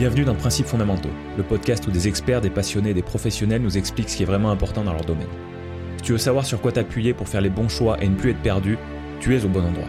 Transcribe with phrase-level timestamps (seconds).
[0.00, 3.76] Bienvenue dans Principes fondamentaux, le podcast où des experts, des passionnés et des professionnels nous
[3.76, 5.28] expliquent ce qui est vraiment important dans leur domaine.
[5.98, 8.30] Si tu veux savoir sur quoi t'appuyer pour faire les bons choix et ne plus
[8.30, 8.78] être perdu,
[9.20, 9.84] tu es au bon endroit.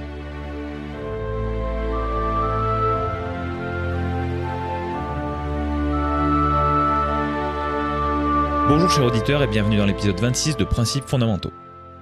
[8.67, 11.53] Bonjour chers auditeurs et bienvenue dans l'épisode 26 de Principes fondamentaux.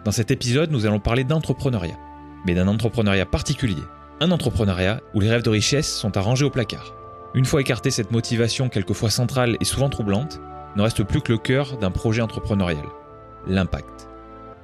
[0.03, 1.99] Dans cet épisode, nous allons parler d'entrepreneuriat,
[2.47, 3.83] mais d'un entrepreneuriat particulier.
[4.19, 6.98] Un entrepreneuriat où les rêves de richesse sont à ranger au placard.
[7.35, 10.41] Une fois écartée cette motivation quelquefois centrale et souvent troublante,
[10.75, 12.85] ne reste plus que le cœur d'un projet entrepreneurial,
[13.47, 14.09] l'impact.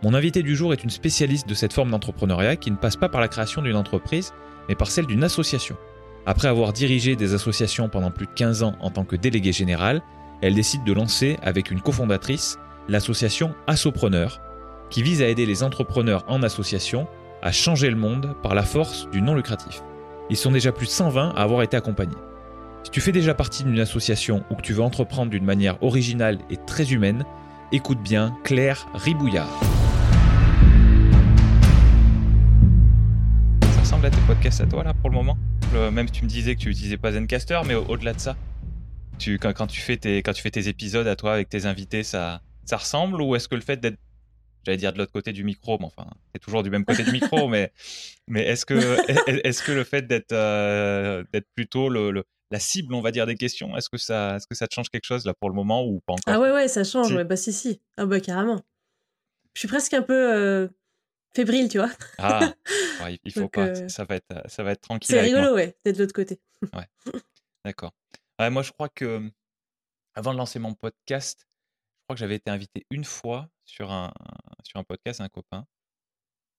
[0.03, 3.09] Mon invité du jour est une spécialiste de cette forme d'entrepreneuriat qui ne passe pas
[3.09, 4.33] par la création d'une entreprise,
[4.67, 5.77] mais par celle d'une association.
[6.25, 10.01] Après avoir dirigé des associations pendant plus de 15 ans en tant que déléguée générale,
[10.41, 14.41] elle décide de lancer avec une cofondatrice l'association Assopreneur,
[14.89, 17.07] qui vise à aider les entrepreneurs en association
[17.41, 19.81] à changer le monde par la force du non lucratif.
[20.29, 22.17] Ils sont déjà plus de 120 à avoir été accompagnés.
[22.85, 26.37] Si tu fais déjà partie d'une association ou que tu veux entreprendre d'une manière originale
[26.51, 27.25] et très humaine,
[27.71, 29.49] écoute bien Claire Ribouillard.
[33.73, 35.35] Ça ressemble à tes podcasts à toi là pour le moment
[35.73, 38.37] Même si tu me disais que tu n'utilisais pas Zencaster, mais au-delà de ça,
[39.41, 42.41] quand, tu fais tes, quand tu fais tes épisodes à toi avec tes invités, ça,
[42.65, 43.97] ça ressemble ou est-ce que le fait d'être
[44.63, 47.11] j'allais dire de l'autre côté du micro, mais enfin, c'est toujours du même côté du
[47.11, 47.71] micro, mais,
[48.27, 48.75] mais est-ce que,
[49.47, 53.35] est-ce que le fait d'être, euh, d'être plutôt le, la cible, on va dire, des
[53.35, 53.75] questions?
[53.75, 55.99] Est-ce que ça, est-ce que ça te change quelque chose là pour le moment ou
[56.01, 56.33] pas encore?
[56.33, 57.07] Ah ouais, ouais, ça change.
[57.07, 57.13] Si.
[57.13, 57.81] Ouais, bah si, si.
[57.97, 58.61] Ah bah carrément.
[59.53, 60.67] Je suis presque un peu euh,
[61.35, 61.91] fébrile, tu vois.
[62.17, 62.53] Ah,
[63.03, 63.67] ouais, il faut Donc, pas.
[63.67, 63.87] Euh...
[63.89, 65.15] Ça va être, ça va être tranquille.
[65.15, 65.53] C'est rigolo, moi.
[65.53, 66.39] ouais, d'être de l'autre côté.
[66.61, 66.87] ouais.
[67.65, 67.93] D'accord.
[68.39, 69.31] Ouais, moi, je crois que
[70.13, 74.13] avant de lancer mon podcast, je crois que j'avais été invité une fois sur un,
[74.63, 75.65] sur un podcast, un copain.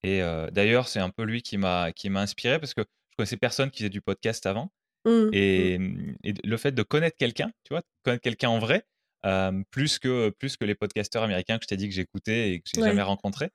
[0.02, 3.16] Et euh, d'ailleurs, c'est un peu lui qui m'a, qui m'a inspiré parce que je
[3.16, 4.72] connaissais personne qui faisait du podcast avant.
[5.06, 6.16] Mmh, et, mmh.
[6.24, 8.84] et, le fait de connaître quelqu'un, tu vois, connaître quelqu'un en vrai,
[9.24, 12.60] euh, plus, que, plus que les podcasteurs américains que je t'ai dit que j'écoutais et
[12.60, 12.88] que j'ai ouais.
[12.88, 13.50] jamais rencontrés,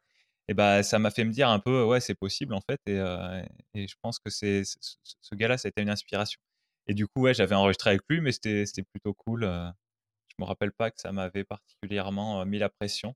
[0.48, 2.80] et bah, ça m'a fait me dire un peu, ouais, c'est possible en fait.
[2.86, 3.42] Et, euh,
[3.74, 6.40] et je pense que c'est, ce gars-là, ça a été une inspiration.
[6.88, 9.44] Et du coup, ouais, j'avais enregistré avec lui, mais c'était, c'était plutôt cool.
[9.44, 13.14] Je me rappelle pas que ça m'avait particulièrement mis la pression.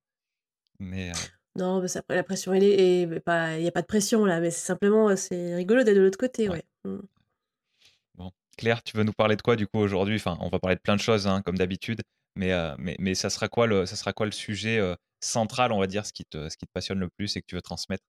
[0.80, 1.12] Mais.
[1.58, 3.22] Non, mais ça, la pression, il n'y a
[3.72, 6.64] pas de pression là, mais c'est simplement, c'est rigolo d'être de l'autre côté, ouais.
[6.86, 7.00] ouais.
[8.58, 10.16] Claire, tu veux nous parler de quoi du coup aujourd'hui?
[10.16, 12.02] Enfin, on va parler de plein de choses hein, comme d'habitude,
[12.36, 15.72] mais, euh, mais, mais ça sera quoi le, ça sera quoi le sujet euh, central,
[15.72, 17.56] on va dire, ce qui, te, ce qui te passionne le plus et que tu
[17.56, 18.04] veux transmettre?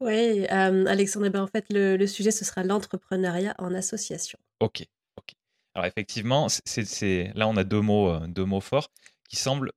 [0.00, 4.38] Oui, euh, Alexandre, ben, en fait, le, le, sujet, ce sera l'entrepreneuriat en association.
[4.60, 4.84] Ok,
[5.16, 5.32] ok.
[5.74, 8.90] Alors effectivement, c'est, là, on a deux mots, deux mots forts
[9.28, 9.72] qui semblent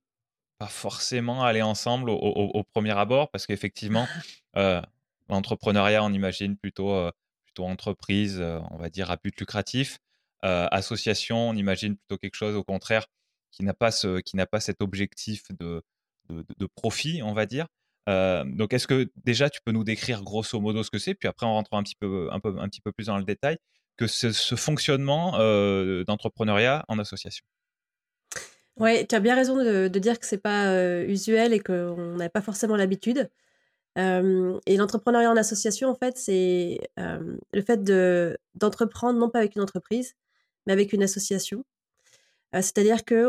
[0.58, 4.06] pas forcément aller ensemble au, au, au premier abord, parce qu'effectivement,
[5.28, 7.10] l'entrepreneuriat, on imagine plutôt
[7.64, 9.98] entreprise, on va dire, à but lucratif.
[10.42, 13.06] association, on imagine plutôt quelque chose au contraire
[13.50, 15.82] qui n'a pas, ce, qui n'a pas cet objectif de,
[16.76, 17.66] profit, on va dire.
[18.06, 21.46] donc, est-ce que déjà tu peux nous décrire grosso modo ce que c'est, puis après
[21.46, 23.58] on rentre un petit peu, un peu, un petit peu plus dans le détail,
[23.96, 25.32] que ce, ce fonctionnement
[26.04, 27.44] d'entrepreneuriat en association?
[28.78, 32.40] Oui, tu as bien raison de, dire que c'est pas usuel et qu'on n'a pas
[32.40, 33.28] forcément l'habitude.
[33.98, 39.62] Et l'entrepreneuriat en association, en fait, c'est le fait de, d'entreprendre non pas avec une
[39.62, 40.14] entreprise,
[40.66, 41.64] mais avec une association.
[42.52, 43.28] C'est-à-dire que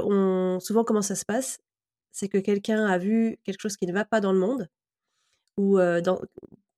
[0.59, 1.59] souvent, comment ça se passe?
[2.11, 4.67] C'est que quelqu'un a vu quelque chose qui ne va pas dans le monde,
[5.57, 6.21] ou dans,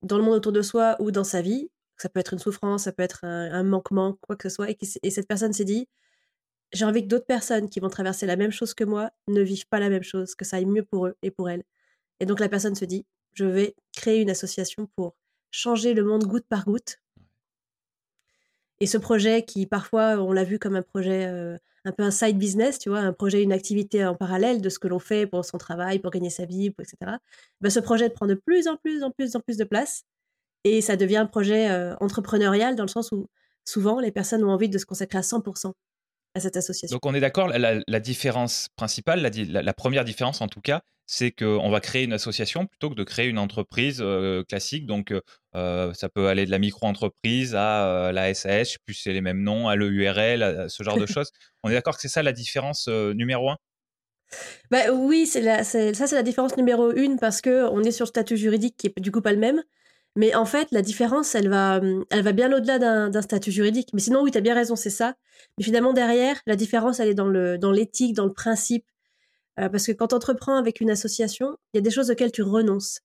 [0.03, 1.69] le monde autour de soi, ou dans sa vie.
[1.97, 4.67] Ça peut être une souffrance, ça peut être un, manquement, quoi que ce soit.
[4.69, 5.87] Et cette personne s'est dit
[6.73, 9.67] j'ai envie que d'autres personnes qui vont traverser la même chose que moi ne vivent
[9.67, 11.63] pas la même chose, que ça aille mieux pour eux et pour elles.
[12.19, 15.15] Et donc la personne se dit je vais créer une association pour
[15.51, 16.99] changer le monde goutte par goutte.
[18.79, 21.55] Et ce projet qui, parfois, on l'a vu comme un projet, euh,
[21.85, 24.79] un peu un side business, tu vois, un projet, une activité en parallèle de ce
[24.79, 27.17] que l'on fait pour son travail, pour gagner sa vie, etc.
[27.61, 30.03] Ben, ce projet prend de plus en plus, en plus, en plus de place.
[30.63, 33.27] Et ça devient un projet euh, entrepreneurial dans le sens où
[33.65, 35.73] souvent les personnes ont envie de se consacrer à 100%
[36.33, 36.95] à cette association.
[36.95, 40.81] Donc on est d'accord, la, la, différence principale, la, la, première différence en tout cas,
[41.11, 44.85] c'est qu'on va créer une association plutôt que de créer une entreprise euh, classique.
[44.85, 45.13] Donc,
[45.55, 49.43] euh, ça peut aller de la micro-entreprise à euh, la SAS, plus c'est les mêmes
[49.43, 51.31] noms, à l'EURL, ce genre de choses.
[51.63, 53.57] On est d'accord que c'est ça la différence numéro un?
[54.69, 58.37] Bah, Oui, c'est ça c'est la différence numéro une parce qu'on est sur le statut
[58.37, 59.61] juridique qui est du coup pas le même.
[60.15, 62.79] Mais en fait, la différence, elle va, hum, elle va bien au-delà
[63.09, 63.89] d'un statut juridique.
[63.93, 65.15] Mais sinon, oui, tu as bien raison, c'est ça.
[65.57, 68.85] Mais finalement, derrière, la différence, elle est dans l'éthique, dans, dans le principe,
[69.59, 72.31] euh, parce que quand tu entreprends avec une association, il y a des choses auxquelles
[72.31, 72.99] tu renonces.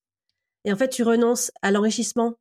[0.65, 2.35] Et en fait, tu renonces à l'enrichissement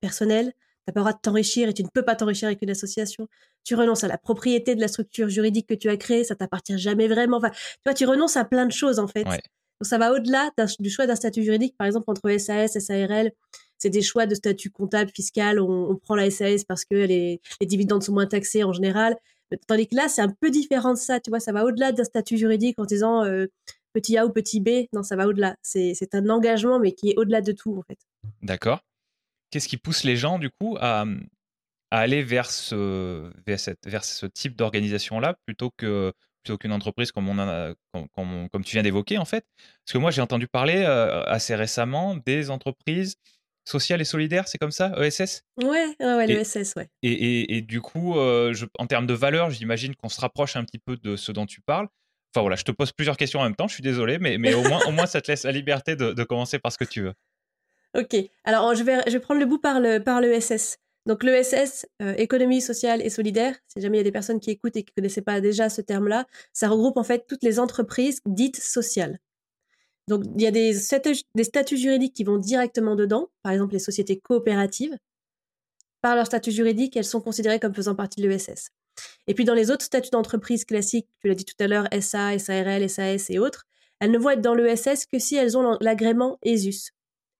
[0.00, 0.52] personnel,
[0.86, 3.28] n'as pas le droit de t'enrichir et tu ne peux pas t'enrichir avec une association.
[3.64, 6.78] Tu renonces à la propriété de la structure juridique que tu as créée, ça t'appartient
[6.78, 7.36] jamais vraiment.
[7.36, 9.24] Enfin, tu vois, tu renonces à plein de choses en fait.
[9.24, 10.50] Donc ça va au-delà
[10.80, 13.30] du choix d'un statut juridique, par exemple entre SAS, SARL.
[13.82, 15.60] C'est des choix de statut comptable, fiscal.
[15.60, 19.16] On, prend la SAS parce que les, dividendes sont moins taxés en général.
[19.66, 21.20] Tandis que là, c'est un peu différent de ça.
[21.20, 23.46] Tu vois, ça va au-delà d'un statut juridique en disant euh,
[23.92, 24.86] petit A ou petit B.
[24.92, 25.56] Non, ça va au-delà.
[25.62, 27.98] C'est un engagement, mais qui est au-delà de tout en fait.
[28.40, 28.80] D'accord
[29.52, 31.04] qu'est-ce qui pousse les gens, du coup, à,
[31.92, 36.12] aller vers ce, vers, ce type d'organisation-là plutôt que
[36.42, 39.46] plutôt qu'une entreprise comme, on a, comme, tu viens d'évoquer, en fait?
[39.56, 43.14] Parce que moi, j'ai entendu parler euh, assez récemment des entreprises
[43.64, 46.88] sociales et solidaires, c'est comme ça ESS Ouais, ouais, l'ESS, ouais.
[47.02, 50.78] Et, du coup, euh, je, en termes de valeur, j'imagine qu'on se rapproche un petit
[50.78, 51.88] peu de ce dont tu parles.
[52.34, 54.54] Enfin voilà, je te pose plusieurs questions en même temps, je suis désolé, mais, mais
[54.54, 56.84] au, moins, au moins ça te laisse la liberté de, de commencer par ce que
[56.84, 57.12] tu veux.
[57.94, 60.78] Ok, alors je vais, je vais prendre le bout par le, par l'ESS.
[61.04, 64.50] Donc l'ESS, euh, économie sociale et solidaire, si jamais il y a des personnes qui
[64.50, 67.58] écoutent et qui ne connaissaient pas déjà ce terme-là, ça regroupe en fait toutes les
[67.58, 69.18] entreprises dites sociales.
[70.08, 74.18] Donc il y a des statuts, juridiques qui vont directement dedans, par exemple les sociétés
[74.18, 74.96] coopératives.
[76.00, 78.70] Par leur statut juridique, elles sont considérées comme faisant partie de l'ESS.
[79.26, 82.38] Et puis dans les autres statuts d'entreprise classiques, tu l'as dit tout à l'heure, SA,
[82.38, 83.64] SARL, SAS et autres,
[84.00, 86.90] elles ne vont être dans l'ESS que si elles ont l'agrément ESUS,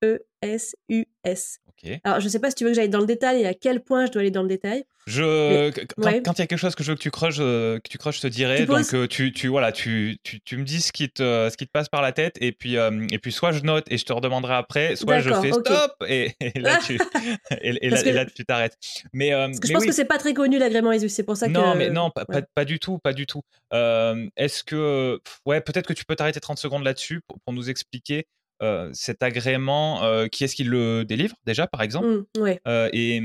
[0.02, 1.58] E-S-U-S.
[2.04, 3.54] Alors, je ne sais pas si tu veux que j'aille dans le détail et à
[3.54, 4.84] quel point je dois aller dans le détail.
[5.06, 7.88] Je, quand, il y a quelque chose que je veux que tu creuses, euh, que
[7.88, 8.66] tu je te dirai.
[8.66, 11.66] Donc, euh, tu, tu, voilà, tu, tu, tu, me dis ce qui, te, ce qui
[11.66, 14.04] te passe par la tête et puis, euh, et puis soit je note et je
[14.04, 17.00] te redemanderai après, soit je fais stop et, là, tu,
[17.60, 18.76] et, là, tu t'arrêtes.
[19.12, 21.48] Mais, parce que je pense que c'est pas très connu l'agrément ESUS, c'est pour ça
[21.48, 21.52] que.
[21.52, 23.42] Non, mais non, pas, pas, du tout, pas du tout.
[23.72, 28.26] Est-ce que, ouais, peut-être que tu peux t'arrêter 30 secondes là-dessus pour, pour, nous expliquer
[28.92, 32.24] cet agrément, euh, qui est-ce qui le délivre déjà, par exemple?
[32.38, 33.20] Mmh, euh, Et,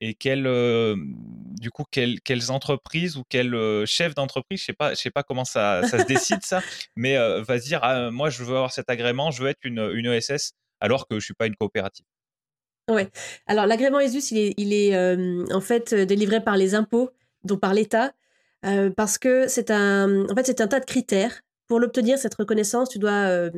[0.00, 0.42] et quel,
[1.60, 3.54] du coup, quelles entreprises ou quel
[3.86, 6.60] chef d'entreprise, je sais pas, je sais pas comment ça, ça se décide ça,
[6.96, 9.90] mais va se dire, ah, moi je veux avoir cet agrément, je veux être une,
[9.94, 12.04] une ESS alors que je suis pas une coopérative.
[12.90, 13.08] Ouais.
[13.46, 17.10] Alors l'agrément ESUS, il est, il est en fait délivré par les impôts,
[17.44, 18.12] donc par l'État,
[18.96, 21.42] parce que c'est un, en fait, c'est un tas de critères.
[21.68, 23.50] Pour l'obtenir, cette reconnaissance, tu dois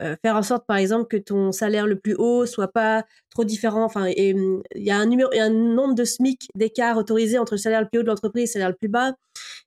[0.00, 3.44] euh, faire en sorte, par exemple, que ton salaire le plus haut soit pas trop
[3.44, 3.84] différent.
[3.84, 7.80] Enfin, il y a un numéro, un nombre de SMIC d'écart autorisé entre le salaire
[7.80, 9.12] le plus haut de l'entreprise et le salaire le plus bas.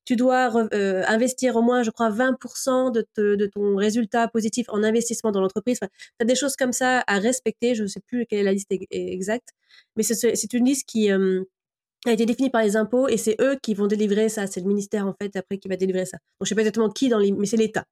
[0.05, 5.31] Tu dois euh, investir au moins, je crois, 20% de, ton résultat positif en investissement
[5.31, 5.79] dans l'entreprise.
[5.81, 5.89] Enfin,
[6.19, 7.75] tu as des choses comme ça à respecter.
[7.75, 9.49] Je ne sais plus quelle est la liste exacte,
[9.95, 11.43] mais c'est une liste qui euh,
[12.05, 14.47] a été définie par les impôts et c'est eux qui vont délivrer ça.
[14.47, 16.17] C'est le ministère, en fait, après, qui va délivrer ça.
[16.39, 17.85] Donc, je sais pas exactement qui dans les, mais c'est l'État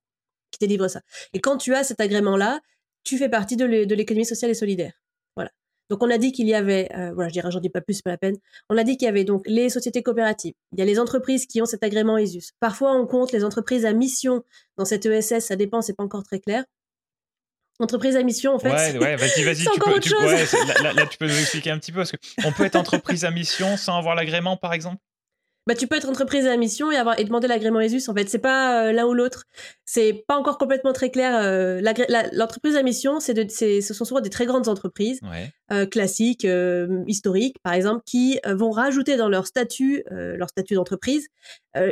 [0.58, 1.02] qui délivre ça.
[1.34, 2.60] Et quand tu as cet agrément-là,
[3.04, 4.94] tu fais partie de l'économie sociale et solidaire.
[5.36, 5.52] Voilà.
[5.90, 7.96] Donc on a dit qu'il y avait, euh, voilà, je dirais, j'en dis pas plus,
[7.96, 8.36] c'est pas la peine.
[8.70, 10.54] On a dit qu'il y avait donc les sociétés coopératives.
[10.74, 12.52] Il y a les entreprises qui ont cet agrément ESUS.
[12.60, 14.44] Parfois on compte les entreprises à mission
[14.78, 16.66] dans cette ESS, ça dépend, c'est pas encore très clair.
[17.80, 18.72] Entreprise à mission, en fait.
[18.72, 19.66] Ouais, ouais, vas-y, vas-y.
[19.66, 20.10] tu peux, tu,
[20.84, 23.30] là, là, tu peux nous expliquer un petit peu parce qu'on peut être entreprise à
[23.30, 24.98] mission sans avoir l'agrément, par exemple?
[25.68, 28.08] Bah, tu peux être entreprise à mission et avoir et demander l'agrément ESUS.
[28.08, 29.44] En fait, c'est pas euh, l'un ou l'autre.
[29.86, 31.38] C'est pas encore complètement très clair.
[31.42, 31.82] Euh,
[32.32, 35.20] l'entreprise à mission, c'est de, ce sont souvent des très grandes entreprises
[35.72, 36.48] euh, classiques,
[37.06, 41.28] historiques, par exemple, qui vont rajouter dans leur statut, leur statut d'entreprise,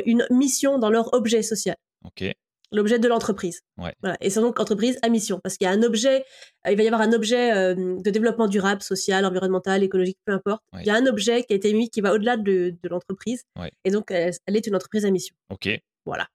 [0.06, 1.76] une mission dans leur objet social.
[2.04, 2.32] Ok
[2.72, 3.62] l'objet de l'entreprise.
[3.76, 4.16] Voilà.
[4.20, 6.24] Et c'est donc entreprise à mission, parce qu'il y a un objet,
[6.66, 10.32] euh, il va y avoir un objet euh, de développement durable, social, environnemental, écologique, peu
[10.32, 10.62] importe.
[10.80, 13.42] Il y a un objet qui a été mis qui va au-delà de, l'entreprise.
[13.84, 15.34] Et donc, elle, est une entreprise à mission.
[15.50, 15.68] Ok.
[16.04, 16.28] Voilà.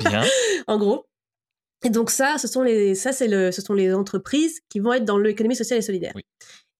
[0.00, 0.22] Bien.
[0.66, 1.06] en gros.
[1.84, 4.92] Et donc ça, ce sont les, ça c'est le, ce sont les entreprises qui vont
[4.92, 6.12] être dans l'économie sociale et solidaire.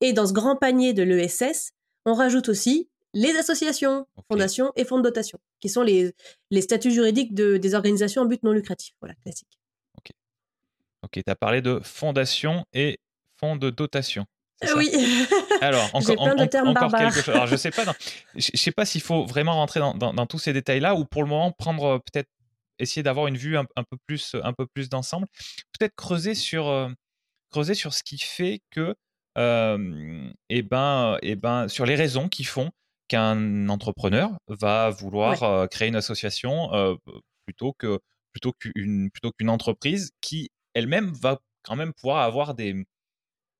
[0.00, 1.70] Et dans ce grand panier de l'ESS,
[2.04, 6.14] on rajoute aussi les associations, fondations et fonds de dotation, qui sont les,
[6.50, 8.94] les statuts juridiques de, des organisations en but non lucratif.
[9.00, 9.48] Voilà, classique.
[9.96, 10.10] Ok.
[11.04, 12.98] Ok, tu as parlé de fondation et
[13.36, 14.26] fonds de dotation.
[14.76, 14.90] oui.
[15.60, 17.34] Alors, encore, plein de termes encore quelque chose.
[17.34, 17.84] Alors, je sais pas,
[18.34, 21.28] je sais pas s'il faut vraiment rentrer dans, dans, tous ces détails-là ou pour le
[21.28, 22.28] moment prendre euh, peut-être
[22.78, 25.26] essayer d'avoir une vue un, peu plus un peu plus d'ensemble.
[25.78, 26.88] Peut-être creuser sur euh,
[27.50, 28.94] creuser sur ce qui fait que
[29.36, 32.70] euh, et eh ben et eh ben sur les raisons qui font
[33.08, 36.94] qu'un entrepreneur va vouloir euh, créer une association euh,
[37.46, 37.98] plutôt que
[38.32, 42.86] plutôt qu'une plutôt qu'une entreprise qui elle-même va quand même pouvoir avoir des,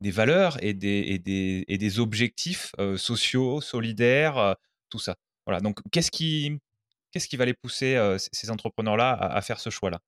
[0.00, 4.55] des valeurs et des, et des, et des objectifs euh, sociaux, solidaires,
[4.88, 5.17] tout ça.
[5.47, 5.61] Voilà.
[5.61, 6.59] Donc, qu'est-ce qui,
[7.11, 10.00] qu'est-ce qui va les pousser, ces entrepreneurs-là, à, faire ce choix-là?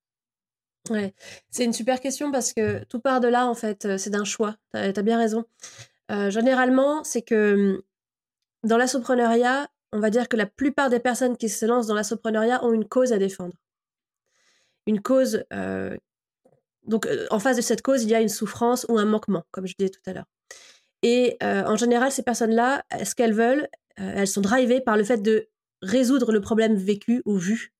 [0.88, 1.14] Ouais,
[1.50, 4.56] c'est une super question parce que tout part de là, en fait, c'est d'un choix.
[4.72, 5.44] Tu as, as, bien raison.
[6.28, 7.82] généralement, c'est que
[8.64, 12.64] dans l'assopreneuriat, on va dire que la plupart des personnes qui se lancent dans l'assopreneuriat
[12.64, 13.54] ont une cause à défendre.
[14.86, 15.44] Une cause.
[15.52, 15.96] Euh,
[16.86, 19.44] donc, euh, en face de cette cause, il y a une souffrance ou un manquement,
[19.50, 20.26] comme je disais tout à l'heure.
[21.02, 25.18] Et euh, en général, ces personnes-là, ce qu'elles veulent, elles sont drivées par le fait
[25.18, 25.48] de
[25.82, 27.72] résoudre le problème vécu ou vu,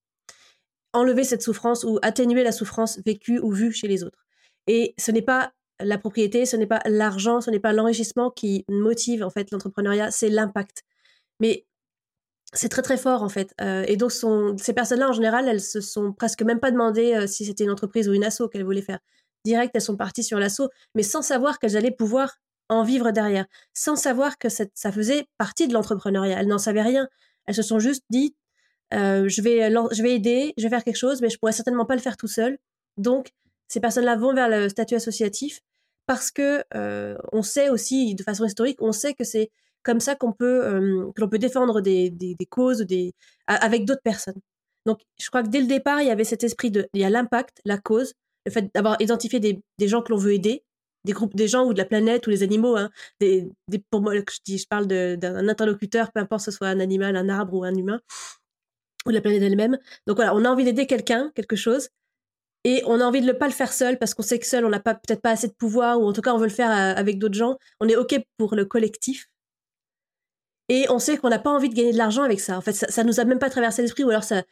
[0.93, 4.27] enlever cette souffrance ou atténuer la souffrance vécue ou vue chez les autres.
[4.67, 8.65] Et ce n'est pas la propriété, ce n'est pas l'argent, ce n'est pas l'enrichissement qui
[8.69, 10.83] motive en fait l'entrepreneuriat, c'est l'impact.
[11.41, 11.67] Mais
[12.53, 13.55] c'est très très fort en fait.
[13.61, 14.13] Euh, et donc
[14.59, 17.71] ces personnes-là en général, elles se sont presque même pas demandé euh, si c'était une
[17.71, 18.99] entreprise ou une asso qu'elles voulaient faire.
[19.45, 22.37] Direct, elles sont parties sur l'assaut, mais sans savoir qu'elles allaient pouvoir
[22.69, 26.41] en vivre derrière, sans savoir que ça faisait partie de l'entrepreneuriat.
[26.41, 27.09] Elles n'en savaient rien.
[27.47, 28.37] Elles se sont juste dit,
[28.95, 31.87] euh, je vais je vais aider, je vais faire quelque chose, mais je pourrais certainement
[31.87, 32.59] pas le faire tout seul.
[32.97, 33.33] Donc
[33.69, 35.61] ces personnes-là vont vers le statut associatif
[36.11, 36.65] parce que
[37.31, 39.53] on sait aussi, de façon historique, on sait que c'est
[39.85, 43.15] comme ça qu'on peut, l'on peut défendre des, des, causes des,
[43.47, 44.41] avec d'autres personnes.
[44.87, 47.05] Donc, je crois que dès le départ, il y avait cet esprit de, il y
[47.05, 48.15] a l'impact, la cause,
[48.45, 50.65] le fait d'avoir identifié des, des gens que l'on veut aider,
[51.05, 52.77] des groupes, des gens ou de la planète ou les animaux.
[52.77, 52.91] Hein,
[53.21, 53.49] des,
[53.91, 57.29] pour moi, je, dis, je parle d'un interlocuteur, peu importe ce soit un animal, un
[57.29, 58.01] arbre ou un humain,
[59.07, 59.79] ou la planète elle-même.
[60.09, 61.91] Donc voilà, on a envie d'aider quelqu'un, quelque chose,
[62.65, 64.65] et on a envie de ne pas le faire seul parce qu'on sait que seul,
[64.65, 66.53] on n'a pas peut-être pas assez de pouvoir, ou en tout cas, on veut le
[66.53, 67.57] faire euh, avec d'autres gens.
[67.81, 69.31] On est OK pour le collectif.
[70.69, 72.57] Et on sait qu'on n'a pas envie de gagner de l'argent avec ça.
[72.57, 74.43] En fait, ça, ne nous a même pas traversé l'esprit, ou alors ça,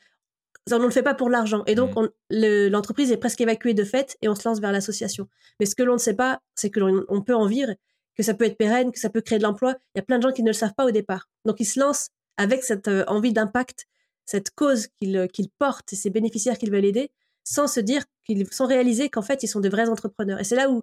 [0.72, 1.62] on ne le fait pas pour l'argent.
[1.66, 2.68] Et donc, mmh.
[2.70, 5.28] l'entreprise est presque évacuée de fait et on se lance vers l'association.
[5.60, 7.72] Mais ce que l'on ne sait pas, c'est que l'on peut en vivre,
[8.16, 9.76] que ça peut être pérenne, que ça peut créer de l'emploi.
[9.94, 11.28] Il y a plein de gens qui ne le savent pas au départ.
[11.44, 13.86] Donc, ils se lancent avec cette euh, envie d'impact,
[14.24, 17.12] cette cause qu'ils portent et ces bénéficiaires qu'ils veulent aider
[17.48, 20.38] sans se dire qu'ils, sans réaliser qu'en fait, ils sont de vrais entrepreneurs.
[20.38, 20.82] Et c'est là où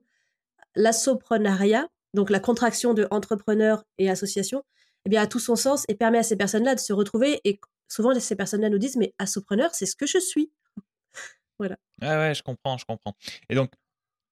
[0.75, 4.63] l'assoprenariat, donc la contraction de entrepreneur et association,
[5.05, 7.39] eh bien, a tout son sens et permet à ces personnes-là de se retrouver.
[7.43, 10.51] Et souvent, ces personnes-là nous disent, mais assopreneur, c'est ce que je suis.
[11.59, 11.77] voilà.
[12.01, 13.15] Ah ouais, je comprends, je comprends.
[13.49, 13.71] Et donc,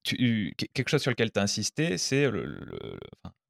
[0.01, 2.59] tu, quelque chose sur lequel tu as insisté, c'est le,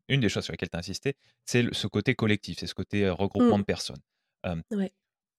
[0.09, 3.05] une des choses sur lesquelles tu as insisté, c'est ce côté collectif, c'est ce côté
[3.05, 3.61] euh, regroupement mmh.
[3.61, 4.01] de personnes.
[4.45, 4.91] Euh, ouais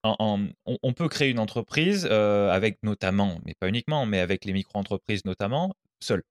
[0.04, 5.24] on, peut créer une entreprise euh, avec notamment, mais pas uniquement, mais avec les micro-entreprises
[5.24, 6.22] notamment, seul.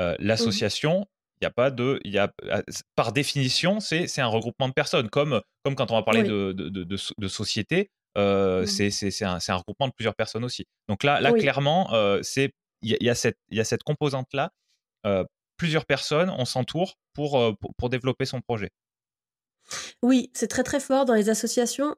[0.00, 1.06] Euh, mmh l'association,
[1.40, 2.62] il n'y a pas de, y a, ah,
[2.94, 7.28] par définition, c'est un regroupement de personnes, comme, comme quand on va parler de, de,
[7.28, 10.66] société, euh, mmh c'est un, un, regroupement de plusieurs personnes aussi.
[10.88, 14.52] Donc là, là clairement, il y, a cette, y a cette composante-là.
[15.56, 18.70] plusieurs personnes, on s'entoure pour, pour développer son projet.
[20.02, 21.94] Oui, c'est très très fort dans les associations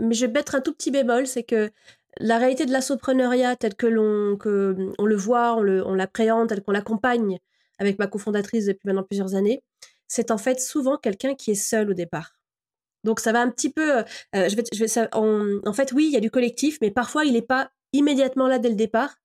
[0.00, 1.70] mais je vais mettre un tout petit bémol, c'est que
[2.18, 6.72] la réalité de l'assopreneuriat tel que l'on que on le voit, on l'appréhende, tel qu'on
[6.72, 7.38] l'accompagne
[7.78, 9.62] avec ma cofondatrice depuis maintenant plusieurs années,
[10.08, 12.38] c'est en fait souvent quelqu'un qui est seul au départ.
[13.04, 16.12] Donc ça va un petit peu, euh, je vais, je vais en fait oui, il
[16.12, 19.16] y a du collectif, mais parfois il n'est pas immédiatement là dès le départ,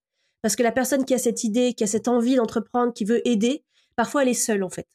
[0.42, 3.28] parce que la personne qui a cette idée, qui a cette envie d'entreprendre, qui veut
[3.28, 3.64] aider,
[3.96, 4.88] parfois elle est seule en fait.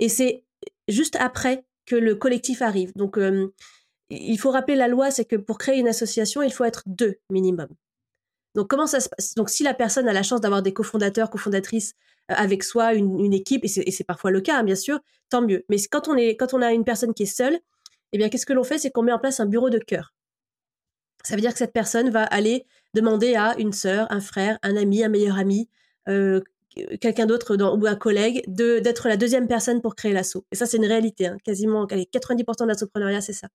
[0.00, 0.44] Et c'est
[0.88, 2.92] juste après que le collectif arrive.
[2.96, 3.52] Donc euh,
[4.10, 7.16] il faut rappeler la loi, c'est que pour créer une association, il faut être deux
[7.30, 7.68] minimum.
[8.54, 9.34] Donc comment ça se passe?
[9.34, 11.94] Donc si la personne a la chance d'avoir des cofondateurs, cofondatrices
[12.30, 14.98] euh, avec soi, une, équipe, et c'est parfois le cas, hein, bien sûr,
[15.28, 15.64] tant mieux.
[15.68, 17.58] Mais quand on, est, quand on a une personne qui est seule,
[18.12, 18.78] eh bien qu'est-ce que l'on fait?
[18.78, 20.12] C'est qu'on met en place un bureau de cœur.
[21.22, 24.76] Ça veut dire que cette personne va aller demander à une sœur, un frère, un
[24.76, 25.68] ami, un meilleur ami,
[26.08, 26.40] euh,
[27.00, 30.44] quelqu'un d'autre ou un collègue d'être la deuxième personne pour créer l'assaut.
[30.52, 31.26] Et ça, c'est une réalité.
[31.26, 31.36] Hein.
[31.44, 33.48] Quasiment 90% de l'assopreneuriat, c'est ça.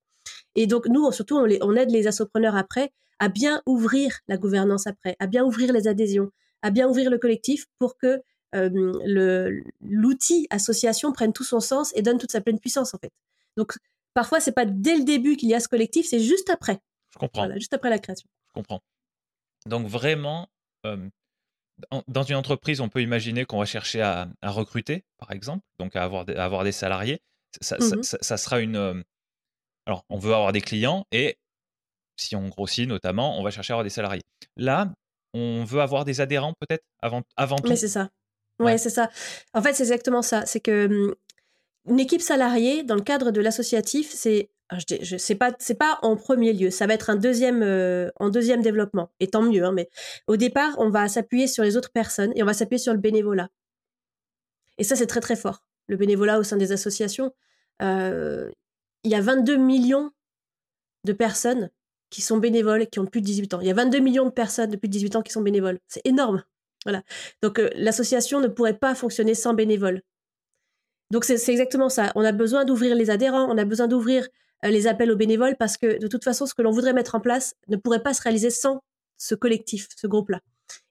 [0.55, 4.87] Et donc, nous, surtout, on, on aide les assopreneurs après à bien ouvrir la gouvernance
[4.87, 6.31] après, à bien ouvrir les adhésions,
[6.61, 8.21] à bien ouvrir le collectif pour que
[8.55, 13.11] euh, l'outil association prenne tout son sens et donne toute sa pleine puissance, en fait.
[13.57, 13.77] Donc,
[14.13, 16.79] parfois, c'est pas dès le début qu'il y a ce collectif, c'est juste après.
[17.13, 17.49] Je comprends.
[17.55, 18.27] juste après la création.
[18.49, 18.81] Je comprends.
[19.65, 20.49] Donc, vraiment,
[22.07, 26.03] dans une entreprise, on peut imaginer qu'on va chercher à, recruter, par exemple, donc à
[26.03, 27.21] avoir, avoir des salariés.
[27.61, 28.75] Ça, mmh sera une.
[28.75, 29.01] Euh,
[29.85, 31.37] alors, on veut avoir des clients et
[32.17, 34.23] si on grossit notamment, on va chercher à avoir des salariés.
[34.57, 34.91] Là,
[35.33, 37.69] on veut avoir des adhérents peut-être avant, avant tout?
[37.69, 38.09] Mais c'est ça.
[38.59, 39.09] Ouais, c'est ça.
[39.53, 40.45] En fait, c'est exactement ça.
[40.45, 41.15] C'est que mmh,
[41.89, 45.99] une équipe salariée, dans le cadre de l'associatif, c'est ah, je, sais pas, c'est pas
[46.01, 46.71] en premier lieu.
[46.71, 49.11] Ça va être un deuxième, euh, en deuxième développement.
[49.19, 49.63] Et tant mieux.
[49.63, 49.89] Hein, mais
[50.27, 52.99] au départ, on va s'appuyer sur les autres personnes et on va s'appuyer sur le
[52.99, 53.49] bénévolat.
[54.77, 55.63] Et ça, c'est très très fort.
[55.87, 57.31] Le bénévolat au sein des associations.
[57.81, 58.49] Euh,
[59.03, 60.11] il y a 22 millions
[61.03, 61.69] de personnes
[62.09, 63.61] qui sont bénévoles et qui ont plus de 18 ans.
[63.61, 65.79] Il y a 22 millions de personnes de plus de 18 ans qui sont bénévoles.
[65.87, 66.43] C'est énorme.
[66.85, 67.03] Voilà.
[67.43, 70.01] Donc euh, l'association ne pourrait pas fonctionner sans bénévoles.
[71.11, 72.11] Donc c'est exactement ça.
[72.15, 74.27] On a besoin d'ouvrir les adhérents, on a besoin d'ouvrir
[74.69, 77.19] les appels aux bénévoles parce que de toute façon, ce que l'on voudrait mettre en
[77.19, 78.81] place ne pourrait pas se réaliser sans
[79.17, 80.41] ce collectif, ce groupe-là.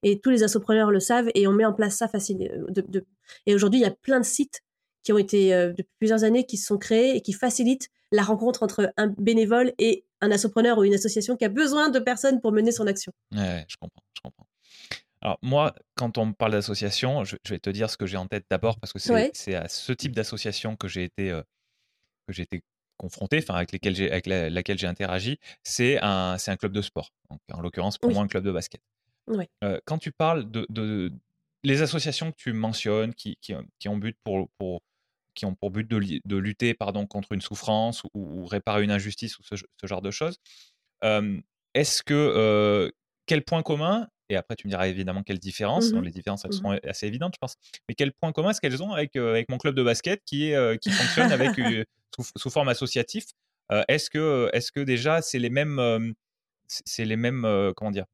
[0.02, 2.44] Et tous les assopreneurs le savent et on met en place ça facilement.
[2.44, 3.00] Euh,
[3.46, 4.62] et aujourd'hui, il y a plein de sites
[5.02, 8.22] qui ont été euh, depuis plusieurs années qui se sont créés et qui facilitent la
[8.22, 12.40] rencontre entre un bénévole et un assopreneur ou une association qui a besoin de personnes
[12.40, 13.12] pour mener son action.
[13.34, 14.46] Ouais, je comprends, je comprends.
[15.20, 18.26] Alors moi, quand on me parle d'association, je, vais te dire ce que j'ai en
[18.26, 21.30] tête d'abord parce que c'est à ce type d'association que j'ai été,
[22.26, 22.62] que j'ai été
[22.96, 26.82] confronté, enfin avec, lesquels j'ai, avec laquelle j'ai interagi, c'est un, c'est un club de
[26.82, 27.12] sport.
[27.52, 28.80] en l'occurrence, pour moi, un club de basket.
[29.84, 31.12] quand tu parles de, de,
[31.62, 34.82] les associations que tu mentionnes, qui, qui, qui ont but pour, pour,
[35.34, 39.38] qui ont pour but de, de lutter pardon, contre une souffrance ou, réparer une injustice
[39.38, 40.38] ou ce, genre de choses,
[41.02, 42.92] est-ce que
[43.26, 45.92] quel point commun et après, tu me diras évidemment quelles différences.
[45.92, 47.56] Mmh les différences, elles mmh sont assez évidentes, je pense.
[47.88, 50.78] Mais quel point commun est-ce qu'elles ont avec, avec mon club de basket qui, est,
[50.78, 51.50] qui fonctionne avec,
[52.36, 53.26] sous, forme associative
[53.88, 56.14] Est-ce que, est que déjà, c'est les mêmes,
[56.68, 58.06] c'est les mêmes comment dire,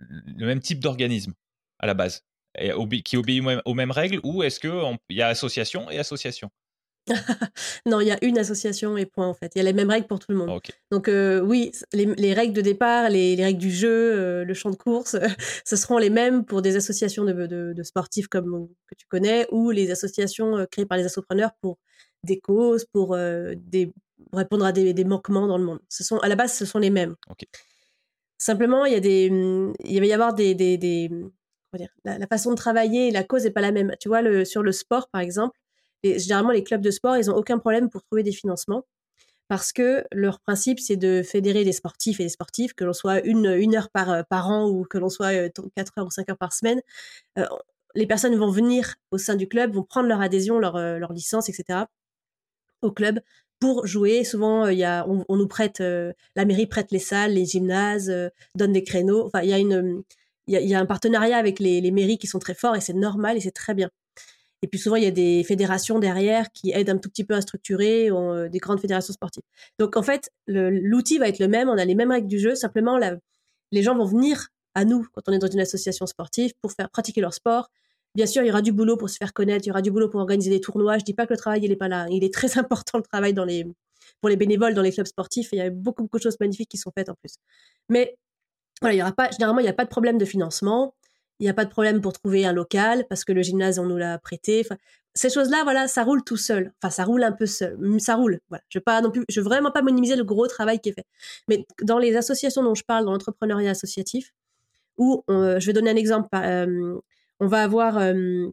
[0.00, 1.34] le même type d'organisme
[1.78, 2.24] à la base
[2.58, 2.72] et,
[3.02, 6.50] qui obéit aux mêmes règles ou est-ce qu'il y a association et association?
[7.86, 9.52] non, il y a une association et point en fait.
[9.54, 10.60] Il y a les mêmes règles pour tout le monde.
[10.90, 14.76] Donc euh, oui, les, règles de départ, les, règles du jeu, euh, le champ de
[14.76, 15.16] course,
[15.64, 19.90] ce seront les mêmes pour des associations de, sportifs comme que tu connais ou les
[19.90, 21.78] associations euh, créées par les assopreneurs pour
[22.24, 23.92] des causes, pour, des,
[24.32, 25.78] répondre à des, manquements dans le monde.
[25.88, 27.14] Ce sont, à la base, ce sont les mêmes.
[28.38, 29.26] Simplement, il y a des,
[29.84, 31.08] il va y avoir des, des,
[32.04, 33.94] la, la, façon de travailler, la cause n'est pas la même.
[34.00, 35.56] Tu vois, le, sur le sport, par exemple,
[36.04, 38.84] généralement, les clubs de sport, ils n'ont aucun problème pour trouver des financements
[39.48, 43.20] parce que leur principe, c'est de fédérer des sportifs et des sportifs, que l'on soit
[43.24, 46.28] une, heure par, euh, par an ou que l'on soit euh, quatre heures ou cinq
[46.28, 46.80] heures par semaine.
[47.38, 47.46] Euh,
[47.94, 51.84] les personnes vont venir au sein du club, vont prendre leur adhésion, leur, licence, etc.
[52.82, 53.20] au club
[53.60, 54.24] pour jouer.
[54.24, 58.12] Souvent, on, nous prête, la mairie prête les salles, les gymnases,
[58.54, 59.24] donne des créneaux.
[59.26, 59.48] Enfin, il
[60.46, 63.40] y a un partenariat avec les mairies qui sont très forts et c'est normal et
[63.40, 63.90] c'est très bien.
[64.62, 67.34] Et puis souvent, il y a des fédérations derrière qui aident un tout petit peu
[67.34, 69.42] à structurer euh, des grandes fédérations sportives.
[69.78, 72.54] Donc en fait, l'outil va être le même, on a les mêmes règles du jeu,
[72.54, 72.98] simplement
[73.72, 76.90] les gens vont venir à nous quand on est dans une association sportive pour faire
[76.90, 77.70] pratiquer leur sport.
[78.14, 79.90] Bien sûr, il y aura du boulot pour se faire connaître, il y aura du
[79.90, 80.96] boulot pour organiser des tournois.
[80.96, 82.06] Je dis pas que le travail, il est pas là.
[82.10, 85.50] Il est très important le travail pour les bénévoles dans les clubs sportifs.
[85.52, 87.34] Il y a beaucoup, beaucoup de choses magnifiques qui sont faites en plus.
[87.90, 88.16] Mais
[88.80, 90.94] voilà, généralement, il n'y a pas de problème de financement
[91.38, 93.86] il n'y a pas de problème pour trouver un local parce que le gymnase, on
[93.86, 94.66] nous l'a prêté.
[95.14, 96.72] Ces choses-là, voilà, ça roule tout seul.
[96.82, 97.78] Enfin, ça roule un peu seul.
[97.98, 98.40] Ça roule.
[98.48, 98.62] Voilà.
[98.68, 98.84] Je veux
[99.36, 101.06] veux vraiment pas minimiser le gros travail qui est fait.
[101.48, 104.32] Mais dans les associations dont je parle, dans l'entrepreneuriat associatif,
[104.98, 106.28] où je vais donner un exemple.
[106.34, 106.98] Euh,
[107.40, 108.48] on va avoir euh,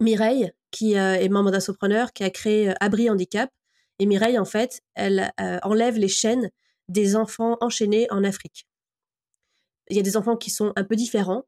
[0.00, 3.50] Mireille, qui euh, est membre d'Assopreneur, qui a créé Abri Handicap.
[3.98, 5.30] Et Mireille, en fait, elle
[5.62, 6.50] enlève les chaînes
[6.88, 8.66] des enfants enchaînés en Afrique.
[9.90, 11.44] Il y a des enfants qui sont un peu différents,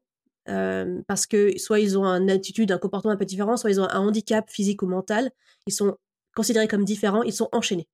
[0.47, 3.81] euh, parce que soit ils ont une attitude, un comportement un peu différent, soit ils
[3.81, 5.31] ont un handicap physique ou mental.
[5.67, 5.97] Ils sont
[6.35, 7.87] considérés comme différents, ils sont enchaînés.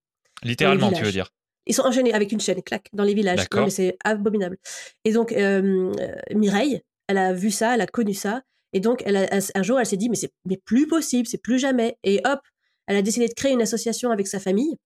[0.44, 1.32] Littéralement, tu veux dire?
[1.68, 3.48] Ils sont enchaînés avec une chaîne, clac, dans les villages.
[3.54, 4.58] mais c'est abominable.
[5.06, 5.94] Et donc, euh,
[6.34, 8.42] Mireille, elle a vu ça, elle a connu ça.
[8.74, 11.60] Et donc, elle un jour, elle s'est dit, mais c'est mais plus possible, c'est plus
[11.60, 11.98] jamais.
[12.04, 12.40] Et hop,
[12.88, 14.78] elle a décidé de créer une association avec sa famille.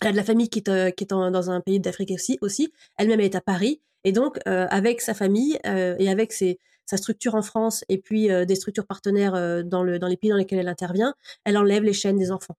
[0.00, 2.38] Elle a de la famille qui est, euh, qui est dans un pays d'Afrique aussi.
[2.40, 2.72] aussi.
[2.96, 3.82] Elle-même, elle est à Paris.
[4.04, 6.58] Et donc, avec sa famille et avec ses,
[6.90, 10.16] sa structure en France et puis euh, des structures partenaires euh, dans, le, dans les
[10.16, 12.56] pays dans lesquels elle intervient, elle enlève les chaînes des enfants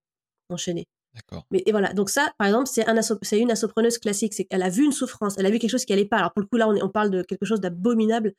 [0.50, 0.88] enchaînés.
[1.14, 1.46] D'accord.
[1.52, 4.34] Mais et voilà, donc ça, par exemple, c'est un c'est une assopreneuse classique.
[4.34, 6.18] C'est qu'elle a vu une souffrance, elle a vu quelque chose qui allait pas.
[6.18, 8.34] Alors pour le coup là, on, on parle de quelque chose d'abominable.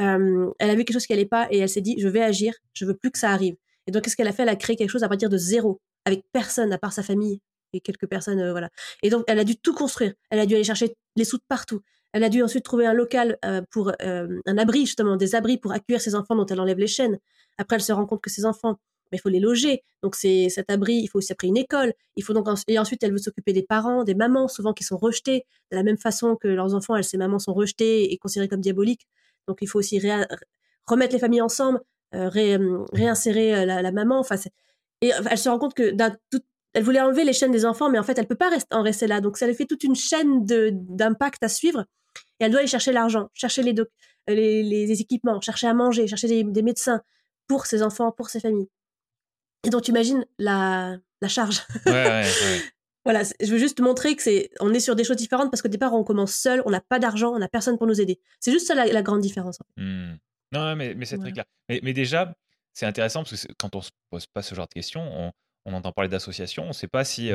[0.00, 2.22] Euh, elle a vu quelque chose qui allait pas et elle s'est dit, je vais
[2.22, 3.56] agir, je veux plus que ça arrive.
[3.88, 4.44] Et donc qu'est-ce qu'elle a fait?
[4.44, 7.40] Elle a créé quelque chose à partir de zéro, avec personne à part sa famille
[7.72, 8.68] et quelques personnes, voilà.
[9.02, 10.12] Et donc elle a dû tout construire.
[10.30, 11.80] Elle a dû aller chercher les sous de partout.
[12.12, 15.56] Elle a dû ensuite trouver un local euh, pour euh, un abri, justement, des abris
[15.56, 17.18] pour accueillir ses enfants dont elle enlève les chaînes.
[17.58, 18.78] Après, elle se rend compte que ses enfants,
[19.10, 19.82] mais bah, il faut les loger.
[20.02, 21.94] Donc, c'est cet abri, il faut aussi après une école.
[22.16, 24.98] Il faut donc et ensuite, elle veut s'occuper des parents, des mamans, souvent qui sont
[24.98, 26.96] rejetées de la même façon que leurs enfants.
[26.96, 29.06] Elle, ses mamans sont rejetées et considérées comme diaboliques.
[29.48, 29.98] Donc, il faut aussi
[30.86, 31.80] remettre les familles ensemble,
[32.14, 32.28] euh,
[32.92, 34.18] réinsérer la, maman.
[34.18, 34.36] Enfin,
[35.00, 35.94] et elle se rend compte que
[36.74, 39.06] elle voulait enlever les chaînes des enfants, mais en fait, elle peut pas en rester
[39.06, 39.20] là.
[39.20, 41.84] Donc, ça lui fait toute une chaîne d'impact à suivre.
[42.42, 43.72] Et elle doit aller chercher l'argent, chercher les,
[44.26, 47.00] les, équipements, chercher à manger, chercher des, médecins
[47.46, 48.68] pour ses enfants, pour ses familles.
[49.64, 51.62] Et donc, tu imagines la, la charge.
[53.04, 55.68] voilà, je veux juste montrer que c'est, on est sur des choses différentes parce qu'au
[55.68, 58.18] départ, on commence seul, on n'a pas d'argent, on n'a personne pour nous aider.
[58.40, 59.60] C'est juste ça la, grande différence.
[59.76, 60.14] Mmh.
[60.50, 61.44] Non, mais, mais c'est très clair.
[61.68, 62.34] Mais, mais déjà,
[62.72, 65.32] c'est intéressant parce que quand on se pose pas ce genre de questions, on,
[65.64, 67.30] on entend parler d'association, on ne sait pas si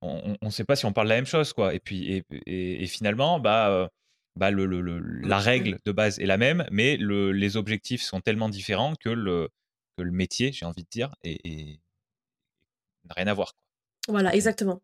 [0.00, 1.74] on ne sait pas si on parle de la même chose quoi.
[1.74, 3.90] Et puis et, finalement bah
[4.38, 4.64] bah le,
[5.20, 9.50] la règle de base est la même, mais les objectifs sont tellement différents que le,
[9.96, 11.80] que le métier, j'ai envie de dire, et,
[13.04, 13.54] n'a rien à voir.
[14.06, 14.80] Voilà, exactement.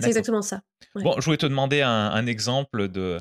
[0.00, 0.62] C'est exactement ça.
[0.94, 3.18] Bon, je voulais te demander un, exemple de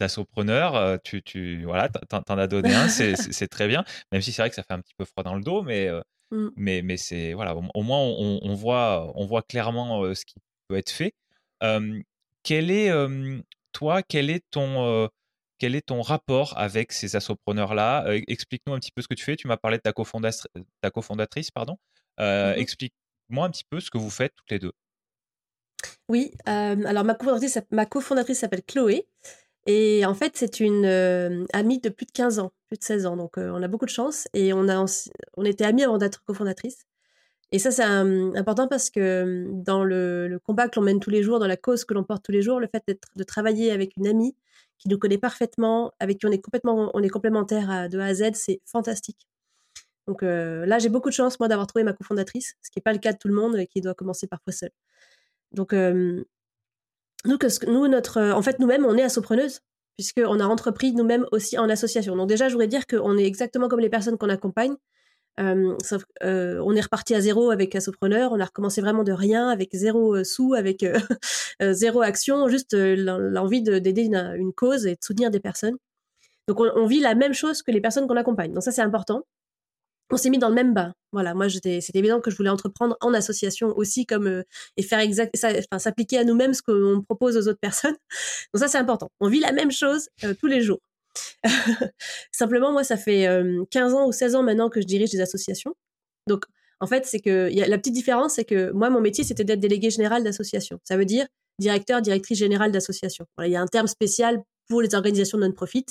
[0.00, 4.50] d'assopreneur, tu, tu voilà, t'en as donné un, c'est très bien, même si c'est vrai
[4.50, 5.88] que ça fait un petit peu froid dans le dos, mais
[6.32, 6.48] mmh.
[6.56, 10.34] mais, mais c'est voilà, au, moins on, voit on voit clairement ce qui
[10.66, 11.14] peut être fait.
[12.42, 12.90] quel est
[13.72, 15.08] toi, quel est ton
[15.58, 18.04] quel est ton rapport avec ces assopreneurs-là?
[18.26, 19.36] Explique-nous un petit peu ce que tu fais.
[19.36, 20.48] Tu m'as parlé de ta, cofondatrice,
[20.80, 21.78] ta cofondatrice pardon.
[22.18, 24.72] Mmh explique-moi un petit peu ce que vous faites toutes les deux.
[26.08, 29.06] Oui, alors ma cofondatrice, ma cofondatrice s'appelle Chloé.
[29.66, 33.16] Et en fait, c'est une amie de plus de 15 ans, plus de 16 ans.
[33.16, 34.26] Donc, on a beaucoup de chance.
[34.34, 34.84] Et on, a,
[35.36, 36.86] on était amis avant d'être cofondatrice.
[37.52, 41.38] Et ça, c'est important parce que dans le, combat que l'on mène tous les jours,
[41.38, 42.82] dans la cause que l'on porte tous les jours, le fait
[43.14, 44.34] de travailler avec une amie
[44.78, 48.14] qui nous connaît parfaitement, avec qui on est complètement, on est complémentaires de A à
[48.14, 49.28] Z, c'est fantastique.
[50.06, 52.94] Donc là, j'ai beaucoup de chance, moi, d'avoir trouvé ma cofondatrice, ce qui n'est pas
[52.94, 54.70] le cas de tout le monde et qui doit commencer parfois seul.
[55.52, 56.24] Donc, nous,
[57.88, 59.60] notre, en fait, nous-mêmes, on est assopreneuses,
[59.96, 62.16] puisqu'on a entrepris nous-mêmes aussi en association.
[62.16, 64.74] Donc, déjà, je voudrais dire qu'on est exactement comme les personnes qu'on accompagne.
[65.38, 69.70] Sauf, on est reparti à zéro avec Assopreneur, on a recommencé vraiment de rien, avec
[69.72, 70.84] zéro sous, avec
[71.60, 75.76] zéro action, juste l'envie d'aider une, cause et de soutenir des personnes.
[76.48, 78.52] Donc on, vit la même chose que les personnes qu'on accompagne.
[78.52, 79.24] Donc ça c'est important
[80.12, 80.94] on s'est mis dans le même bain.
[81.12, 84.42] Voilà, moi c'était évident que je voulais entreprendre en association aussi comme euh,
[84.76, 87.96] et faire exact enfin s'appliquer à nous-mêmes ce qu'on propose aux autres personnes.
[88.54, 89.10] Donc ça c'est important.
[89.20, 90.80] On vit la même chose euh, tous les jours.
[92.32, 93.28] Simplement moi ça fait
[93.70, 95.74] 15 euh, ans ou 16 ans maintenant que je dirige des associations.
[96.26, 96.44] Donc
[96.80, 99.44] en fait, c'est que y a, la petite différence c'est que moi mon métier c'était
[99.44, 100.80] d'être délégué général d'association.
[100.84, 101.26] Ça veut dire
[101.58, 103.26] directeur, directrice générale d'association.
[103.36, 105.86] Voilà, il y a un terme spécial pour les organisations non-profit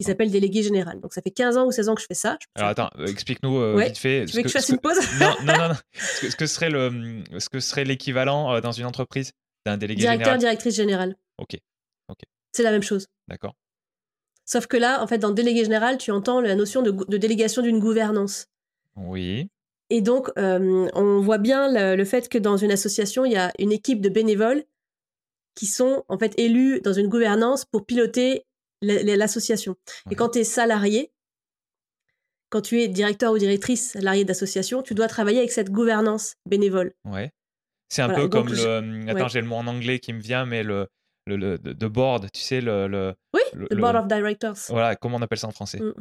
[0.00, 0.98] qui s'appelle délégué général.
[1.00, 2.38] Donc ça fait 15 ans ou 16 ans que je fais ça.
[2.54, 4.24] Alors attends, euh, explique-nous euh, vite fait.
[4.24, 4.96] Tu veux que, je fasse une pause?
[5.20, 5.74] Non, non, non.
[5.92, 9.32] Ce, que, serait le, ce que serait l'équivalent euh, dans une entreprise
[9.66, 10.38] d'un délégué Directeur, général?
[10.38, 11.16] directrice générale.
[11.36, 11.58] Ok.
[12.08, 12.20] ok.
[12.52, 13.08] C'est la même chose.
[13.28, 13.54] D'accord.
[14.50, 17.62] Sauf que là, en fait, dans délégué général, tu entends la notion de, de délégation
[17.62, 18.46] d'une gouvernance.
[18.96, 19.48] Oui.
[19.90, 23.70] Et donc, on voit bien le, fait que dans une association, il y a une
[23.70, 24.64] équipe de bénévoles
[25.54, 28.44] qui sont en fait élus dans une gouvernance pour piloter
[28.82, 29.76] l'association.
[30.10, 31.12] Et quand tu es salarié,
[32.48, 36.92] quand tu es directeur ou directrice salarié d'association, tu dois travailler avec cette gouvernance bénévole.
[37.04, 37.30] Ouais.
[37.88, 39.10] C'est un peu comme le.
[39.10, 40.88] Attends, j'ai le mot en anglais qui me vient, mais le,
[41.26, 42.88] le, le the board, tu sais, le.
[42.88, 44.56] le oui, le, board of directors.
[44.68, 45.80] Voilà, comment on appelle ça en français?
[45.80, 45.94] Mmh.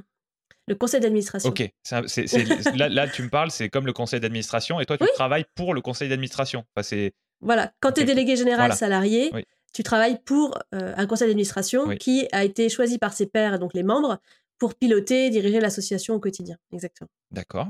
[0.68, 1.50] Le conseil d'administration.
[1.50, 1.68] Ok,
[2.76, 5.74] là, là, tu me parles, c'est comme le conseil d'administration, et toi, tu travailles pour
[5.74, 6.64] le conseil d'administration.
[6.76, 7.10] Enfin,
[7.42, 9.32] voilà, quand tu es délégué général salarié,
[9.74, 13.74] tu travailles pour euh, un conseil d'administration qui a été choisi par ses pairs, donc
[13.74, 14.20] les membres,
[14.58, 16.58] pour piloter, diriger l'association au quotidien.
[16.72, 17.10] Exactement.
[17.32, 17.68] D'accord.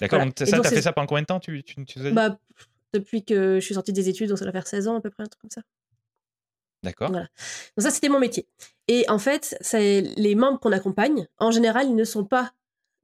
[0.00, 0.20] D'accord.
[0.20, 1.64] Donc, ça, tu as fait ça pendant combien de temps tu,
[2.12, 2.38] bah,
[2.92, 5.10] Depuis que je suis sortie des études, donc ça doit faire 16 ans à peu
[5.10, 5.62] près, un truc comme ça.
[6.82, 7.10] D'accord.
[7.10, 7.26] Voilà.
[7.76, 8.46] Donc, ça, c'était mon métier.
[8.88, 12.52] Et en fait, les membres qu'on accompagne, en général, ils ne sont pas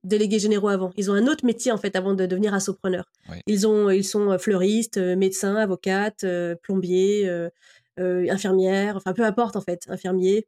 [0.04, 0.92] délégués généraux avant.
[0.96, 3.10] Ils ont un autre métier, en fait, avant de devenir assopreneurs.
[3.46, 6.24] Ils, ont, ils sont euh, fleuristes, euh, médecins, avocates,
[6.62, 7.28] plombiers
[7.98, 10.46] euh, infirmière, enfin peu importe en fait, infirmier.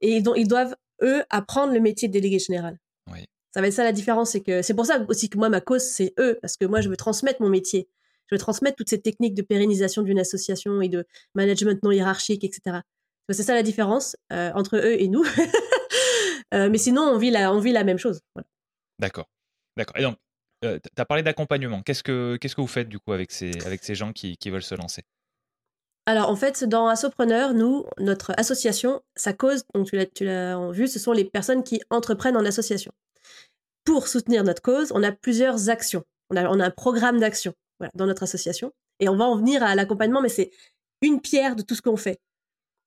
[0.00, 2.78] Et ils, ils doivent, eux, apprendre le métier de délégué général.
[3.52, 5.60] Ça va être ça la différence, c'est que c'est pour ça aussi que moi, ma
[5.60, 7.88] cause, c'est eux, parce que moi, je veux transmettre mon métier.
[8.30, 12.44] Je veux transmettre toutes ces techniques de pérennisation d'une association et de management non hiérarchique,
[12.44, 12.78] etc.
[13.30, 15.24] C'est ça la différence euh, entre eux et nous.
[16.52, 18.22] Euh, mais sinon, on vit la, on vit la même chose.
[18.98, 19.30] D'accord.
[19.76, 19.96] D'accord.
[19.96, 20.16] Et donc,
[20.62, 21.80] tu as parlé d'accompagnement.
[21.82, 24.50] Qu'est-ce que, qu'est-ce que vous faites du coup avec ces, avec ces gens qui, qui
[24.50, 25.04] veulent se lancer?
[26.06, 30.98] Alors en fait, dans Assopreneur, nous, notre association, sa cause, donc tu l'as vu, ce
[30.98, 32.90] sont les personnes qui entreprennent en association.
[33.84, 36.04] Pour soutenir notre cause, on a plusieurs actions.
[36.30, 37.54] On a, un programme d'action
[37.94, 38.72] dans notre association.
[38.98, 40.50] Et on va en venir à l'accompagnement, mais c'est
[41.02, 42.20] une pierre de tout ce qu'on fait.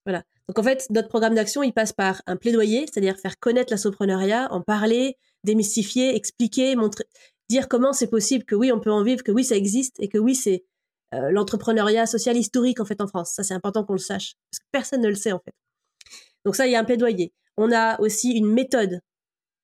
[0.06, 0.24] Voilà.
[0.48, 4.52] Donc en fait, notre programme d'action, il passe par un plaidoyer, c'est-à-dire faire connaître l'assopreneuriat,
[4.52, 7.06] en parler, démystifier, expliquer, montrer,
[7.50, 10.10] dire comment c'est possible que oui, on peut en vivre, que oui, ça existe et
[10.10, 10.66] que oui, c'est
[11.14, 13.34] euh, l'entrepreneuriat social historique en fait en France.
[13.34, 15.54] Ça c'est important qu'on le sache parce que personne ne le sait en fait.
[16.46, 17.34] Donc ça il y a un plaidoyer.
[17.58, 19.00] On a aussi une méthode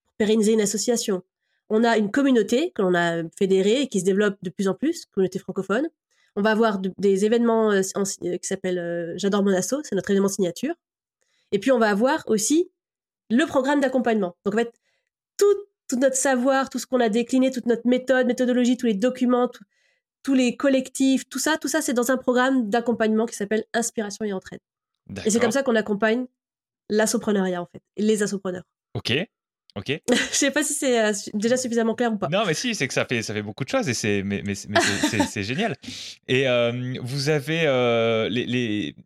[0.04, 1.22] pour pérenniser une association.
[1.70, 4.74] On a une communauté que l'on a fédérée et qui se développe de plus en
[4.74, 5.88] plus, communauté francophone.
[6.36, 10.28] On va avoir des événements euh, euh, qui s'appellent J'adore mon asso, c'est notre événement
[10.28, 10.74] signature.
[11.52, 12.70] Et puis on va avoir aussi
[13.30, 14.36] le programme d'accompagnement.
[14.44, 14.72] Donc en fait,
[15.36, 15.46] tout
[15.90, 19.50] tout notre savoir, tout ce qu'on a décliné, toute notre méthode, méthodologie, tous les documents,
[20.22, 24.24] tous les collectifs, tout ça, tout ça, c'est dans un programme d'accompagnement qui s'appelle Inspiration
[24.24, 24.60] et Entraide.
[25.26, 26.26] Et c'est comme ça qu'on accompagne
[26.88, 28.62] l'assopreneuriat, en fait, et les assopreneurs.
[28.94, 29.12] Ok.
[29.76, 30.00] Ok.
[30.10, 32.28] Je sais pas si c'est euh, déjà suffisamment clair ou pas.
[32.28, 34.42] Non, mais si, c'est que ça fait, ça fait beaucoup de choses et c'est, mais,
[34.44, 35.76] mais, c'est, génial.
[36.28, 38.96] Et euh, vous avez euh, les, les,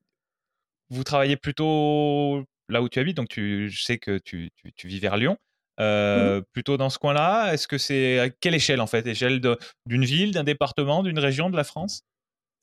[0.90, 4.88] vous travaillez plutôt là où tu habites, donc tu, je sais que tu, tu, tu
[4.88, 5.36] vis vers Lyon.
[5.76, 9.04] Mmh plutôt dans ce coin-là Est-ce que c'est à quelle échelle en fait?
[9.08, 9.40] Échelle
[9.86, 12.02] d'une ville, d'un département, d'une région de la France?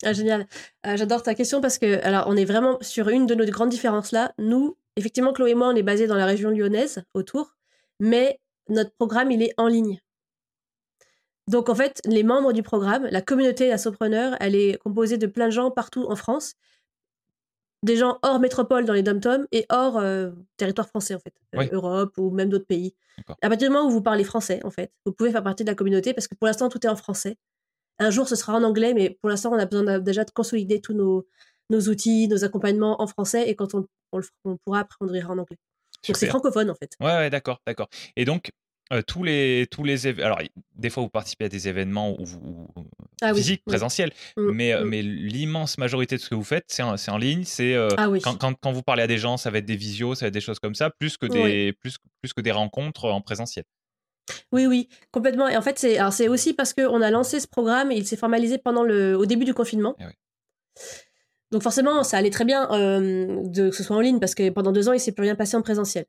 [0.06, 0.48] Ah, génial.
[0.86, 4.14] J'adore ta question parce que, alors, on est vraiment sur une de nos grandes différences
[4.14, 4.32] là.
[4.38, 7.58] Nous, effectivement, Chloé et moi, on est basé dans la région lyonnaise, autour
[8.02, 10.02] mais notre programme, il est en ligne.
[11.48, 15.48] Donc en fait, les membres du programme, la communauté d'Assopreneurs, elle est composée de plein
[15.48, 16.56] de gens partout en France,
[17.84, 21.68] des gens hors métropole dans les dom et hors euh, territoire français en fait, euh,
[21.72, 22.96] Europe ou même d'autres pays.
[23.42, 25.70] À partir du moment où vous parlez français en fait, vous pouvez faire partie de
[25.70, 27.38] la communauté parce que pour l'instant tout est en français.
[28.00, 30.80] Un jour ce sera en anglais, mais pour l'instant on a besoin déjà de consolider
[30.80, 31.28] tous nos,
[31.70, 35.58] nos outils, nos accompagnements en français et quand on, on, pourra après on en anglais.
[36.08, 36.96] Donc c'est francophone en fait.
[37.00, 37.88] Ouais, ouais d'accord, d'accord.
[38.16, 38.52] Et donc
[38.92, 40.42] euh, tous les tous les alors
[40.76, 42.68] des fois vous participez à des événements où vous,
[43.22, 44.90] ah physiques présentiels mmh, mais euh, mmh.
[44.90, 48.10] mais l'immense majorité de ce que vous faites c'est en, en, ligne c'est euh, ah
[48.22, 50.28] quand, quand, quand, vous parlez à des gens ça va être des visios ça va
[50.28, 53.64] être des choses comme ça plus que des plus plus que des rencontres en présentiel
[54.52, 55.50] oui, oui, complètement.
[55.50, 58.16] Et en fait, c'est c'est aussi parce qu'on a lancé ce programme et il s'est
[58.16, 59.96] formalisé pendant le au début du confinement.
[60.00, 60.04] Eh
[61.52, 64.50] donc forcément, ça allait très bien euh, de, que ce soit en ligne parce que
[64.50, 66.06] pendant deux ans, il s'est plus rien passé en présentiel.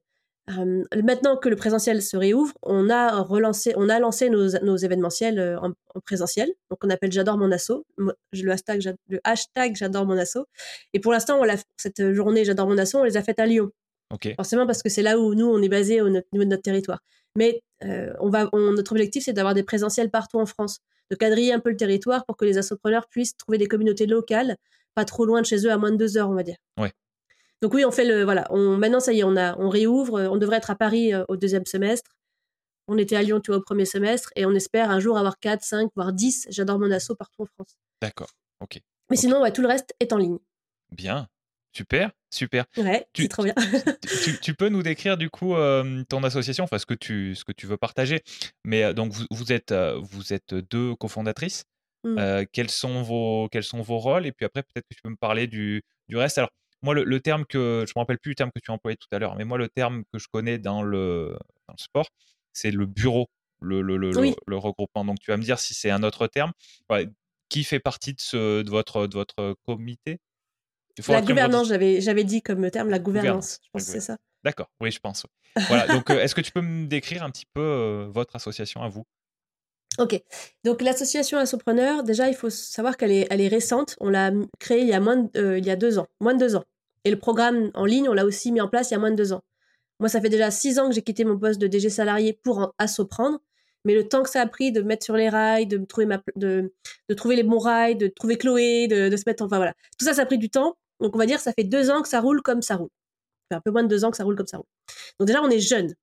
[0.50, 4.76] Euh, maintenant que le présentiel se réouvre, on a relancé, on a lancé nos, nos
[4.76, 5.72] événementiels euh, en,
[6.04, 6.52] présentiel.
[6.70, 10.38] Donc on appelle J'adore mon asso, le hashtag, le hashtag J'adore mon asso.
[10.94, 13.70] Et pour l'instant, on cette journée J'adore mon asso, on les a faites à Lyon.
[14.12, 14.34] Okay.
[14.34, 17.00] Forcément parce que c'est là où nous on est basé au niveau de notre territoire.
[17.34, 17.62] Mais
[18.20, 20.78] on va, notre objectif c'est d'avoir des présentiels partout en France,
[21.10, 24.56] de quadriller un peu le territoire pour que les assopreneurs puissent trouver des communautés locales
[24.94, 26.56] pas trop loin de chez eux, à moins de deux heures, on va dire.
[26.78, 26.92] Ouais.
[27.62, 28.46] Donc oui, on fait le voilà.
[28.50, 30.20] On, maintenant, ça y est, on a, on réouvre.
[30.30, 32.10] On devrait être à Paris euh, au deuxième semestre.
[32.88, 35.38] On était à Lyon, tu vois, au premier semestre, et on espère un jour avoir
[35.38, 37.76] 4, 5, voire 10 J'adore mon assaut partout en France.
[38.00, 38.80] D'accord, ok.
[39.08, 40.38] Mais sinon, ouais, tout le reste est en ligne.
[40.90, 41.28] Bien,
[41.72, 42.64] super, super.
[42.76, 43.54] Ouais, c'est trop bien.
[44.42, 47.52] tu, peux nous décrire du coup euh, ton association, enfin ce que tu, ce que
[47.52, 48.22] tu veux partager.
[48.64, 51.64] Mais euh, donc vous, vous êtes, vous êtes deux cofondatrices.
[52.04, 52.46] Mmh.
[52.52, 54.26] quels, sont vos, quels sont vos rôles?
[54.26, 56.38] Et puis après, peut-être que tu peux me parler du, du reste.
[56.38, 56.50] Alors,
[56.82, 59.06] moi, le, terme que je me rappelle plus le terme que tu as employé tout
[59.12, 61.36] à l'heure, mais moi, le terme que je connais dans le,
[61.68, 62.08] dans le sport,
[62.52, 63.28] c'est le bureau,
[63.60, 65.04] le, le, le, regroupement.
[65.04, 66.52] Donc, tu vas me dire si c'est un autre terme.
[67.48, 70.18] qui fait partie de, ce, de, votre, de votre comité?
[71.08, 73.60] La gouvernance, j'avais, j'avais dit comme terme la gouvernance.
[73.62, 74.18] Je pense que c'est ça.
[74.44, 75.24] D'accord, oui, je pense.
[75.68, 79.04] voilà, donc est-ce que tu peux me décrire un petit peu votre association à vous?
[79.98, 80.18] Ok,
[80.64, 83.96] donc l'association Assopreneur, déjà il faut savoir qu'elle est, récente.
[84.00, 86.32] On l'a créée il y a moins de, euh, il y a deux ans, moins
[86.34, 86.64] de deux ans.
[87.04, 89.10] Et le programme en ligne, on l'a aussi mis en place il y a moins
[89.10, 89.42] de deux ans.
[90.00, 92.74] Moi, ça fait déjà six ans que j'ai quitté mon poste de DG salarié pour
[92.78, 93.38] Assoprendre,
[93.84, 96.06] mais le temps que ça a pris de me mettre sur les rails, de trouver
[96.06, 96.72] ma, de,
[97.08, 100.14] de trouver les bons rails, de trouver Chloé, de, se mettre, enfin voilà, tout ça,
[100.14, 100.76] ça a pris du temps.
[101.00, 102.90] Donc on va dire, ça fait deux ans que ça roule comme ça roule.
[103.50, 104.66] Un peu moins de deux ans que ça roule comme ça roule.
[105.20, 105.94] Donc déjà, on est jeune.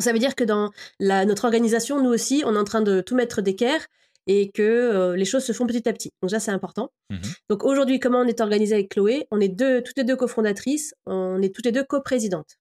[0.00, 3.14] Ça veut dire que dans notre organisation, nous aussi, on est en train de tout
[3.14, 3.86] mettre d'équerre
[4.26, 6.12] et que euh, les choses se font petit à petit.
[6.22, 6.92] Donc ça, c'est important.
[7.10, 7.16] Mmh
[7.48, 9.26] Donc aujourd'hui, comment on est organisé avec Chloé?
[9.30, 12.58] On est deux, toutes les deux cofondatrices, on est toutes les deux coprésidentes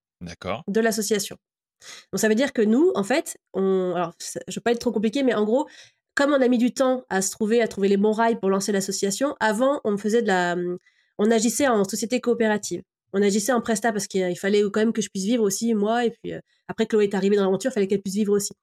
[0.68, 1.38] de l'association.
[2.12, 4.80] Donc ça veut dire que nous, en fait, on, alors je ne veux pas être
[4.80, 5.68] trop compliqué, mais en gros,
[6.16, 8.50] comme on a mis du temps à se trouver, à trouver les bons rails pour
[8.50, 10.56] lancer l'association, avant, on faisait de la,
[11.18, 12.82] on agissait en société coopérative
[13.14, 16.06] on agissait en presta parce qu'il fallait quand même que je puisse vivre aussi moi
[16.06, 18.54] et puis euh, après Chloé est arrivée dans l'aventure, il fallait qu'elle puisse vivre aussi.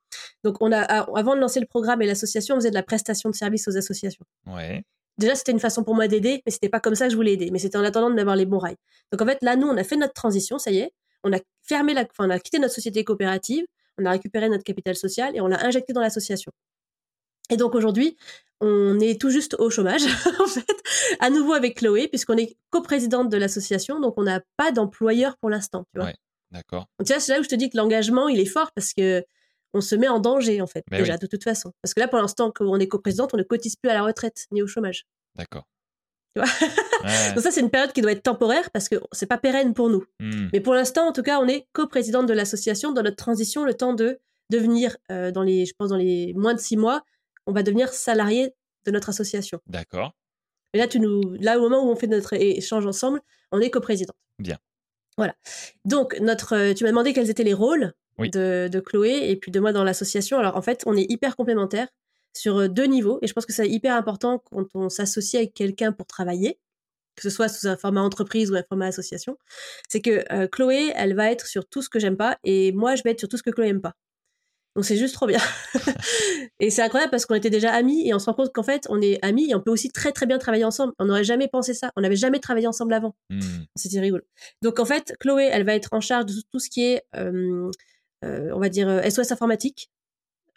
[0.45, 3.31] Donc on a avant de lancer le programme et l'association, on faisait de la prestation
[3.31, 4.25] de services aux associations.
[4.47, 4.83] Ouais.
[5.19, 7.33] Déjà c'était une façon pour moi d'aider, mais c'était pas comme ça que je voulais
[7.33, 8.77] aider, mais c'était en attendant d'avoir les bons rails.
[9.13, 10.93] Donc en fait là nous on a fait notre transition, ça y est,
[11.25, 13.65] on a fermé la, enfin, on a quitté notre société coopérative,
[13.99, 16.53] on a récupéré notre capital social et on l'a injecté dans l'association.
[17.51, 18.17] Et donc aujourd'hui,
[18.61, 20.03] on est tout juste au chômage,
[20.41, 20.83] en fait,
[21.21, 25.51] à nouveau avec Chloé, puisqu'on est coprésidente de l'association, donc on n'a pas d'employeur pour
[25.51, 26.13] l'instant, tu vois.
[26.51, 26.87] d'accord.
[27.05, 29.25] Tu vois, c'est là où je te dis que l'engagement, il est fort parce que
[29.75, 31.73] on se met en danger, en fait, déjà, de toute façon.
[31.83, 34.47] Parce que là, pour l'instant, qu'on est coprésidente, on ne cotise plus à la retraite,
[34.51, 35.05] ni au chômage.
[35.35, 35.65] D'accord.
[36.35, 36.51] Tu vois?
[37.35, 39.91] Donc ça, c'est une période qui doit être temporaire parce que c'est pas pérenne pour
[39.91, 40.05] nous.
[40.19, 40.49] Hmm.
[40.53, 43.75] Mais pour l'instant, en tout cas, on est coprésidente de l'association dans notre transition, le
[43.75, 44.19] temps de
[44.51, 47.03] devenir, euh, dans les, je pense, dans les moins de six mois,
[47.47, 48.55] on va devenir salarié
[48.85, 49.61] de notre association.
[49.67, 50.13] D'accord.
[50.73, 53.21] Et là, tu nous, là, au moment où on fait notre échange ensemble,
[53.53, 54.17] on est coprésidente.
[54.39, 54.59] Bien.
[55.17, 55.35] Voilà.
[55.85, 57.93] Donc, notre, tu m'as demandé quels étaient les rôles.
[58.19, 60.39] de, Chloé et puis de moi dans l'association.
[60.39, 61.89] Alors en fait, on est hyper complémentaires
[62.33, 65.93] sur deux niveaux et je pense que c'est hyper important quand on s'associe avec quelqu'un
[65.93, 66.59] pour travailler
[67.17, 69.39] que ce soit sous un format entreprise ou un format association,
[69.89, 73.03] c'est que Chloé, elle va être sur tout ce que j'aime pas et moi, je
[73.03, 73.95] vais être sur tout ce que Chloé aime pas.
[74.77, 75.41] Donc c'est juste trop bien.
[76.61, 78.87] et c'est incroyable parce qu'on était déjà amis et on se rend compte qu'en fait,
[78.91, 80.93] on est amis et on peut aussi très très bien travailler ensemble.
[80.99, 81.91] On n'aurait jamais pensé ça.
[81.97, 83.17] On n'avait jamais travaillé ensemble avant.
[83.31, 83.41] Mmh.
[83.75, 84.23] C'était rigolo.
[84.62, 87.71] Donc en fait, Chloé, elle va être en charge de tout ce qui est, euh,
[88.23, 89.91] on va dire, SOS informatique,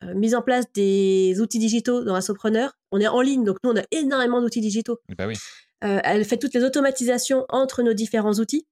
[0.04, 2.78] euh, mise en place des outils digitaux dans Assopreneur.
[2.92, 5.00] On est en ligne, donc nous, on a énormément d'outils digitaux.
[5.18, 5.36] Bah oui.
[5.84, 8.66] Euh, elle fait toutes les automatisations entre nos différents outils.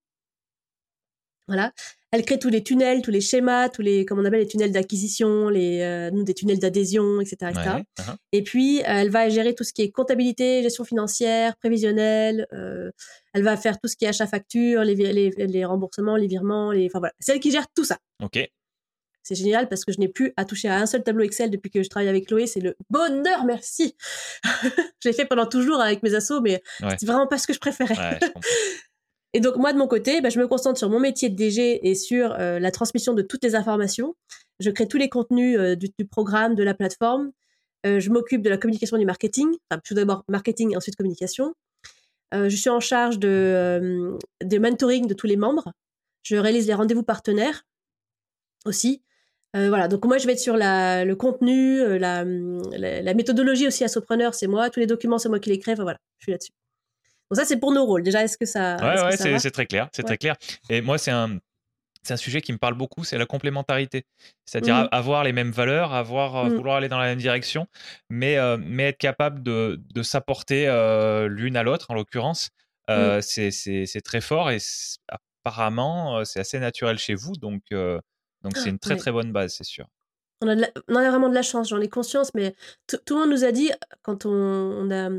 [1.47, 1.71] Voilà.
[2.11, 4.71] Elle crée tous les tunnels, tous les schémas, tous les, comme on appelle les tunnels
[4.71, 8.15] d'acquisition, les, euh, nous, des tunnels d'adhésion, etc., uh-huh.
[8.31, 12.47] Et puis, elle va gérer tout ce qui est comptabilité, gestion financière, prévisionnelle.
[12.53, 12.91] Euh,
[13.33, 16.71] elle va faire tout ce qui est achat facture, les, les, les remboursements, les virements,
[16.71, 17.13] les, enfin voilà.
[17.19, 17.97] C'est elle qui gère tout ça.
[18.23, 18.39] Ok.
[19.27, 21.69] C'est génial parce que je n'ai plus à toucher à un seul tableau Excel depuis
[21.69, 22.47] que je travaille avec Chloé.
[22.47, 23.97] C'est le bonheur, merci.
[25.03, 27.59] je l'ai fait pendant toujours avec mes assos, mais c'est vraiment pas ce que je
[27.59, 28.19] préférais.
[29.37, 31.87] et donc moi de mon côté, bah, je me concentre sur mon métier de DG
[31.87, 34.15] et sur euh, la transmission de toutes les informations.
[34.59, 37.29] Je crée tous les contenus euh, du, programme, de la plateforme.
[37.85, 39.47] Euh, je m'occupe de la communication du marketing.
[39.69, 41.53] Enfin, tout d'abord marketing et ensuite communication.
[42.33, 45.71] je suis en charge de, de mentoring de tous les membres.
[46.23, 47.61] Je réalise les rendez-vous partenaires
[48.65, 49.03] aussi.
[49.53, 52.25] Voilà, donc moi je vais être sur le contenu, la,
[53.13, 55.99] méthodologie aussi à Sopreneur, c'est moi, tous les documents c'est moi qui les crée, voilà,
[56.19, 56.51] je suis là-dessus.
[57.31, 58.03] Ça c'est pour nos rôles.
[58.03, 60.35] Déjà, est-ce que ça Ouais, ouais, c'est très clair, c'est très clair.
[60.69, 61.39] Et moi c'est un
[62.03, 64.05] c'est un sujet qui me parle beaucoup, c'est la complémentarité.
[64.45, 64.89] C'est-à-dire mmh.
[64.93, 66.55] avoir les mêmes valeurs, avoir euh, mmh.
[66.55, 67.67] vouloir aller dans la même direction,
[68.09, 70.65] mais mais être capable de, de s'apporter
[71.29, 72.49] l'une à l'autre en l'occurrence.
[72.89, 73.21] Mmh.
[73.21, 74.59] C'est très fort et
[75.43, 77.63] apparemment c'est assez naturel chez vous, donc
[78.43, 79.87] donc c'est une très très bonne base, c'est sûr.
[80.41, 83.31] On a, on a, vraiment de la chance, j'en ai conscience, mais tout le monde
[83.31, 83.71] nous a dit,
[84.03, 85.09] quand on, a,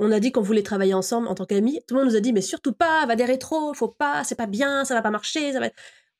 [0.00, 2.20] on a dit qu'on voulait travailler ensemble en tant qu'amis, tout le monde nous a
[2.20, 5.10] dit, mais surtout pas, va des rétros, faut pas, c'est pas bien, ça va pas
[5.10, 5.52] marcher.
[5.52, 5.68] Ça va...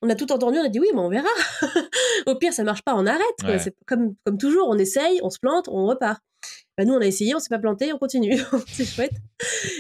[0.02, 1.28] On a tout entendu, on a dit oui, mais on verra.
[2.26, 3.58] Au pire, ça marche pas, on arrête.
[3.58, 6.22] C'est comme, comme toujours, on essaye, on se plante, on repart.
[6.76, 8.38] Bah, nous, on a essayé, on s'est pas planté, on continue.
[8.66, 9.12] c'est chouette.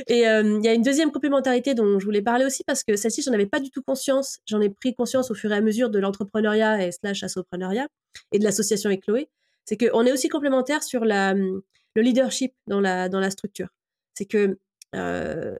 [0.06, 2.96] Et euh, il y a une deuxième complémentarité dont je voulais parler aussi parce que
[2.96, 4.38] celle-ci, j'en avais pas du tout conscience.
[4.46, 7.86] J'en ai pris conscience au fur et à mesure de l'entrepreneuriat et slash assoprenariat
[8.32, 9.28] et de l'association avec Chloé.
[9.66, 13.68] C'est qu'on est aussi complémentaires sur la, le leadership dans la, dans la structure.
[14.14, 14.58] C'est que
[14.94, 15.56] euh,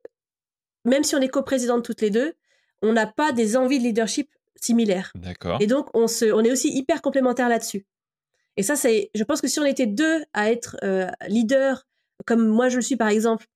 [0.85, 2.35] même si on est coprésidente toutes les deux,
[2.83, 5.13] on n'a pas des envies de leadership similaires.
[5.15, 5.59] D'accord.
[5.61, 7.87] Et donc, on, se, on est aussi hyper complémentaires là-dessus.
[8.57, 11.87] Et ça, c'est, je pense que si on était deux à être euh, leader,
[12.27, 13.47] comme moi je le suis par exemple,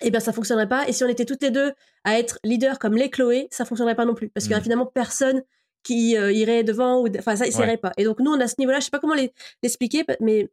[0.00, 0.86] eh bien ça fonctionnerait pas.
[0.88, 1.72] Et si on était toutes les deux
[2.04, 4.60] à être leader comme les Chloé, ça fonctionnerait pas non plus, parce qu'il y a
[4.60, 4.62] mmh.
[4.62, 5.42] finalement personne
[5.82, 7.92] qui euh, irait devant ou, enfin ça, irait pas.
[7.96, 9.16] Et donc nous, on a ce niveau-là, je sais pas comment
[9.62, 10.50] l'expliquer, mais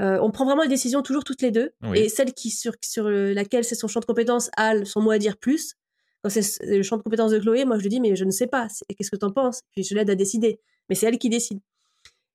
[0.00, 1.70] euh, on prend vraiment les décisions toujours toutes les deux.
[1.94, 5.18] Et celle qui sur sur laquelle c'est son champ de compétence a son mot à
[5.18, 5.74] dire plus.
[6.22, 8.30] Quand c'est le champ de compétence de Chloé, moi je lui dis mais je ne
[8.30, 8.68] sais pas.
[8.96, 9.60] Qu'est-ce que tu en penses?
[9.72, 10.60] Puis je l'aide à décider.
[10.88, 11.60] Mais c'est elle qui décide.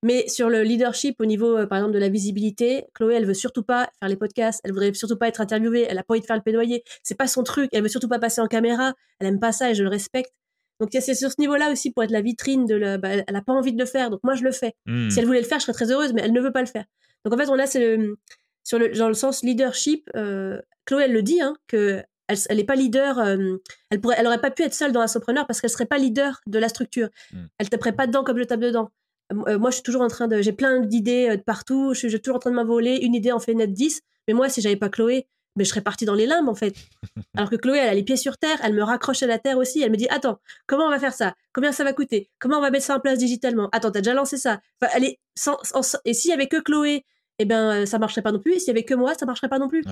[0.04, 3.34] Mais sur le leadership au niveau, euh, par exemple, de la visibilité, Chloé, elle veut
[3.34, 6.20] surtout pas faire les podcasts, elle voudrait surtout pas être interviewée, elle a pas envie
[6.20, 8.94] de faire le plaidoyer, c'est pas son truc, elle veut surtout pas passer en caméra,
[9.20, 10.34] elle aime pas ça et je le respecte.
[10.82, 13.42] Donc c'est sur ce niveau-là aussi pour être la vitrine de la, bah, elle a
[13.42, 14.74] pas envie de le faire, donc moi je le fais.
[14.86, 15.10] Hmm.
[15.10, 16.68] Si elle voulait le faire, je serais très heureuse, mais elle ne veut pas le
[16.68, 16.84] faire.
[17.26, 18.16] Donc en fait, on a ce,
[18.64, 22.60] sur le, dans le sens leadership, euh, Chloé, elle le dit, hein, que elle, elle
[22.60, 23.58] est pas leader, euh,
[23.90, 25.98] elle pourrait, elle aurait pas pu être seule dans la Sopreneur parce qu'elle serait pas
[25.98, 27.10] leader de la structure.
[27.32, 27.46] Hmm.
[27.58, 28.92] Elle taperait pas dedans comme je tape dedans.
[29.32, 30.42] Euh, moi, je suis toujours en train de.
[30.42, 31.94] J'ai plein d'idées de partout.
[31.94, 32.98] Je suis toujours en train de m'envoler.
[33.02, 34.02] Une idée en fait net 10.
[34.28, 36.76] Mais moi, si j'avais pas Chloé, mais je serais partie dans les limbes, en fait.
[37.36, 38.60] Alors que Chloé, elle a les pieds sur terre.
[38.64, 39.82] Elle me raccroche à la terre aussi.
[39.82, 41.36] Elle me dit Attends, comment on va faire ça?
[41.54, 42.30] Combien ça va coûter?
[42.40, 43.70] Comment on va mettre ça en place digitalement?
[43.72, 45.58] Attends, t'as déjà lancé ça enfin, elle est sans,
[46.06, 47.06] Et s'il y avait que Chloé,
[47.40, 48.54] eh ben, euh, ça marcherait pas non plus.
[48.54, 49.84] Et s'il y avait que moi, ça marcherait pas non plus.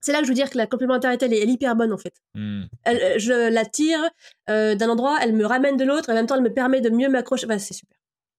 [0.00, 2.14] C'est là que je veux dire que la complémentarité, elle est, hyper bonne, en fait.
[2.34, 2.64] Hmm.
[2.84, 4.00] je la tire
[4.46, 6.90] d'un endroit, elle me ramène de l'autre, et en même temps, elle me permet de
[6.90, 7.46] mieux m'accrocher.
[7.58, 7.96] c'est super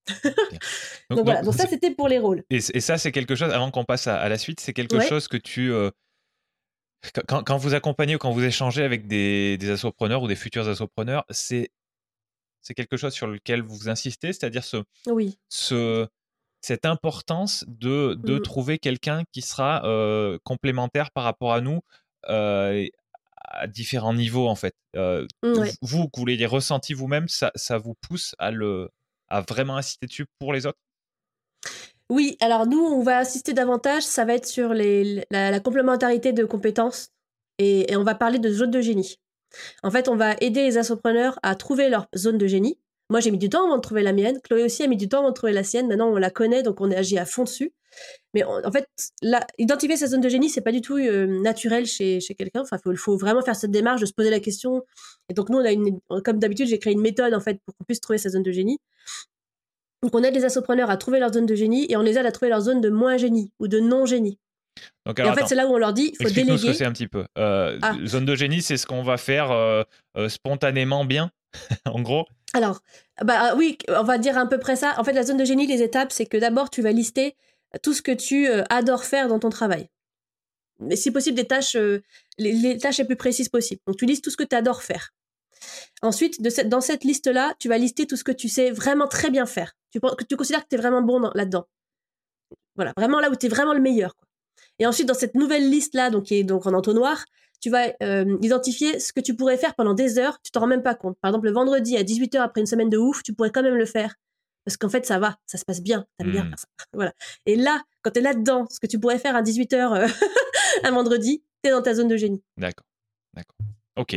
[1.09, 2.43] donc, voilà, donc ça c'était pour les rôles.
[2.49, 5.37] Et, ça c'est quelque chose, avant qu'on passe à, la suite, c'est quelque chose que
[5.37, 5.71] tu...
[5.71, 5.91] Euh,
[7.27, 11.25] quand, vous accompagnez ou quand vous échangez avec des, des assopreneurs ou des futurs assopreneurs,
[11.29, 11.71] c'est
[12.61, 15.37] c'est quelque chose sur lequel vous insistez, c'est-à-dire ce, oui.
[15.47, 16.05] ce,
[16.61, 18.41] cette importance de, de mmh.
[18.41, 21.81] trouver quelqu'un qui sera euh, complémentaire par rapport à nous
[22.29, 22.85] euh,
[23.37, 24.75] à différents niveaux en fait.
[24.93, 28.89] Vous, vous, vous les ressentis vous-même, ça, ça vous pousse à le,
[29.29, 30.79] à vraiment insister dessus pour les autres?
[32.09, 36.45] Oui, alors nous, on va insister davantage, ça va être sur les, la, complémentarité de
[36.45, 37.09] compétences
[37.57, 39.19] et, on va parler de zone de génie.
[39.83, 42.79] En fait, on va aider les assopreneurs à trouver leur zone de génie.
[43.09, 44.39] Moi, j'ai mis du temps avant de trouver la mienne.
[44.43, 45.87] Chloé aussi a mis du temps avant de trouver la sienne.
[45.87, 47.73] Maintenant, on la connaît, donc on est agi à fond dessus.
[48.33, 48.87] Mais en fait,
[49.57, 52.61] identifier sa zone de génie, c'est pas du tout euh, naturel chez, chez quelqu'un.
[52.61, 54.83] Enfin, il faut, vraiment faire cette démarche de se poser la question.
[55.29, 57.75] Et donc, nous, on a une, comme d'habitude, j'ai créé une méthode en fait pour
[57.75, 58.79] qu'on puisse trouver sa zone de génie.
[60.03, 62.25] Donc, on aide les assopreneurs à trouver leur zone de génie et on les aide
[62.25, 64.37] à trouver leur zone de moins génie ou de non génie.
[65.05, 66.57] Donc, et en fait, c'est là où on leur dit, il faut déléguer.
[66.57, 67.25] ce que c'est un petit peu.
[67.37, 67.95] Euh, ah.
[68.05, 69.83] Zone de génie, c'est ce qu'on va faire euh,
[70.27, 71.31] spontanément bien,
[71.85, 72.25] en gros.
[72.53, 72.81] Alors,
[73.23, 74.95] bah oui, on va dire à peu près ça.
[74.97, 77.35] En fait, la zone de génie, les étapes, c'est que d'abord, tu vas lister
[77.83, 79.89] tout ce que tu euh, adores faire dans ton travail.
[80.79, 82.03] Mais si possible, des tâches, euh,
[82.37, 83.81] les, tâches les plus précises possibles.
[83.87, 85.13] Donc, tu listes tout ce que tu adores faire.
[86.01, 89.45] Ensuite, dans cette liste-là, tu vas lister tout ce que tu sais vraiment très bien
[89.45, 89.73] faire.
[89.91, 89.99] Tu,
[90.29, 91.65] tu considères que tu es vraiment bon là-dedans.
[92.75, 94.15] Voilà, vraiment là où tu es vraiment le meilleur.
[94.79, 97.25] Et ensuite, dans cette nouvelle liste-là, donc, qui est donc en entonnoir,
[97.59, 100.67] tu vas euh, identifier ce que tu pourrais faire pendant des heures, tu t'en rends
[100.67, 101.17] même pas compte.
[101.21, 103.75] Par exemple, le vendredi à 18h après une semaine de ouf, tu pourrais quand même
[103.75, 104.15] le faire.
[104.65, 106.49] Parce qu'en fait, ça va, ça se passe bien, t'aimes bien mmh.
[106.49, 106.67] faire ça.
[106.93, 107.13] Voilà.
[107.45, 110.07] Et là, quand tu es là-dedans, ce que tu pourrais faire à 18h euh,
[110.83, 112.43] un vendredi, tu es dans ta zone de génie.
[112.57, 112.85] D'accord.
[113.33, 113.57] D'accord.
[113.95, 114.13] Ok.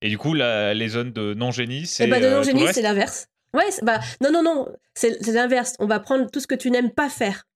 [0.00, 2.04] Et du coup, les zones de non-génie, c'est.
[2.04, 3.28] Eh bah, de non-génie, c'est l'inverse.
[3.54, 5.74] Ouais, bah, non, non, non, c'est l'inverse.
[5.78, 7.47] On va prendre tout ce que tu n'aimes pas faire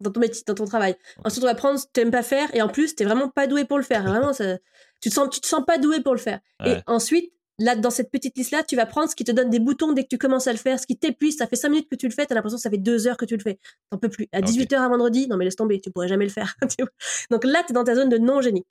[0.00, 0.96] dans ton métier, dans ton travail.
[1.24, 3.08] Ensuite, on va prendre ce que tu n'aimes pas faire et en plus, tu n'es
[3.08, 4.02] vraiment pas doué pour le faire.
[4.02, 6.40] Vraiment, tu te sens, tu te sens pas doué pour le faire.
[6.64, 9.58] Et ensuite, là, dans cette petite liste-là, tu vas prendre ce qui te donne des
[9.58, 11.36] boutons dès que tu commences à le faire, ce qui t'épuise.
[11.36, 13.06] Ça fait 5 minutes que tu le fais, tu as l'impression que ça fait 2
[13.08, 13.58] heures que tu le fais.
[13.90, 14.28] T'en peux plus.
[14.32, 16.54] À 18h à vendredi, non mais laisse tomber, tu pourrais jamais le faire.
[17.30, 18.64] donc là, tu es dans ta zone de non-génie.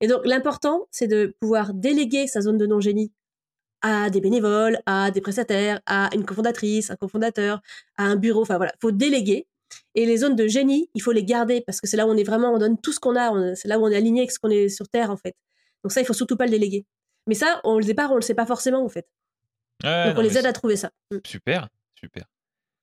[0.00, 3.12] Et donc, l'important, c'est de pouvoir déléguer sa zone de non-génie
[3.82, 7.60] à des bénévoles, à des prestataires, à une cofondatrice, un cofondateur,
[7.96, 8.42] à un bureau.
[8.42, 9.46] Enfin voilà, faut déléguer
[9.94, 12.16] et les zones de génie, il faut les garder parce que c'est là où on
[12.16, 14.30] est vraiment, on donne tout ce qu'on a, c'est là où on est aligné avec
[14.30, 15.34] ce qu'on est sur Terre en fait.
[15.82, 16.84] Donc ça, il faut surtout pas le déléguer.
[17.26, 19.06] Mais ça, on le départ, on le sait pas forcément en fait.
[19.82, 20.90] donc on les aide à trouver ça.
[21.10, 21.18] Mm.
[21.24, 22.24] Super, super.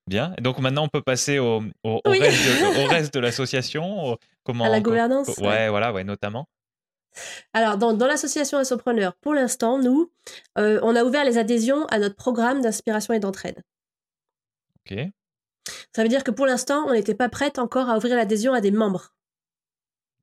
[0.05, 0.33] Bien.
[0.41, 1.61] donc maintenant, on peut passer au,
[2.05, 4.17] reste, de, l'association.
[4.43, 5.29] Comment, à la gouvernance.
[5.37, 6.47] ouais, voilà, ouais, notamment.
[7.53, 10.11] Alors, dans, dans l'association Assopreneur, pour l'instant, nous,
[10.57, 13.61] euh, on a ouvert les adhésions à notre programme d'inspiration et d'entraide.
[14.79, 14.97] Ok.
[15.95, 18.61] Ça veut dire que pour l'instant, on n'était pas prête encore à ouvrir l'adhésion à
[18.61, 19.13] des membres.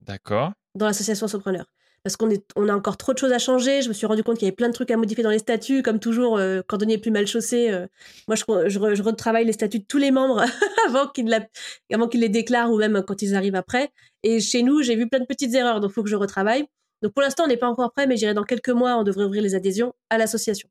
[0.03, 0.53] D'accord.
[0.75, 1.67] Dans l'association Entrepreneur.
[2.03, 3.83] Parce qu'on on a encore trop de choses à changer.
[3.83, 5.39] Je me suis rendu compte qu'il y avait plein de trucs à modifier dans les
[5.39, 5.83] statuts.
[5.83, 7.87] Comme toujours, euh, quand on est plus mal chaussé, euh,
[8.27, 10.43] moi, je, je, retravaille les statuts de tous les membres
[10.89, 11.47] avant qu'ils,
[11.93, 13.93] avant qu'ils les déclarent ou même quand ils arrivent après.
[14.23, 16.67] Et chez nous, j'ai vu plein de petites erreurs, donc il faut que je retravaille.
[17.03, 19.25] Donc pour l'instant, on n'est pas encore prêt, mais j'irai dans quelques mois, on devrait
[19.25, 20.69] ouvrir les adhésions à l'association.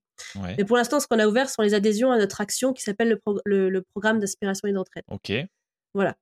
[0.58, 3.20] Mais pour l'instant, ce qu'on a ouvert sont les adhésions à notre action qui s'appelle
[3.46, 5.04] le, programme d'aspiration et d'entraide.
[5.08, 5.32] Ok.
[5.94, 6.16] Voilà.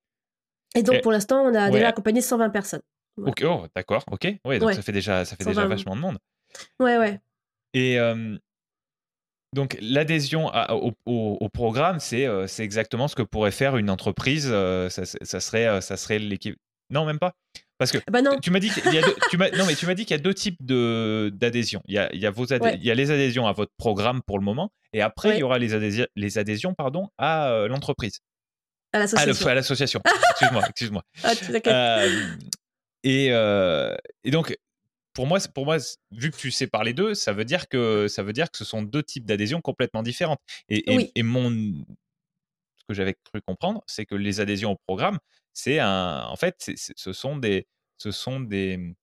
[0.76, 2.82] Et donc pour l'instant, on a déjà accompagné 120 personnes.
[3.18, 4.28] Ok, oh, d'accord, ok.
[4.46, 6.18] Ouais, donc ça fait déjà, ça fait déjà vachement de monde.
[6.80, 7.20] Ouais, ouais.
[7.74, 7.98] Et
[9.54, 10.52] donc l'adhésion
[11.06, 14.48] au, programme, c'est c'est exactement ce que pourrait faire une entreprise.
[14.48, 16.58] ça, ça, serait, ça serait l'équipe.
[16.90, 17.34] Non, même pas.
[17.78, 19.94] Parce que bah tu m'as dit qu'il y a deux, tu non mais tu m'as
[19.94, 21.82] dit qu'il y a deux types de d'adhésions.
[21.86, 24.22] Il y a, il y a vos il y a les adhésions à votre programme
[24.24, 27.68] pour le moment et après il y aura les adhésions les adhésions pardon à euh,
[27.68, 28.20] l'entreprise.
[28.94, 29.48] À l'association.
[29.48, 30.02] À l'association.
[30.32, 31.04] excuse-moi, excuse-moi.
[31.24, 32.36] Ah, euh,
[33.04, 34.58] et, euh, et donc
[35.14, 35.78] pour moi, pour moi,
[36.12, 38.66] vu que tu sais parler d'eux, ça veut dire que ça veut dire que ce
[38.66, 40.40] sont deux types d'adhésions complètement différentes.
[40.70, 41.74] Et, et, et mon
[42.88, 45.20] que j'avais cru comprendre, c'est que les adhésions au programme,
[45.54, 47.68] c'est un, en fait, ce sont des,
[47.98, 48.96] ce sont des,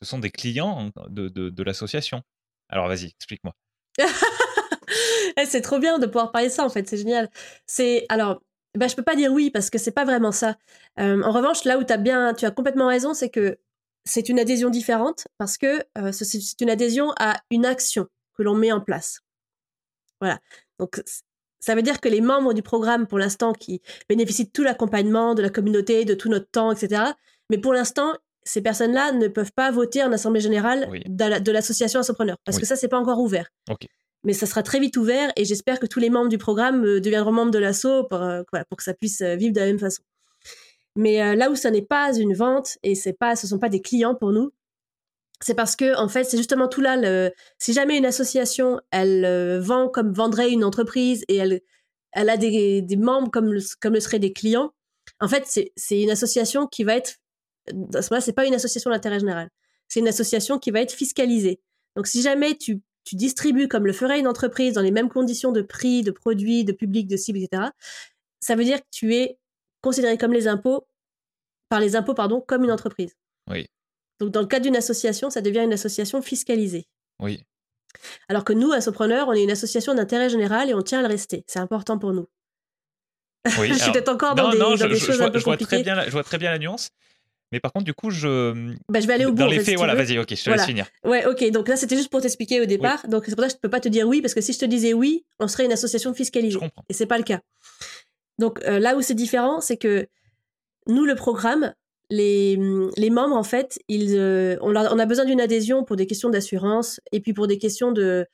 [0.00, 2.22] ce sont des clients de, l'association.
[2.68, 3.54] Alors vas-y, explique-moi.
[5.38, 7.30] Eh, c'est trop bien de pouvoir parler ça en fait, c'est génial.
[7.66, 8.42] C'est alors,
[8.76, 10.58] bah, je peux pas dire oui parce que c'est pas vraiment ça.
[10.98, 13.58] en revanche, là où as bien, tu as complètement raison, c'est que
[14.04, 15.82] c'est une adhésion différente parce que
[16.12, 19.20] c'est une adhésion à une action que l'on met en place.
[20.20, 20.38] Voilà.
[20.78, 21.02] Donc
[21.62, 25.34] ça veut dire que les membres du programme, pour l'instant, qui bénéficient de tout l'accompagnement,
[25.34, 27.02] de la communauté, de tout notre temps, etc.,
[27.50, 32.36] mais pour l'instant, ces personnes-là ne peuvent pas voter en assemblée générale de l'association Assopreneur,
[32.44, 33.48] parce que ça, c'est pas encore ouvert.
[34.24, 37.00] Mais ça sera très vite ouvert, et j'espère que tous les membres du programme euh,
[37.00, 39.78] deviendront membres de l'asso pour, euh, pour que ça puisse euh, vivre de la même
[39.78, 40.02] façon.
[40.94, 43.80] Mais là où ça n'est pas une vente, et c'est pas, ce sont pas des
[43.80, 44.52] clients pour nous,
[45.42, 49.60] c'est parce que en fait c'est justement tout là si jamais une association elle euh,
[49.60, 51.60] vend comme vendrait une entreprise et elle
[52.12, 54.72] elle a des, membres comme le, comme le seraient des clients
[55.20, 55.44] en fait
[55.76, 57.16] c'est une association qui va être
[57.94, 59.48] à ce moment-là c'est pas une association d'intérêt général.
[59.88, 61.60] C'est une association qui va être fiscalisée.
[61.96, 65.50] Donc si jamais tu tu distribues comme le ferait une entreprise dans les mêmes conditions
[65.50, 67.70] de prix de produits de public de cible etc
[68.38, 69.38] ça veut dire que tu es
[69.80, 70.86] considéré comme les impôts
[71.68, 73.16] par les impôts pardon comme une entreprise.
[73.50, 73.66] Oui
[74.20, 76.86] donc, dans le cas d'une association, ça devient une association fiscalisée.
[77.20, 77.42] Oui.
[78.28, 81.08] Alors que nous, Assopreneur, on est une association d'intérêt général et on tient à le
[81.08, 81.44] rester.
[81.46, 82.26] C'est important pour nous.
[83.58, 85.18] Oui, je suis peut-être encore non, dans des, non, dans je, des je- choses je
[85.18, 85.82] vois, un peu je vois très compliquées.
[85.84, 86.90] bien la, je vois très bien la nuance.
[87.50, 88.74] Mais par contre, du coup, je.
[88.88, 89.38] Bah, je vais aller au bout.
[89.38, 90.56] Dans en les fait, faits, si voilà, vas-y, ok, je te Voilà.
[90.62, 90.86] laisse finir.
[91.04, 91.50] Ouais, ok.
[91.50, 93.06] Donc là, c'était juste pour t'expliquer au départ.
[93.08, 94.58] Donc c'est pour ça que je peux pas te dire oui, parce que si je
[94.58, 96.58] te disais oui, on serait une association Je fiscalisée.
[96.58, 96.82] comprends.
[96.88, 97.40] Et c'est pas le cas.
[98.38, 100.08] Donc euh, là où c'est différent, c'est que
[100.86, 101.74] nous, le programme,
[102.10, 102.58] les,
[102.96, 106.06] les membres, en fait, ils, euh, on, a, on a besoin d'une adhésion pour des
[106.06, 108.26] questions d'assurance et puis pour des questions de,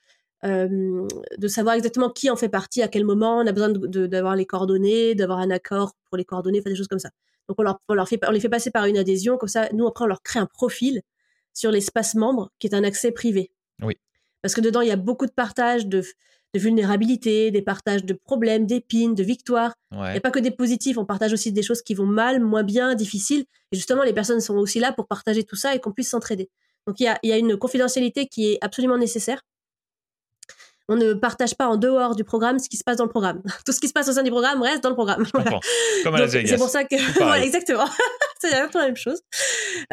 [0.43, 1.07] euh,
[1.37, 3.37] de savoir exactement qui en fait partie, à quel moment.
[3.37, 6.87] On a besoin d'avoir les coordonnées, d'avoir un accord pour les coordonnées, enfin, des choses
[6.87, 7.09] comme ça.
[7.47, 9.69] Donc on, leur, on, leur fait, on les fait passer par une adhésion, comme ça,
[9.73, 11.01] nous, après, on leur crée un profil
[11.53, 13.51] sur l'espace membre qui est un accès privé.
[13.81, 13.95] Oui.
[14.41, 16.03] Parce que dedans, il y a beaucoup de partages de,
[16.55, 19.73] de vulnérabilité, des partages de problèmes, d'épines, de victoires.
[19.91, 22.39] Il n'y a pas que des positifs, on partage aussi des choses qui vont mal,
[22.39, 23.45] moins bien, difficiles.
[23.71, 26.49] Et justement, les personnes sont aussi là pour partager tout ça et qu'on puisse s'entraider.
[26.87, 29.41] Donc il y a, il y a une confidentialité qui est absolument nécessaire.
[30.91, 33.43] On ne partage pas en dehors du programme ce qui se passe dans le programme.
[33.65, 35.23] Tout ce qui se passe au sein du programme reste dans le programme.
[35.33, 35.59] Voilà.
[36.03, 36.49] Comme à Las Donc, Vegas.
[36.49, 37.85] C'est pour ça que voilà, exactement.
[38.41, 39.21] c'est la même chose.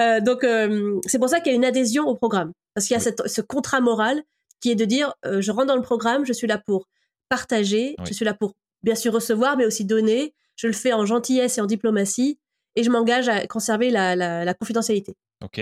[0.01, 2.95] Euh, donc euh, c'est pour ça qu'il y a une adhésion au programme parce qu'il
[2.95, 3.05] y a Oui.
[3.05, 4.23] cette- ce contrat moral
[4.61, 6.87] qui est de dire euh, je rentre dans le programme, je suis là pour
[7.29, 8.05] partager, Oui.
[8.09, 10.35] je suis là pour bien sûr recevoir mais aussi donner.
[10.57, 12.39] Je le fais en gentillesse et en diplomatie
[12.77, 15.15] et je m'engage à conserver la, la- la confidentialité.
[15.45, 15.61] Ok,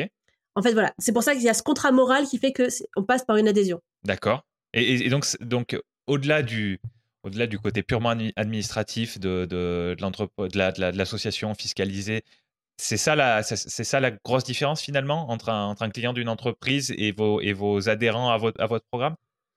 [0.55, 2.69] En fait voilà, c'est pour ça qu'il y a ce contrat moral qui fait que
[2.97, 3.81] on passe par une adhésion.
[4.05, 4.45] d'accord.
[4.73, 5.77] Et, donc, donc
[6.09, 6.81] au-delà du,
[7.23, 12.23] au-delà du côté purement admi- administratif de, de, de l'association fiscalisée,
[12.77, 16.29] c'est ça, la, c'est ça la grosse différence finalement entre un, entre un client d'une
[16.29, 19.15] entreprise et vos, et vos adhérents à votre, à votre programme?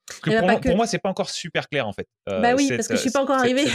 [0.07, 0.67] Parce que Eh ben, pour, moi, que.
[0.69, 2.07] pour moi, c'est pas encore super clair en fait.
[2.29, 3.65] euh, Bah oui, cette- parce que je suis pas encore arrivée.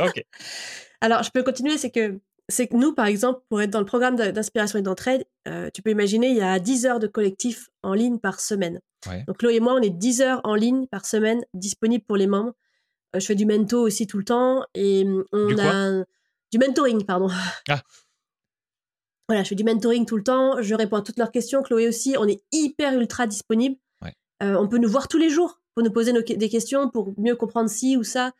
[0.00, 0.24] Ok,
[1.00, 2.18] Alors, je peux continuer, c'est que,
[2.48, 5.82] c'est que nous, par exemple, pour être dans le programme d'inspiration et d'entraide, euh, tu
[5.82, 8.80] peux imaginer, il y a 10 heures de collectif en ligne par semaine.
[9.08, 9.22] Ouais.
[9.28, 12.26] Donc, Chloé et moi, on est 10 heures en ligne par semaine disponibles pour les
[12.26, 12.52] membres.
[13.14, 16.04] Euh, je fais du mento aussi tout le temps et hum, on Du a un-
[16.50, 17.28] du mentoring, pardon.
[17.68, 17.82] Ah.
[19.28, 21.62] Voilà, je fais du mentoring tout le temps, je réponds à toutes leurs questions.
[21.62, 23.76] Chloé aussi, on est hyper ultra disponible.
[24.02, 24.12] Ouais.
[24.42, 27.12] Euh, on peut nous voir tous les jours pour nous poser nos des questions, pour
[27.18, 28.32] mieux comprendre ci ou ça.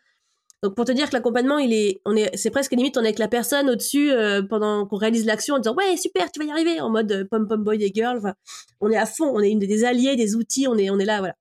[0.62, 3.08] Donc pour te dire que l'accompagnement, il est, on est, c'est presque limite, on est
[3.08, 6.46] avec la personne au-dessus euh, pendant qu'on réalise l'action en disant ouais super, tu vas
[6.46, 8.18] y arriver, en mode euh, pom pom boy et girl.
[8.18, 8.34] Enfin,
[8.80, 11.04] on est à fond, on est une des alliés, des outils, on est, on est
[11.04, 11.34] là, voilà.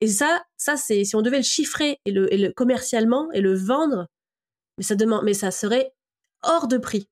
[0.00, 3.40] Et ça, ça c'est, si on devait le chiffrer et le, et le commercialement et
[3.40, 4.06] le vendre,
[4.78, 5.92] mais ça demande, mais ça serait
[6.42, 7.08] hors de prix.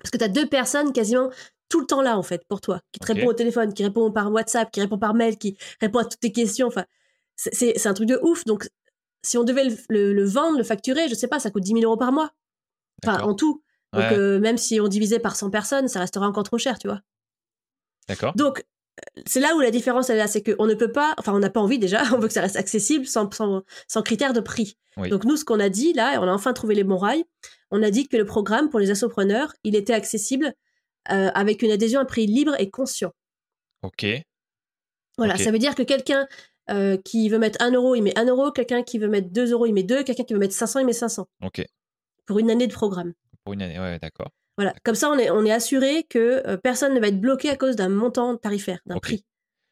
[0.00, 1.30] Parce que tu as deux personnes quasiment
[1.68, 3.16] tout le temps là, en fait, pour toi, qui te Ok.
[3.16, 6.20] répond au téléphone, qui répond par WhatsApp, qui répond par mail, qui répond à toutes
[6.20, 6.68] tes questions.
[6.68, 6.84] Enfin,
[7.34, 8.44] c'est- un truc de ouf.
[8.44, 8.68] Donc,
[9.24, 11.72] si on devait le, le- le vendre, le facturer, je sais pas, ça coûte 10
[11.72, 12.30] 000 euros par mois.
[13.04, 13.62] Enfin, en tout.
[13.92, 14.16] Donc, Ouais.
[14.16, 17.00] euh, même si on divisait par 100 personnes, ça restera encore trop cher, tu vois.
[18.08, 18.34] d'accord.
[18.36, 18.64] Donc,
[19.26, 21.38] c'est là où la différence elle est là, c'est qu'on ne peut pas, enfin, on
[21.38, 24.40] n'a pas envie déjà, on veut que ça reste accessible sans, sans, sans critère de
[24.40, 24.76] prix.
[24.96, 25.10] Oui.
[25.10, 27.24] Donc, nous, ce qu'on a dit là, et on a enfin trouvé les bons rails,
[27.70, 30.54] on a dit que le programme pour les assopreneurs, il était accessible
[31.10, 33.12] euh, avec une adhésion à prix libre et conscient.
[33.82, 34.06] Ok,
[35.18, 36.26] Voilà, ça veut dire que quelqu'un
[36.70, 39.52] euh, qui veut mettre 1 euro, il met 1 euro, quelqu'un qui veut mettre 2
[39.52, 41.64] euros, il met 2, quelqu'un qui veut mettre 500, il met 500 ok.
[42.24, 43.12] pour une année de programme.
[43.44, 44.30] Pour une année, ouais, d'accord.
[44.56, 47.50] Voilà, comme ça, on est, on est assuré que euh, personne ne va être bloqué
[47.50, 49.24] à cause d'un montant tarifaire, d'un prix.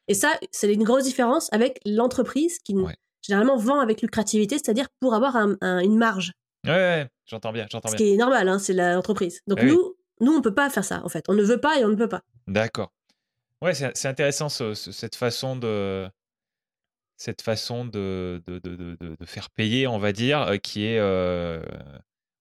[0.07, 2.95] Et ça, c'est une grosse différence avec l'entreprise qui Ouais.
[3.23, 6.33] généralement vend avec lucrativité, c'est-à-dire pour avoir un- un- une marge,
[6.65, 8.05] Ouais, ouais, j'entends bien, j'entends ce bien.
[8.05, 9.41] qui est normal, hein, c'est l'entreprise.
[9.47, 9.71] Donc Eh oui.
[9.71, 11.25] nous, nous, on peut pas faire ça, en fait.
[11.29, 12.21] On ne veut pas et on ne peut pas.
[12.47, 12.91] D'accord.
[13.61, 16.07] Ouais, c'est intéressant ce- ce- cette façon de
[17.17, 20.85] cette façon de, de, de, de- de- de faire payer, on va dire, euh, qui
[20.85, 21.61] est euh,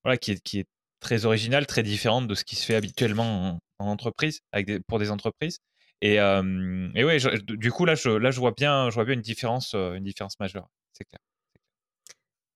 [0.02, 0.66] voilà, qui est, qui est
[1.04, 4.80] très originale, très différente de ce qui se fait habituellement en, en entreprise, avec des-
[4.80, 5.58] pour des entreprises.
[6.00, 7.28] Et, euh, et ouais, je-
[7.66, 10.04] du coup là, je, là, je vois bien, je vois bien une différence, euh, une
[10.04, 10.66] différence majeure.
[10.92, 11.20] C'est clair.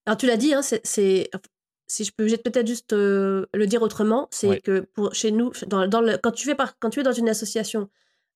[0.05, 0.81] Alors tu l'as dit, hein, c'est,
[1.87, 4.59] si je peux peut-être juste euh, le dire autrement, c'est Ouais.
[4.61, 7.11] que pour chez nous, dans, dans le, quand tu fais par- quand tu es dans
[7.13, 7.89] une association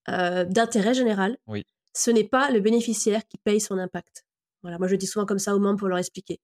[0.09, 1.65] euh, d'intérêt général, Oui.
[1.93, 4.25] ce n'est pas le bénéficiaire qui paye son impact.
[4.61, 6.39] Voilà, moi je dis souvent comme ça aux membres pour leur expliquer.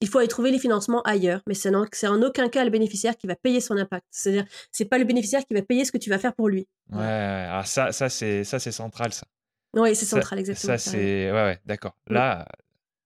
[0.00, 3.26] Il faut aller trouver les financements ailleurs, mais c'est en, aucun cas le bénéficiaire qui
[3.26, 4.06] va payer son impact.
[4.10, 6.66] C'est-à-dire, c'est pas le bénéficiaire qui va payer ce que tu vas faire pour lui.
[6.92, 9.26] Ouais, ouais, alors ça, ça c'est ça c'est central ça.
[9.74, 10.76] Oui, c'est Ça- central, exactement.
[10.76, 11.30] Ça, c'est.
[11.32, 11.96] Ouais, ouais, d'accord.
[12.08, 12.46] Là,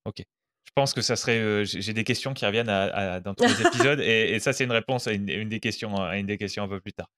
[0.04, 0.18] ok.
[0.18, 1.38] Je pense que ça serait.
[1.38, 2.82] euh, J'ai des questions qui reviennent à,
[3.14, 5.60] à- dans tous les épisodes, et, et ça, c'est une réponse à une, une des
[5.60, 7.08] questions, à une des questions un peu plus tard.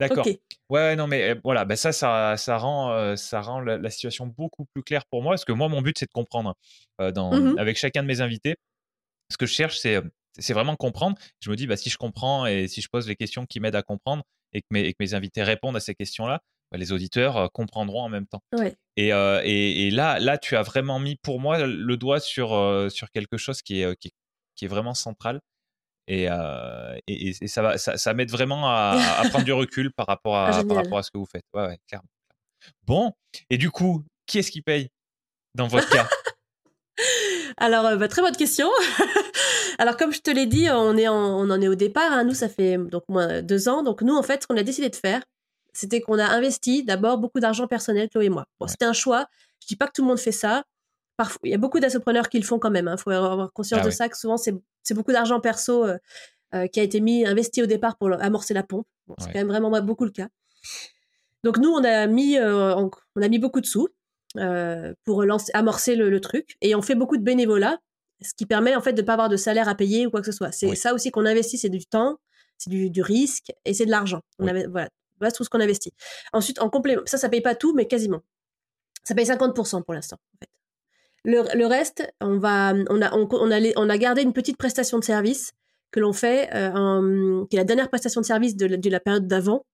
[0.00, 0.26] D'accord.
[0.26, 0.38] Ok.
[0.70, 3.90] Ouais, non, mais euh, voilà, bah ça, ça, ça rend, euh, ça rend la, la
[3.90, 6.54] situation beaucoup plus claire pour moi, parce que moi, mon but, c'est de comprendre
[7.00, 7.58] euh, dans, Mhm.
[7.58, 8.56] avec chacun de mes invités.
[9.30, 10.00] Ce que je cherche, c'est
[10.38, 11.18] c'est vraiment comprendre.
[11.40, 13.76] Je me dis, bah, si je comprends et si je pose les questions qui m'aident
[13.76, 14.22] à comprendre
[14.52, 17.48] et que mes, et que mes invités répondent à ces questions-là, bah, les auditeurs euh,
[17.48, 18.42] comprendront en même temps.
[18.96, 22.50] Et, et, là, là, tu as vraiment mis pour moi le doigt sur,
[22.90, 24.12] sur quelque chose qui est, qui,
[24.54, 25.40] qui est vraiment central.
[26.06, 26.24] Et,
[27.06, 30.36] et, et, ça, va, ça, ça m'aide vraiment à, à, prendre du recul par rapport
[30.36, 31.44] à, Ah, par rapport à ce que vous faites.
[31.54, 32.08] Ouais, ouais, clairement.
[32.84, 33.12] Bon,
[33.48, 34.90] et du coup, qui est-ce qui paye
[35.54, 36.08] dans votre cas?
[37.60, 38.68] Alors, euh, bah, très bonne question.
[39.78, 42.10] Alors, comme je te l'ai dit, on, est en, on en est au départ.
[42.12, 42.24] hein.
[42.24, 43.82] Nous, ça fait donc moins deux ans.
[43.82, 45.22] Donc, nous, en fait, ce qu'on a décidé de faire,
[45.72, 48.46] c'était qu'on a investi d'abord beaucoup d'argent personnel, Chloé et moi.
[48.58, 48.70] Bon, Ouais.
[48.70, 49.26] c'était un choix.
[49.62, 50.64] Je dis pas que tout le monde fait ça.
[51.16, 52.88] Parfois, il y a beaucoup d'assopreneurs qui le font quand même.
[52.90, 55.98] Il faut avoir conscience Ah de ça, que souvent, c'est beaucoup d'argent perso euh,
[56.54, 58.86] euh, qui a été mis, investi au départ pour amorcer la pompe.
[59.06, 59.32] Bon, c'est Ouais.
[59.34, 60.28] quand même vraiment beaucoup le cas.
[61.44, 63.88] Donc, nous, on a mis, euh, on a mis beaucoup de sous
[64.36, 66.56] euh, pour lancer, amorcer le, le truc.
[66.60, 67.78] Et on fait beaucoup de bénévolat,
[68.22, 70.20] ce qui permet en fait de ne pas avoir de salaire à payer ou quoi
[70.20, 70.52] que ce soit.
[70.52, 70.76] C'est Oui.
[70.76, 72.18] ça aussi qu'on investit, c'est du temps,
[72.58, 74.20] c'est du, du risque et c'est de l'argent.
[74.38, 74.50] On Oui.
[74.50, 75.92] avait- Voilà, voilà tout ce qu'on investit.
[76.32, 78.20] Ensuite, en complément, ça, ça paye pas tout, mais quasiment.
[79.04, 80.16] Ça paye 50% pour l'instant.
[80.34, 80.50] En fait.
[81.24, 84.56] le, le reste, on, va, on, a, on, on, a, on a gardé une petite
[84.58, 85.52] prestation de service
[85.90, 88.90] que l'on fait, euh, en- qui est la dernière prestation de service de la, de
[88.90, 89.66] la période d'avant,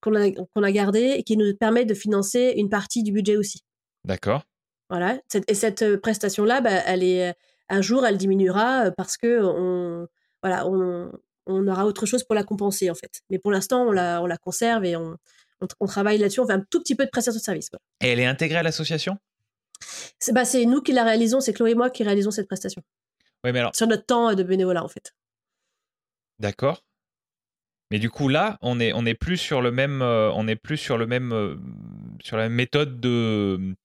[0.00, 3.36] qu'on a, qu'on a gardée et qui nous permet de financer une partie du budget
[3.36, 3.62] aussi.
[4.04, 4.44] D'accord.
[4.90, 5.18] Voilà.
[5.48, 7.34] Et cette prestation-là, bah, elle est,
[7.68, 10.06] un jour, elle diminuera parce que on,
[10.42, 11.10] voilà, on,
[11.46, 13.22] on aura autre chose pour la compenser, en fait.
[13.30, 15.16] Mais pour l'instant, on la, on la conserve et on,
[15.60, 16.40] on, on travaille là-dessus.
[16.40, 17.70] On fait un tout petit peu de prestation de service.
[17.70, 17.82] voilà.
[18.02, 19.18] Et elle est intégrée à l'association?
[20.18, 22.82] C'est bah, c'est nous qui la réalisons, c'est Chloé et moi qui réalisons cette prestation.
[23.44, 25.14] Oui, mais alors, Sur notre temps de bénévolat, en fait.
[26.38, 26.84] d'accord.
[27.90, 30.56] Mais du coup, là, on est, on est plus sur le même, euh, on est
[30.56, 31.56] plus sur le même, euh,
[32.22, 33.76] sur la même méthode de,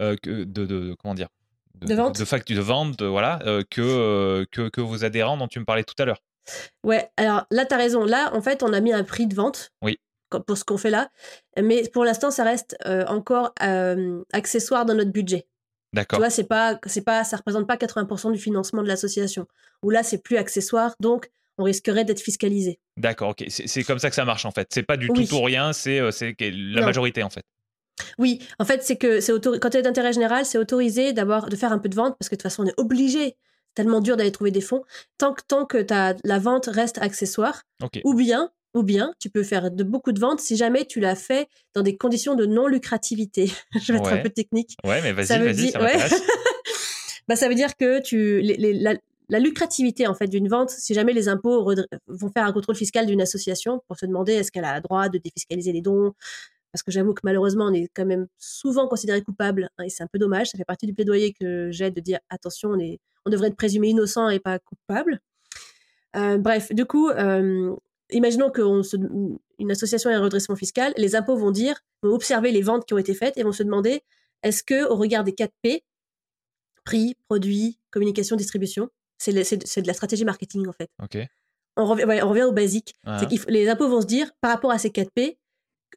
[0.00, 1.28] euh, que- de, de- comment dire,
[1.74, 5.48] De vente de, facture, de vente, voilà, euh, que, euh, que que vos adhérents dont
[5.48, 6.20] tu me parlais tout à l'heure.
[6.84, 8.04] Ouais, alors là, tu as raison.
[8.04, 9.98] Là, en fait, on a mis un prix de vente Oui.
[10.46, 11.10] pour ce qu'on fait là.
[11.60, 15.42] Mais pour l'instant, ça reste euh, encore euh, accessoire dans notre budget.
[15.42, 15.46] Tu
[15.96, 16.18] D'accord.
[16.18, 19.46] vois, c'est pas, c'est pas, ça représente pas 80% du financement de l'association.
[19.82, 22.78] Où là, c'est plus accessoire, donc on risquerait d'être fiscalisé.
[22.96, 23.30] D'accord.
[23.30, 23.44] Ok.
[23.48, 24.68] C'est comme ça que ça marche en fait.
[24.72, 25.26] C'est pas du Oui.
[25.28, 25.72] tout ou rien.
[25.72, 26.86] C'est la Non.
[26.86, 27.42] majorité en fait.
[28.18, 31.56] Oui, en fait, c'est que c'est quand tu es d'intérêt général, c'est autorisé d'avoir de
[31.56, 33.36] faire un peu de vente parce que de toute façon, on est obligé.
[33.76, 34.82] C'est tellement dur d'aller trouver des fonds.
[35.18, 35.86] Tant que, tant que
[36.24, 37.62] la vente reste accessoire,
[38.04, 41.14] ou bien, ou bien, tu peux faire de beaucoup de ventes si jamais tu l'as
[41.14, 43.52] fait dans des conditions de non lucrativité.
[43.80, 44.76] Je vais être un peu technique.
[44.84, 45.92] Ouais, mais Ça vas-y, veut vas-y, dire- ça ouais.
[47.28, 48.94] bah, ça veut dire que tu, les- les- la,
[49.28, 51.72] la lucrativité en fait d'une vente, si jamais les impôts
[52.08, 55.08] vont faire un contrôle fiscal d'une association pour se demander est-ce qu'elle a le droit
[55.08, 56.12] de défiscaliser les dons,
[56.72, 60.02] parce que j'avoue que malheureusement on est quand même souvent considéré coupable hein, et c'est
[60.02, 60.50] un peu dommage.
[60.50, 63.56] Ça fait partie du plaidoyer que j'ai de dire attention, on, est, on devrait être
[63.56, 65.20] présumé innocent et pas coupable.
[66.16, 67.74] Euh, bref, du coup, euh,
[68.10, 72.86] imaginons qu'une association ait un redressement fiscal, les impôts vont dire, vont observer les ventes
[72.86, 74.02] qui ont été faites et vont se demander
[74.42, 75.84] est-ce que au regard des 4 P,
[76.84, 78.88] prix, produit, communication, distribution,
[79.18, 80.90] c'est de la stratégie marketing en fait.
[81.02, 81.18] Ok.
[81.76, 82.94] On revient, ouais, on revient au basique.
[83.04, 83.20] Ah.
[83.48, 85.38] Les impôts vont se dire, par rapport à ces 4 P,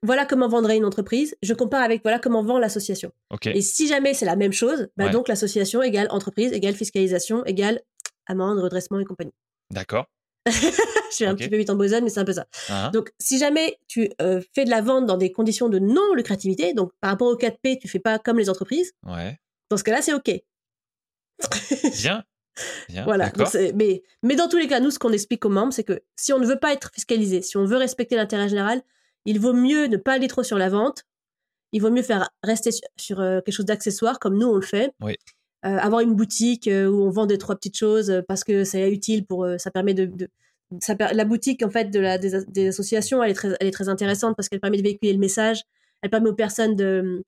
[0.04, 3.12] voilà comment vendrait une entreprise, je compare avec voilà comment vend l'association.
[3.46, 5.12] Et si jamais c'est la même chose, bah Ouais.
[5.12, 7.82] donc l'association égale entreprise, égale fiscalisation, égale
[8.28, 9.34] amende, redressement et compagnie.
[9.72, 10.06] D'accord.
[10.48, 12.48] Je suis un petit peu vite en besogne, mais c'est un peu ça.
[12.70, 12.90] Ah.
[12.94, 16.92] Donc, si jamais tu euh, fais de la vente dans des conditions de non-lucrativité, donc
[17.00, 19.38] par rapport au 4P, tu fais pas comme les entreprises, Ouais.
[19.70, 20.32] dans ce cas-là, c'est OK.
[22.02, 22.24] Bien.
[22.90, 23.04] Bien.
[23.04, 23.30] Voilà.
[23.30, 26.02] Donc, mais, mais dans tous les cas, nous, ce qu'on explique aux membres, c'est que
[26.16, 28.82] si on ne veut pas être fiscalisé, si on veut respecter l'intérêt général,
[29.26, 31.04] il vaut mieux ne pas aller trop sur la vente.
[31.74, 34.62] Il vaut mieux faire rester sur, sur, euh, quelque chose d'accessoire, comme nous, on le
[34.62, 34.92] fait.
[35.02, 35.16] Oui.
[35.66, 38.64] Euh, avoir une boutique euh, où on vend deux, trois petites choses euh, parce que
[38.64, 39.48] c'est utile pour.
[39.58, 40.06] ça permet de.
[40.06, 40.28] de-
[40.82, 43.68] ça per- la boutique, en fait, de la, des, des associations, elle est, très, elle
[43.68, 45.64] est très intéressante parce qu'elle permet de véhiculer le message.
[46.02, 47.24] Elle permet aux personnes de,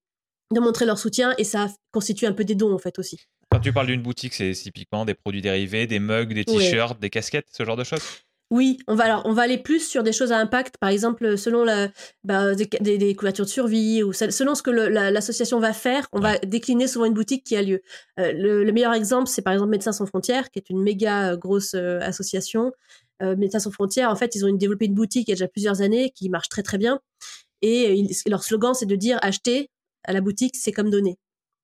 [0.53, 3.19] de montrer leur soutien et ça constitue un peu des dons, en fait, aussi.
[3.51, 6.57] Quand tu parles d'une boutique, c'est typiquement des produits dérivés, des mugs, des Ouais.
[6.57, 8.01] t-shirts, des casquettes, ce genre de choses?
[8.55, 11.37] Oui, on va alors on va aller plus sur des choses à impact, par exemple
[11.39, 11.89] selon la
[12.23, 15.73] bah, des, des- des couvertures de survie ou se- selon ce que la- l'association va
[15.73, 17.81] faire, on va décliner souvent une boutique qui a lieu.
[18.19, 21.31] Euh, le, le meilleur exemple, c'est par exemple Médecins sans frontières, qui est une méga
[21.31, 22.71] euh, grosse euh, association.
[23.23, 25.35] Euh, Médecins sans frontières, en fait, ils ont une- développé une boutique il y a
[25.35, 26.99] déjà plusieurs années qui marche très très bien.
[27.63, 29.71] Et ils- leur slogan, c'est de dire acheter
[30.03, 31.17] à la boutique, c'est comme donner.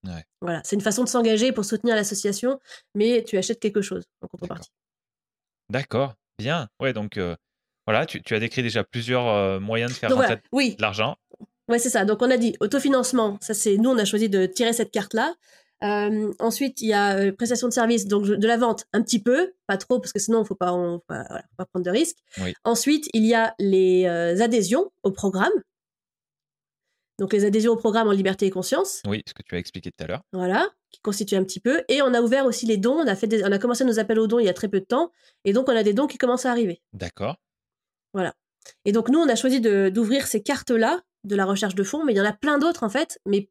[0.08, 0.24] Ouais.
[0.42, 2.60] Voilà, c'est une façon de s'engager pour soutenir l'association,
[2.96, 4.72] mais tu achètes quelque chose en contrepartie.
[5.70, 6.16] D'accord.
[6.40, 6.68] Bien.
[6.80, 7.36] Ouais, donc euh,
[7.86, 10.82] voilà, tu, tu as décrit déjà plusieurs euh, moyens de faire Donc voilà, oui, de
[10.82, 11.18] l'argent.
[11.68, 12.06] Ouais, c'est ça.
[12.06, 13.38] Donc on a dit autofinancement.
[13.42, 15.34] Ça c'est nous on a choisi de tirer cette carte là.
[16.40, 19.54] ensuite il y a euh, prestation de service, donc de la vente un petit peu,
[19.68, 21.92] pas trop parce que sinon faut pas on, faut pas, voilà, faut pas prendre de
[21.92, 22.18] risques.
[22.42, 22.54] Oui.
[22.64, 25.52] Ensuite il y a les euh, adhésions au programme.
[27.20, 29.02] Donc les adhésions au programme en liberté et conscience.
[29.06, 30.22] Oui, ce que tu as expliqué tout à l'heure.
[30.32, 31.84] Voilà, qui constitue un petit peu.
[31.90, 32.96] Et on a ouvert aussi les dons.
[32.96, 34.80] On a, fait on a commencé nos appels aux dons il y a très peu
[34.80, 35.12] de temps.
[35.44, 36.82] Et donc on a des dons qui commencent à arriver.
[36.94, 37.36] D'accord.
[38.14, 38.34] Voilà.
[38.86, 42.14] Et donc nous, on a choisi d'ouvrir ces cartes-là de la recherche de fonds, mais
[42.14, 43.20] il y en a plein d'autres en fait.
[43.26, 43.50] Mais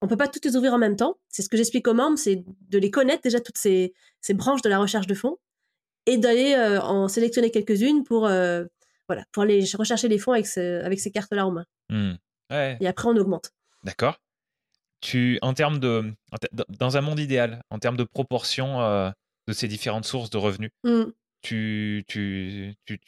[0.00, 1.18] on peut pas toutes les ouvrir en même temps.
[1.28, 4.62] C'est ce que j'explique aux membres, c'est de les connaître déjà toutes ces, ces branches
[4.62, 5.36] de la recherche de fonds
[6.06, 8.64] et d'aller euh, en sélectionner quelques-unes pour euh,
[9.08, 11.66] voilà pour aller rechercher les fonds avec, avec ces cartes-là en main.
[11.90, 12.14] Mmh.
[12.50, 13.52] Et après, on augmente.
[13.84, 14.20] D'accord.
[15.00, 16.12] Tu, en termes de,
[16.68, 19.10] dans un monde idéal, en termes de proportion euh,
[19.46, 21.04] de ces différentes sources de revenus, mmh.
[21.40, 23.00] tu, tu, tu,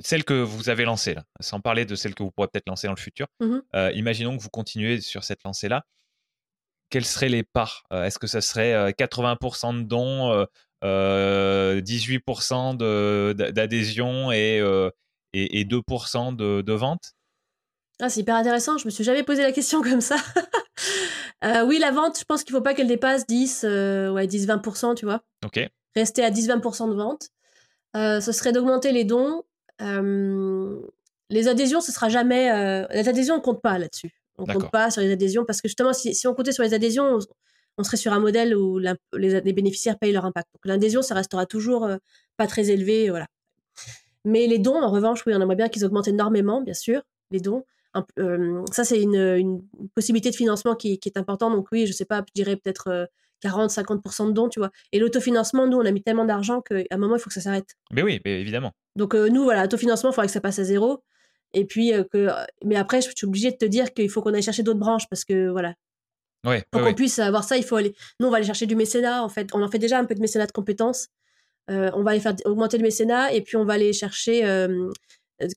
[0.00, 2.86] celle que vous avez lancée, là, sans parler de celle que vous pourrez peut-être lancer
[2.86, 5.86] dans le futur, mmh euh, imaginons que vous continuez sur cette lancée-là.
[6.90, 10.46] Quelles seraient les parts euh, Est-ce que ça serait 80% de dons,
[10.82, 12.76] 18%
[13.52, 14.58] d'adhésion et,
[15.32, 17.14] et, et, 2% de, de vente?
[18.02, 18.78] Ah, c'est hyper intéressant.
[18.78, 20.16] Je me suis jamais posé la question comme ça.
[21.44, 24.94] Euh, oui, la vente, je pense qu'il faut pas qu'elle dépasse 10, euh, ouais, 10-20%,
[24.94, 25.22] tu vois.
[25.44, 25.58] Ok.
[25.96, 27.30] Rester à 10-20% de vente.
[27.96, 29.42] Euh, ce serait d'augmenter les dons.
[29.80, 32.46] les adhésions, ce sera jamais.
[32.92, 34.10] les adhésions, on compte pas là-dessus.
[34.38, 36.74] On compte pas sur les adhésions parce que justement, si, si on comptait sur les
[36.74, 37.18] adhésions,
[37.76, 40.46] on, serait sur un modèle où les, les, bénéficiaires payent leur impact.
[40.54, 41.88] Donc l'adhésion, ça restera toujours
[42.36, 43.26] pas très élevé, voilà.
[44.24, 47.40] Mais les dons, en revanche, oui, on aimerait bien qu'ils augmentent énormément, bien sûr, les
[47.40, 47.64] dons
[48.72, 49.62] ça, c'est une,
[49.94, 51.54] possibilité de financement qui, est importante.
[51.54, 53.08] Donc oui, je sais pas, je dirais peut-être
[53.44, 54.70] 40-50% de dons, tu vois.
[54.92, 57.40] Et l'autofinancement, nous, on a mis tellement d'argent qu'à un moment, il faut que ça
[57.40, 57.76] s'arrête.
[57.92, 58.72] Mais oui, mais évidemment.
[58.96, 61.02] Donc nous, voilà, l'autofinancement, il faudrait que ça passe à zéro.
[61.54, 62.28] Et puis, que...
[62.64, 65.08] mais après, je suis obligée de te dire qu'il faut qu'on aille chercher d'autres branches
[65.08, 65.74] parce que, voilà.
[66.44, 67.94] Ouais, Pour qu'on puisse avoir ça, il faut aller.
[68.18, 69.50] Nous, on va aller chercher du mécénat, en fait.
[69.54, 71.08] On en fait déjà un peu de mécénat de compétences.
[71.68, 74.66] on va aller faire augmenter le mécénat et puis on va aller chercher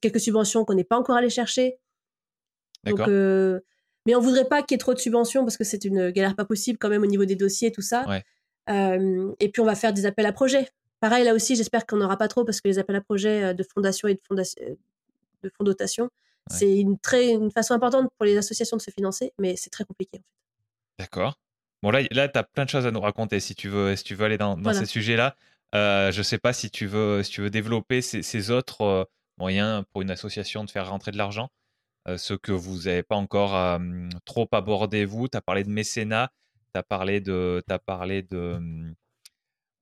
[0.02, 1.78] quelques subventions qu'on n'est pas encore allé chercher.
[2.86, 3.60] Donc, euh,
[4.06, 6.36] mais on voudrait pas qu'il y ait trop de subventions parce que c'est une galère
[6.36, 8.06] pas possible quand même au niveau des dossiers et tout ça.
[8.70, 10.70] Euh, et puis on va faire des appels à projets.
[11.00, 13.54] Pareil là aussi, j'espère qu'on n'aura pas trop parce que les appels à projets euh,
[13.54, 14.64] de fondation et de fondation,
[15.44, 16.10] de fonds dotation,
[16.50, 19.84] c'est une très une façon importante pour les associations de se financer, mais c'est très
[19.84, 21.04] compliqué en fait.
[21.04, 21.40] D'accord.
[21.84, 24.04] Bon là, là tu as plein de choses à nous raconter si tu veux, si
[24.04, 25.36] tu veux aller dans, dans ces sujets-là.
[25.74, 29.08] Euh, je sais pas si tu veux, si tu veux développer ces, ces autres
[29.38, 31.50] moyens pour une association de faire rentrer de l'argent.
[32.08, 33.80] Euh, ce que vous n'avez pas encore
[34.26, 35.28] trop abordé, vous?
[35.28, 36.32] Tu as parlé de mécénat,
[36.74, 37.64] tu as parlé de.
[37.70, 38.94] As parlé de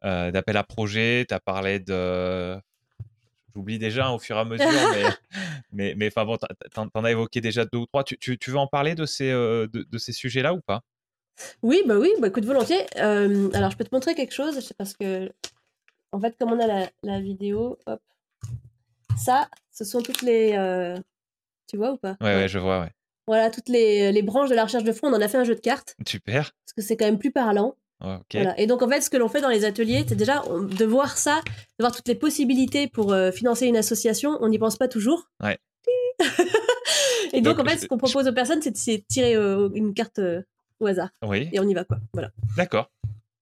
[0.05, 2.57] euh, d'appel à projet, tu as parlé de.
[3.55, 4.67] J'oublie déjà hein, au fur et à mesure,
[5.71, 8.03] mais, mais, enfin bon, tu en, as évoqué déjà deux ou trois.
[8.03, 10.81] Tu, tu, veux en parler de ces, euh, de, ces sujets-là ou pas?
[11.61, 12.85] Oui, bah oui, bah écoute, volontiers.
[12.97, 15.31] alors, je peux te montrer quelque chose, parce que,
[16.11, 18.01] en fait, comme on a la, la vidéo, hop,
[19.17, 20.53] ça, ce sont toutes les,
[21.67, 22.17] tu vois ou pas?
[22.21, 22.91] Ouais, je vois, ouais.
[23.25, 25.45] Voilà, toutes les, les, branches de la recherche de fonds, on en a fait un
[25.45, 25.95] jeu de cartes.
[26.05, 26.51] Super.
[26.65, 27.75] Parce que c'est quand même plus parlant.
[28.33, 28.59] Voilà.
[28.59, 31.17] Et donc, en fait, ce que l'on fait dans les ateliers, c'est déjà de voir
[31.17, 34.37] ça, de voir toutes les possibilités pour euh, financer une association.
[34.41, 35.29] On n'y pense pas toujours.
[35.41, 35.57] Ouais.
[37.33, 40.19] et donc, en fait, ce qu'on propose aux personnes, c'est de tirer euh, une carte
[40.19, 40.41] euh,
[40.79, 41.09] au hasard.
[41.25, 41.49] Oui.
[41.53, 41.97] Et on y va, quoi.
[42.13, 42.31] Voilà.
[42.57, 42.91] D'accord.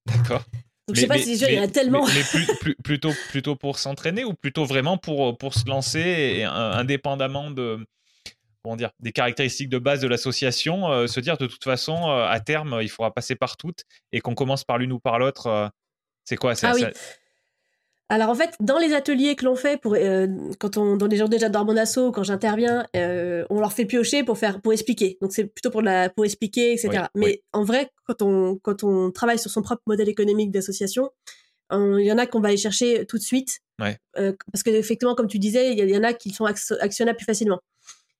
[0.05, 0.43] D'accord.
[0.87, 2.05] Donc, je sais pas si il y en a tellement.
[2.05, 7.79] Mais, plutôt, plutôt pour s'entraîner ou plutôt vraiment pour, pour se lancer et, indépendamment de,
[8.63, 12.25] comment dire, des caractéristiques de base de l'association, euh, se dire de toute façon, euh,
[12.27, 15.47] à terme, il faudra passer par toutes et qu'on commence par l'une ou par l'autre.
[15.47, 15.67] Euh,
[16.23, 16.85] c'est quoi ah oui.
[18.09, 19.95] Alors en fait, dans les ateliers que l'on fait, pour,
[20.59, 24.23] quand on, dans les gens déjà dans mon asso, quand j'interviens, on leur fait piocher
[24.23, 25.17] pour faire, pour expliquer.
[25.21, 27.05] Donc c'est plutôt pour la, pour expliquer, etc.
[27.15, 31.09] Mais en vrai, quand on, quand on travaille sur son propre modèle économique d'association,
[31.71, 33.61] il y en a qu'on va aller chercher tout de suite.
[34.17, 37.25] parce que effectivement, comme tu disais, il y, y, en a qui sont actionnables plus
[37.25, 37.61] facilement.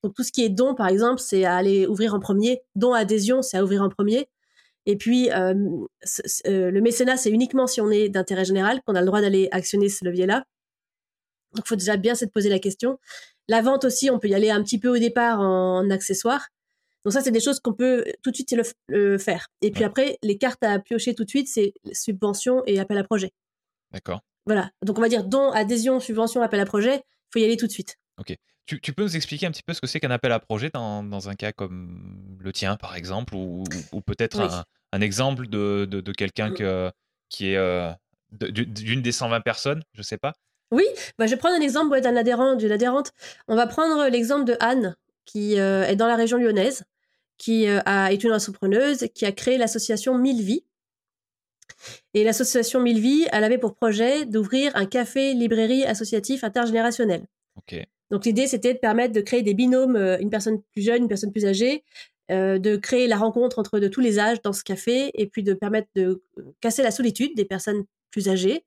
[0.04, 2.62] Donc tout ce qui est don, par exemple, c'est à aller ouvrir en premier.
[2.76, 4.28] Don adhésion, c'est à ouvrir en premier.
[4.86, 5.54] Et puis euh,
[6.48, 9.48] euh, le mécénat, c'est uniquement si on est d'intérêt général qu'on a le droit d'aller
[9.52, 10.44] actionner ce levier-là.
[11.54, 12.98] Donc il faut déjà bien se poser la question.
[13.48, 16.48] La vente aussi, on peut y aller un petit peu au départ en, accessoire.
[17.04, 18.56] Donc ça, c'est des choses qu'on peut tout de suite
[18.88, 19.48] le, faire.
[19.62, 23.04] Et puis après, les cartes à piocher tout de suite, c'est subvention et appel à
[23.04, 23.32] projet.
[23.92, 24.22] D'accord.
[24.46, 24.72] Voilà.
[24.84, 26.96] Donc on va dire don, adhésion, subvention, appel à projet.
[26.96, 27.98] Il faut y aller tout de suite.
[28.20, 28.36] Ok.
[28.68, 31.04] Tu, peux nous expliquer un petit peu ce que c'est qu'un appel à projet dans,
[31.04, 36.12] dans, un cas comme le tien, par exemple, ou, ou peut-être un, exemple de, de,
[36.14, 36.92] quelqu'un mmh.
[37.28, 37.92] qui est euh,
[38.32, 40.34] d'une des 120 personnes, je sais pas?
[40.72, 40.86] Oui,
[41.18, 43.12] bah, je vais prendre un exemple d'un adhérent, d'une adhérente.
[43.48, 44.96] On va prendre l'exemple de Anne,
[45.26, 46.86] qui euh, est dans la région lyonnaise,
[47.38, 50.64] qui euh, a, est une entrepreneuse, qui a créé l'association Mille Vies.
[52.14, 57.26] Et l'association Mille Vies, elle avait pour projet d'ouvrir un café-librairie associatif intergénérationnel.
[57.58, 57.76] Ok.
[58.12, 61.08] Donc l'idée, c'était de permettre de créer des binômes, euh, une personne plus jeune, une
[61.08, 61.84] personne plus âgée,
[62.30, 65.54] de créer la rencontre entre de tous les âges dans ce café et puis de
[65.54, 66.24] permettre de
[66.62, 68.64] casser la solitude des personnes plus âgées.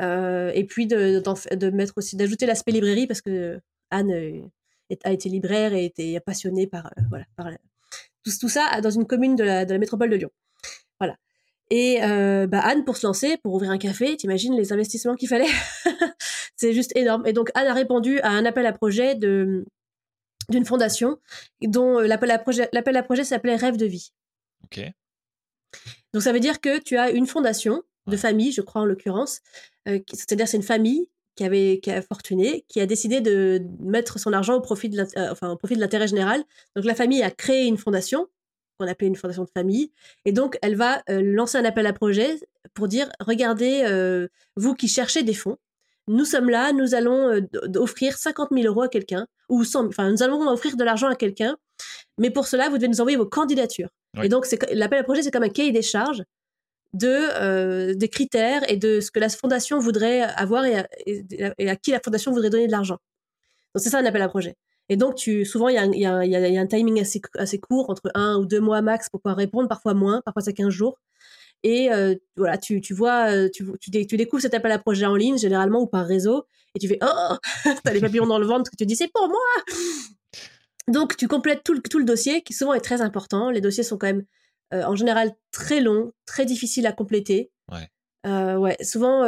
[0.00, 3.60] et puis de, mettre aussi d'ajouter l'aspect librairie parce que
[3.90, 4.50] Anne
[5.04, 7.26] a été libraire et était passionnée par voilà
[8.40, 10.30] tout, ça dans une commune de la, métropole de Lyon.
[10.98, 11.16] Voilà.
[11.70, 15.28] Et euh, bah Anne, pour se lancer, pour ouvrir un café, t'imagines les investissements qu'il
[15.28, 15.46] fallait?
[16.56, 17.26] C'est juste énorme.
[17.26, 19.64] Et donc Anne a répondu à un appel à projet de
[20.48, 21.18] d'une fondation
[21.60, 24.12] dont euh, l'appel à projet l'appel à projet s'appelait Rêve de vie.
[24.64, 24.80] Ok.
[26.12, 29.40] Donc ça veut dire que tu as une fondation de famille, je crois en l'occurrence,
[29.88, 34.18] euh, c'est-à-dire c'est une famille qui avait qui a fortuné, qui a décidé de mettre
[34.18, 36.44] son argent au profit de enfin au profit de l'intérêt général.
[36.76, 38.28] Donc la famille a créé une fondation
[38.78, 39.90] qu'on appelle une fondation de famille.
[40.24, 42.38] Et donc, elle va euh, lancer un appel à projet
[42.74, 45.56] pour dire, regardez, euh, vous qui cherchez des fonds,
[46.08, 47.40] nous sommes là, nous allons euh,
[47.76, 51.16] offrir 50 000 euros à quelqu'un, ou 100, enfin, nous allons offrir de l'argent à
[51.16, 51.56] quelqu'un,
[52.18, 53.90] mais pour cela, vous devez nous envoyer vos candidatures.
[54.22, 56.22] Et donc, l'appel à projet, c'est comme un cahier des charges
[56.94, 62.00] de des critères et de ce que la fondation voudrait avoir et à qui la
[62.00, 62.96] fondation voudrait donner de l'argent.
[63.74, 64.56] Donc, c'est ça un appel à projet.
[64.88, 67.90] Et donc, tu, souvent, il y, y, a, y, a, un timing assez, assez court,
[67.90, 70.98] entre un ou deux mois max pour pouvoir répondre, parfois moins, parfois c'est 15 jours.
[71.66, 75.04] Et euh, voilà, tu, tu vois, euh, tu, tu, tu, découvres cet appel à projet
[75.04, 76.46] en ligne, généralement, ou par réseau,
[76.76, 77.36] et tu fais Oh
[77.82, 79.40] T'as les papillons dans le ventre, que tu dis C'est pour moi
[80.86, 83.50] Donc, tu complètes tout le, tout le dossier, qui souvent est très important.
[83.50, 84.22] Les dossiers sont quand même,
[84.74, 87.50] euh, en général, très longs, très difficiles à compléter.
[87.72, 88.54] Ouais.
[88.54, 89.26] ouais, souvent,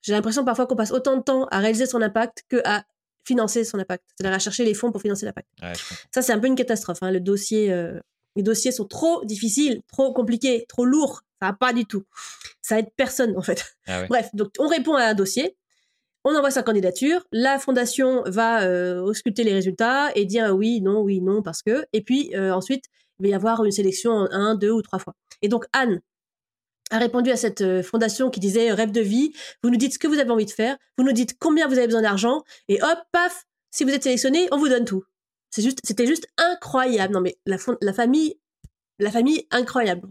[0.00, 2.84] j'ai l'impression parfois qu'on passe autant de temps à réaliser son impact que à
[3.26, 5.48] financer son impact, c'est-à-dire à chercher les fonds pour financer l'impact.
[6.10, 7.02] ça, c'est un peu une catastrophe.
[7.02, 7.10] Hein.
[7.10, 7.70] Le dossier,
[8.36, 11.22] les dossiers sont trop difficiles, trop compliqués, trop lourds.
[11.40, 12.04] Ça va pas du tout.
[12.62, 13.76] Ça aide personne, en fait.
[13.86, 15.56] Ah Bref, donc on répond à un dossier,
[16.24, 21.02] on envoie sa candidature, la fondation va euh, ausculter les résultats et dire oui, non,
[21.02, 21.84] oui, non, parce que.
[21.92, 22.84] Et puis euh, ensuite,
[23.18, 25.14] il va y avoir une sélection en un, deux ou trois fois.
[25.42, 26.00] Et donc Anne,
[26.90, 29.32] a répondu à cette euh, fondation qui disait rêve de vie.
[29.62, 31.76] Vous nous dites ce que vous avez envie de faire, vous nous dites combien vous
[31.76, 35.04] avez besoin d'argent, et hop, paf, si vous êtes sélectionné, on vous donne tout.
[35.50, 37.12] C'est juste, c'était juste incroyable.
[37.12, 38.38] Non mais la, la famille,
[38.98, 40.08] la famille incroyable.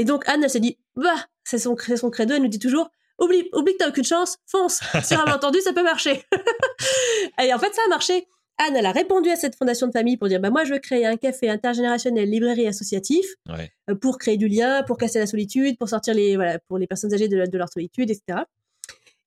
[0.00, 2.34] Et donc Anne, elle s'est dit, bah, c'est son, son credo.
[2.34, 2.88] Elle nous dit toujours,
[3.18, 4.80] oublie, oublie que t'as aucune chance, fonce.
[5.02, 6.24] Si on a entendu, ça peut marcher.
[7.42, 8.26] et en fait, ça a marché.
[8.56, 10.78] Anne, elle a répondu à cette fondation de famille pour dire bah, Moi, je veux
[10.78, 15.76] créer un café intergénérationnel, librairie associatif, euh, pour créer du lien, pour casser la solitude,
[15.76, 18.44] pour sortir les, voilà, pour les personnes âgées de, leur solitude, etc.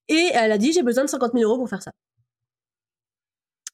[0.08, 1.92] Et elle a dit J'ai besoin de 50 000 euros pour faire ça.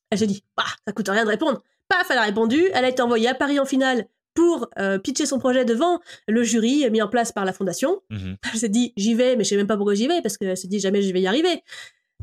[0.10, 1.64] Elle s'est dit bah, Ça coûte rien de répondre.
[1.88, 2.62] Paf, elle a répondu.
[2.74, 6.44] Elle a été envoyée à Paris en finale pour euh, pitcher son projet devant le
[6.44, 8.02] jury mis en place par la fondation.
[8.10, 10.58] Elle s'est dit J'y vais, mais je sais même pas pourquoi j'y vais, parce qu'elle
[10.58, 11.64] s'est dit Jamais je vais y arriver.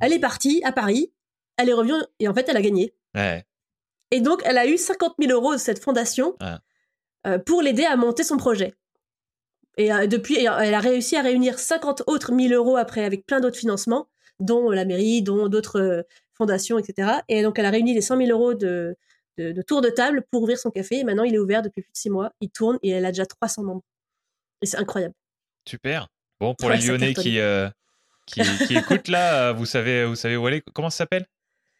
[0.00, 1.12] Elle est partie à Paris.
[1.57, 2.94] Elle est revenue et en fait, elle a gagné.
[4.11, 6.36] Et donc, elle a eu 50 000 euros de cette fondation
[7.26, 8.74] euh, pour l'aider à monter son projet.
[9.78, 13.40] Et euh, depuis, elle a réussi à réunir 50 autres 1000 euros après avec plein
[13.40, 17.20] d'autres financements, dont la mairie, dont d'autres fondations, etc.
[17.28, 18.96] Et donc, elle a réuni les 100 000 euros de,
[19.39, 20.99] de, tour de table pour ouvrir son café.
[20.99, 22.32] Et maintenant, il est ouvert depuis plus de 6 mois.
[22.41, 23.82] Il tourne et elle a déjà 300 membres.
[24.62, 25.14] Et c'est incroyable.
[25.68, 26.09] Super.
[26.41, 27.39] Bon, pour les Lyonnais qui,
[28.26, 30.62] qui, qui, écoutent là, vous savez, vous savez où aller.
[30.74, 31.26] Comment ça s'appelle?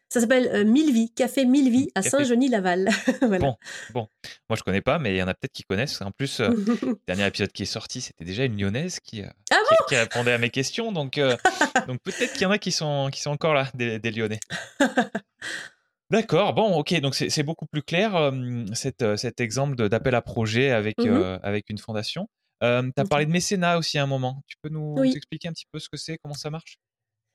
[0.09, 2.89] Ça s'appelle euh, Mille Vies, Café Mille Vies à Saint-Genis-Laval.
[3.41, 3.57] Bon,
[3.93, 4.09] bon,
[4.49, 6.01] moi je connais pas, mais il y en a peut-être qui connaissent.
[6.01, 6.49] En plus, euh,
[6.83, 9.57] le dernier épisode qui est sorti, c'était déjà une lyonnaise qui, euh, ah
[9.89, 10.93] qui, répondait à mes questions.
[10.93, 11.19] Donc,
[11.89, 14.41] donc peut-être qu'il y en a qui sont, qui sont encore là, des, lyonnais.
[16.11, 18.33] D'accord, bon, ok, donc c'est beaucoup plus clair
[18.75, 22.29] cet, cet exemple d'appel à projet avec, mmh avec une fondation.
[22.61, 24.43] tu as parlé de mécénat aussi à un moment.
[24.47, 26.79] Tu peux nous expliquer un petit peu ce que c'est, comment ça marche?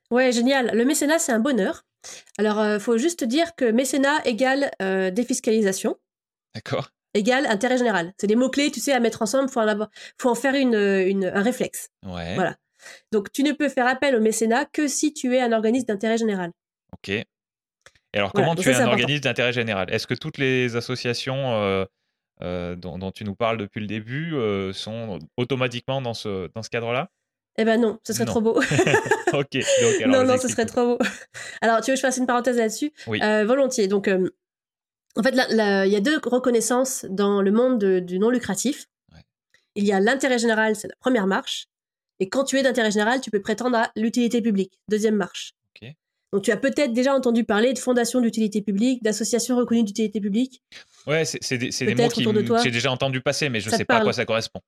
[0.10, 0.72] Ouais, génial.
[0.74, 1.84] Le mécénat, c'est un bonheur.
[2.38, 4.72] Alors, il faut juste dire que mécénat égale
[5.14, 5.98] défiscalisation.
[6.56, 6.92] D'accord.
[7.14, 8.14] Égale intérêt général.
[8.18, 9.50] C'est des mots-clés, tu sais, à mettre ensemble.
[9.50, 11.90] Il faut, en faut en faire une, un réflexe.
[12.06, 12.36] Ouais.
[12.36, 12.56] Voilà.
[13.12, 16.18] Donc, tu ne peux faire appel au mécénat que si tu es un organisme d'intérêt
[16.18, 16.52] général.
[16.94, 17.12] Ok.
[18.14, 19.92] Et alors, comment tu es un organisme d'intérêt général?
[19.94, 21.86] Est-ce que toutes les associations
[22.42, 24.34] euh, dont, dont, tu nous parles depuis le début
[24.74, 27.10] sont automatiquement dans ce, dans ce cadre-là?
[27.58, 28.54] Eh ben non, ce serait trop beau.
[29.34, 29.54] ok.
[29.54, 30.98] Donc, non, non, ce serait trop beau.
[31.62, 32.94] Alors, tu veux que je fasse une parenthèse là-dessus?
[33.08, 33.20] Oui.
[33.22, 33.88] Euh, volontiers.
[33.88, 34.30] Donc, euh,
[35.18, 38.86] en fait, il y a deux reconnaissances dans le monde du non lucratif.
[39.76, 41.68] Il y a l'intérêt général, c'est la première marche.
[42.20, 45.54] Et quand tu es d'intérêt général, tu peux prétendre à l'utilité publique, deuxième marche.
[46.34, 50.62] Donc, tu as peut-être déjà entendu parler de fondations d'utilité publique, d'associations reconnues d'utilité publique.
[51.08, 52.26] Ouais, c'est des, des mots qui
[52.64, 54.62] j'ai déjà entendu passer, mais je ne sais pas à quoi ça correspond.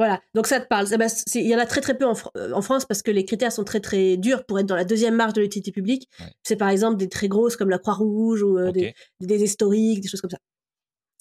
[0.00, 0.86] Voilà, donc ça te parle.
[0.90, 3.26] Eh ben, il y en a très très peu euh, en, France parce que les
[3.26, 6.08] critères sont très très durs pour être dans la deuxième marge de l'utilité publique.
[6.42, 10.22] C'est par exemple des très grosses comme la Croix-Rouge ou euh, des, historiques, des choses
[10.22, 10.38] comme ça.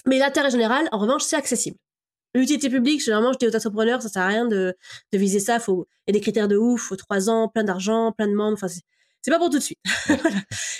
[0.05, 1.75] Mais l'intérêt général, en revanche, c'est accessible.
[2.33, 4.73] L'utilité publique, généralement, je dis aux entrepreneurs, ça sert à rien de,
[5.11, 5.59] de viser ça.
[5.59, 8.33] Faut, il y a des critères de ouf, faut trois ans, plein d'argent, plein de
[8.33, 8.53] membres.
[8.53, 8.73] Enfin,
[9.21, 9.79] c'est pas pour tout de suite.
[10.07, 10.39] voilà.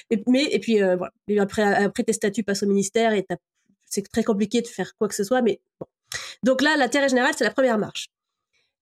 [0.10, 1.14] et, mais, et puis, euh, voilà.
[1.28, 3.26] Et après, après, tes statuts passent au ministère et
[3.86, 5.42] c'est très compliqué de faire quoi que ce soit.
[5.42, 5.88] Mais bon.
[6.44, 8.08] Donc là, l'intérêt général, c'est la première marche.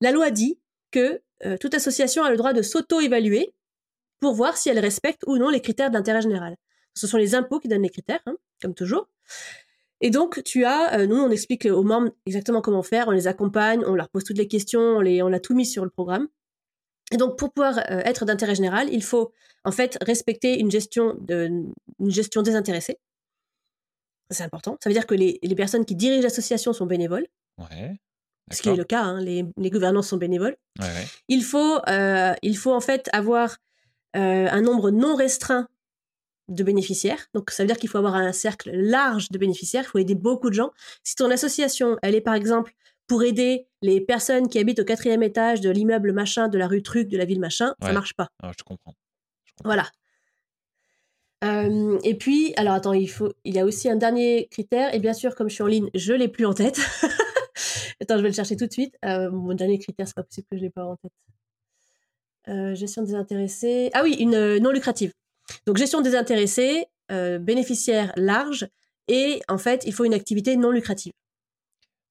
[0.01, 0.59] La loi dit
[0.91, 3.53] que euh, toute association a le droit de s'auto-évaluer
[4.19, 6.55] pour voir si elle respecte ou non les critères d'intérêt général.
[6.93, 9.07] Ce sont les impôts qui donnent les critères, hein, comme toujours.
[10.01, 13.27] Et donc, tu as, euh, nous, on explique aux membres exactement comment faire, on les
[13.27, 15.89] accompagne, on leur pose toutes les questions, on, les, on a tout mis sur le
[15.89, 16.27] programme.
[17.11, 19.31] Et donc, pour pouvoir euh, être d'intérêt général, il faut
[19.63, 21.63] en fait respecter une gestion, de,
[21.99, 22.99] une gestion désintéressée.
[24.29, 24.77] C'est important.
[24.83, 27.27] Ça veut dire que les, les personnes qui dirigent l'association sont bénévoles.
[27.57, 27.97] Ouais.
[28.51, 30.57] Ce qui est le cas, hein, les, les gouvernants sont bénévoles.
[30.79, 31.07] Ouais, ouais.
[31.27, 33.57] Il, faut, euh, il faut en fait avoir
[34.15, 35.67] euh, un nombre non restreint
[36.47, 37.27] de bénéficiaires.
[37.33, 39.83] Donc, ça veut dire qu'il faut avoir un cercle large de bénéficiaires.
[39.85, 40.71] Il faut aider beaucoup de gens.
[41.03, 42.73] Si ton association, elle est par exemple
[43.07, 46.83] pour aider les personnes qui habitent au quatrième étage de l'immeuble machin, de la rue
[46.83, 47.93] truc, de la ville machin, ça Ouais.
[47.93, 48.29] marche pas.
[48.43, 48.93] Ah, je comprends.
[49.63, 49.87] Voilà.
[51.43, 54.93] Euh, et puis, alors attends, il faut, il y a aussi un dernier critère.
[54.93, 56.79] Et bien sûr, comme je suis en ligne, je l'ai plus en tête.
[58.01, 58.95] attends, je vais le chercher tout de suite.
[59.05, 61.11] Euh, mon dernier critère, c'est pas possible que je l'ai pas en tête.
[62.49, 63.89] Euh, gestion des intéressés.
[63.93, 65.11] Ah oui, une euh, non lucrative.
[65.65, 66.01] Donc gestion
[67.09, 68.67] euh, bénéficiaire large,
[69.07, 71.13] et en fait, il faut une activité non lucrative.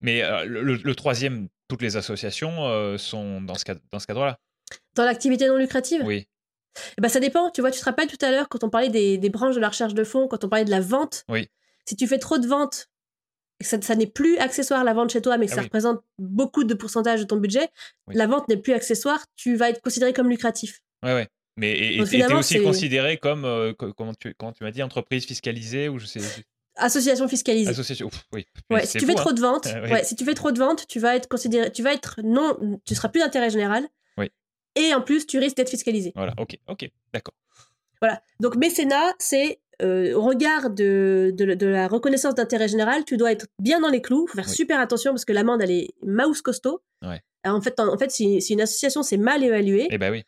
[0.07, 4.39] Mais euh, le, troisième, toutes les associations euh, sont dans ce, cadre- dans ce cadre-là.
[4.95, 6.29] Dans l'activité non lucrative, Oui.
[6.97, 7.51] Eh ben, ça dépend.
[7.51, 9.61] Tu vois, tu te rappelles tout à l'heure quand on parlait des, des branches de
[9.61, 11.25] la recherche de fonds, quand on parlait de la vente?
[11.29, 11.49] Oui.
[11.87, 12.89] Si tu fais trop de ventes,
[13.61, 15.61] et que ça, ça n'est plus accessoire la vente chez toi, mais que Ah ça
[15.63, 15.67] oui.
[15.67, 17.69] représente beaucoup de pourcentage de ton budget,
[18.07, 18.15] Oui.
[18.15, 20.83] la vente n'est plus accessoire, tu vas être considéré comme lucratif.
[21.03, 21.29] Ouais, ouais.
[21.57, 24.63] Mais et- et Donc, et finalement, aussi considéré comme, euh, co- comment tu, comment tu
[24.63, 26.21] m'as dit, entreprise fiscalisée ou je sais,
[26.77, 27.71] Association fiscalisée.
[27.71, 28.07] association.
[28.09, 28.47] Ouf, oui.
[28.71, 29.35] Ouais, si tu fais fou, trop hein.
[29.35, 29.91] de ventes, oui.
[29.91, 32.79] ouais, si tu fais trop de ventes, tu vas être considéré, tu vas être non,
[32.85, 33.87] tu seras plus d'intérêt général.
[34.19, 34.31] Oui.
[34.75, 36.13] Et en plus, tu risques d'être fiscalisé.
[36.15, 37.35] Voilà, ok, ok, d'accord.
[38.01, 38.23] Voilà.
[38.41, 43.33] Donc mécénat, c'est euh, au regard de, de, de la reconnaissance d'intérêt général, tu dois
[43.33, 44.27] être bien dans les clous.
[44.27, 44.55] faut faire Oui.
[44.55, 46.83] super attention parce que l'amende, elle est mouse costaud.
[47.03, 47.23] Ouais.
[47.43, 50.11] Alors, en fait, en, en fait si, si une association s'est mal évaluée Eh ben
[50.11, 50.25] oui.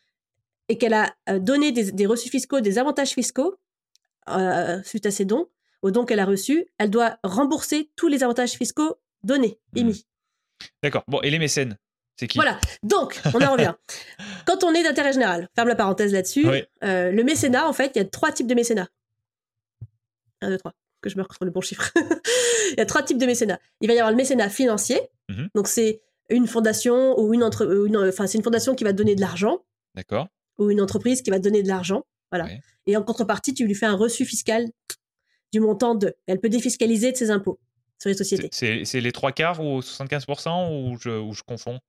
[0.70, 3.56] et qu'elle a euh, donné des, des reçus fiscaux, des avantages fiscaux
[4.28, 5.46] euh, suite à ses dons,
[5.82, 9.80] aux dons qu'elle a reçus, elle doit rembourser tous les avantages fiscaux donnés, Mhm.
[9.80, 10.06] émis.
[10.82, 11.04] D'accord.
[11.08, 11.76] Bon, et les mécènes
[12.16, 12.36] C'est qui?
[12.38, 12.58] Voilà.
[12.82, 13.74] Donc, on en revient.
[14.46, 16.64] Quand on est d'intérêt général, ferme la parenthèse là-dessus, Oui.
[16.82, 18.88] euh, le mécénat, en fait, il y a trois types de mécénat.
[20.40, 20.72] Un, deux, trois.
[21.00, 21.92] Que je me retrouve le bon chiffre.
[22.72, 23.60] il y a trois types de mécénat.
[23.80, 25.00] Il va y avoir le mécénat financier.
[25.28, 25.48] Mhm.
[25.54, 29.14] Donc, c'est une fondation ou une entre, euh, enfin, c'est une fondation qui va donner
[29.14, 29.64] de l'argent
[29.94, 30.26] D'accord.
[30.58, 32.04] ou une entreprise qui va donner de l'argent.
[32.32, 32.48] Voilà.
[32.86, 34.66] Et en contrepartie, tu lui fais un reçu fiscal
[35.52, 36.14] du montant de.
[36.26, 37.58] Elle peut défiscaliser de ses impôts
[37.98, 38.48] sur les sociétés.
[38.52, 41.80] C'est les trois quarts ou 75% ou je, ou je confonds?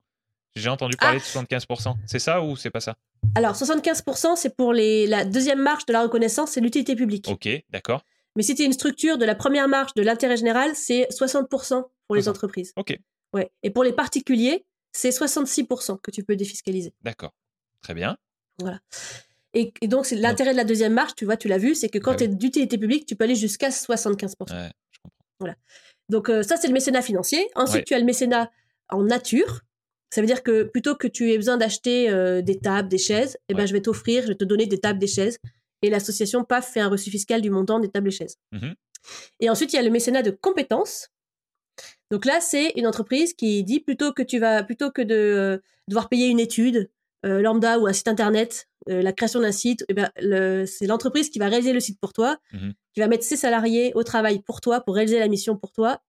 [0.56, 1.94] J'ai entendu parler de 75%.
[2.06, 2.96] C'est ça ou c'est pas ça?
[3.36, 7.28] Alors, 75%, c'est pour les, la deuxième marche de la reconnaissance, c'est l'utilité publique.
[7.28, 8.04] Ok, d'accord.
[8.34, 12.16] Mais si tu une structure de la première marche de l'intérêt général, c'est 60% pour
[12.16, 12.36] les 60.
[12.36, 12.72] entreprises.
[12.76, 12.98] Ok,
[13.32, 13.50] Ouais.
[13.62, 16.92] Et pour les particuliers, c'est 66% que tu peux défiscaliser.
[17.02, 17.32] d'accord.
[17.80, 18.16] Très bien.
[19.54, 21.88] Et, et donc, c'est l'intérêt de la deuxième marche, tu vois, tu l'as vu, c'est
[21.88, 24.52] que quand Ah tu es d'utilité publique, tu peux aller jusqu'à 75%.
[24.52, 24.98] Ouais, je
[25.38, 25.54] comprends.
[26.08, 27.48] Donc, euh, ça, c'est le mécénat financier.
[27.54, 27.84] Ensuite, Ouais.
[27.84, 28.50] tu as le mécénat
[28.90, 29.60] en nature.
[30.12, 33.38] Ça veut dire que plutôt que tu aies besoin d'acheter euh, des tables, des chaises,
[33.48, 33.66] eh ben, Ouais.
[33.68, 35.38] je vais t'offrir, je vais te donner des tables, des chaises.
[35.82, 38.36] Et l'association PAF fait un reçu fiscal du montant des tables et chaises.
[38.52, 38.74] Mhm.
[39.40, 41.08] Et ensuite, il y a le mécénat de compétences.
[42.10, 45.58] Donc là, c'est une entreprise qui dit plutôt que tu vas, plutôt que de euh,
[45.88, 46.90] devoir payer une étude
[47.26, 50.86] euh, lambda ou un site internet, euh, la création d'un site, eh ben, le- c'est
[50.86, 52.72] l'entreprise qui va réaliser le site pour toi, Mhm.
[52.94, 56.00] qui va mettre ses salariés au travail pour toi, pour réaliser la mission pour toi,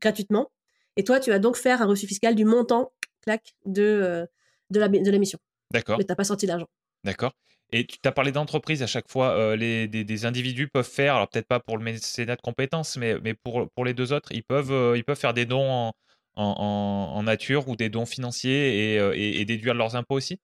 [0.00, 0.50] gratuitement.
[0.96, 2.92] Et toi, tu vas donc faire un reçu fiscal du montant,
[3.22, 4.26] clac, de, euh,
[4.70, 5.38] de, la, de la mission.
[5.72, 6.66] D'accord, Mais tu n'as pas sorti d'argent.
[7.04, 7.32] d'accord.
[7.70, 9.32] Et tu t'as parlé d'entreprise à chaque fois.
[9.36, 12.96] euh, les, des, des individus peuvent faire, alors peut-être pas pour le mécénat de compétences,
[12.96, 15.68] mais, mais pour, pour les deux autres, ils peuvent, euh, ils peuvent faire des dons
[15.70, 15.92] en,
[16.36, 20.40] en, nature ou des dons financiers et, et- et déduire leurs impôts aussi?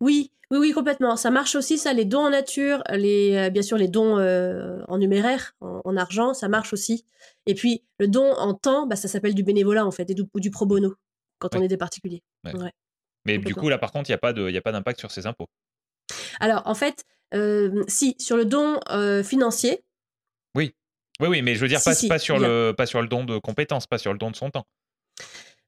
[0.00, 1.16] Oui, oui, oui, complètement.
[1.16, 4.82] Ça marche aussi, ça, les dons en nature, les, euh, bien sûr, les dons euh,
[4.88, 7.04] en numéraire, en, en argent, ça marche aussi.
[7.46, 10.24] Et puis, le don en temps, bah, ça s'appelle du bénévolat, en fait, et du,
[10.34, 10.94] ou du pro bono,
[11.38, 12.22] quand on est des particuliers.
[12.44, 12.54] Ouais.
[12.54, 12.72] Ouais.
[13.26, 14.72] Mais du coup, là, par contre, il n'y a pas de- il y a pas
[14.72, 15.46] d'impact sur ces impôts?
[16.40, 19.82] Alors, en fait, euh, si, sur le don euh, financier,
[20.54, 20.74] Oui,
[21.20, 23.24] oui, mais je veux dire, Si, pas, si, pas, sur le, pas sur le don
[23.24, 24.66] de compétences, pas sur le don de son temps.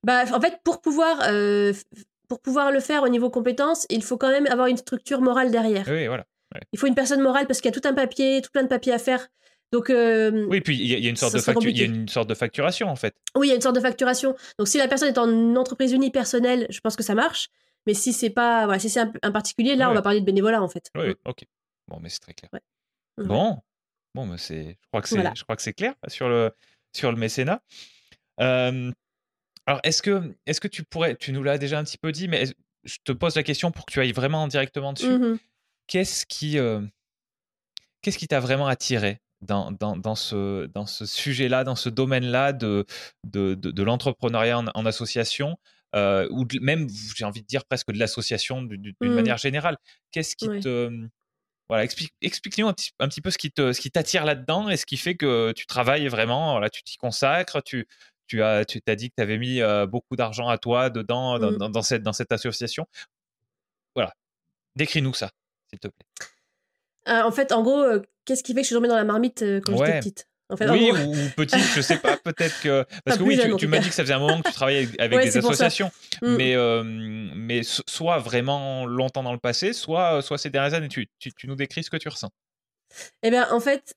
[0.03, 1.72] bah, en fait, pour pouvoir, euh,
[2.29, 5.51] pour pouvoir le faire au niveau compétences, il faut quand même avoir une structure morale
[5.51, 5.87] derrière.
[5.89, 6.24] Oui, voilà.
[6.72, 8.68] Il faut une personne morale parce qu'il y a tout un papier, tout plein de
[8.68, 9.29] papiers à faire.
[9.72, 12.29] Donc, euh, oui, puis il y, a une sorte de il y a une sorte
[12.29, 13.16] de facturation en fait.
[13.35, 14.37] Oui, il y a une sorte de facturation.
[14.59, 17.49] Donc, si la personne est en entreprise unipersonnelle, je pense que ça marche.
[17.87, 20.62] Mais si c'est pas, voilà, si c'est un, particulier, là, on va parler de bénévolat
[20.62, 20.91] en fait.
[20.95, 21.45] Oui, ok.
[21.89, 22.51] Bon, mais c'est très clair.
[23.18, 23.61] Bon,
[24.14, 26.53] bon, mais c'est, je crois que c'est, je crois que c'est clair sur le
[26.93, 27.61] sur le mécénat.
[28.41, 28.93] Euh,
[29.66, 32.28] alors, est-ce que, est-ce que tu pourrais, tu nous l'as déjà un petit peu dit,
[32.28, 32.44] mais
[32.84, 35.18] je te pose la question pour que tu ailles vraiment directement dessus.
[35.18, 35.38] Mmh
[35.86, 36.80] qu'est-ce qui, euh,
[38.02, 42.52] qu'est-ce qui t'a vraiment attiré dans, dans, dans, ce, dans ce sujet-là, dans ce domaine-là
[42.52, 42.86] de,
[43.24, 45.56] de, de, l'entrepreneuriat en, association,
[45.94, 49.08] euh, ou même, j'ai envie de dire presque de l'association d'une mmh.
[49.08, 49.76] manière générale.
[50.10, 50.90] Qu'est-ce qui te.
[51.68, 54.76] Voilà, explique, explique-nous un, un, petit peu ce qui, te, ce qui t'attire là-dedans et
[54.76, 57.88] ce qui fait que tu travailles vraiment, voilà, tu t'y consacres, tu,
[58.27, 61.70] tu as, tu t'as dit que tu avais mis beaucoup d'argent à toi dedans, mmh.
[61.70, 62.87] dans, cette, dans cette association.
[63.95, 64.12] Voilà.
[64.77, 65.31] Décris-nous ça,
[65.70, 66.07] s'il te plaît.
[67.07, 67.85] en fait, en gros,
[68.24, 70.29] qu'est-ce qui fait que je suis tombée dans la marmite quand j'étais petite?
[70.49, 72.85] En fait, oui, ou petite, je sais pas, peut-être que.
[73.05, 75.20] Parce que oui, tu, m'as dit que ça faisait un moment que tu travaillais avec,
[75.20, 75.91] des associations,
[76.22, 76.37] mmh.
[76.37, 76.55] mais,
[77.35, 80.89] mais soit vraiment longtemps dans le passé, soit, soit ces dernières années.
[80.89, 82.31] Tu, tu, tu nous décris ce que tu ressens.
[83.22, 83.97] Eh bien, en fait,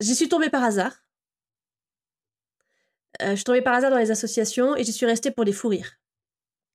[0.00, 0.92] j'y suis tombée par hasard.
[3.20, 5.52] Euh, je suis tombée par hasard dans les associations et j'y suis restée pour les
[5.52, 5.98] fous rires.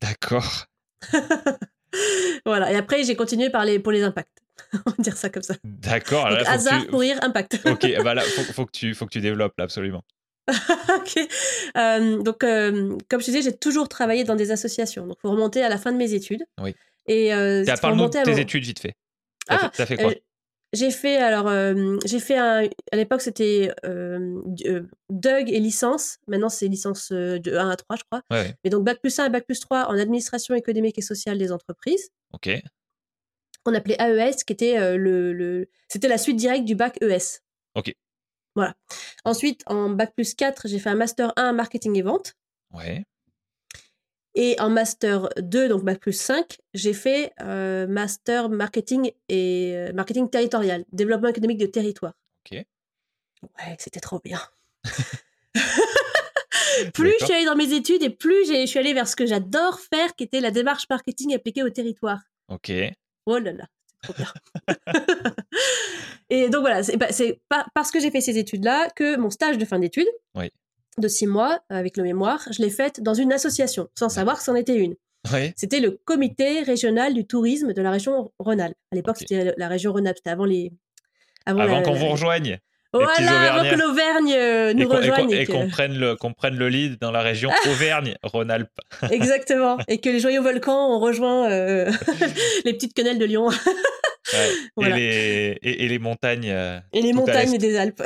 [0.02, 0.66] D'accord.
[2.46, 2.72] voilà.
[2.72, 4.38] Et après, j'ai continué par les, pour les impacts.
[4.86, 5.56] On va dire ça comme ça.
[5.64, 6.28] D'accord.
[6.28, 7.60] Hasard, fou rire, impact.
[7.66, 10.04] ok, bah là, faut, faut, que tu, faut que tu développes là, absolument.
[10.50, 11.28] ok.
[11.78, 15.06] Euh, donc, euh, comme je disais, j'ai toujours travaillé dans des associations.
[15.06, 16.44] Donc, il faut remonter à la fin de mes études.
[16.62, 16.74] Oui.
[17.08, 18.96] Et euh, parle-nous de tes études vite fait.
[19.50, 20.14] Ah, ça fait quoi?
[20.74, 26.18] J'ai fait, alors, euh, j'ai fait un, à l'époque, c'était euh, euh DUG et licence.
[26.28, 28.22] Maintenant, c'est licence euh, de 1 à 3, je crois.
[28.30, 28.54] Ouais.
[28.64, 31.52] Mais donc, Bac plus 1 et Bac plus 3 en administration économique et sociale des
[31.52, 32.10] entreprises.
[32.34, 32.50] OK.
[33.64, 37.42] Qu'on appelait AES, qui était le, le c'était la suite directe du Bac ES.
[37.76, 37.94] OK.
[38.56, 38.76] Voilà.
[39.24, 42.36] Ensuite, en Bac plus 4, j'ai fait un Master 1 marketing et vente.
[42.74, 43.06] Ouais.
[44.40, 49.92] Et en master 2, donc bac plus 5, j'ai fait euh, master marketing et euh,
[49.94, 52.14] marketing territorial, développement économique de territoire.
[52.46, 52.52] Ok.
[52.52, 52.68] Ouais,
[53.80, 54.40] c'était trop bien.
[56.94, 59.26] plus je suis allée dans mes études et plus je suis allée vers ce que
[59.26, 62.22] j'adore faire, qui était la démarche marketing appliquée au territoire.
[62.50, 62.72] Ok.
[63.26, 64.32] Oh là là, c'est trop bien.
[66.30, 69.80] et donc voilà, c'est parce que j'ai fait ces études-là que mon stage de fin
[69.80, 70.52] d'études, oui
[71.00, 74.44] de six mois avec le mémoire, je l'ai faite dans une association, sans savoir que
[74.44, 74.96] c'en était une.
[75.56, 78.78] C'était le comité régional du tourisme de la région Rhône-Alpes.
[78.92, 80.72] À l'époque, c'était la région Rhône-Alpes, c'était avant les.
[81.46, 82.60] Avant, qu'on vous rejoigne.
[82.94, 85.32] Voilà, avant que l'Auvergne euh, nous rejoigne.
[85.32, 88.80] Et qu'on prenne, le, prenne le lead dans la région Auvergne-Rhône-Alpes.
[89.12, 89.78] Exactement.
[89.88, 91.92] Et que les joyeux volcans ont rejoint euh,
[92.66, 93.50] les petites quenelles de Lyon.
[94.82, 96.50] et, les, et, les montagnes.
[96.50, 98.04] Euh, et les montagnes des Alpes.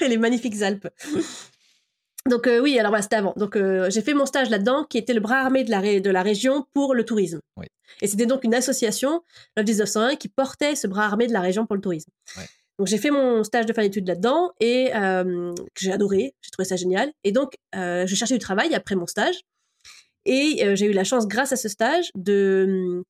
[0.00, 0.88] et les magnifiques Alpes.
[2.30, 3.34] Donc euh, oui, alors voilà, c'était avant.
[3.36, 6.10] Donc euh, j'ai fait mon stage là-dedans, qui était le bras armé de la, de
[6.10, 7.40] la région pour le tourisme.
[8.00, 9.22] Et c'était donc une association,
[9.56, 12.10] le 1901, qui portait ce bras armé de la région pour le tourisme.
[12.78, 16.64] Donc j'ai fait mon stage de fin d'études là-dedans et euh, j'ai adoré, j'ai trouvé
[16.64, 17.12] ça génial.
[17.24, 19.42] Et donc je cherchais du travail après mon stage
[20.24, 23.04] et j'ai eu la chance, grâce à ce stage, de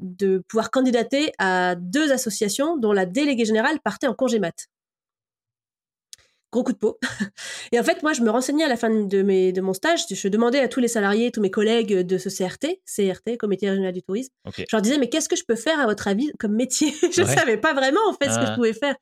[0.00, 4.69] de pouvoir candidater à deux associations dont la déléguée générale partait en congé mat
[6.52, 6.98] gros coup de peau.
[7.72, 10.04] Et en fait, moi, je me renseignais à la fin de, mes, de mon stage,
[10.10, 13.92] je demandais à tous les salariés, tous mes collègues de ce CRT, CRT, Comité régional
[13.92, 16.54] du tourisme, je leur disais, mais qu'est-ce que je peux faire à votre avis comme
[16.54, 16.92] métier?
[17.12, 18.54] Je ne savais pas vraiment, en fait, ce que je ah.
[18.54, 18.96] pouvais faire.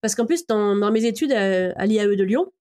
[0.00, 2.52] Parce qu'en plus, dans, mes études à, l'IAE de Lyon,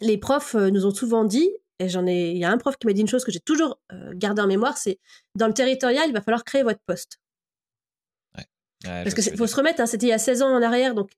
[0.00, 1.48] les profs euh, nous ont souvent dit,
[1.78, 3.40] et j'en ai, il y a un prof qui m'a dit une chose que j'ai
[3.40, 4.98] toujours euh, gardée en mémoire, c'est
[5.36, 7.20] dans le territorial, il va falloir créer votre poste.
[8.84, 11.10] Parce qu'il faut se remettre, hein, c'était il y a 16 ans en arrière, donc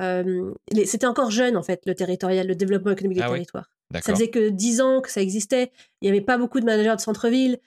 [0.00, 0.52] euh,
[0.84, 3.70] c'était encore jeune, en fait, le territorial, le développement économique du ah territoire.
[3.94, 5.72] Ça faisait que 10 ans que ça existait.
[6.00, 7.58] Il n'y avait pas beaucoup de managers de centre-ville.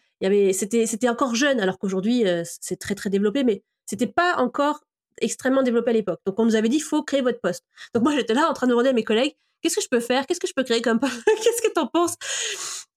[0.53, 4.85] C'était, c'était encore jeune, alors qu'aujourd'hui, euh, c'est très, très développé, mais c'était pas encore
[5.21, 6.21] extrêmement développé à l'époque.
[6.25, 7.65] Donc, on nous avait dit, il faut créer votre poste.
[7.93, 9.99] Donc, moi, j'étais là en train de demander à mes collègues, qu'est-ce que je peux
[9.99, 10.25] faire?
[10.25, 11.23] Qu'est-ce que je peux créer comme poste?
[11.43, 12.15] Qu'est-ce que t'en penses?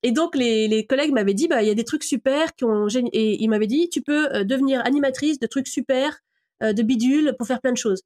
[0.05, 2.65] Et donc, les, les collègues m'avaient dit, bah, il y a des trucs super qui
[2.65, 6.21] ont, et ils m'avaient dit, tu peux euh, devenir animatrice de trucs super,
[6.63, 8.01] de bidules pour faire plein de choses.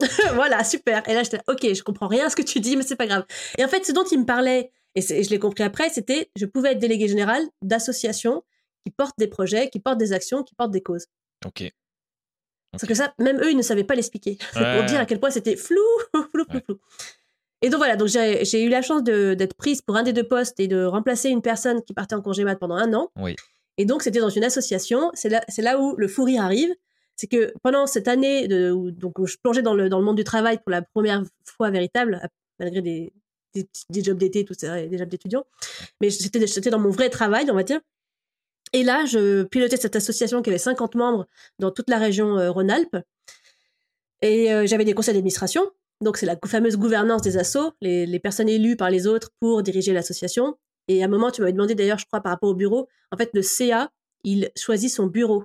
[0.34, 1.08] voilà, super.
[1.08, 3.06] Et là, j'étais, ok, je comprends rien à ce que tu dis, mais c'est pas
[3.06, 3.24] grave.
[3.58, 6.46] Et en fait, ce dont il me parlait, et, je l'ai compris après, c'était, je
[6.46, 8.42] pouvais être délégué général d'associations
[8.84, 11.06] qui portent des projets, qui portent des actions, qui portent des causes.
[11.44, 11.70] Ok.
[12.72, 14.38] Parce que ça, même eux, ils ne savaient pas l'expliquer.
[14.52, 15.80] pour dire à quel point c'était flou,
[16.14, 16.78] flou, flou, flou.
[17.62, 20.60] Et donc voilà, donc j'ai eu la chance d'être prise pour un des deux postes
[20.60, 23.10] et de remplacer une personne qui partait en congé mat pendant un an.
[23.16, 23.34] Oui.
[23.78, 25.10] Et donc c'était dans une association.
[25.14, 26.74] C'est là, là où le fou rire arrive
[27.16, 30.70] c'est que pendant cette année où, donc, je plongeais dans le, monde du travail pour
[30.70, 32.20] la première fois véritable,
[32.58, 33.12] malgré des,
[33.90, 35.46] jobs d'été, tout des jobs d'étudiants,
[36.00, 37.80] mais c'était dans mon vrai travail, on va dire.
[38.72, 41.26] Et là, je pilotais cette association qui avait 50 membres
[41.58, 42.96] dans toute la région euh, Rhône-Alpes.
[44.22, 45.70] Et euh, j'avais des conseils d'administration.
[46.02, 49.62] Donc, c'est la fameuse gouvernance des assos, les, les, personnes élues par les autres pour
[49.62, 50.58] diriger l'association.
[50.88, 53.16] Et à un moment, tu m'avais demandé d'ailleurs, je crois, par rapport au bureau, en
[53.16, 53.90] fait, le CA,
[54.24, 55.44] il choisit son bureau.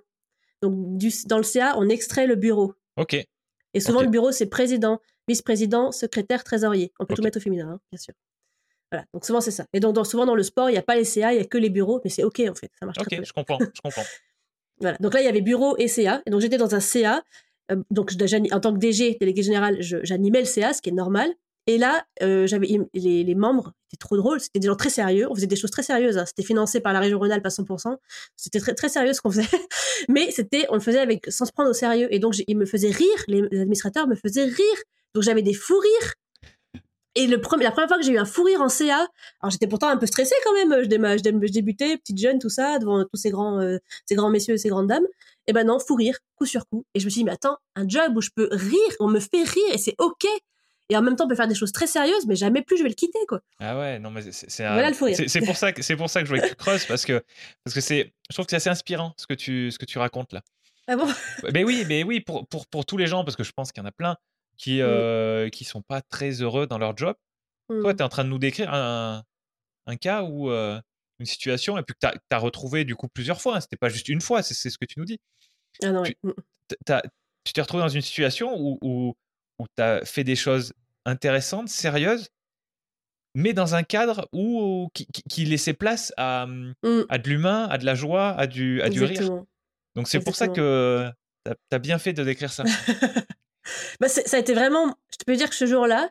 [0.62, 2.74] Donc, du, dans le CA, on extrait le bureau.
[2.98, 3.16] OK.
[3.74, 4.06] Et souvent, Ok.
[4.06, 6.92] le bureau, c'est président, vice-président, secrétaire, trésorier.
[7.00, 7.18] On peut Ok.
[7.18, 8.14] tout mettre au féminin, hein, bien sûr.
[8.92, 9.06] Voilà.
[9.14, 9.66] Donc, souvent, c'est ça.
[9.74, 11.42] Et donc, dans- souvent, dans le sport, il n'y a pas les CA, il n'y
[11.42, 12.70] a que les bureaux, mais c'est OK, en fait.
[12.80, 13.28] Ça marche très, très Ok, bien.
[13.28, 14.04] je comprends, je comprends.
[14.82, 14.98] Voilà.
[15.00, 16.24] Donc là, il y avait bureau et CA.
[16.26, 17.24] Et donc, j'étais dans un CA.
[17.72, 18.12] Euh, donc,
[18.52, 21.32] en tant que DG, délégué général, j'animais le CA, ce qui est normal.
[21.68, 24.40] Et là, euh, j'avais les, membres, c'était trop drôle.
[24.40, 25.28] C'était des gens très sérieux.
[25.30, 26.18] On faisait des choses très sérieuses.
[26.18, 26.26] hein.
[26.26, 27.98] C'était financé par la région Rhône-Alpes à 100%.
[28.36, 29.48] C'était très, très sérieux ce qu'on faisait.
[30.10, 32.08] Mais c'était, on le faisait avec, sans se prendre au sérieux.
[32.12, 33.08] Et donc, ils me faisaient rire.
[33.28, 34.78] Les, administrateurs me faisaient rire.
[35.14, 36.14] Donc, j'avais des fous rires.
[37.16, 39.06] Et le premier, la première fois que j'ai eu un fou rire en CA,
[39.42, 40.84] alors j'étais pourtant un peu stressée quand même.
[40.84, 44.54] Je, dé- débutais, petite jeune, tout ça, devant tous ces grands, euh, ces grands messieurs
[44.54, 45.06] et ces grandes dames.
[45.48, 46.86] Et ben non, fou rire, coup sur coup.
[46.94, 49.20] Et je me suis dit, mais attends, un job où je peux rire, on me
[49.20, 50.26] fait rire et c'est OK.
[50.92, 52.84] Et en même temps, on peut faire des choses très sérieuses, mais jamais plus je
[52.84, 53.42] vais le quitter, quoi.
[53.60, 56.26] Ah ouais, non mais c'est un- Voilà c'est- pour ça que c'est pour ça que
[56.28, 57.24] je voulais que tu creuses parce que
[57.64, 59.98] parce que c'est je trouve que c'est assez inspirant ce que tu ce que tu
[60.00, 60.42] racontes là.
[60.88, 61.08] Ah bon?
[61.54, 63.82] Mais oui, mais oui pour pour pour tous les gens parce que je pense qu'il
[63.82, 64.18] y en a plein
[64.58, 64.86] qui Mm.
[64.86, 67.16] euh, qui sont pas très heureux dans leur job.
[67.70, 67.96] Toi, Hmm.
[67.96, 69.24] tu es en train de nous décrire un,
[69.86, 70.80] un cas où euh,
[71.20, 73.56] une situation et puis que tu as, retrouvé du coup plusieurs fois.
[73.58, 75.20] Hein, C'était pas juste une fois, c'est ce que tu nous dis.
[75.84, 76.04] Ah non,
[76.86, 77.02] t'as-
[77.44, 79.16] tu t'es retrouvé dans une situation où, où,
[79.60, 80.74] où tu as fait des choses
[81.06, 82.30] intéressantes, sérieuses,
[83.34, 87.04] mais dans un cadre où, qui, laissait place à, Hmm.
[87.10, 89.44] à de l'humain, à de la joie, à du, à du rire.
[89.96, 91.10] Donc c'est pour ça que
[91.46, 92.64] tu as, bien fait de décrire ça.
[94.00, 94.98] Bah, ça a été vraiment.
[95.12, 96.10] Je te peux dire que ce jour-là,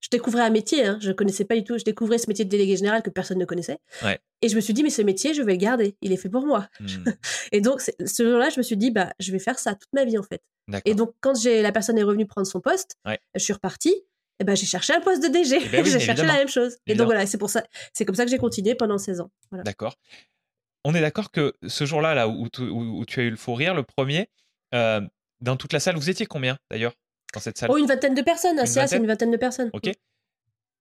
[0.00, 0.86] je découvrais un métier.
[0.86, 0.98] Hein.
[1.02, 1.76] Je connaissais pas du tout.
[1.76, 3.78] Je découvrais ce métier de délégué général que personne ne connaissait.
[4.02, 4.18] Ouais.
[4.40, 5.96] Et je me suis dit, mais ce métier, je vais le garder.
[6.00, 6.66] Il est fait pour moi.
[6.80, 6.86] Hmm,
[7.52, 10.06] Et donc, ce jour-là, je me suis dit, bah, je vais faire ça toute ma
[10.06, 10.42] vie, en fait.
[10.86, 13.18] Et donc, quand la personne est revenue prendre son poste, Ouais.
[13.34, 13.94] je suis repartie.
[14.40, 15.58] Et ben, j'ai cherché un poste de DG.
[15.60, 16.76] Eh ben oui, j'ai cherché la même chose.
[16.86, 19.30] Et donc voilà, c'est pour ça, c'est comme ça que j'ai continué pendant 16 ans.
[19.50, 19.64] Voilà.
[19.64, 19.96] D'accord.
[20.84, 23.36] On est d'accord que ce jour-là, là où, tu- où- où tu as eu le
[23.36, 24.30] fou rire, le premier,
[24.74, 25.00] euh,
[25.40, 26.94] dans toute la salle, vous étiez combien d'ailleurs
[27.34, 27.70] dans cette salle?
[27.72, 28.64] Oh, une vingtaine de personnes.
[28.66, 29.70] C'est une vingtaine de personnes.
[29.72, 29.90] Ok.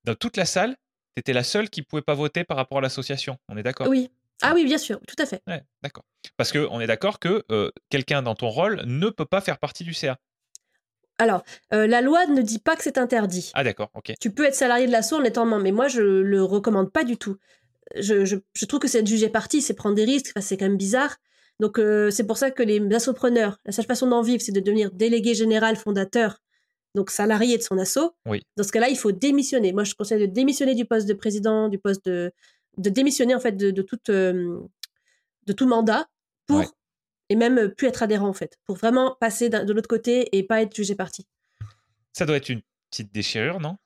[0.04, 0.76] Dans toute la salle,
[1.16, 3.38] tu étais la seule qui pouvait pas voter par rapport à l'association.
[3.50, 3.88] On est d'accord?
[3.90, 4.10] Oui.
[4.44, 5.42] Ah oui, bien sûr, tout à fait.
[5.48, 6.06] Ouais, d'accord.
[6.38, 9.58] Parce que on est d'accord que euh, quelqu'un dans ton rôle ne peut pas faire
[9.58, 10.20] partie du CA.
[11.20, 13.52] Alors, euh, la loi ne dit pas que c'est interdit.
[13.56, 14.14] Ah d'accord, ok.
[14.20, 17.04] Tu peux être salarié de l'assaut en étant membre, mais moi, je le recommande pas
[17.04, 17.38] du tout.
[17.96, 20.58] Je, je- je trouve que c'est être jugé parti, c'est prendre des risques, enfin, c'est
[20.58, 21.16] quand même bizarre.
[21.60, 24.60] Donc, euh, c'est pour ça que les assopreneurs, la seule façon d'en vivre, c'est de
[24.60, 26.38] devenir délégué général fondateur,
[26.94, 28.12] donc salarié de son assaut.
[28.28, 28.44] Oui.
[28.58, 29.74] Dans ce cas-là, il faut démissionner.
[29.74, 32.32] Moi, je conseille de démissionner du poste de président, du poste de,
[32.78, 34.60] de démissionner en fait de, de, toute, euh,
[35.48, 36.06] de tout mandat
[36.46, 36.68] pour Ouais.
[37.30, 40.44] Et même euh, plus être adhérent en fait, pour vraiment passer de l'autre côté et
[40.44, 41.26] pas être jugé parti.
[42.14, 43.78] Ça doit être une petite déchirure, non?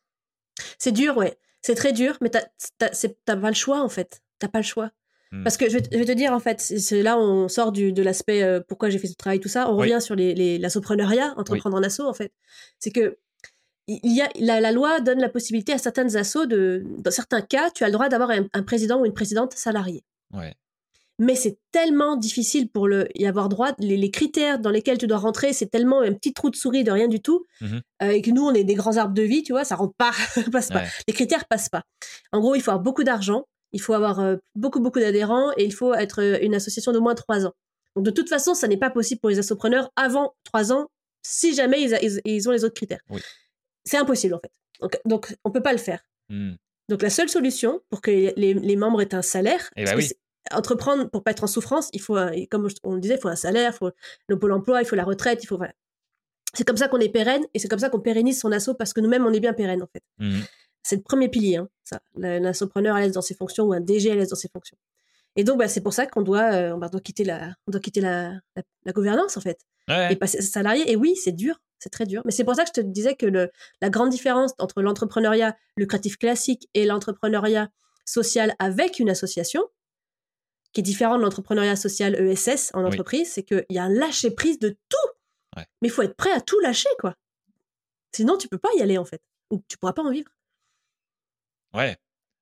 [0.78, 1.38] C'est dur, ouais.
[1.62, 4.22] C'est très dur, mais t'as pas le choix, en fait.
[4.40, 4.92] T'as pas le choix.
[5.32, 5.44] Hmm.
[5.44, 7.72] Parce que je vais, te- je vais te dire, en fait, c'est- là on sort
[7.72, 9.70] du, de l'aspect euh, pourquoi j'ai fait ce travail, tout ça.
[9.70, 9.88] On Oui.
[9.92, 12.34] revient sur les, les, l'assopreneuriat, entreprendre en asso, en fait.
[12.80, 13.18] C'est que
[13.88, 17.42] il y a, la, la loi donne la possibilité à certaines assos de, dans certains
[17.42, 20.04] cas, tu as le droit d'avoir un, un président ou une présidente salariée.
[20.32, 20.54] Ouais.
[21.24, 23.74] Mais c'est tellement difficile pour le, y avoir droit.
[23.78, 26.84] Les, les critères dans lesquels tu dois rentrer, c'est tellement un petit trou de souris
[26.84, 27.46] de rien du tout.
[27.62, 27.82] Mhm.
[28.02, 29.94] euh, et que nous, on est des grands arbres de vie, tu vois, ça rentre
[29.98, 30.12] pas,
[30.52, 30.80] passe pas.
[30.82, 30.88] Ouais.
[31.08, 31.84] Les critères passent pas.
[32.32, 35.64] En gros, il faut avoir beaucoup d'argent, il faut avoir euh, beaucoup, beaucoup d'adhérents et
[35.66, 37.54] il faut être euh, une association d'au moins trois ans.
[37.96, 40.88] Donc, de toute façon, ça n'est pas possible pour les assopreneurs avant trois ans
[41.24, 43.02] si jamais ils, a- ils- ils ont les autres critères.
[43.10, 43.22] Oui.
[43.86, 44.52] C'est impossible, en fait.
[44.82, 46.02] Donc, donc, on peut pas le faire.
[46.30, 46.54] Hmm.
[46.90, 50.10] Donc, la seule solution pour que les, les membres aient un salaire, Eh ben oui.
[50.52, 53.28] Entreprendre pour pas être en souffrance, il faut, un- comme on le disait, il faut
[53.30, 53.92] un salaire, il faut
[54.28, 55.74] le pôle emploi, il faut la retraite, il faut voilà.
[56.54, 58.92] C'est comme ça qu'on est pérenne et c'est comme ça qu'on pérennise son assaut parce
[58.94, 60.04] que nous-mêmes on est bien pérenne en fait.
[60.18, 60.42] Hmm.
[60.84, 62.02] C'est le premier pilier, hein, ça.
[62.16, 64.78] L'assopreneur à l'aise dans ses fonctions ou un DG à l'aise dans ses fonctions.
[65.38, 67.80] Et donc bah, c'est pour ça qu'on doit, euh, on doit quitter la, on doit
[67.80, 70.14] quitter la, la, la gouvernance en fait Ouais.
[70.14, 70.92] et passer salarié.
[70.92, 72.22] Et oui, c'est dur, c'est très dur.
[72.26, 73.50] Mais c'est pour ça que je te disais que le,
[73.82, 77.70] la grande différence entre l'entrepreneuriat lucratif classique et l'entrepreneuriat
[78.06, 79.64] social avec une association,
[80.74, 82.88] qui est différent de l'entrepreneuriat social ESS en Oui.
[82.88, 85.10] entreprise, c'est qu'il y a un lâcher prise de tout.
[85.58, 85.66] Ouais.
[85.82, 87.16] Mais il faut être prêt à tout lâcher, quoi.
[88.16, 89.22] Sinon, tu peux pas y aller, en fait.
[89.52, 90.32] Ou tu pourras pas en vivre.
[91.74, 91.98] Ouais.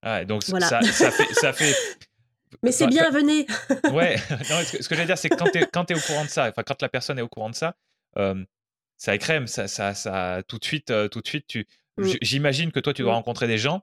[0.06, 0.68] Ouais, donc Voilà.
[0.68, 1.76] ça, ça fait, ça fait
[2.64, 3.46] Mais c'est bien, venez.
[3.94, 4.18] ouais,
[4.68, 6.30] ce que, ce que je veux dire, c'est que quand tu es, au courant de
[6.30, 7.76] ça, enfin, quand la personne est au courant de ça,
[8.16, 11.68] ça écrème, ça, ça, ça, tout de suite, tout de suite, tu.
[11.98, 12.12] Mm.
[12.22, 13.16] J'imagine que toi, tu dois mm.
[13.16, 13.82] rencontrer des gens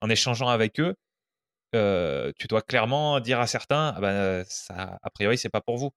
[0.00, 0.94] en échangeant avec eux.
[2.38, 5.90] Tu dois clairement dire à certains, ah ben, ça, a priori, c'est pas pour vous.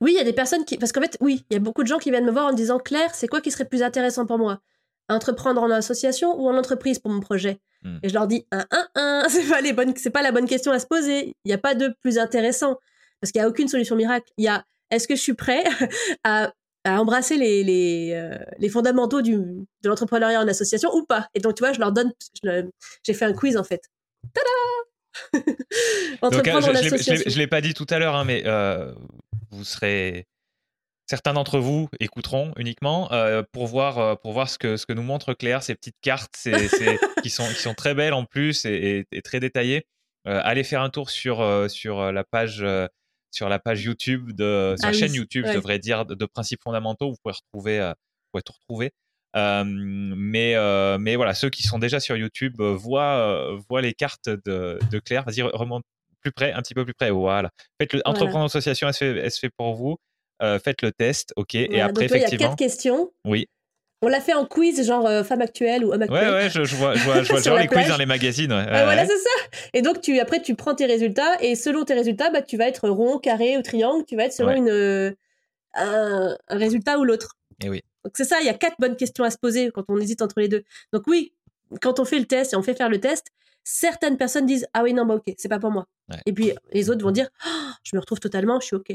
[0.00, 0.76] Oui, il y a des personnes qui.
[0.76, 2.52] Parce qu'en fait, oui, il y a beaucoup de gens qui viennent me voir en
[2.52, 4.60] disant Claire, c'est quoi qui serait plus intéressant pour moi?
[5.08, 7.60] Entreprendre en association ou en entreprise pour mon projet?
[7.82, 7.98] Hmm.
[8.02, 10.46] Et je leur dis un, un, un, c'est pas, les bonnes, c'est pas la bonne
[10.46, 11.34] question à se poser.
[11.44, 12.78] Il n'y a pas de plus intéressant.
[13.20, 14.30] Parce qu'il n'y a aucune solution miracle.
[14.36, 15.64] Il y a est-ce que je suis prêt
[16.24, 16.52] à,
[16.84, 21.28] à embrasser les, les, euh, les fondamentaux du, de l'entrepreneuriat en association ou pas?
[21.34, 22.12] Et donc, tu vois, je leur donne.
[22.42, 23.80] j'ai fait un quiz en fait.
[24.36, 25.40] Tada
[26.22, 27.14] Entreprendre association.
[27.26, 28.92] Je ne l'ai pas dit tout à l'heure, hein, mais euh,
[29.50, 30.26] vous serez
[31.06, 34.92] certains d'entre vous écouteront uniquement euh, pour voir euh, pour voir ce que ce que
[34.92, 36.36] nous montre Claire ces petites cartes
[37.22, 39.86] qui sont qui sont très belles en plus et, très détaillées.
[40.26, 42.64] Euh, allez faire un tour sur sur la page
[43.30, 46.62] sur la page YouTube de sur la ah chaîne YouTube je devrais dire de, principes
[46.62, 47.10] fondamentaux.
[47.10, 48.90] Vous pouvez retrouver vous pouvez tout retrouver
[49.36, 50.54] mais
[50.98, 55.24] mais voilà ceux qui sont déjà sur YouTube voient voient les cartes de, de Claire
[55.24, 55.84] vas-y remonte
[56.26, 57.10] plus près, un petit peu plus près.
[57.10, 57.50] Voilà.
[57.80, 59.96] Faites le, Entreprendre en association, elle se, fait, elle se fait pour vous.
[60.42, 61.54] Euh, faites le test, ok.
[61.54, 62.36] Et après, effectivement.
[62.36, 63.10] Il y a quatre questions.
[63.24, 63.48] Oui.
[64.02, 66.28] On l'a fait en quiz, genre euh, femme actuelle ou homme actuel.
[66.28, 68.52] Ouais, ouais, je, vois, je vois, je vois genre les quiz dans les magazines.
[68.52, 68.66] Ouais.
[68.66, 69.58] voilà, c'est ça.
[69.72, 72.66] Et donc, tu, après, tu prends tes résultats et selon tes résultats, bah, tu vas
[72.66, 74.04] être rond, carré ou triangle.
[74.06, 75.12] Tu vas être selon une, euh,
[75.74, 77.36] un, un, résultat ou l'autre.
[77.64, 77.82] Et oui.
[78.06, 80.22] Donc, c'est ça, il y a quatre bonnes questions à se poser quand on hésite
[80.22, 80.62] entre les deux.
[80.92, 81.32] Donc, oui,
[81.82, 83.32] quand on fait le test et on fait faire le test,
[83.64, 85.88] certaines personnes disent Ah oui, non, bah ok, c'est pas pour moi.
[86.24, 88.92] Et puis les autres vont dire oh, Je me retrouve totalement, je suis OK.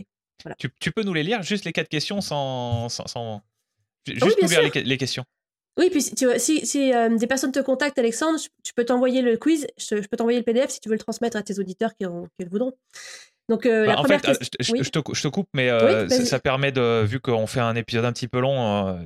[0.79, 2.87] Tu, peux nous les lire, juste les quatre questions sans.
[2.87, 3.41] sans,
[4.07, 5.25] Juste nous lire les, questions.
[5.77, 9.21] Oui, puis tu vois, si, si euh, des personnes te contactent, Alexandre, tu peux t'envoyer
[9.21, 11.93] le quiz, je, peux t'envoyer le PDF si tu veux le transmettre à tes auditeurs
[11.95, 12.73] qui, le voudront.
[13.51, 15.69] Donc, euh, bah, en fait, euh, je, te, coupe, mais
[16.09, 18.97] ça, permet de, vu qu'on fait un épisode un petit peu long,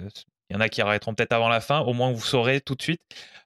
[0.49, 2.75] il y en a qui arrêteront peut-être avant la fin, au moins vous saurez tout
[2.75, 3.01] de suite.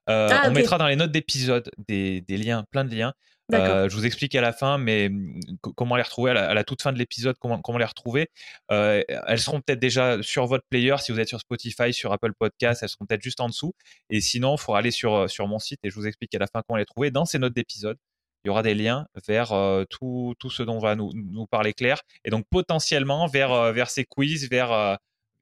[0.07, 3.13] Ah, on mettra dans les notes d'épisode des, des, liens, plein de liens,
[3.53, 5.41] euh, je vous explique à la fin, mais mmh,
[5.75, 8.29] comment les retrouver à la, toute fin de l'épisode, comment, comment les retrouver.
[8.71, 12.33] Euh, elles seront peut-être déjà sur votre player si vous êtes sur Spotify, sur Apple
[12.37, 13.73] Podcast, elles seront peut-être juste en dessous.
[14.09, 16.39] Et sinon, il faudra aller sur, euh, sur mon site et je vous explique à
[16.39, 17.11] la fin comment les trouver.
[17.11, 17.97] Dans ces notes d'épisode,
[18.43, 19.53] il y aura des liens vers
[19.89, 24.05] tout, tout, ce dont va nous, nous, parler Claire et donc potentiellement vers, vers ces
[24.05, 24.97] quiz, vers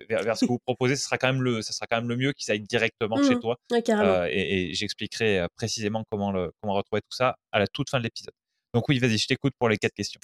[0.09, 2.15] vers, ce que vous proposez, ce sera quand même le, ça sera quand même le
[2.15, 3.39] mieux qu'ils aillent directement chez mmh.
[3.39, 3.57] toi.
[4.29, 8.33] Et, j'expliquerai précisément comment, le, comment retrouver tout ça à la toute fin de l'épisode.
[8.73, 10.21] Donc oui, vas-y, je t'écoute pour les quatre questions.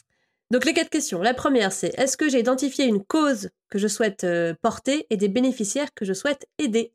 [0.52, 1.22] Donc les quatre questions.
[1.22, 5.18] La première, c'est est-ce que j'ai identifié une cause que je souhaite euh, porter et
[5.18, 6.92] des bénéficiaires que je souhaite aider?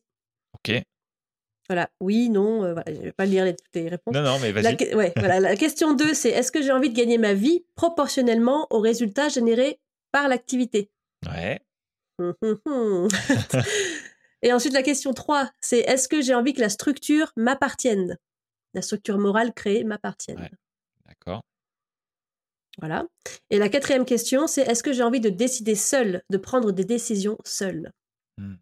[0.55, 0.80] Ok.
[1.69, 4.15] Voilà, oui, non, voilà, je ne vais pas lire les, toutes les réponses.
[4.15, 4.62] Non, non, mais vas-y.
[4.62, 7.66] La, ouais, voilà, la question 2, c'est est-ce que j'ai envie de gagner ma vie
[7.74, 9.78] proportionnellement aux résultats générés
[10.11, 10.90] par l'activité?
[11.27, 11.61] Ouais.
[14.43, 18.19] Et ensuite, la question 3, c'est est-ce que j'ai envie que la structure m'appartienne?
[18.74, 20.49] La structure morale créée m'appartienne.
[21.07, 21.43] D'accord.
[22.78, 23.07] Voilà.
[23.51, 26.85] Et la quatrième question, c'est est-ce que j'ai envie de décider seul, de prendre des
[26.85, 27.93] décisions seul
[28.36, 28.55] hmm.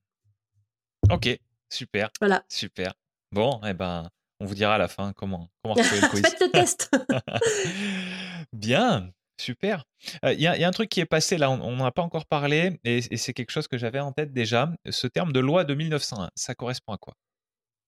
[1.11, 1.39] Ok,
[1.71, 2.11] super.
[2.21, 2.45] Voilà.
[2.49, 2.95] Super.
[3.33, 4.09] Bon, eh ben,
[4.41, 6.23] on vous dira à la fin comment, comment le quiz.
[6.23, 6.91] Faites le test.
[8.53, 9.11] Bien.
[9.39, 9.85] Super.
[10.25, 12.81] Il y, a un truc qui est passé là, on n'en a pas encore parlé,
[12.85, 14.73] et, c'est quelque chose que j'avais en tête déjà.
[14.89, 17.15] Ce terme de loi de 1901, ça correspond à quoi?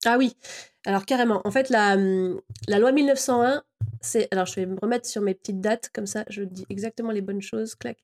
[0.04, 0.36] Ah oui,
[0.84, 1.40] alors carrément.
[1.44, 3.62] En fait, la, mmh, la loi 1901,
[4.00, 4.28] c'est.
[4.30, 7.22] Alors, je vais me remettre sur mes petites dates, comme ça, je dis exactement les
[7.22, 7.74] bonnes choses.
[7.74, 7.98] Clac.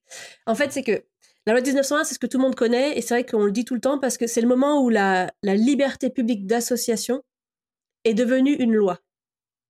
[0.46, 1.04] En fait, c'est que
[1.46, 3.44] la loi de 1901, c'est ce que tout le monde connaît, et c'est vrai qu'on
[3.44, 6.46] le dit tout le temps parce que c'est le moment où la, la liberté publique
[6.46, 7.22] d'association
[8.04, 9.00] est devenue une loi.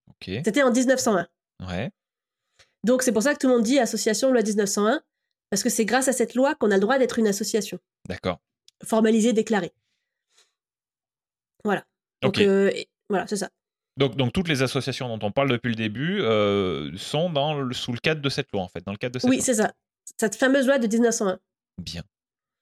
[0.08, 0.30] Ok.
[0.44, 1.26] C'était en 1901.
[1.68, 1.90] Ouais.
[2.84, 5.02] Donc c'est pour ça que tout le monde dit association loi 1901,
[5.50, 7.78] parce que c'est grâce à cette loi qu'on a le droit d'être une association.
[8.08, 8.40] D'accord.
[8.84, 9.72] Formalisée, déclarée.
[11.64, 11.84] Voilà.
[12.22, 12.70] Donc euh,
[13.08, 13.50] voilà, c'est ça.
[13.96, 17.72] Donc, donc toutes les associations dont on parle depuis le début euh, sont dans le,
[17.74, 19.54] sous le cadre de cette loi, en fait, dans le cadre de cette Oui, c'est
[19.54, 19.72] ça.
[20.18, 21.38] Cette fameuse loi de 1901.
[21.78, 22.02] Bien.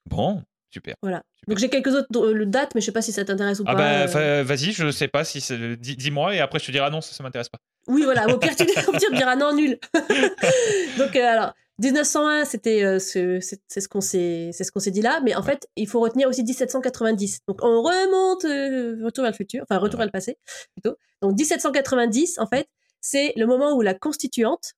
[0.08, 0.94] Bon, super.
[1.02, 1.22] Voilà.
[1.48, 3.74] Donc j'ai quelques autres euh, dates, mais je sais pas si ça t'intéresse ou ah
[3.74, 4.06] pas.
[4.06, 5.40] Bah, vas-y, je sais pas si
[5.78, 7.58] dis-moi et après je te dirai ah non, ça, ça m'intéresse pas.
[7.88, 8.26] Oui, voilà.
[8.28, 8.64] Au pire, tu,
[9.14, 9.78] diras non, nul.
[10.98, 15.02] Donc, euh, alors, 1901, c'était euh, c'est ce qu'on s'est c'est ce qu'on s'est dit
[15.02, 17.40] là, mais en fait, il faut retenir aussi 1790.
[17.48, 20.38] Donc, on remonte euh, retour vers le futur, enfin retour vers le passé
[20.74, 20.96] plutôt.
[21.22, 22.68] Donc, 1790, en fait,
[23.00, 24.74] c'est le moment où la constituante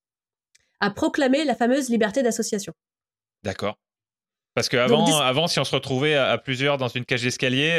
[0.81, 2.73] a proclamé la fameuse liberté d'association.
[3.43, 3.77] D'accord.
[4.55, 7.77] Parce qu'avant, avant, si on se retrouvait à, plusieurs dans une cage d'escalier,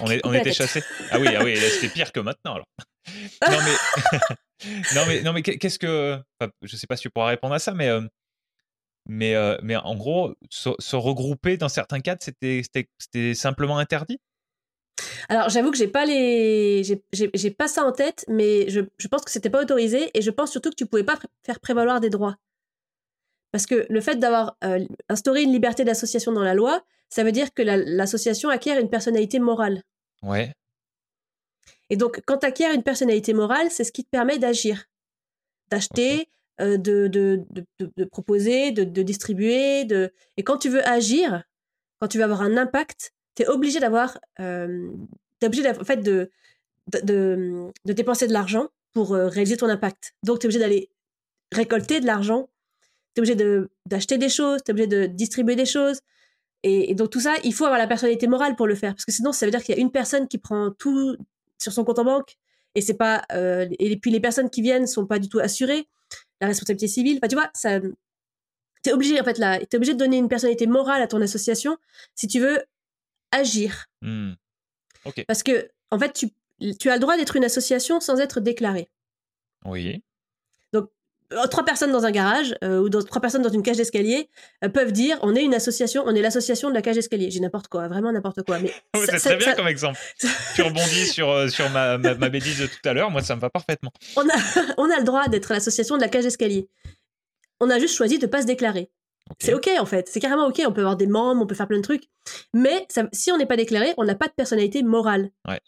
[0.00, 0.82] on, on était chassés.
[1.10, 2.66] Ah oui, ah oui, c'était pire que maintenant alors.
[3.50, 4.36] non mais
[4.94, 6.18] non, mais, non, mais qu'est-ce que.
[6.62, 7.90] je sais pas si tu pourras répondre à ça, mais.
[9.08, 14.18] mais, mais en gros, se, regrouper dans certains cadres, c'était simplement interdit?
[15.28, 19.22] Alors, j'avoue que j'ai pas les, j'ai pas ça en tête, mais je, je pense
[19.24, 22.10] que c'était pas autorisé et je pense surtout que tu pouvais pas faire prévaloir des
[22.10, 22.36] droits.
[23.52, 24.56] Parce que le fait d'avoir
[25.08, 29.38] instauré une liberté d'association dans la loi, ça veut dire que l'association acquiert une personnalité
[29.38, 29.82] morale.
[30.22, 30.54] Ouais.
[31.90, 34.86] Et donc, quand tu acquiers une personnalité morale, c'est ce qui te permet d'agir,
[35.70, 36.76] d'acheter, de,
[37.08, 37.44] de,
[37.78, 39.84] de, proposer, de, distribuer.
[39.84, 40.10] De...
[40.38, 41.44] Et quand tu veux agir,
[42.00, 44.18] quand tu veux avoir un impact, tu es obligé d'avoir.
[44.40, 44.90] Euh,
[45.40, 46.30] tu es obligé en fait, de,
[46.86, 50.14] de, dépenser de l'argent pour réaliser ton impact.
[50.22, 50.90] Donc, tu es obligé d'aller
[51.52, 52.48] récolter de l'argent,
[53.14, 56.00] tu es obligé d'acheter des choses, tu es obligé de distribuer des choses.
[56.62, 59.12] Et, donc tout ça, il faut avoir la personnalité morale pour le faire, parce que
[59.12, 61.16] sinon, ça veut dire qu'il y a une personne qui prend tout
[61.58, 62.36] sur son compte en banque,
[62.74, 65.88] et c'est pas, euh, et puis les personnes qui viennent sont pas du tout assurées,
[66.40, 67.18] la responsabilité civile.
[67.18, 67.80] Enfin, tu vois, ça,
[68.82, 71.76] t'es obligé en fait là, t'es obligé de donner une personnalité morale à ton association
[72.14, 72.62] si tu veux
[73.30, 73.86] agir.
[74.02, 74.32] Mmh.
[75.26, 76.28] Parce que en fait, tu,
[76.78, 78.88] tu as le droit d'être une association sans être déclaré.
[79.64, 80.02] Oui.
[81.32, 84.28] Euh, trois personnes dans un garage euh, ou trois personnes dans une cage d'escalier
[84.64, 87.30] euh, peuvent dire on est une association, on est l'association de la cage d'escalier.
[87.30, 88.58] J'ai n'importe quoi, vraiment n'importe quoi.
[88.58, 88.72] Mais
[89.06, 89.98] c'est très bien comme exemple.
[90.54, 93.50] tu rebondis sur, sur ma, ma, bêtise de tout à l'heure, moi ça me va
[93.50, 93.92] parfaitement.
[94.16, 94.34] On a,
[94.78, 96.68] on a le droit d'être l'association de la cage d'escalier.
[97.60, 98.90] On a juste choisi de ne pas se déclarer.
[99.38, 101.68] C'est ok en fait, c'est carrément ok, on peut avoir des membres, on peut faire
[101.68, 102.04] plein de trucs.
[102.52, 105.30] Mais si on n'est pas déclaré, on n'a pas de personnalité morale.
[105.48, 105.60] Ouais.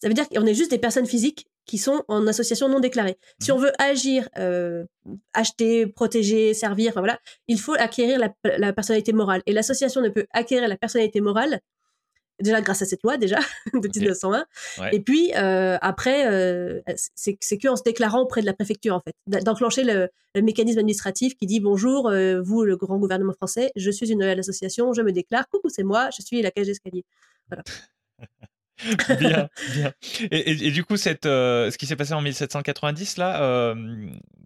[0.00, 3.18] Ça veut dire qu'on est juste des personnes physiques qui sont en association non déclarée.
[3.40, 3.54] Si mmh.
[3.54, 4.84] on veut agir, euh,
[5.34, 9.42] acheter, protéger, servir, enfin voilà, il faut acquérir la, personnalité morale.
[9.46, 11.60] Et l'association ne peut acquérir la personnalité morale
[12.40, 13.38] déjà grâce à cette loi déjà
[13.74, 14.46] de 1901
[14.92, 16.80] et puis euh, après euh,
[17.16, 20.08] c'est que en se déclarant auprès de la préfecture en fait d'enclencher le,
[20.40, 22.12] mécanisme administratif qui dit bonjour
[22.44, 25.82] vous le grand gouvernement français je suis une nouvelle association je me déclare coucou c'est
[25.82, 27.04] moi je suis la cage d'escalier
[27.48, 27.64] voilà
[29.18, 29.92] bien, bien.
[30.30, 33.74] Et, du coup, cette, euh, ce qui s'est passé en 1790, là, euh,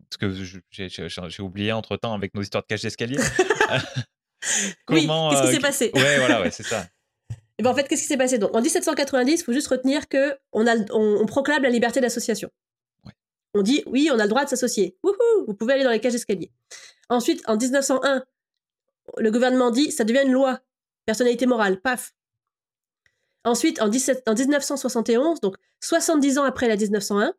[0.08, 3.18] parce que j'ai oublié entre temps avec nos histoires de cage d'escalier.
[4.86, 5.90] Comment, oui, qu'est-ce qui euh, s'est passé?
[5.94, 6.86] Ouais, voilà, ouais, c'est ça.
[7.58, 8.38] Et ben en fait, qu'est-ce qui s'est passé?
[8.38, 12.50] Donc, en 1790, il faut juste retenir que on, a, on, proclame la liberté d'association.
[13.54, 14.96] On dit oui, on a le droit de s'associer.
[15.02, 16.50] Vous pouvez aller dans les cages d'escalier.
[17.08, 18.24] Ensuite, en 1901,
[19.18, 20.60] le gouvernement dit ça devient une loi,
[21.04, 22.14] personnalité morale, paf.
[23.44, 27.34] Ensuite, en, 17, en 1971, donc 70 ans après la 1901,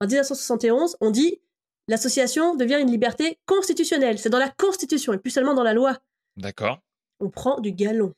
[0.00, 1.40] en 1971, on dit
[1.88, 4.18] l'association devient une liberté constitutionnelle.
[4.18, 5.98] C'est dans la Constitution et plus seulement dans la loi.
[6.36, 6.80] D'accord.
[7.20, 8.14] On prend du galon.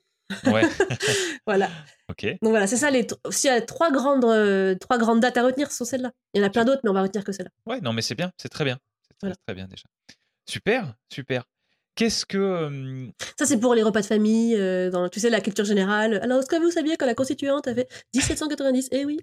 [0.47, 0.63] Ouais.
[1.47, 1.69] voilà.
[2.09, 2.25] Ok.
[2.43, 2.91] Donc voilà, c'est ça.
[2.91, 6.13] Les s'il y a trois grandes, euh, trois grandes dates à retenir, ce sont celles-là.
[6.33, 7.51] Il y en a plein d'autres, mais on va retenir que celle-là.
[7.67, 8.79] Ouais, non, mais c'est bien, c'est très bien.
[9.07, 9.85] C'est très, très bien déjà.
[10.49, 11.45] Super, super.
[11.97, 13.09] Qu'est-ce que.
[13.39, 16.21] Ça, c'est pour les repas de famille, euh, dans, tu sais, la culture générale.
[16.23, 19.19] Alors, est-ce que vous saviez que la constituante avait 1790 Eh oui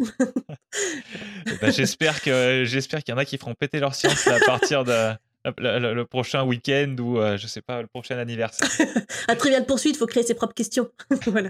[1.62, 5.14] ben, J'espère qu'il y en a qui feront péter leur science à partir de.
[5.58, 8.70] Le, prochain week-end ou euh, je sais pas le prochain anniversaire.
[9.28, 10.90] Un trivial poursuite, il faut créer ses propres questions.
[11.28, 11.50] voilà.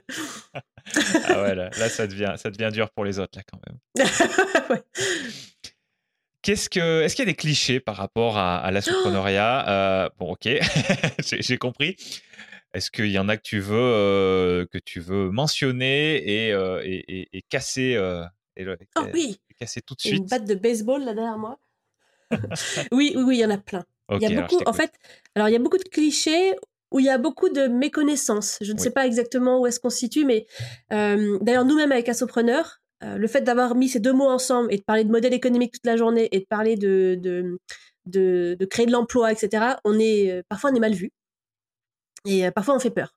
[1.27, 3.77] ah ouais, là, là, ça devient ça devient dur pour les autres là quand même.
[4.71, 4.83] ouais.
[6.44, 9.65] Qu'est-ce que, est-ce qu'il y a des clichés par rapport à, à l'entrepreneuriat?
[9.74, 10.48] Euh, Bon, ok,
[11.20, 11.95] j'ai compris.
[12.74, 16.82] Est-ce qu'il y en a que tu veux euh, que tu veux mentionner et, euh,
[16.84, 17.98] et, et, casser
[18.57, 19.40] et, oh, oui.
[19.57, 21.60] casser tout de suite Une batte de baseball là derrière moi.
[22.91, 23.86] oui, oui, oui, il y en a plein.
[24.11, 24.91] il y a beaucoup, en fait,
[25.36, 26.56] alors il y a beaucoup de clichés
[26.91, 28.57] où il y a beaucoup de méconnaissances.
[28.61, 30.45] Je ne sais pas exactement où est-ce qu'on se situe, mais
[30.90, 34.84] d'ailleurs nous-mêmes avec Assopreneur, euh, le fait d'avoir mis ces deux mots ensemble et de
[34.84, 37.57] parler de modèle économique toute la journée et de parler de, de,
[38.05, 41.11] de, créer de l'emploi, etc., on est, euh, parfois on est mal vu.
[42.25, 43.13] Et euh, parfois on fait peur.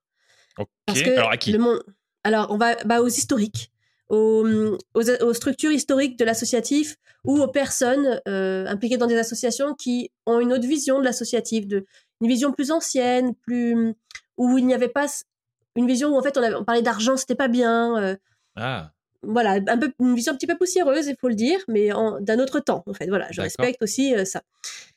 [0.86, 1.52] Parce que alors à qui?
[1.52, 1.82] le monde...
[2.24, 3.70] Alors on va bah, aux historiques,
[4.08, 10.40] aux, aux, structures historiques de l'associatif ou aux personnes impliquées dans des associations qui ont
[10.40, 11.84] une autre vision de l'associatif, de,
[12.20, 13.94] une vision plus ancienne, plus
[14.38, 15.06] où il n'y avait pas
[15.76, 18.16] une vision où en fait on, avait, on parlait d'argent, c'était pas bien.
[18.56, 18.90] ah
[19.26, 21.88] voilà, un peu, une vision un petit peu poussiéreuse, il faut le dire, mais
[22.20, 23.08] d'un autre temps, en fait.
[23.08, 24.42] Voilà, je respecte aussi euh, ça.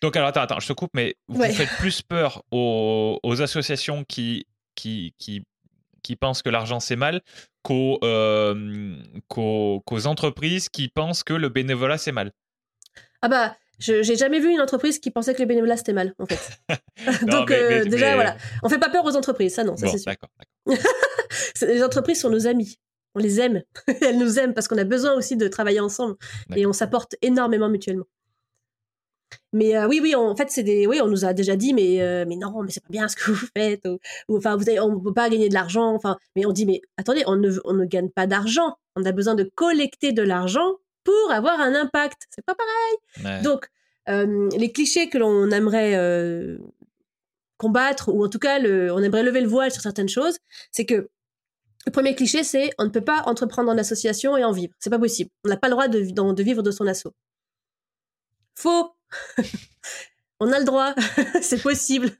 [0.01, 4.45] Donc, alors, attends, attends, je te coupe, mais vous faites plus peur aux, associations qui,
[4.75, 5.43] qui, qui,
[6.03, 7.21] qui pensent que l'argent c'est mal
[7.71, 8.95] euh,
[9.27, 12.31] qu'aux entreprises qui pensent que le bénévolat c'est mal?
[13.21, 16.13] Ah bah, je j'ai jamais vu une entreprise qui pensait que le bénévolat c'était mal,
[16.19, 16.39] en fait.
[17.27, 18.37] Donc, euh, déjà, voilà.
[18.63, 20.11] On fait pas peur aux entreprises, ça non, ça c'est sûr.
[20.11, 20.29] D'accord.
[21.61, 22.79] les entreprises sont nos amis
[23.15, 23.61] on les aime.
[24.01, 26.15] Elles nous aiment parce qu'on a besoin aussi de travailler ensemble
[26.55, 28.05] et on s'apporte énormément mutuellement.
[29.53, 32.01] Mais euh, oui, oui, en fait, c'est des, oui, on nous a déjà dit, mais,
[32.01, 33.87] euh, mais non, mais c'est pas bien ce que vous faites,
[34.27, 36.81] ou, enfin, vous avez, on peut pas gagner de l'argent, enfin, mais on dit, mais
[36.97, 40.75] attendez, on ne, on ne gagne pas d'argent, on a besoin de collecter de l'argent
[41.03, 43.43] pour avoir un impact, c'est pas pareil.
[43.43, 43.67] Donc,
[44.09, 45.95] euh, les clichés que l'on aimerait
[47.57, 50.37] combattre, ou en tout cas, le, on aimerait lever le voile sur certaines choses,
[50.71, 51.09] c'est que
[51.89, 54.71] le premier cliché, c'est on ne peut pas entreprendre en association et en vivre.
[54.77, 55.31] C'est pas possible.
[55.43, 57.15] On n'a pas le droit de, de, vivre de son assaut.
[58.53, 58.93] Faux.
[60.39, 60.93] on a le droit,
[61.41, 62.11] c'est possible.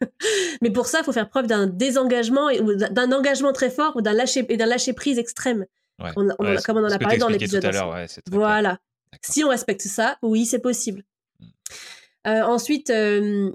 [0.64, 4.02] Mais pour ça, il faut faire preuve d'un désengagement ou d'un engagement très fort ou
[4.02, 5.68] d'un lâcher et d'un lâcher prise extrême.
[6.16, 7.64] comme on en a parlé dans l'épisode.
[8.32, 8.80] voilà.
[9.22, 11.04] Si on respecte ça, oui, c'est possible.
[11.40, 11.46] Hmm.
[12.28, 13.52] Euh, ensuite, euh,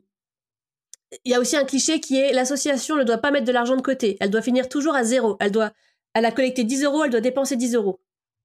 [1.24, 3.74] il y a aussi un cliché qui est l'association ne doit pas mettre de l'argent
[3.74, 4.16] de côté.
[4.20, 5.36] Elle doit finir toujours à zéro.
[5.40, 5.72] Elle doit,
[6.14, 8.00] elle a collecté 10 euros, elle doit dépenser 10 euros.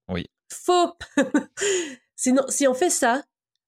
[0.09, 0.25] Oui.
[0.51, 0.93] Faux.
[2.15, 3.23] Sinon, si on fait ça,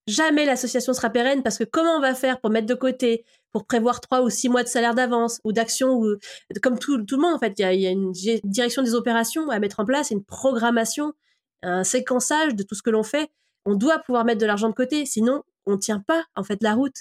[0.07, 3.65] jamais l'association sera pérenne parce que comment on va faire pour mettre de côté, pour
[3.65, 6.17] prévoir trois ou six mois de salaire d'avance ou d'action ou
[6.61, 9.59] comme tout, tout, le monde en fait, il y, a, une direction des opérations à
[9.59, 11.13] mettre en place, une programmation,
[11.61, 13.29] un séquençage de tout ce que l'on fait.
[13.65, 16.73] On doit pouvoir mettre de l'argent de côté, sinon on tient pas en fait la
[16.73, 16.95] route.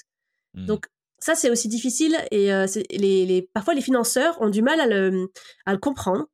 [0.53, 0.65] Mmh.
[0.67, 0.85] Donc
[1.17, 4.87] ça c'est aussi difficile et euh, les, les, parfois les financeurs ont du mal à
[4.87, 5.31] le,
[5.65, 6.27] à le comprendre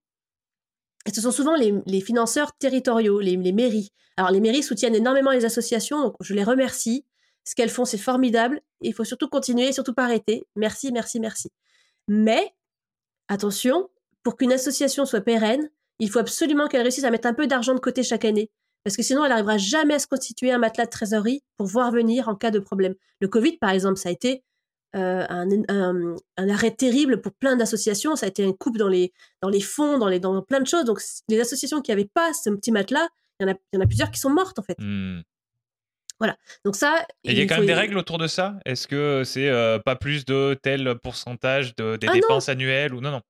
[1.14, 3.92] ce sont souvent les, financeurs territoriaux, les, mairies.
[4.18, 7.06] Alors les mairies soutiennent énormément les associations, donc je les remercie.
[7.44, 8.62] Ce qu'elles font, c'est formidable.
[8.82, 10.46] Il faut surtout continuer, surtout pas arrêter.
[10.56, 11.50] Merci, merci, merci.
[12.08, 12.54] Mais
[13.30, 13.90] attention,
[14.24, 15.70] pour qu'une association soit pérenne,
[16.00, 18.52] il faut absolument qu'elle réussisse à mettre un peu d'argent de côté chaque année.
[18.84, 21.92] Parce que sinon, elle n'arrivera jamais à se constituer un matelas de trésorerie pour voir
[21.92, 22.96] venir en cas de problème.
[23.20, 24.44] Le Covid, par exemple, ça a été
[24.96, 28.16] euh, un, arrêt terrible pour plein d'associations.
[28.16, 29.12] Ça a été un coupe dans les,
[29.42, 30.86] dans les fonds, dans, les, dans plein de choses.
[30.86, 33.08] Donc, les associations qui n'avaient pas ce petit matelas,
[33.40, 34.78] il y, en a, y en a plusieurs qui sont mortes, en fait.
[34.80, 35.22] Hmm.
[36.20, 36.36] Voilà.
[36.66, 37.06] Donc ça.
[37.24, 38.56] Et il y a quand même des règles autour de ça?
[38.66, 43.02] Est-ce que c'est euh, pas plus de tel pourcentage de, des ah dépenses annuelles ou
[43.02, 43.22] non non?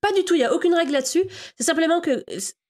[0.00, 0.34] Pas du tout.
[0.34, 1.24] Il y a aucune règle là-dessus.
[1.56, 2.24] C'est simplement que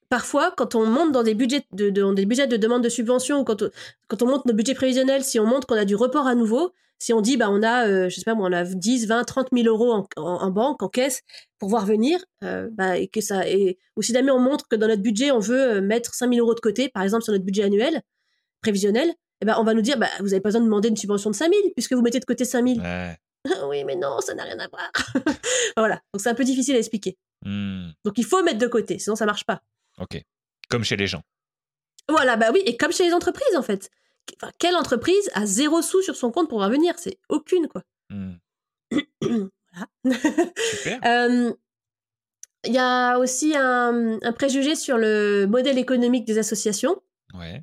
[0.09, 3.45] parfois, quand on monte dans des budgets de, des budgets de demande de subvention ou
[3.45, 3.65] quand,
[4.09, 6.73] quand on monte nos budgets prévisionnels, si on montre qu'on a du report à nouveau,
[6.99, 9.49] si on dit, bah, on a, euh, je sais pas, on a 10, 20, 30
[9.53, 11.23] 000 euros en, banque, en caisse,
[11.59, 14.77] pour voir venir, euh, bah, et que ça, et, ou si jamais on montre que
[14.77, 17.33] dans notre budget, on veut euh, mettre 5 000 euros de côté, par exemple, sur
[17.33, 18.03] notre budget annuel,
[18.63, 20.97] prévisionnel, eh ben, on va nous dire, bah, vous avez pas besoin de demander une
[20.97, 22.81] subvention de 5 000, puisque vous mettez de côté 5 000.
[23.69, 24.91] oui, mais non, ça n'a rien à voir.
[25.77, 26.01] voilà.
[26.13, 27.17] Donc, c'est un peu difficile à expliquer.
[27.45, 27.91] Hmm.
[28.05, 29.63] Donc, il faut mettre de côté, sinon ça marche pas.
[30.01, 30.23] Ok.
[30.69, 31.23] Comme chez les gens.
[32.09, 33.91] Voilà, bah oui, et comme chez les entreprises, en fait
[34.59, 36.95] quelle entreprise a zéro sous sur son compte pour revenir?
[36.99, 37.83] C'est aucune, quoi.
[38.11, 38.35] Hmm.
[40.57, 41.01] Super.
[42.67, 47.01] Il y a aussi un, préjugé sur le modèle économique des associations.
[47.35, 47.63] Ouais.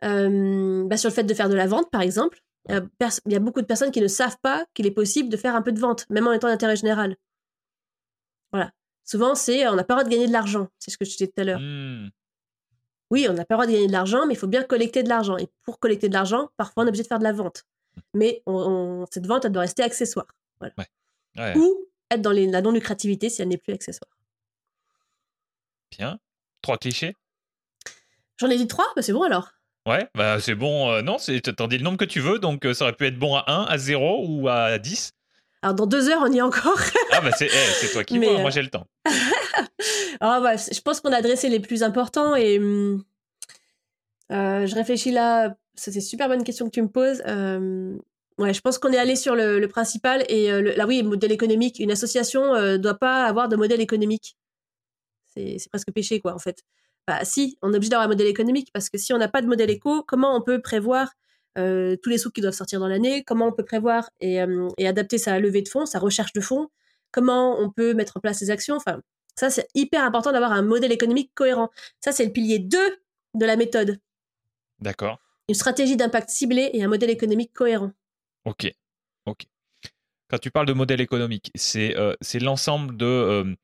[0.00, 2.40] bah sur le fait de faire de la vente, par exemple.
[2.68, 2.88] Il
[3.26, 5.62] y a beaucoup de personnes qui ne savent pas qu'il est possible de faire un
[5.62, 7.16] peu de vente, même en étant d'intérêt général.
[9.04, 10.68] Souvent, c'est on n'a pas le droit de gagner de l'argent.
[10.78, 11.60] C'est ce que je disais tout à l'heure.
[11.60, 12.08] Hmm
[13.12, 15.02] oui, on n'a pas le droit de gagner de l'argent, mais il faut bien collecter
[15.02, 15.36] de l'argent.
[15.36, 17.64] Et pour collecter de l'argent, parfois, on est obligé de faire de la vente.
[17.94, 18.00] Mmh.
[18.14, 18.42] Mais
[19.10, 20.26] cette vente, elle doit rester accessoire.
[20.62, 24.10] Ou être dans la non-lucrativité si elle n'est plus accessoire.
[25.90, 26.18] Bien.
[26.62, 27.14] Trois clichés?
[28.38, 29.50] J'en ai dit trois, bah c'est bon alors.
[29.86, 30.90] Ouais, bah c'est bon.
[30.90, 31.18] Euh, non,
[31.56, 33.44] t'en dis le nombre que tu veux, donc euh, ça aurait pu être bon à
[33.46, 35.12] 1, à 0 ou à 10.
[35.62, 36.78] Alors dans deux heures, on y est encore.
[37.12, 38.86] ah bah c'est eh, toi qui vois, moi j'ai le temps.
[40.20, 43.04] Alors bah, je pense qu'on a dressé les plus importants et hum,
[44.32, 45.56] euh, je réfléchis là.
[45.74, 47.22] C'est une super bonne question que tu me poses.
[47.26, 47.96] Euh,
[48.38, 51.78] ouais, je pense qu'on est allé sur le, principal et euh, là oui, modèle économique.
[51.78, 54.36] Une association ne doit pas avoir de modèle économique.
[55.34, 56.62] C'est presque péché quoi en fait.
[57.06, 59.42] Bah si, on est obligé d'avoir un modèle économique parce que si on n'a pas
[59.42, 61.08] de modèle éco, comment on peut prévoir
[61.58, 64.86] euh, tous les sous qui doivent sortir dans l'année, comment on peut prévoir euh, et,
[64.86, 66.68] adapter sa levée de fonds, sa recherche de fonds,
[67.10, 68.76] comment on peut mettre en place ses actions.
[68.76, 69.00] Enfin,
[69.34, 71.70] ça, c'est hyper important d'avoir un modèle économique cohérent.
[72.00, 72.78] Ça, c'est le pilier 2
[73.34, 73.98] de la méthode.
[74.80, 75.18] D'accord.
[75.48, 77.92] Une stratégie d'impact ciblée et un modèle économique cohérent.
[78.44, 78.72] Ok.
[79.26, 79.44] Ok.
[80.28, 83.56] Quand tu parles de modèle économique, c'est euh, l'ensemble de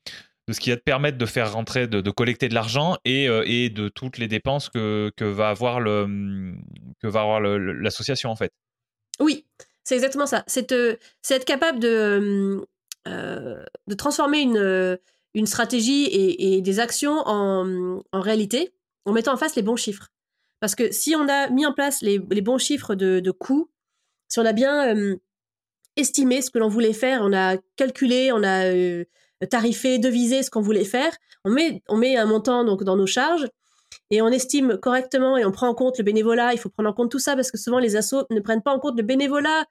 [0.49, 3.45] de ce qui va te permettre de faire rentrer, de, collecter de l'argent et, euh,
[3.47, 8.51] et, de toutes les dépenses que, va avoir l'association en fait.
[9.20, 9.45] Oui,
[9.85, 10.45] c'est exactement ça.
[10.47, 12.66] C'est être capable de
[13.07, 13.65] euh,
[13.97, 14.41] transformer
[15.35, 18.73] une stratégie et, des actions en, réalité
[19.05, 20.09] en mettant en face les bons chiffres.
[20.61, 23.70] Parce que si on a mis en place les, bons chiffres de coûts,
[24.29, 24.95] si on a bien
[25.97, 28.73] estimé ce que l'on voulait faire, on a calculé, on a
[29.47, 31.12] tarifer, deviser ce qu'on voulait faire.
[31.44, 33.47] On met, on met un montant donc dans nos charges
[34.10, 36.93] et on estime correctement et on prend en compte le bénévolat, il faut prendre en
[36.93, 39.65] compte tout ça parce que souvent les assos ne prennent pas en compte le bénévolat.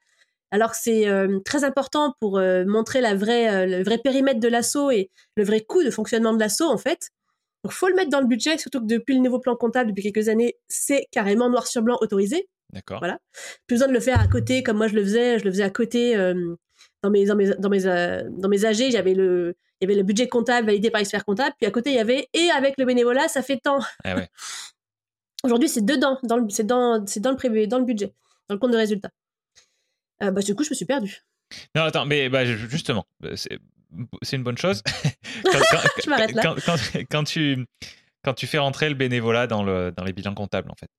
[0.50, 4.40] Alors que c'est euh, très important pour euh, montrer la vraie, euh, le vrai périmètre
[4.40, 7.10] de l'assaut et le vrai coût de fonctionnement de l'assaut en fait.
[7.64, 10.04] Donc faut le mettre dans le budget, surtout que depuis le nouveau plan comptable, depuis
[10.04, 12.48] quelques années, c'est carrément noir sur blanc autorisé.
[12.72, 13.00] D'accord.
[13.00, 13.20] Voilà.
[13.66, 15.40] Plus besoin de le faire à côté, comme moi je le faisais.
[15.40, 16.16] Je le faisais à côté
[17.04, 17.82] dans mes dans mes dans mes,
[18.30, 18.92] dans mes AG.
[18.92, 21.92] J'avais le il y avait le budget comptable validé par l'expert comptable, puis à côté
[21.92, 23.80] il y avait et avec le bénévolat, ça fait tant.
[24.04, 24.30] Ah ouais.
[25.44, 28.14] Aujourd'hui, c'est dedans, dans le, c'est dans, c'est dans le prévu, dans le budget,
[28.50, 29.12] dans le compte de résultat.
[30.24, 31.22] Euh, bah, du coup, je me suis perdu.
[31.76, 33.06] Non, attends, mais bah, justement,
[33.36, 33.60] c'est,
[34.24, 34.82] c'est une bonne chose.
[35.44, 35.60] quand,
[36.04, 36.42] je m'arrête là.
[36.42, 36.56] Quand,
[37.10, 37.66] quand, tu,
[38.24, 40.90] quand tu fais rentrer le bénévolat dans, le, dans les bilans comptables, en fait,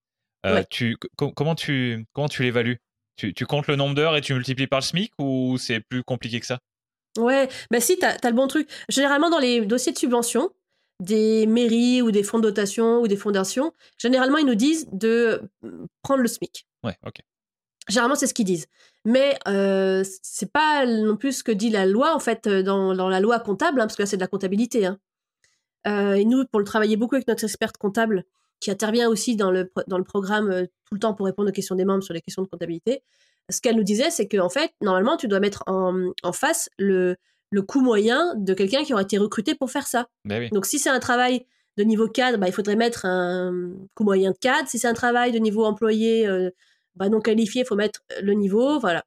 [0.46, 2.80] euh, tu, comment tu, comment tu l'évalues?
[3.18, 6.02] Tu, tu comptes le nombre d'heures et tu multiplies par le SMIC ou c'est plus
[6.02, 6.60] compliqué que ça?
[7.18, 8.70] Ouais, bah si, t'as as le bon truc.
[8.88, 10.50] Généralement, dans les dossiers de subvention,
[11.00, 15.42] des mairies ou des fonds de dotation ou des fondations, généralement, ils nous disent de
[15.62, 16.66] mmh, prendre le SMIC.
[16.84, 17.16] Ouais, ok.
[17.88, 18.66] Généralement, c'est ce qu'ils disent.
[19.04, 22.94] Mais euh, c'est pas non plus ce que dit la loi, en fait, euh, dans,
[22.94, 24.86] dans la loi comptable, hein, parce que là, c'est de la comptabilité.
[24.86, 24.98] Hein.
[25.86, 28.24] Euh, et nous, pour le travailler beaucoup avec notre experte comptable,
[28.60, 31.52] qui intervient aussi dans le, dans le programme euh, tout le temps pour répondre aux
[31.52, 33.02] questions des membres sur les questions de comptabilité,
[33.50, 37.16] ce qu'elle nous disait, c'est qu'en fait, normalement, tu dois mettre en, en face le,
[37.50, 40.08] le coût moyen de quelqu'un qui aurait été recruté pour faire ça.
[40.24, 44.04] Ben Donc, si c'est un travail de niveau cadre, bah, il faudrait mettre un coût
[44.04, 44.68] moyen de cadre.
[44.68, 46.50] Si c'est un travail de niveau employé euh,
[46.96, 48.78] bah, non qualifié, il faut mettre le niveau.
[48.80, 49.04] Voilà.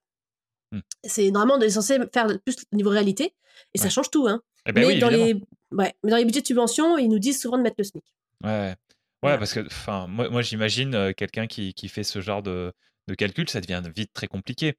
[0.71, 0.79] Hmm.
[1.03, 3.33] C'est normalement censé faire plus le niveau réalité.
[3.73, 4.27] Et ça change tout.
[4.27, 4.41] Hein.
[4.65, 5.33] Eh ben mais, dans les,
[5.71, 8.03] ouais, mais dans les budgets de subvention, ils nous disent souvent de mettre le SMIC.
[8.43, 8.75] Ouais,
[9.23, 9.67] ouais parce que
[10.07, 12.73] moi, moi j'imagine euh, quelqu'un qui, qui, fait ce genre de,
[13.07, 14.75] de calcul, ça devient vite très compliqué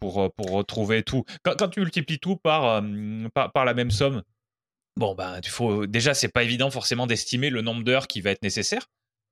[0.00, 1.24] pour, euh, pour retrouver tout.
[1.42, 2.82] Quand, quand tu multiplies tout par,
[3.34, 4.22] par, par, la même somme,
[4.96, 8.30] bon, ben, tu faut, déjà, c'est pas évident forcément d'estimer le nombre d'heures qui va
[8.30, 8.86] être nécessaire.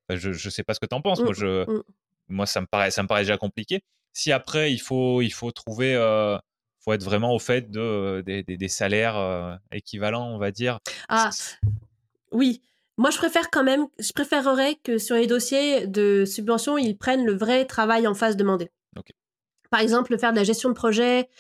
[0.09, 1.21] je, ne sais pas ce que tu en penses.
[1.21, 1.83] moi, mmh, je, mmh.
[2.29, 3.83] moi ça, me paraît, ça me paraît déjà compliqué.
[4.13, 5.95] Si après, il faut, il faut trouver.
[5.95, 6.39] Euh,
[6.85, 10.81] faut être vraiment au fait de, des, des, salaires euh, équivalents, on va dire.
[11.09, 11.31] Ah,
[12.33, 12.61] oui.
[12.99, 17.25] Moi, je préfère quand même, je préférerais que sur les dossiers de subvention, ils prennent
[17.25, 18.71] le vrai travail en face demandé.
[19.71, 21.31] Par exemple, faire de la gestion de projet,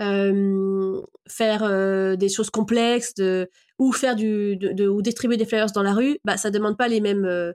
[0.00, 3.50] euh, faire euh, des choses complexes, de,
[3.80, 6.86] ou faire du, de, ou distribuer des flyers dans la rue, bah, ça demande pas
[6.86, 7.52] les mêmes, euh,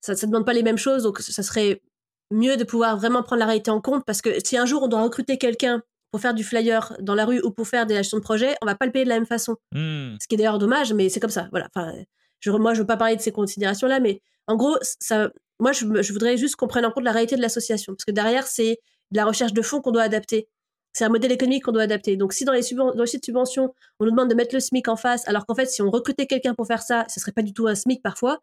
[0.00, 1.02] ça, ça demande pas les mêmes choses.
[1.02, 1.82] Donc, ça serait
[2.30, 4.88] mieux de pouvoir vraiment prendre la réalité en compte parce que si un jour on
[4.88, 8.18] doit recruter quelqu'un pour faire du flyer dans la rue ou pour faire des gestions
[8.18, 9.56] de projet, on va pas le payer de la même façon.
[9.72, 10.16] Mmh.
[10.20, 11.48] Ce qui est d'ailleurs dommage, mais c'est comme ça.
[11.50, 11.68] Voilà.
[11.74, 11.92] Enfin,
[12.40, 16.02] je, moi, je veux pas parler de ces considérations-là, mais en gros, ça, moi, je,
[16.02, 18.78] je voudrais juste qu'on prenne en compte la réalité de l'association, parce que derrière, c'est
[19.10, 20.48] de la recherche de fonds qu'on doit adapter.
[20.92, 22.16] C'est un modèle économique qu'on doit adapter.
[22.16, 22.62] Donc, si dans les,
[22.94, 25.66] dossiers de subvention, on nous demande de mettre le SMIC en face, alors qu'en fait,
[25.66, 28.40] si on recrutait quelqu'un pour faire ça, ce serait pas du tout un SMIC parfois,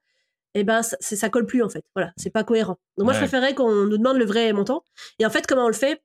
[0.53, 1.83] eh ben, ça, ça colle plus, en fait.
[1.95, 2.77] Voilà, c'est pas cohérent.
[2.97, 4.83] Donc, moi, je préférerais qu'on nous demande le vrai montant.
[5.17, 6.01] Et en fait, comment on le fait?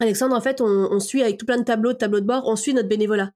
[0.00, 2.44] Alexandre, en fait, on, on suit avec tout plein de tableaux, de tableaux de bord,
[2.46, 3.30] on suit notre bénévolat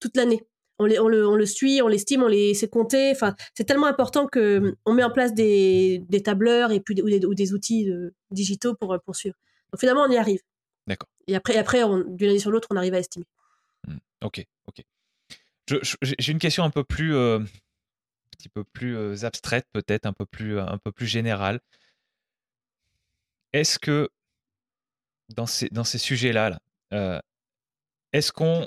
[0.00, 0.42] toute l'année
[0.80, 3.10] on, les, on, le, on le suit, on l'estime, on les sait compter.
[3.12, 6.94] Enfin, c'est tellement important que hum, on met en place des, des tableurs et puis
[6.94, 9.36] des, ou, des, outils euh, digitaux pour poursuivre.
[9.70, 10.40] Donc finalement, on y arrive.
[10.86, 11.08] D'accord.
[11.26, 13.26] Et après, après d'une année sur l'autre, on arrive à estimer.
[13.86, 13.96] Mmh.
[14.22, 14.82] Ok, ok.
[16.18, 17.44] J'ai une question un peu plus, euh, un
[18.38, 21.60] petit peu plus euh, abstraite, peut-être un peu plus, un peu plus générale.
[23.52, 24.08] Est-ce que
[25.28, 26.58] dans ces, dans ces sujets-là,
[26.90, 27.22] là,
[28.12, 28.66] est-ce qu'on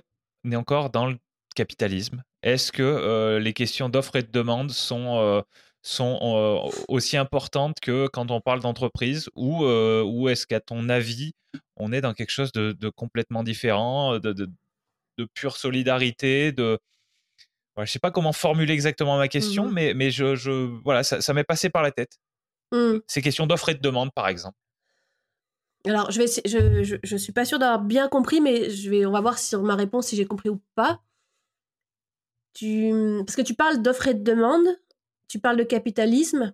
[0.50, 1.18] est encore dans le
[1.54, 2.24] capitalisme?
[2.42, 5.42] Est-ce que euh, les questions d'offres et de demande sont, euh,
[5.82, 11.34] sont euh, aussi importantes que quand on parle d'entreprise ou, ou est-ce qu'à ton avis,
[11.78, 14.50] on est dans quelque chose de, complètement différent, de, de,
[15.34, 16.80] pure solidarité, de...
[17.78, 20.52] je ne sais pas comment formuler exactement ma question, mmh mais, mais je, je,
[20.84, 22.18] voilà, ça, m'est passé par la tête.
[22.72, 22.98] Mmh.
[23.08, 24.58] Ces questions d'offres et de demande, par exemple.
[25.86, 29.12] Alors, je je, je, je, suis pas sûre d'avoir bien compris, mais je vais, on
[29.12, 31.02] va voir sur ma réponse si j'ai compris ou pas
[32.54, 34.66] parce que tu parles d'offres et de demande,
[35.28, 36.54] tu parles de capitalisme.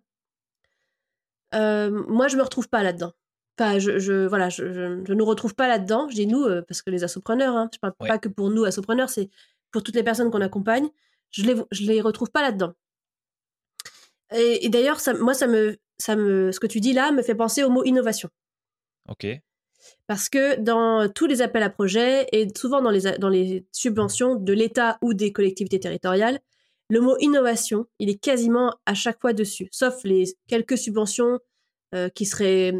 [1.53, 3.13] Euh, moi, je me retrouve pas là-dedans.
[3.59, 6.07] Enfin, je, je voilà, je, je, nous retrouve pas là-dedans.
[6.09, 8.63] Je dis nous euh, parce que les assopreneurs, hein, je parle pas que pour nous
[8.63, 9.30] assopreneurs, c'est
[9.71, 10.89] pour toutes les personnes qu'on accompagne.
[11.31, 12.73] Je les, je les retrouve pas là-dedans.
[14.31, 17.63] Et, d'ailleurs, moi, ça me, ça me, ce que tu dis là me fait penser
[17.63, 18.30] au mot innovation.
[19.07, 19.26] Ok.
[20.07, 24.36] Parce que dans tous les appels à projets et souvent dans les, dans les subventions
[24.36, 26.40] de l'État ou des collectivités territoriales,
[26.90, 31.40] le mot innovation, il est quasiment à chaque fois dessus, sauf les quelques subventions
[31.94, 32.74] euh, qui seraient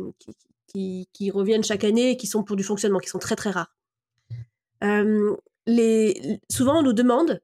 [0.68, 3.52] qui, qui, reviennent chaque année et qui sont pour du fonctionnement, qui sont très très
[3.52, 3.76] rares.
[4.84, 7.41] Euh, les, souvent, on nous demande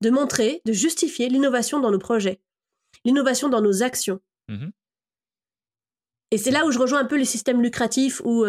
[0.00, 2.40] de montrer, de justifier l'innovation dans nos projets.
[3.04, 4.20] l'innovation dans nos actions.
[4.48, 4.68] Mmh
[6.30, 8.44] Et c'est là où je rejoins un peu les systèmes lucratifs ou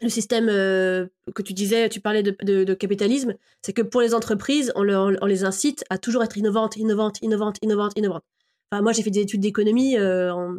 [0.00, 4.88] le système que tu disais, tu parlais de, capitalisme, c'est que pour les entreprises, on,
[4.88, 8.24] on, les incite à toujours être innovantes, innovantes, innovantes, innovantes, innovantes.
[8.70, 9.96] Enfin, moi, j'ai fait des études d'économie.
[9.98, 10.56] on,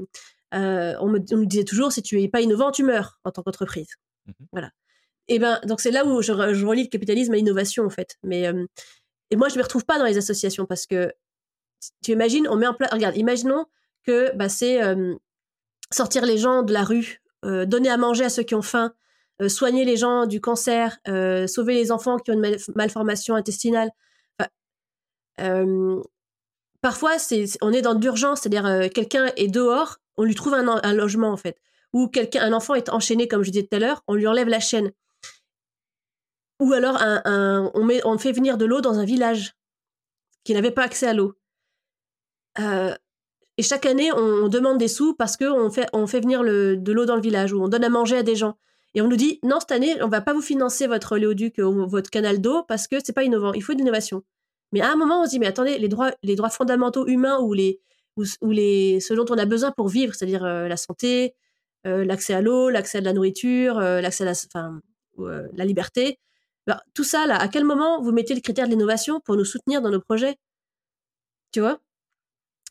[0.54, 3.90] me, disait toujours, si tu es pas innovant, tu meurs en tant qu'entreprise.
[4.28, 4.72] Mmh voilà.
[5.28, 8.18] Et ben, donc c'est là où je, relie le capitalisme à l'innovation en fait.
[8.24, 8.52] Mais
[9.30, 11.14] et moi, je me retrouve pas dans les associations parce que
[12.04, 12.92] tu imagines, on met en place.
[12.92, 13.66] Regarde, imaginons
[14.04, 14.82] que bah, c'est
[15.92, 18.94] sortir les gens de la rue, donner à manger à ceux qui ont faim,
[19.48, 20.98] soigner les gens du cancer,
[21.48, 23.90] sauver les enfants qui ont une malformation intestinale.
[26.82, 30.94] parfois, c'est, on est dans l'urgence, c'est-à-dire quelqu'un est dehors, on lui trouve un, un
[30.94, 31.58] logement en fait,
[31.94, 34.48] ou quelqu'un, un enfant est enchaîné, comme je disais tout à l'heure, on lui enlève
[34.48, 34.92] la chaîne.
[36.62, 37.00] Ou alors,
[37.74, 39.56] on, met, on fait venir de l'eau dans un village
[40.44, 41.34] qui n'avait pas accès à l'eau.
[42.60, 42.94] Euh,
[43.58, 47.06] et chaque année, on, demande des sous parce qu'on fait, on fait venir de l'eau
[47.06, 48.58] dans le village ou on donne à manger à des gens.
[48.94, 51.88] Et on nous dit, non, cette année, on va pas vous financer votre oléoduc ou
[51.88, 53.54] votre canal d'eau parce que c'est pas innovant.
[53.54, 54.24] Il faut de l'innovation.
[54.74, 57.40] Mais à un moment, on se dit, mais attendez, les droits, les droits fondamentaux humains
[57.40, 57.80] ou les,
[58.18, 61.36] ou, les, ce dont on a besoin pour vivre, c'est-à-dire euh, la santé,
[61.88, 64.82] euh, l'accès à l'eau, l'accès à de la nourriture, l'accès à la, enfin,
[65.18, 66.20] la liberté,
[66.68, 69.46] bah, tout ça, là, à quel moment vous mettez le critère de l'innovation pour nous
[69.46, 70.38] soutenir dans nos projets?
[71.52, 71.80] Tu vois?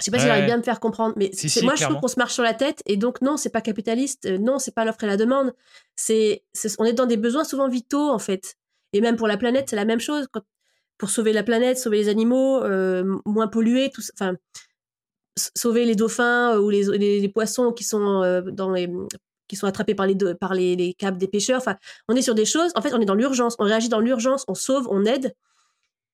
[0.00, 1.30] Je sais pas si j'arrive bien à me faire comprendre, mais
[1.62, 4.26] moi, je trouve qu'on se marche sur la tête, et donc, non, c'est pas capitaliste,
[4.26, 5.52] euh, non, c'est pas l'offre et la demande.
[5.94, 6.42] C'est,
[6.78, 8.56] on est dans des besoins souvent vitaux, en fait.
[8.92, 10.26] Et même pour la planète, c'est la même chose.
[10.98, 14.34] pour sauver la planète, sauver les animaux, euh, moins polluer, tout enfin,
[15.56, 18.90] sauver les dauphins euh, ou les, les, poissons qui sont dans les
[19.48, 21.58] qui sont attrapés par les, par les, les câbles des pêcheurs.
[21.58, 21.76] Enfin,
[22.08, 24.44] on est sur des choses, en fait, on est dans l'urgence, on réagit dans l'urgence,
[24.46, 25.34] on sauve, on aide.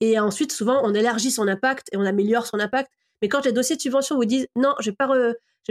[0.00, 2.90] Et ensuite, souvent, on élargit son impact et on améliore son impact.
[3.22, 5.09] Mais quand les dossiers de subvention vous disent non, je vais pas,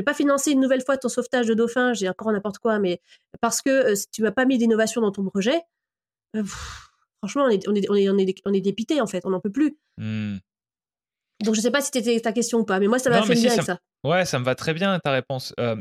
[0.05, 3.01] pas financer une nouvelle fois ton sauvetage de dauphins, j'ai encore n'importe quoi, mais
[3.41, 5.61] parce que euh, si tu m'as pas mis d'innovation dans ton projet,
[6.35, 6.43] euh,
[7.19, 9.51] franchement, on est, on est, on est, on est, dépité en fait, on n'en peut
[9.51, 9.77] plus.
[9.97, 10.37] Mmh.
[11.43, 13.33] Donc je sais pas si c'était ta question ou pas, mais moi ça m'a fait
[13.33, 13.79] bien avec ça.
[14.03, 15.53] Ouais, ça me va très bien ta réponse.
[15.59, 15.75] Euh,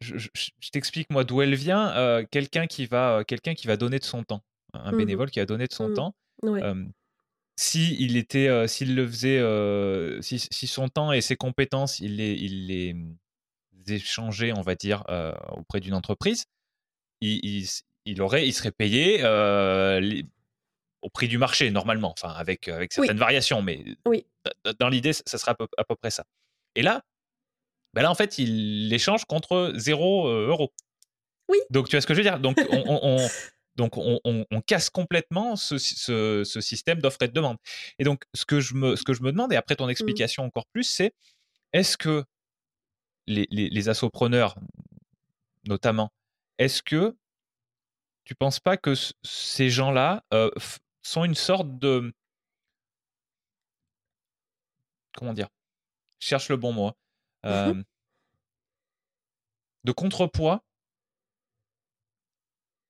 [0.00, 0.28] je,
[0.72, 1.94] t'explique moi d'où elle vient.
[1.96, 4.42] Euh, quelqu'un qui va, euh, quelqu'un qui va donner de son temps,
[4.72, 5.94] un mmh bénévole qui a donné de son mmh.
[5.94, 6.14] temps.
[7.62, 9.40] Si il était, euh, s'il le faisait,
[10.22, 13.16] si, son temps et ses compétences, il les, il les mmh,
[13.88, 15.04] échangeait, on va dire,
[15.52, 16.46] auprès d'une entreprise,
[17.20, 17.68] il,
[18.04, 19.24] il, aurait, il serait payé
[21.02, 24.24] au prix du marché normalement, enfin avec avec certaines variations, mais oui.
[24.78, 26.24] dans l'idée, ça sera à peu, près ça.
[26.74, 27.02] Et là,
[27.94, 30.72] ben là, en fait, il l'échange contre 0 euh, euros.
[31.48, 31.58] Oui.
[31.70, 32.40] Donc, tu vois ce que je veux dire?
[32.40, 33.18] Donc, on,
[33.76, 35.78] donc on, casse complètement ce,
[36.44, 37.56] système d'offre et de demande.
[37.98, 39.90] Et donc, ce que je me, ce que je me demande, et après ton mmh.
[39.90, 41.14] explication encore plus, c'est
[41.72, 42.24] est-ce que
[43.26, 44.56] les, les, les assopreneurs,
[45.66, 46.12] notamment,
[46.58, 47.16] est-ce que
[48.24, 50.50] tu penses pas que ces gens-là euh,
[51.02, 52.12] sont une sorte de.
[55.16, 55.48] Comment dire
[56.20, 56.92] Je cherche le bon mot.
[57.44, 57.82] Mmh
[59.84, 60.62] de contrepoids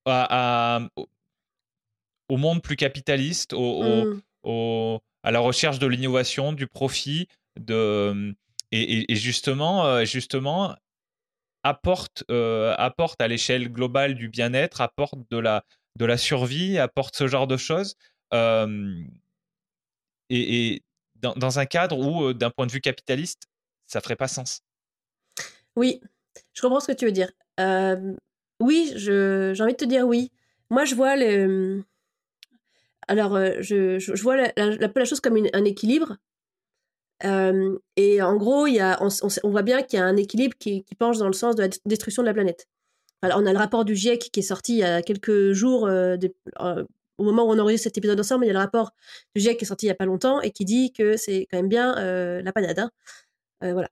[0.07, 0.81] à,
[2.29, 4.05] au monde plus capitaliste, au,
[4.45, 4.99] mmh.
[5.23, 8.35] à la recherche de l'innovation, du profit, de,
[8.70, 10.74] et, justement, justement
[11.62, 15.65] apporte, apporte à l'échelle globale du bien-être, apporte de la,
[15.97, 17.97] de la survie, apporte ce genre de choses.
[20.31, 20.83] et,
[21.16, 23.45] dans, dans, un cadre où, d'un point de vue capitaliste,
[23.87, 24.62] ça ferait pas sens.
[25.77, 26.01] Oui,
[26.53, 27.31] je comprends ce que tu veux dire.
[28.62, 30.30] Oui, j'ai envie de te dire oui.
[30.70, 31.82] Moi, je vois le.
[33.09, 36.16] Alors, je, je, vois la, la, chose comme un équilibre.
[37.22, 41.18] et en gros, y a, on, voit bien qu'il y a un équilibre qui, penche
[41.18, 42.68] dans le sens de la destruction de la planète.
[43.22, 45.82] Alors, on a le rapport du GIEC qui est sorti il y a quelques jours,
[45.82, 48.93] au moment où on enregistre cet épisode ensemble, il y a le rapport
[49.34, 51.47] du GIEC qui est sorti il n'y a pas longtemps et qui dit que c'est
[51.51, 51.94] quand même bien
[52.43, 52.78] la panade.
[52.78, 52.90] Hein.
[53.62, 53.89] Euh, voilà.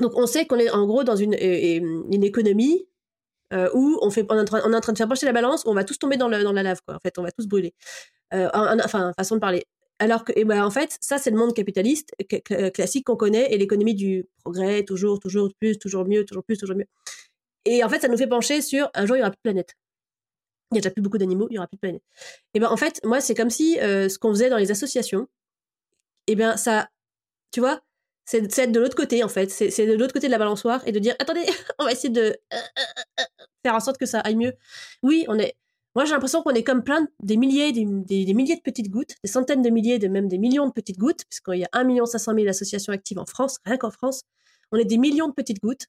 [0.00, 2.86] Donc on sait qu'on est en gros dans une, une économie
[3.54, 6.16] euh, où on, est en train, de faire pencher la balance, on va tous tomber
[6.16, 6.80] dans, la lave.
[6.88, 7.74] En fait, on va tous brûler.
[8.32, 9.64] Euh, enfin, façon de parler.
[10.00, 12.10] Alors que, ben, en fait, ça, c'est le monde capitaliste
[12.74, 16.76] classique qu'on connaît et l'économie du progrès, toujours, toujours plus, toujours mieux, toujours plus, toujours
[16.76, 16.86] mieux.
[17.64, 19.50] Et en fait, ça nous fait pencher sur un jour, il n'y aura plus de
[19.50, 19.74] planète.
[20.72, 22.02] Il n'y a déjà plus beaucoup d'animaux, il n'y aura plus de planète.
[22.54, 25.28] Et ben, en fait, moi, c'est comme si ce qu'on faisait dans les associations,
[26.26, 26.88] et ben, ça,
[27.52, 27.80] tu vois,
[28.24, 29.50] c'est d'être de l'autre côté, en fait.
[29.50, 31.44] C'est de l'autre côté de la balançoire et de dire attendez,
[31.78, 33.24] on va essayer de euh, euh, euh,
[33.64, 34.52] faire en sorte que ça aille mieux.
[35.02, 35.54] Oui, on est.
[35.94, 37.84] Moi, j'ai l'impression qu'on est comme plein des milliers, des,
[38.34, 41.24] milliers de petites gouttes, des centaines de milliers, de même des millions de petites gouttes,
[41.28, 44.22] puisqu'il y a 1 500 000 associations actives en France, rien qu'en France.
[44.72, 45.86] On est des millions de petites gouttes.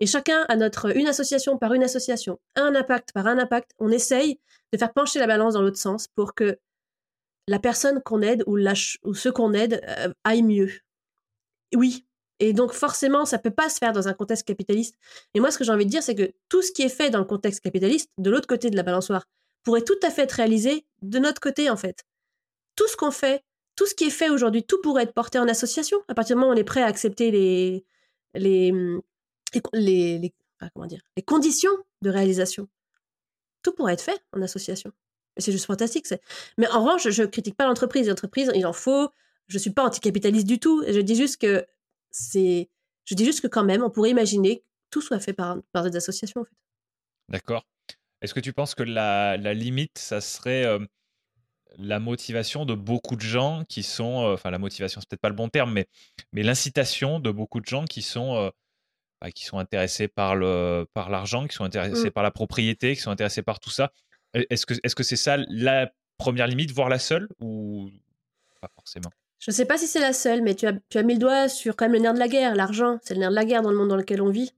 [0.00, 3.70] Et chacun a notre, une association par une association, un impact par un impact.
[3.78, 4.40] On essaye
[4.72, 6.58] de faire pencher la balance dans l'autre sens pour que
[7.46, 10.72] la personne qu'on aide ou, ou ceux qu'on aide euh, aillent mieux.
[11.76, 12.04] Oui.
[12.44, 14.96] Et donc, forcément, ça peut pas se faire dans un contexte capitaliste.
[15.32, 17.08] Et moi, ce que j'ai envie de dire, c'est que tout ce qui est fait
[17.08, 19.24] dans le contexte capitaliste, de l'autre côté de la balançoire,
[19.62, 22.04] pourrait tout à fait être réalisé de notre côté, en fait.
[22.76, 23.42] Tout ce qu'on fait,
[23.76, 26.02] tout ce qui est fait aujourd'hui, tout pourrait être porté en association.
[26.08, 27.86] À partir du moment où on est prêt à accepter les,
[28.34, 28.74] les,
[29.72, 30.34] les,
[30.74, 31.72] comment dire, les conditions
[32.02, 32.68] de réalisation,
[33.62, 34.92] tout pourrait être fait en association.
[35.38, 36.06] C'est juste fantastique.
[36.58, 38.06] Mais en revanche, je critique pas l'entreprise.
[38.06, 39.08] L'entreprise, il en faut.
[39.46, 40.84] Je ne suis pas anticapitaliste du tout.
[40.86, 41.64] Je dis juste que
[42.14, 42.70] c'est.
[43.04, 45.84] Je dis juste que quand même, on pourrait imaginer que tout soit fait par, par
[45.84, 46.40] des associations.
[46.40, 46.56] En fait.
[47.28, 47.66] D'accord.
[48.22, 50.64] Est-ce que tu penses que la, limite, ça serait
[51.76, 55.34] la motivation de beaucoup de gens qui sont, enfin la motivation, c'est peut-être pas le
[55.34, 55.86] bon terme, mais,
[56.32, 58.50] mais l'incitation de beaucoup de gens qui sont,
[59.20, 62.12] bah, qui sont intéressés par le, par l'argent, qui sont intéressés mmh.
[62.12, 63.92] par la propriété, qui sont intéressés par tout ça.
[64.34, 67.90] Est-ce que, est-ce que c'est ça la première limite, voire la seule, ou
[68.60, 69.10] pas forcément?
[69.40, 71.20] Je ne sais pas si c'est la seule, mais tu as, tu as mis le
[71.20, 72.98] doigt sur quand même le nerf de la guerre, l'argent.
[73.02, 74.52] C'est le nerf de la guerre dans le monde dans lequel on vit.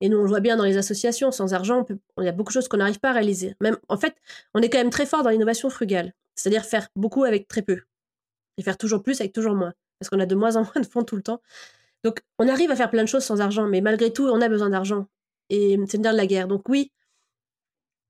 [0.00, 1.86] Et nous, on le voit bien dans les associations, sans argent,
[2.18, 3.54] il y a beaucoup de choses qu'on n'arrive pas à réaliser.
[3.60, 4.16] Même, en fait,
[4.52, 7.82] on est quand même très fort dans l'innovation frugale, c'est-à-dire faire beaucoup avec très peu,
[8.58, 10.86] et faire toujours plus avec toujours moins, parce qu'on a de moins en moins de
[10.86, 11.40] fonds tout le temps.
[12.02, 14.48] Donc, on arrive à faire plein de choses sans argent, mais malgré tout, on a
[14.48, 15.06] besoin d'argent.
[15.50, 16.48] Et c'est le nerf de la guerre.
[16.48, 16.90] Donc oui,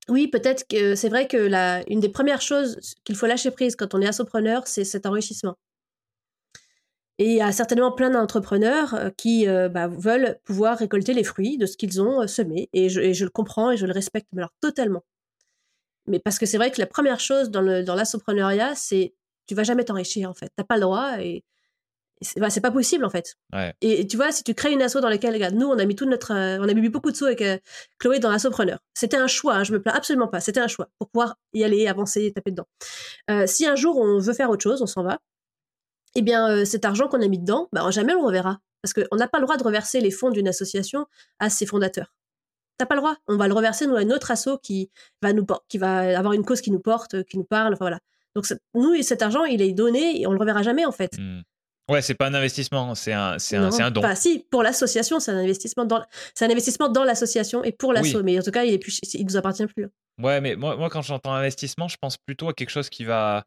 [0.08, 3.76] oui, peut-être que c'est vrai que la, une des premières choses qu'il faut lâcher prise
[3.76, 5.56] quand on est assopreneur, c'est cet enrichissement.
[7.18, 11.24] Et il y a certainement plein d'entrepreneurs euh, qui euh, bah, veulent pouvoir récolter les
[11.24, 12.68] fruits de ce qu'ils ont euh, semé.
[12.72, 15.04] Et je, le comprends et je le respecte, mais alors totalement.
[16.06, 19.14] Mais parce que c'est vrai que la première chose dans l'assopreneuriat, dans c'est
[19.46, 20.50] tu vas jamais t'enrichir en fait.
[20.56, 21.18] T'as pas le droit
[22.22, 23.36] c'est bah, pas possible en fait.
[23.80, 25.94] Et, tu vois, si tu crées une asso dans laquelle, regarde, nous on a mis
[25.94, 27.44] tout notre, on a mis beaucoup de sous avec
[27.98, 28.78] Chloé dans l'assopreneur.
[28.94, 30.40] C'était un choix, hein, je me plains absolument pas.
[30.40, 32.66] C'était un choix pour pouvoir y aller, avancer, taper dedans.
[33.46, 35.18] si un jour on veut faire autre chose, on s'en va
[36.14, 38.58] eh bien, euh, cet argent qu'on a mis dedans, bah, jamais on le reverra.
[38.82, 41.06] Parce qu'on n'a pas le droit de reverser les fonds d'une association
[41.38, 42.14] à ses fondateurs.
[42.78, 43.16] T'as pas le droit.
[43.28, 44.90] On va le reverser nous à une autre asso qui
[45.22, 47.74] va nous qui va avoir une cause qui nous porte, qui nous parle.
[47.74, 48.00] Enfin voilà.
[48.34, 51.16] Donc nous, cet argent, il est donné et on le reverra jamais en fait.
[51.16, 51.42] Mmh.
[51.88, 54.00] Ouais, c'est pas un investissement, c'est un, c'est un, un, don.
[54.00, 56.04] Pas si, pour l'association, c'est un investissement dans,
[56.34, 58.22] c'est un investissement dans l'association et pour l'asso.
[58.22, 59.84] Mais en tout cas, il est plus, il nous appartient plus.
[59.84, 59.90] Hein.
[60.22, 63.44] Ouais, mais moi, moi quand j'entends investissement, je pense plutôt à quelque chose qui va,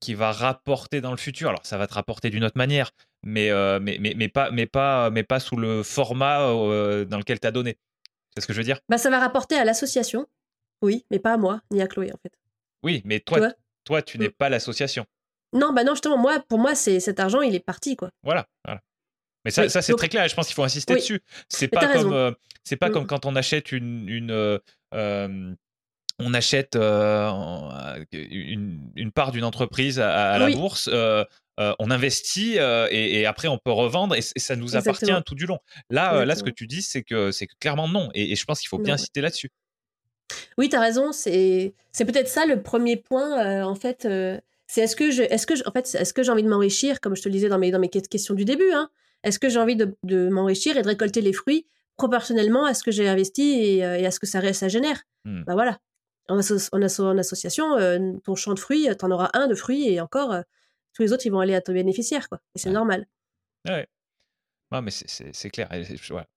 [0.00, 1.48] qui, va rapporter dans le futur.
[1.48, 2.90] Alors, ça va te rapporter d'une autre manière,
[3.22, 7.18] mais, euh, mais, mais, mais, pas, mais, pas, mais pas sous le format euh, dans
[7.18, 7.78] lequel tu as donné.
[8.34, 8.80] C'est ce que je veux dire?
[8.88, 10.26] Bah, Ça va rapporter à l'association,
[10.82, 12.32] oui, mais pas à moi, ni à Chloé, en fait.
[12.82, 13.52] Oui, mais toi,
[13.84, 14.32] toi, tu n'es mm.
[14.32, 15.06] pas l'association.
[15.52, 18.10] Non, bah non, justement, moi, pour moi, c'est cet argent, il est parti, quoi.
[18.22, 18.80] Voilà, voilà.
[19.44, 20.26] Mais ça, ça c'est très clair.
[20.28, 21.20] Je pense qu'il faut insister dessus.
[21.48, 22.30] C'est pas comme, euh,
[22.62, 22.92] c'est pas mm.
[22.92, 24.60] comme quand on achète une, une
[26.18, 27.30] on achète euh,
[28.12, 31.24] une, part d'une entreprise à, la bourse, euh,
[31.60, 32.56] euh, on investit
[32.90, 35.58] et, après on peut revendre et, ça nous appartient tout du long.
[35.90, 38.10] Là, là, ce que tu dis, c'est que c'est clairement non.
[38.14, 39.50] Et, je pense qu'il faut bien insister là-dessus.
[40.56, 41.12] Oui, tu as raison.
[41.12, 43.64] C'est peut-être ça le premier point.
[43.64, 44.06] en fait,
[44.72, 47.14] c'est est-ce que je, est-ce que en fait, est-ce que j'ai envie de m'enrichir, comme
[47.14, 48.72] je te le disais dans mes dans mes questions du début.
[48.72, 48.88] Hein,
[49.22, 51.66] est-ce que j'ai envie de, m'enrichir et de récolter les fruits
[51.98, 55.02] proportionnellement à ce que j'ai investi et, à ce que ça, ça génère?
[55.26, 55.42] Mmh.
[55.42, 55.78] Bah voilà,
[56.30, 60.00] en, en, association, euh, ton champ de fruits, tu en auras un de fruits et
[60.00, 60.40] encore, euh,
[60.94, 62.30] tous les autres, ils vont aller à ton bénéficiaire.
[62.30, 62.38] Quoi.
[62.54, 63.06] Et c'est normal.
[63.68, 63.86] Ouais.
[64.70, 65.68] mais c'est clair.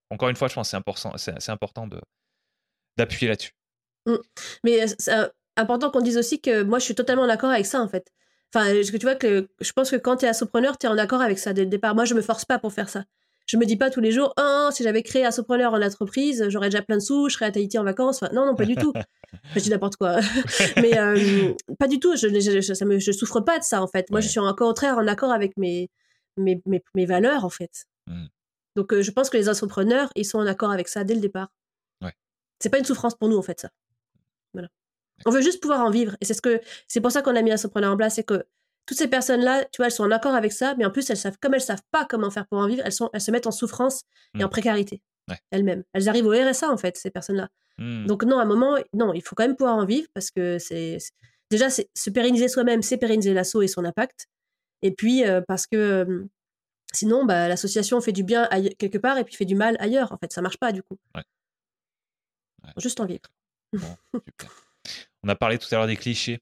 [0.09, 1.87] Encore une fois, je pense que c'est important,
[2.97, 3.53] d'appuyer là-dessus.
[4.07, 4.15] Mmh.
[4.65, 5.13] Mais euh, c'est
[5.55, 8.11] important qu'on dise aussi que moi, je suis totalement d'accord avec ça, en fait.
[8.53, 11.21] Enfin, tu vois que je pense que quand tu es assopreneur, tu es en accord
[11.21, 11.95] avec ça dès le départ.
[11.95, 13.03] Moi, je me force pas pour faire ça.
[13.47, 16.69] Je me dis pas tous les jours, oh, si j'avais créé Assopreneur en entreprise, j'aurais
[16.69, 18.21] déjà plein de sous, je serais à Tahiti en vacances.
[18.21, 18.91] Enfin, non, non, pas du tout.
[19.55, 20.19] je dis n'importe quoi.
[20.77, 22.15] Mais euh, pas du tout.
[22.15, 24.09] Je, je, ça me, je souffre pas de ça, en fait.
[24.09, 25.91] Moi, je suis en contraire en accord avec mes,
[26.37, 27.85] mes, mes, valeurs, en fait.
[28.07, 28.25] Mmh.
[28.75, 31.21] Donc, euh, je pense que les entrepreneurs, ils sont en accord avec ça dès le
[31.21, 31.49] départ.
[32.01, 32.13] Ouais.
[32.59, 33.69] C'est pas une souffrance pour nous, en fait, ça.
[34.53, 34.69] Voilà.
[35.25, 36.15] On veut juste pouvoir en vivre.
[36.21, 38.45] Et c'est ce que, c'est pour ça qu'on a mis Assopreneur en place, c'est que
[38.85, 41.17] toutes ces personnes-là, tu vois, elles sont en accord avec ça, mais en plus, elles
[41.17, 43.47] savent, comme elles savent pas comment faire pour en vivre, elles, sont, elles se mettent
[43.47, 44.03] en souffrance
[44.37, 44.49] et en mmh.
[44.51, 45.01] précarité
[45.49, 45.83] elles-mêmes.
[45.93, 47.49] Elles arrivent au RSA, en fait, ces personnes-là.
[47.77, 48.05] Mmh.
[48.05, 50.59] Donc, non, à un moment, non, il faut quand même pouvoir en vivre parce que
[50.59, 50.97] c'est.
[51.49, 54.27] Déjà, c'est se pérenniser soi-même, c'est pérenniser l'assaut et son impact.
[54.81, 56.25] Et puis, euh, parce que
[56.93, 58.47] sinon, bah, l'association fait du bien
[58.77, 60.11] quelque part et puis fait du mal ailleurs.
[60.11, 60.97] En fait, ça marche pas, du coup.
[62.77, 63.21] Juste en vivre.
[65.25, 66.39] On a parlé tout à l'heure des clichés.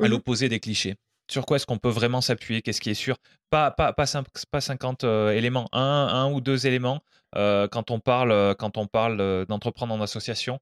[0.00, 0.10] À Mhm.
[0.10, 0.96] l'opposé des clichés.
[1.30, 2.62] Sur quoi est-ce qu'on peut vraiment s'appuyer?
[2.62, 3.16] Qu'est-ce qui est sûr?
[3.50, 7.02] Pas, pas, pas, cin- pas 50 euh, éléments, un, un ou deux éléments
[7.36, 10.58] euh, quand on parle, euh, quand on parle d'entreprendre en association.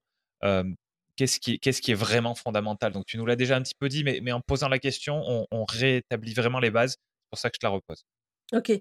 [1.16, 2.92] qu'est-ce qui, qu'est-ce qui est vraiment fondamental?
[2.92, 5.22] Donc, tu nous l'as déjà un petit peu dit, mais, mais en posant la question,
[5.26, 6.92] on, on rétablit vraiment les bases.
[6.92, 8.04] C'est pour ça que je te la repose.
[8.52, 8.72] Ok.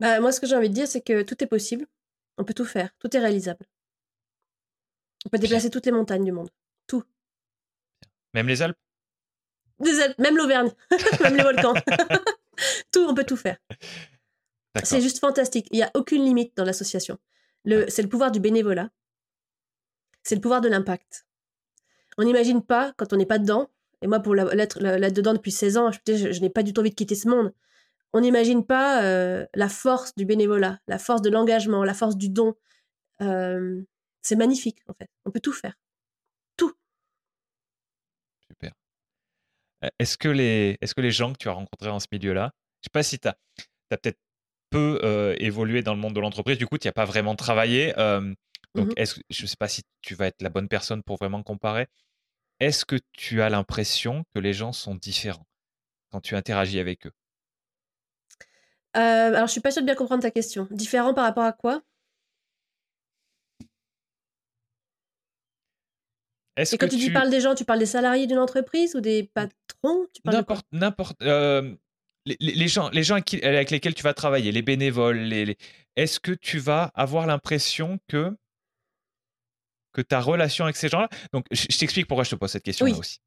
[0.00, 1.86] Bah, moi, ce que j'ai envie de dire, c'est que tout est possible.
[2.38, 2.90] On peut tout faire.
[2.98, 3.64] Tout est réalisable.
[5.24, 6.48] On peut déplacer toutes les montagnes du monde.
[8.36, 8.76] Même les Alpes?
[10.18, 10.70] Même l'Auvergne.
[11.22, 11.72] Même les volcans.
[12.92, 13.56] tout, on peut tout faire.
[14.84, 15.66] C'est juste fantastique.
[15.70, 17.18] Il n'y a aucune limite dans l'association.
[17.64, 18.90] Le, c'est le pouvoir du bénévolat.
[20.22, 21.26] C'est le pouvoir de l'impact.
[22.18, 23.70] On n'imagine pas, quand on n'est pas dedans,
[24.02, 26.62] et moi, pour l'être la- l'être dedans depuis 16 ans, je, je- je n'ai pas
[26.62, 27.54] du tout envie de quitter ce monde.
[28.12, 32.28] On n'imagine pas euh, la force du bénévolat, la force de l'engagement, la force du
[32.28, 32.54] don.
[33.22, 33.80] Euh,
[34.22, 35.08] c'est magnifique, en fait.
[35.24, 35.74] On peut tout faire.
[38.48, 38.72] Super.
[38.72, 38.74] Euh,
[39.98, 42.86] Est-ce que, les, est-ce que les gens que tu as rencontrés dans ce milieu-là, je
[42.86, 43.36] sais pas si tu as,
[43.88, 44.18] peut-être
[44.70, 47.36] peu euh, évolué dans le monde de l'entreprise, du coup, tu n'y as pas vraiment
[47.36, 47.94] travaillé.
[47.98, 48.34] euh,
[48.74, 51.42] donc, est-ce, je ne sais pas si tu vas être la bonne personne pour vraiment
[51.42, 51.86] comparer.
[52.60, 55.46] Est-ce que tu as l'impression que les gens sont différents
[56.10, 57.12] quand tu interagis avec eux?
[58.96, 60.68] Euh, alors, je suis pas sûre de bien comprendre ta question.
[60.70, 61.82] Différent par rapport à quoi?
[66.56, 69.00] Est-ce Et quand que tu parles des gens, tu parles des salariés d'une entreprise ou
[69.00, 70.06] des patrons?
[70.14, 70.58] Tu parles de quoi?
[70.72, 71.74] N'importe, euh,
[72.24, 75.56] les, gens, les gens avec, qui- avec lesquels tu vas travailler, les bénévoles, les, les-
[75.96, 78.34] est-ce que tu vas avoir l'impression que
[79.92, 81.08] que ta relation avec ces gens-là.
[81.32, 82.98] Donc, je, je t'explique pourquoi je te pose cette question-là Oui.
[82.98, 83.18] aussi.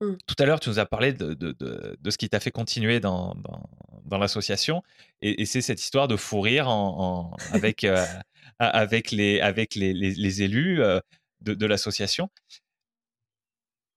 [0.00, 0.14] Mm.
[0.26, 2.50] Tout à l'heure, tu nous as parlé de, de, de, de ce qui t'a fait
[2.50, 3.68] continuer dans, dans,
[4.04, 4.82] dans l'association,
[5.20, 8.02] et, et c'est cette histoire de fou rire en, en- avec, euh,
[8.58, 10.98] avec, les, avec les, les, les élus euh,
[11.42, 12.30] de l'association.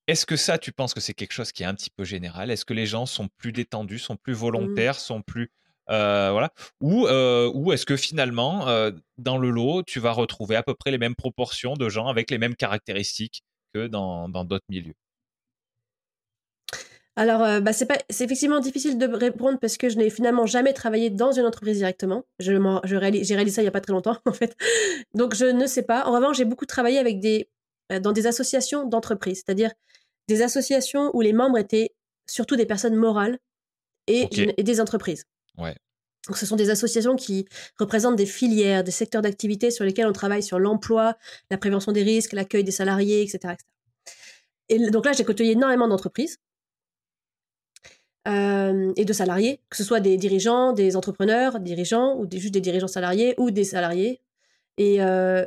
[0.08, 2.50] Est-ce que ça, tu penses que c'est quelque chose qui est un petit peu général?
[2.50, 5.52] Est-ce que les gens sont plus détendus, sont plus volontaires, sont plus
[5.90, 6.52] euh, voilà?
[6.82, 10.74] Ou, euh, ou est-ce que finalement, euh, dans le lot, tu vas retrouver à peu
[10.74, 13.44] près les mêmes proportions de gens avec les mêmes caractéristiques
[13.74, 14.96] que dans dans d'autres milieux?
[17.18, 17.90] Alors, euh, bah, c'est
[18.22, 22.24] effectivement difficile de répondre parce que je n'ai finalement jamais travaillé dans une entreprise directement.
[22.38, 22.54] Je
[22.84, 24.56] j'ai réalisé ça il y a pas très longtemps en fait.
[25.16, 26.06] Donc, je ne sais pas.
[26.06, 27.50] En revanche, j'ai beaucoup travaillé avec des,
[27.90, 29.72] dans des associations d'entreprises, c'est-à-dire
[30.28, 31.96] des associations où les membres étaient
[32.28, 33.40] surtout des personnes morales
[34.08, 34.28] et,
[34.62, 35.26] des entreprises.
[35.58, 35.76] Ouais.
[36.28, 37.48] Donc, ce sont des associations qui
[37.80, 41.16] représentent des filières, des secteurs d'activité sur lesquels on travaille sur l'emploi,
[41.50, 43.54] la prévention des risques, l'accueil des salariés, etc.
[43.54, 43.66] etc.
[44.70, 46.40] Et donc là, j'ai côtoyé énormément d'entreprises
[48.28, 52.54] euh, et de salariés, que ce soit des dirigeants, des entrepreneurs, dirigeants, ou des, juste
[52.54, 54.22] des dirigeants salariés, ou des salariés.
[54.78, 55.46] Et euh,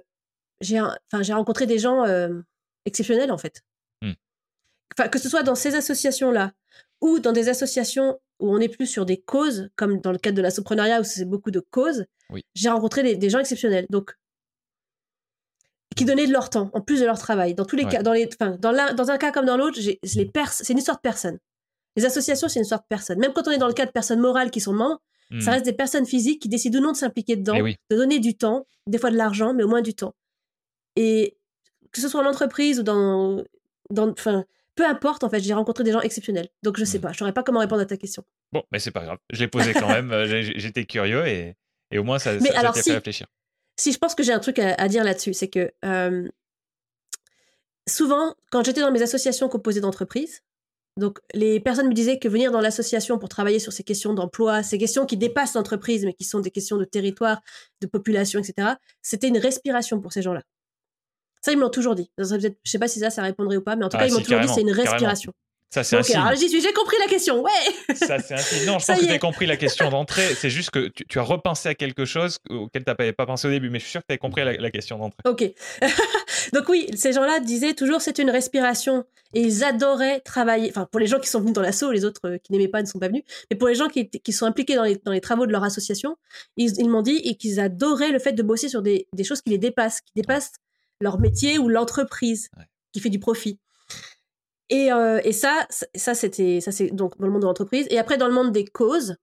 [0.61, 2.41] j'ai enfin, j'ai rencontré des gens euh,
[2.85, 3.63] exceptionnels, en fait.
[4.03, 4.13] Hmm.
[4.99, 6.53] Enfin, que ce soit dans ces associations-là,
[7.01, 10.37] ou dans des associations où on est plus sur des causes, comme dans le cadre
[10.37, 12.45] de l'entrepreneuriat, où c'est beaucoup de causes, Oui.
[12.55, 13.87] j'ai rencontré des, des gens exceptionnels.
[13.91, 14.15] Donc,
[15.97, 17.55] qui donnaient de leur temps, en plus de leur travail.
[17.55, 17.91] Dans tous les Ouais.
[17.91, 21.03] cas, dans, les, enfin, dans, dans un cas comme dans l'autre, c'est une histoire de
[21.03, 21.39] personnes.
[21.97, 23.19] Les associations, c'est une histoire de personnes.
[23.19, 25.01] Même quand on est dans le cas de personnes morales qui sont membres,
[25.31, 25.49] ça Hmm.
[25.55, 27.77] reste des personnes physiques qui décident ou non de s'impliquer dedans, Eh oui.
[27.89, 30.13] de donner du temps, des fois de l'argent, mais au moins du temps.
[30.97, 31.37] Et
[31.93, 33.43] que ce soit en entreprise ou dans,
[33.91, 34.45] dans, enfin,
[34.77, 35.25] peu importe.
[35.25, 36.49] En fait, j'ai rencontré des gens exceptionnels.
[36.63, 37.03] Donc je sais Mm.
[37.03, 38.25] pas, je saurais pas comment répondre à ta question.
[38.53, 39.19] Bon, mais c'est pas grave.
[39.31, 40.11] Je l'ai posé quand même.
[40.13, 41.57] euh, J'étais curieux et,
[41.91, 43.27] et au moins ça, Mais ça, ça alors, t'a si- fait réfléchir.
[43.79, 46.29] Si je pense que j'ai un truc à, à dire là-dessus, c'est que euh,
[47.89, 50.43] souvent, quand j'étais dans mes associations composées d'entreprises,
[50.97, 54.63] donc les personnes me disaient que venir dans l'association pour travailler sur ces questions d'emploi,
[54.63, 57.41] ces questions qui dépassent l'entreprise, mais qui sont des questions de territoire,
[57.81, 60.43] de population, etc., c'était une respiration pour ces gens-là.
[61.41, 62.11] Ça, ils me l'ont toujours dit.
[62.23, 64.09] Ça Je sais pas si ça, ça répondrait ou pas, mais en tout Ah, cas,
[64.09, 64.91] ils m'ont toujours dit c'est une carrément.
[64.91, 65.33] respiration.
[65.73, 66.17] Ça, c'est un signe.
[66.17, 68.67] alors j'y suis, j'ai compris la question, ouais Ça, c'est un signe.
[68.67, 70.35] Non, je Ça pense que tu as compris la question d'entrée.
[70.35, 73.47] C'est juste que tu, tu as repensé à quelque chose auquel tu n'avais pas pensé
[73.47, 75.21] au début, mais je suis sûr que tu as compris la, la question d'entrée.
[75.27, 75.45] Ok.
[76.53, 80.71] Donc oui, ces gens-là disaient toujours c'est une respiration et ils adoraient travailler.
[80.71, 82.83] Enfin, pour les gens qui sont venus dans l'assaut, les autres euh, qui n'aimaient pas
[82.83, 83.23] ne sont pas venus.
[83.49, 86.17] Mais pour les gens qui, sont impliqués dans les, dans les travaux de leur association,
[86.57, 89.41] ils, ils m'ont dit et qu'ils adoraient le fait de bosser sur des, des choses
[89.41, 90.51] qui les dépassent, qui dépassent
[91.01, 92.65] leur métier ou l'entreprise Ouais.
[92.93, 93.59] qui fait du profit.
[94.69, 97.87] Et, euh, et ça, ça- c'était, ça c'est donc dans le monde de l'entreprise.
[97.91, 99.17] Et après dans le monde des causes,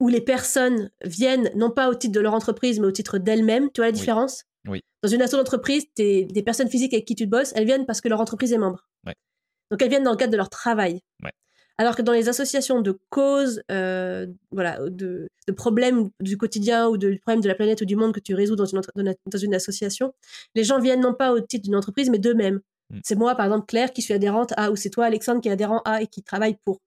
[0.00, 3.70] où les personnes viennent non pas au titre de leur entreprise, mais au titre d'elles-mêmes.
[3.72, 4.44] Tu vois la différence?
[4.68, 4.82] Oui.
[5.02, 8.08] Dans une asso d'entreprise, des personnes physiques avec qui tu bosses, elles viennent parce que
[8.08, 8.86] leur entreprise est membre.
[9.06, 9.14] Ouais.
[9.70, 11.00] Donc elles viennent dans le cadre de leur travail.
[11.22, 11.32] Ouais.
[11.78, 16.96] Alors que dans les associations de causes, euh, voilà, de, de problèmes du quotidien ou
[16.96, 18.80] de problèmes de la planète ou du monde que tu résous dans une,
[19.26, 20.14] dans une- association,
[20.54, 22.60] les gens viennent non pas au titre d'une entreprise, mais d'eux-mêmes.
[22.90, 22.98] Mmh.
[23.04, 25.52] C'est moi, par exemple, Claire, qui suis adhérente à, ou c'est toi, Alexandre, qui est
[25.52, 26.80] adhérent à et qui travaille pour.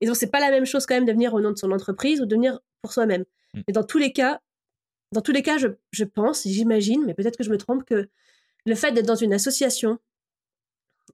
[0.00, 1.70] Et donc, c'est pas la même chose quand même de venir au nom de son
[1.70, 3.24] entreprise ou de venir pour soi-même.
[3.54, 3.60] Mmh.
[3.68, 4.40] Et dans tous les cas,
[5.12, 8.08] dans tous les cas, je, je pense, j'imagine, mais peut-être que je me trompe, que
[8.66, 9.98] le fait d'être dans une association,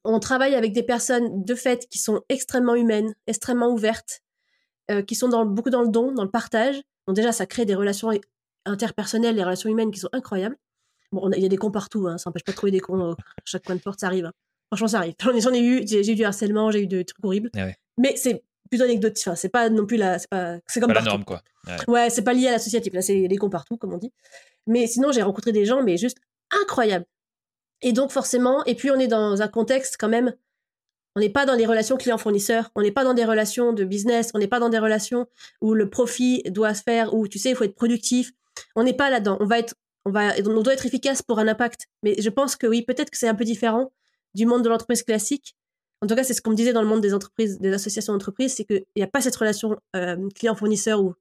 [0.05, 4.21] on travaille avec des personnes de fait qui sont extrêmement humaines, extrêmement ouvertes,
[4.91, 6.81] euh, qui sont dans, beaucoup dans le don, dans le partage.
[7.07, 8.11] Donc déjà, ça crée des relations
[8.65, 10.57] interpersonnelles, des relations humaines qui sont incroyables.
[11.13, 13.13] Bon, il y a des cons partout, hein, ça n'empêche pas de trouver des cons
[13.13, 14.27] à chaque coin de porte, ça arrive.
[14.27, 14.33] Hein.
[14.69, 15.15] Franchement, ça arrive.
[15.21, 17.51] J'en ai, eu, j'ai eu du harcèlement, j'ai eu des trucs horribles.
[17.57, 19.27] Ah Mais c'est plutôt anecdotique.
[19.27, 21.43] Enfin, c'est pas non plus la, c'est pas, c'est comme pas la norme quoi.
[21.87, 22.93] Ouais, c'est pas lié à l'associatif.
[22.93, 24.13] Là, c'est des cons partout, comme on dit.
[24.67, 26.19] Mais sinon, j'ai rencontré des gens, mais juste
[26.63, 27.07] incroyables.
[27.83, 30.35] Et donc forcément, et puis on est dans un contexte quand même,
[31.19, 34.31] on n'est pas dans des relations client-fournisseur, on n'est pas dans des relations de business,
[34.35, 35.27] on n'est pas dans des relations
[35.61, 38.33] où le profit doit se faire, où tu sais, il faut être productif.
[38.77, 39.37] On n'est pas là-dedans.
[39.41, 39.75] On va être,
[40.05, 41.89] on va, on doit être efficace pour un impact.
[42.05, 43.93] Mais je pense que oui, peut-être que c'est un peu différent
[44.35, 45.57] du monde de l'entreprise classique.
[46.01, 48.13] En tout cas, c'est ce qu'on me disait dans le monde des entreprises, des associations
[48.13, 51.15] d'entreprises, c'est qu'il n'y a pas cette relation euh, client-fournisseur où,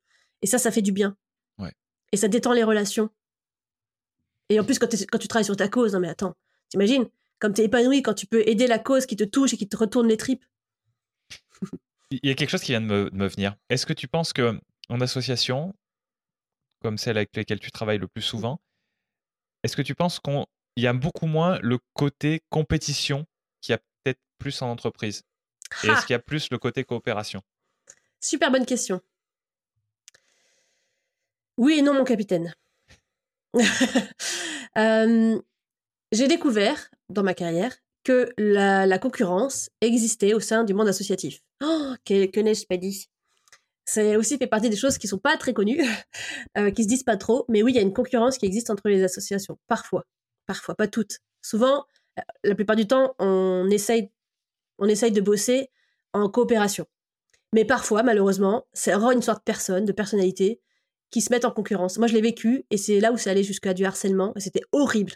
[0.43, 1.15] et ça, ça fait du bien.
[1.57, 1.71] Ouais.
[2.11, 3.09] Et ça détend les relations.
[4.49, 6.35] Et en plus, quand, quand tu travailles sur ta cause, non mais attends,
[6.69, 7.07] T'imagines?
[7.39, 9.69] Comme tu es épanoui quand tu peux aider la cause qui te touche et qui
[9.69, 10.43] te retourne les tripes.
[12.11, 13.55] Il y a quelque chose qui vient de me, venir.
[13.69, 15.75] Est-ce que tu penses que en association,
[16.81, 18.61] comme celle avec laquelle tu travailles le plus souvent,
[19.63, 20.45] est-ce que tu penses qu'il
[20.77, 23.25] y a beaucoup moins le côté compétition
[23.61, 25.23] qu'il y a peut-être plus en entreprise?
[25.83, 27.41] Et est-ce qu'il y a plus le côté coopération?
[28.21, 29.01] Super bonne question.
[31.57, 32.53] Oui et non, mon capitaine.
[34.77, 35.41] euh,
[36.11, 41.41] j'ai découvert dans ma carrière que la, concurrence existait au sein du monde associatif.
[41.61, 43.09] Oh, que, n'ai-je pas dit?
[43.83, 45.81] C'est aussi fait partie des choses qui sont pas très connues,
[46.57, 47.45] euh, qui se disent pas trop.
[47.49, 49.57] Mais oui, il y a une concurrence qui existe entre les associations.
[49.67, 50.05] Parfois,
[50.45, 51.19] parfois, pas toutes.
[51.41, 51.85] Souvent,
[52.17, 54.09] euh, la plupart du temps, on essaye,
[54.79, 55.69] on essaye de bosser
[56.13, 56.85] en coopération.
[57.53, 60.61] Mais parfois, malheureusement, c'est une sorte de personne, de personnalité,
[61.11, 61.97] qui se mettent en concurrence.
[61.97, 64.63] Moi, je l'ai vécu, et c'est là où c'est allé jusqu'à du harcèlement, et c'était
[64.71, 65.13] horrible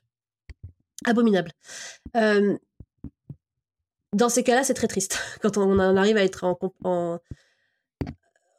[1.05, 1.51] abominable.
[4.13, 7.19] dans ces cas-là, c'est très triste quand on arrive à être en,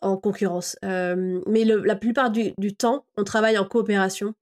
[0.00, 0.76] en, concurrence.
[0.82, 4.34] mais la plupart du, temps, on travaille en coopération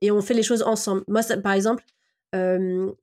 [0.00, 1.02] et on fait les choses ensemble.
[1.08, 1.84] Moi, par exemple,
[2.32, 2.94] il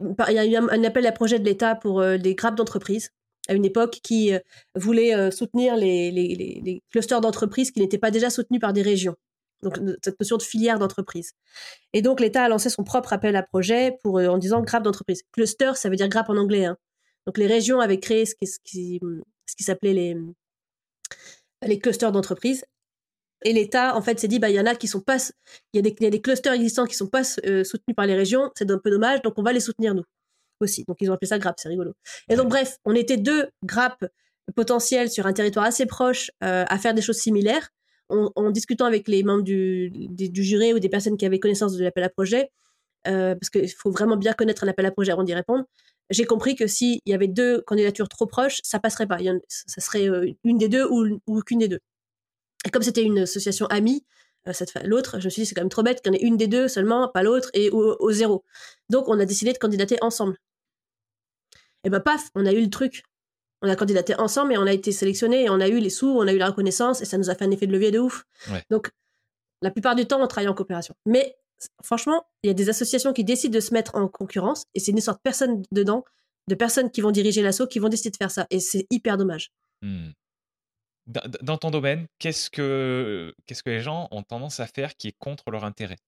[0.00, 3.10] y a eu un, appel à projet de l'État pour des grappes d'entreprises
[3.48, 4.32] à une époque qui
[4.74, 9.16] voulait soutenir les, les clusters d'entreprises qui n'étaient pas déjà soutenus par des régions
[9.62, 11.32] donc cette notion de filière d'entreprise.
[11.92, 14.82] Et donc l'État a lancé son propre appel à projet pour, euh, en disant grappe
[14.82, 15.22] d'entreprise.
[15.32, 16.66] Cluster, ça veut dire grappe en anglais.
[16.66, 16.76] Hein.
[17.26, 19.00] Donc les régions avaient créé ce qui, ce qui,
[19.46, 20.16] ce qui s'appelait les,
[21.62, 22.64] les clusters d'entreprise.
[23.44, 25.18] Et l'État, en fait, s'est dit, bah, il y en a qui sont pas,
[25.72, 28.06] il y, a des, y a des clusters existants qui sont pas euh, soutenus par
[28.06, 30.04] les régions, c'est un peu dommage, donc on va les soutenir nous
[30.60, 30.84] aussi.
[30.88, 31.92] Donc ils ont appelé ça grappe, c'est rigolo.
[32.28, 34.06] Et donc bref, on était deux grappes
[34.54, 37.68] potentielles sur un territoire assez proche euh, à faire des choses similaires
[38.08, 39.90] en, discutant avec les membres du,
[40.32, 42.50] jury ou des personnes qui avaient connaissance de l'appel à projet,
[43.06, 45.64] euh, parce qu'il faut vraiment bien connaître l'appel à projet avant d'y répondre,
[46.10, 49.18] j'ai compris que s'il y avait deux candidatures trop proches, ça passerait pas.
[49.48, 51.80] ça serait euh, une des deux ou, aucune des deux.
[52.64, 54.04] Et comme c'était une association amie,
[54.48, 54.52] euh,
[54.84, 56.36] l'autre, je me suis dit c'est quand même trop bête qu'il y en ait une
[56.36, 58.44] des deux seulement, pas l'autre, et au, zéro.
[58.90, 60.36] Donc on a décidé de candidater ensemble.
[61.84, 63.04] Et ben paf, on a eu le truc
[63.62, 66.08] on a candidaté ensemble et on a été sélectionné et on a eu les sous,
[66.08, 67.98] on a eu la reconnaissance et ça nous a fait un effet de levier de
[67.98, 68.24] ouf.
[68.70, 68.90] Donc,
[69.62, 70.94] la plupart du temps, on travaille en coopération.
[71.06, 71.36] Mais
[71.82, 74.92] franchement, il y a des associations qui décident de se mettre en concurrence et c'est
[74.92, 76.04] une sorte de personnes dedans,
[76.48, 78.46] de personnes qui vont diriger l'assaut, qui vont décider de faire ça.
[78.50, 79.50] Et c'est hyper dommage.
[79.82, 80.10] Hmm.
[81.06, 85.16] Dans ton domaine, qu'est-ce que, qu'est-ce que les gens ont tendance à faire qui est
[85.18, 85.98] contre leur intérêt,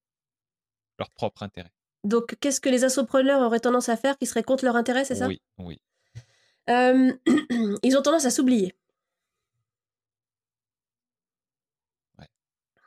[0.98, 1.70] leur propre intérêt?
[2.04, 5.14] Donc, qu'est-ce que les assopreneurs auraient tendance à faire qui serait contre leur intérêt, c'est
[5.14, 5.28] ça?
[5.28, 5.80] Oui, oui.
[6.68, 7.12] Euh,
[7.82, 8.74] ils ont tendance à s'oublier.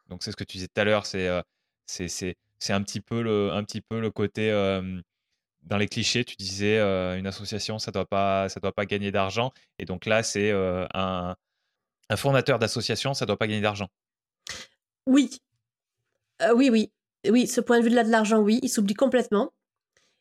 [0.10, 1.42] Donc c'est ce que tu disais tout à l'heure, c'est euh,
[1.86, 5.02] c'est un petit peu le un petit peu le côté euh,
[5.64, 6.26] dans les clichés.
[6.26, 10.22] Tu disais une association, ça doit pas ça doit pas gagner d'argent, et donc là
[10.22, 11.36] c'est un,
[12.10, 13.88] un fondateur d'association, ça doit pas gagner d'argent.
[15.06, 15.40] Oui,
[16.56, 16.92] oui, oui,
[17.30, 17.48] oui.
[17.48, 19.54] Ce point de vue-là de l'argent, oui, il s'oublie complètement.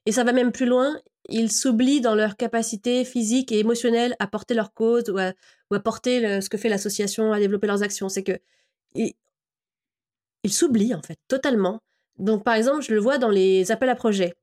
[0.06, 4.26] Et ça va même plus loin ils s'oublient dans leur capacité physique et émotionnelle à
[4.26, 8.08] porter leur cause ou à, porter ce que fait l'association, à développer leurs actions.
[8.08, 8.38] C'est que
[8.94, 9.14] ils,
[10.48, 11.80] s'oublient en fait totalement.
[12.18, 14.34] Donc par exemple, je le vois dans les appels à projets.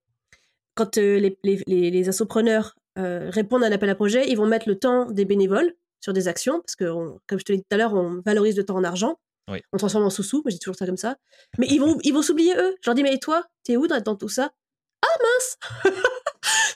[0.76, 4.46] Quand euh, les, les, les, assopreneurs euh, répondent à un appel à projet, ils vont
[4.46, 6.86] mettre le temps des bénévoles sur des actions, parce que,
[7.26, 9.20] comme je te l'ai dit tout à l'heure, on valorise le temps en argent.
[9.72, 11.16] On transforme en sous-sous, mais j'ai toujours ça comme ça.
[11.58, 12.76] Mais ils vont ils vont s'oublier eux.
[12.82, 14.52] Je leur dis, mais toi, t'es où dans, dans tout ça?
[15.02, 15.58] Ah mince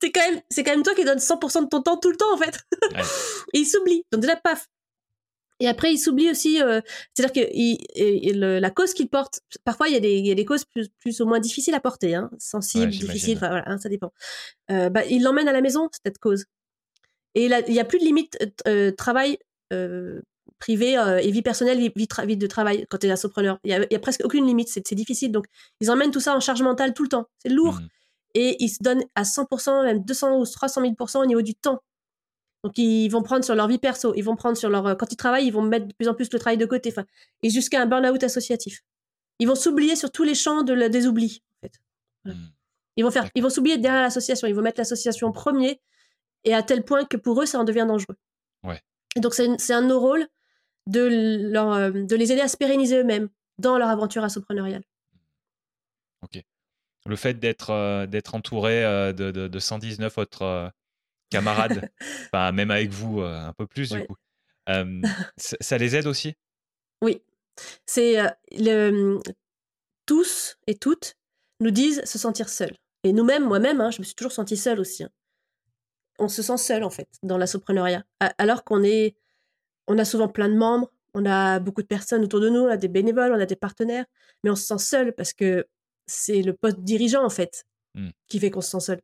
[0.00, 2.16] c'est quand même, c'est quand même toi qui donne 100% de ton temps tout le
[2.16, 2.58] temps en fait.
[3.54, 4.04] et il s'oublie.
[4.12, 4.66] Donc déjà paf.
[5.58, 6.82] Et après, il s'oublie aussi, euh,
[7.14, 10.44] c'est-à-dire que la cause qu'il porte, parfois il y a des, il y a des
[10.44, 13.88] causes plus, plus, ou moins difficiles à porter, hein, sensibles, difficiles, enfin voilà, hein, ça
[13.88, 14.12] dépend.
[14.70, 16.44] Euh, bah, il l'emmène à la maison cette cause.
[17.34, 19.38] Et il n'y a plus de limite euh, travail
[19.72, 20.20] euh,
[20.58, 23.58] privé euh, et vie personnelle, vie, vie, de travail quand tu es assopreneur.
[23.64, 25.32] Il n'y a, presque aucune limite, c'est difficile.
[25.32, 25.44] Donc,
[25.80, 27.26] ils emmènent tout ça en charge mentale tout le temps.
[27.38, 27.74] C'est lourd.
[27.74, 27.88] Mmh.
[28.38, 31.80] Et ils se donnent à 100%, même 200 ou 300 000% au niveau du temps.
[32.62, 34.96] Donc, ils vont prendre sur leur vie perso, ils vont prendre sur leur.
[34.96, 36.90] Quand ils travaillent, ils vont mettre de plus en plus le travail de côté.
[36.90, 37.06] Enfin,
[37.42, 38.82] et jusqu'à un burn-out associatif.
[39.38, 41.42] Ils vont s'oublier sur tous les champs de des oublis.
[41.56, 41.80] En fait.
[42.24, 42.46] Mmh.
[42.96, 44.48] Ils vont faire, ils vont s'oublier derrière l'association.
[44.48, 45.80] Ils vont mettre l'association premier,
[46.44, 48.16] et à tel point que pour eux, ça en devient dangereux.
[48.62, 48.82] Ouais.
[49.16, 50.26] Et donc, c'est un de nos rôles
[50.86, 54.82] de, leur, euh, de les aider à se pérenniser eux-mêmes dans leur aventure assopreneuriale.
[56.22, 56.42] Ok.
[57.06, 60.70] Le fait d'être euh, d'être entouré euh, de, de, 119 autres
[61.30, 61.90] camarades,
[62.26, 64.16] enfin, même avec vous un peu plus du coup,
[65.36, 66.34] ça les aide aussi?
[67.02, 67.22] Oui.
[67.86, 68.16] C'est
[68.52, 69.18] le,
[70.04, 71.16] tous et toutes
[71.60, 72.76] nous disent se sentir seuls.
[73.02, 75.04] Et nous-mêmes, moi-même, hein, je me suis toujours sentie seule aussi.
[75.04, 75.10] Hein.
[76.18, 78.04] On se sent seul en fait dans l'assopreneuriat,
[78.38, 79.16] alors qu'on est
[79.86, 82.68] on a souvent plein de membres, on a beaucoup de personnes autour de nous, on
[82.68, 84.04] a des bénévoles, on a des partenaires,
[84.42, 85.66] mais on se sent seul parce que
[86.06, 87.64] c'est le poste dirigeant, en fait,
[87.94, 88.08] mmh.
[88.28, 89.00] qui fait qu'on se sent seul.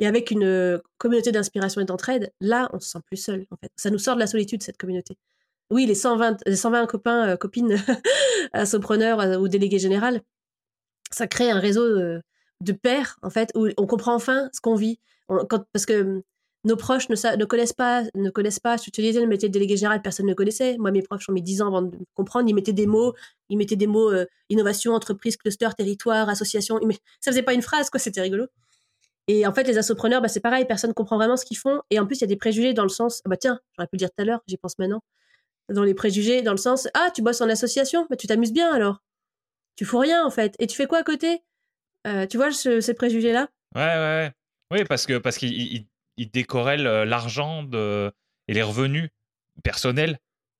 [0.00, 3.56] Et avec une euh, communauté d'inspiration et d'entraide, là, on se sent plus seul, en
[3.56, 3.70] fait.
[3.76, 5.18] Ça nous sort de la solitude, cette communauté.
[5.70, 7.76] Oui, les 120, les 120 copains, euh, copines,
[8.52, 10.22] assopreneurs euh, ou délégués général,
[11.10, 11.98] ça crée un réseau
[12.60, 14.98] de pairs, en fait, où on comprend enfin ce qu'on vit.
[15.28, 16.22] parce que
[16.64, 18.78] nos proches ne, connaissent pas, ne connaissent pas.
[18.78, 20.76] Si tu disais le métier de délégué général, personne ne connaissait.
[20.78, 22.48] Moi, mes proches ont mis 10 ans avant de comprendre.
[22.48, 23.14] Ils mettaient des mots,
[23.48, 26.78] ils mettaient des mots euh, innovation, entreprise, cluster, territoire, association.
[26.86, 27.98] Mais ça faisait pas une phrase, quoi.
[28.00, 28.46] C'était rigolo.
[29.28, 30.64] Et en fait, les assopreneurs, bah, c'est pareil.
[30.64, 31.80] Personne ne comprend vraiment ce qu'ils font.
[31.90, 33.86] Et en plus, il y a des préjugés dans le sens, ah bah tiens, j'aurais
[33.86, 35.02] pu le dire tout à l'heure, j'y pense maintenant.
[35.68, 38.72] Dans les préjugés, dans le sens, ah, tu bosses en association, bah, tu t'amuses bien
[38.72, 39.00] alors.
[39.76, 40.54] Tu fous rien en fait.
[40.58, 41.42] Et tu fais quoi à côté?
[42.06, 43.48] Euh, Tu vois ces préjugés-là?
[43.74, 44.32] Ouais, ouais, ouais.
[44.72, 45.86] Oui, parce que parce qu'ils
[46.22, 49.10] il décorrèle euh, l'argent et les revenus
[49.62, 50.18] personnels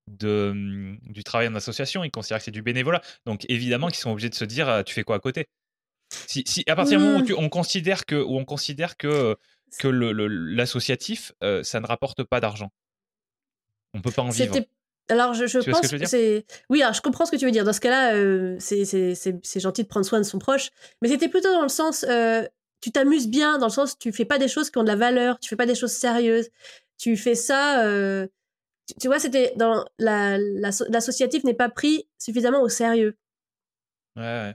[0.09, 2.05] de, mmh, du travail en association.
[2.05, 3.01] Ils considèrent que c'est du bénévolat.
[3.27, 5.49] Donc évidemment qu'ils sont obligés de se dire euh, tu fais quoi à côté?
[6.11, 9.35] Si, à partir du moment où on considère que, où on considère que,
[9.79, 12.71] que l'associatif, euh, ça ne rapporte pas d'argent,
[13.95, 14.55] on peut pas en vivre.
[15.09, 16.45] Alors, je, pense que, c'est.
[16.71, 17.65] Oui, alors je comprends ce que tu veux dire.
[17.65, 18.13] Dans ce cas-là,
[18.61, 20.71] c'est gentil de prendre soin de son proche.
[21.01, 22.05] Mais c'était plutôt dans le sens
[22.83, 24.97] tu t'amuses bien dans le sens tu fais pas des choses qui ont de la
[24.97, 26.51] valeur, tu fais pas des choses sérieuses.
[26.99, 27.85] Tu fais ça.
[27.87, 28.27] Euh,
[29.01, 33.17] tu, vois, c'était dans la, l'associatif n'est pas pris suffisamment au sérieux.
[34.17, 34.23] Ouais.
[34.23, 34.55] ouais.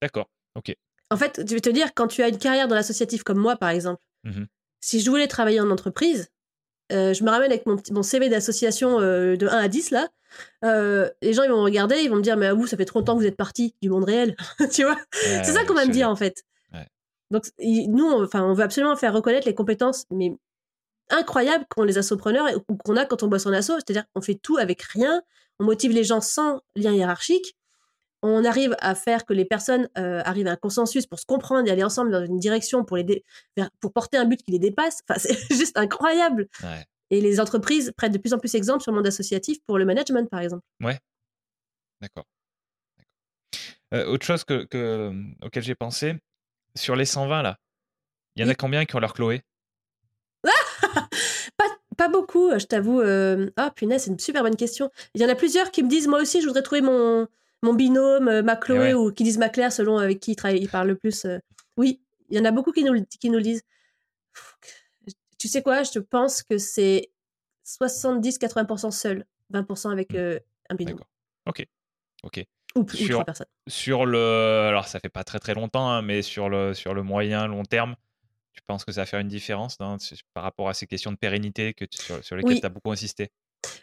[0.00, 0.30] D'accord.
[0.54, 0.74] Ok.
[1.10, 3.56] En fait, je vais te dire, quand tu as une carrière dans l'associatif comme moi,
[3.56, 4.44] par exemple, mmh
[4.84, 6.28] si je voulais travailler en entreprise,
[6.90, 10.08] euh, je me ramène avec mon, mon CV d'association euh, de 1 à 10 là.
[10.64, 12.84] Euh, les gens ils vont me regarder, ils vont me dire mais vous ça fait
[12.84, 14.34] trop longtemps que vous êtes parti du monde réel,
[14.72, 14.98] tu vois.
[15.12, 16.44] c'est ça qu'on va me dire en fait.
[17.32, 20.36] Donc nous, on, enfin, on veut absolument faire reconnaître les compétences, mais
[21.10, 23.72] incroyables qu'ont les assopreneurs ou qu'on a quand on bosse en asso.
[23.78, 25.22] C'est-à-dire qu'on fait tout avec rien,
[25.58, 27.56] on motive les gens sans lien hiérarchique,
[28.22, 31.66] on arrive à faire que les personnes euh, arrivent à un consensus pour se comprendre
[31.68, 33.24] et aller ensemble dans une direction pour, les
[33.80, 35.00] pour porter un but qui les dépasse.
[35.08, 36.48] Enfin, c'est juste incroyable.
[37.10, 39.84] Et les entreprises prennent de plus en plus exemple sur le monde associatif pour le
[39.84, 40.62] management, par exemple.
[40.80, 40.98] Ouais.
[42.00, 42.24] D'accord.
[43.92, 46.14] Euh, autre chose que, que auquel j'ai pensé,
[46.74, 47.58] sur les 120 là,
[48.36, 49.42] il y en a combien qui ont leur Chloé?
[51.96, 53.00] Pas, beaucoup, je t'avoue.
[53.00, 54.90] Euh, ah, punaise, c'est une super bonne question.
[55.14, 57.28] Il y en a plusieurs qui me disent Moi aussi, je voudrais trouver mon,
[57.62, 60.88] mon binôme, euh, ma Chloé, ou qui disent ma Claire, selon avec qui ils, parlent
[60.88, 61.26] le plus.
[61.26, 61.38] Euh.
[61.76, 62.00] Oui,
[62.30, 63.62] il y en a beaucoup qui nous, qui nous le disent.
[65.38, 67.10] Tu sais quoi Je pense que c'est
[67.64, 70.38] 70-80% seul, 20% avec mmh.
[70.70, 71.00] un binôme.
[71.46, 71.66] Ok.
[72.24, 72.44] Ok.
[72.74, 73.46] Ou, sur, trois personnes.
[73.68, 77.02] Sur le, alors ça fait pas très très longtemps, hein, mais sur le, sur le
[77.02, 77.96] moyen long terme,
[78.52, 81.74] tu penses que ça va faire une différence par rapport à ces questions de pérennité
[81.74, 83.30] que sur, sur, lesquelles tu as beaucoup insisté?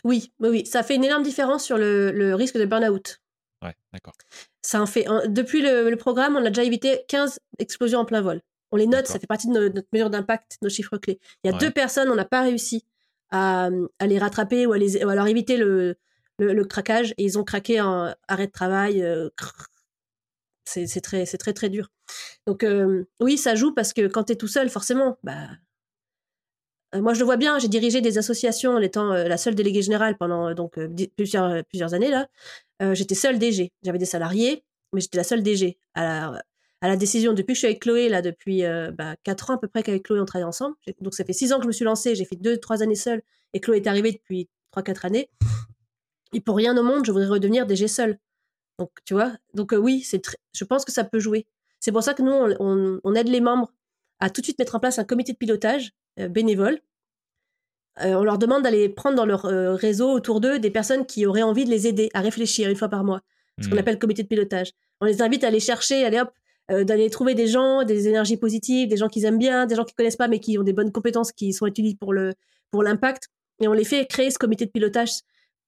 [0.04, 3.20] Oui, oui, oui, ça fait une énorme différence sur le, le risque de burn-out.
[3.64, 4.14] Ouais, d'accord.
[4.62, 5.06] Ça en fait.
[5.28, 8.42] depuis le, programme, on a déjà évité 15 explosions en plein vol.
[8.72, 11.20] On les note, ça fait partie de notre mesure d'impact, nos chiffres clés.
[11.44, 12.86] Il y a deux personnes, on n'a pas réussi
[13.32, 15.98] à, à, les rattraper ou à, les, ou à leur éviter le,
[16.40, 19.04] le, craquage et ils ont craqué en arrêt de travail.
[19.04, 19.30] Euh,
[20.66, 21.90] c'est très, très très dur.
[22.46, 25.48] Donc euh, oui, ça joue parce que quand tu es tout seul, forcément, bah
[26.96, 27.60] euh, moi je le vois bien.
[27.60, 30.80] J'ai dirigé des associations en étant la seule déléguée générale pendant donc
[31.16, 32.28] plusieurs plusieurs années là.
[32.94, 33.72] j'étais seule DG.
[33.84, 34.64] J'avais des salariés,
[34.94, 35.78] mais j'étais la seule DG.
[35.96, 36.34] À
[36.82, 37.34] à la décision.
[37.34, 38.64] Depuis que je suis avec Chloé, là, depuis
[38.94, 40.76] bah, 4 ans à peu près qu'avec Chloé, on travaille ensemble.
[41.02, 42.16] Donc, ça fait 6 ans que je me suis lancée.
[42.16, 43.22] J'ai fait 2-3 années seule.
[43.54, 45.30] Et Chloé est arrivée depuis 3-4 années.
[46.34, 48.18] Et pour rien au monde, je voudrais redevenir DG seule.
[48.78, 50.22] Donc, tu vois, donc euh, oui, c'est
[50.54, 51.46] je pense que ça peut jouer.
[51.80, 52.32] C'est pour ça que nous,
[53.04, 53.72] on, aide les membres
[54.20, 56.80] à tout de suite mettre en place un comité de pilotage euh, bénévole.
[57.98, 59.44] on leur demande d'aller prendre dans leur
[59.78, 62.90] réseau autour d'eux des personnes qui auraient envie de les aider à réfléchir une fois
[62.90, 63.22] par mois,
[63.62, 63.80] ce qu'on mmh.
[63.80, 64.72] appelle comité de pilotage.
[65.02, 66.32] On les invite à aller chercher, aller hop,
[66.72, 69.84] euh, d'aller trouver des gens, des énergies positives, des gens qu'ils aiment bien, des gens
[69.84, 72.34] qu'ils connaissent pas mais qui ont des bonnes compétences qui sont utilisées pour le
[72.70, 73.30] pour l'impact.
[73.60, 75.10] Et on les fait créer ce comité de pilotage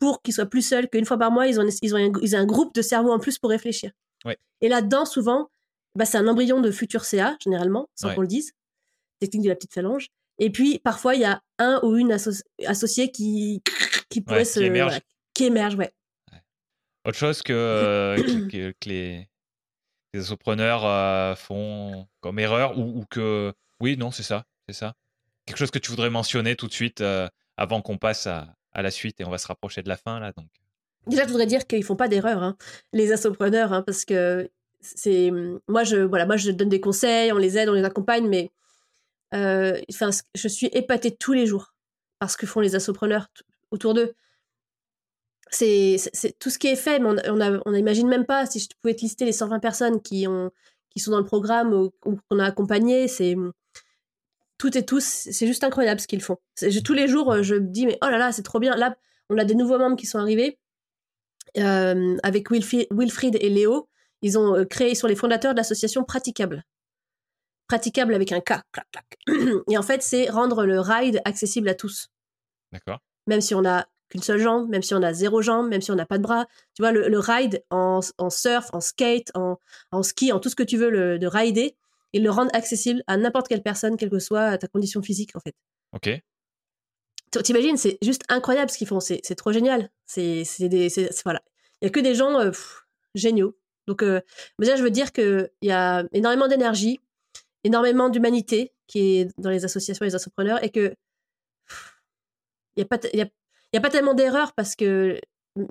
[0.02, 2.36] pour qu'ils soient plus seuls, qu'une fois par mois ils ont ils ont un, ils
[2.36, 3.92] ont un groupe de cerveau en plus pour réfléchir.
[4.64, 5.50] Et là-dedans souvent,
[5.96, 8.54] bah, c'est un embryon de futur CA généralement, sans qu'on le dise,
[9.20, 10.08] technique de la petite phalange.
[10.40, 13.62] Et puis parfois il y a un ou une associée qui
[14.10, 15.00] qui pourrait se qui émerge.
[15.34, 15.94] qui émerge, ouais.
[17.08, 18.16] Autre chose que,
[18.52, 19.30] que, que les
[20.14, 24.96] les entrepreneurs euh, font comme erreur ou, que oui non c'est ça c'est ça
[25.46, 28.92] quelque chose que tu voudrais mentionner tout de suite euh, avant qu'on passe à, la
[28.92, 30.48] suite et on va se rapprocher de la fin là donc
[31.08, 32.56] déjà je voudrais dire qu'ils font pas d'erreur hein,
[32.94, 34.50] les entrepreneurs hein, parce que
[34.80, 35.32] c'est
[35.68, 38.52] moi je voilà moi je donne des conseils on les aide on les accompagne mais
[39.34, 41.74] euh, enfin je suis épatée tous les jours
[42.20, 43.28] parce que font les entrepreneurs
[43.72, 44.16] autour d'eux
[45.52, 46.00] c'est
[46.40, 47.10] tout ce qui est fait, mais
[47.66, 50.52] on n'imagine même pas si je pouvais te lister les 120 personnes qui, ont,
[50.90, 53.08] qui sont dans le programme ou, qu'on a accompagné.
[53.08, 53.36] C'est
[54.62, 56.38] tout et tous, c'est juste incroyable ce qu'ils font.
[56.86, 58.76] tous les jours, je me dis, mais oh là là, c'est trop bien.
[58.76, 58.96] Là,
[59.32, 60.60] on a des nouveaux membres qui sont arrivés
[61.58, 63.90] euh, avec Wilfried, et Léo.
[64.22, 66.64] Ils ont euh, créé, ils sont les fondateurs de l'association Praticable.
[67.68, 68.62] Praticable avec un K.
[69.68, 72.10] Et en fait, c'est rendre le ride accessible à tous.
[72.72, 73.00] D'accord.
[73.26, 75.90] Même si on a qu'une seule jambe, même si on a zéro jambe, même si
[75.90, 76.46] on n'a pas de bras.
[76.76, 79.58] Tu vois, le, ride en, surf, en skate, en,
[80.04, 81.76] ski, en tout ce que tu veux le, de rider,
[82.14, 85.40] ils le rendent accessible à n'importe quelle personne, quelle que soit ta condition physique, en
[85.40, 85.56] fait.
[85.94, 86.22] Ok.
[87.44, 89.90] T'imagines, c'est juste incroyable ce qu'ils font, c'est trop génial.
[90.06, 90.90] C'est des,
[91.24, 91.42] voilà.
[91.82, 92.52] Il y a que des gens euh,
[93.16, 93.58] géniaux.
[93.88, 94.22] Donc, euh,
[94.60, 97.00] déjà, je veux dire qu'il y a énormément d'énergie,
[97.64, 100.94] énormément d'humanité qui est dans les associations et les entrepreneurs et que
[102.76, 103.26] il n'y a, pas, y a
[103.74, 105.20] n'y a pas tellement d'erreurs parce que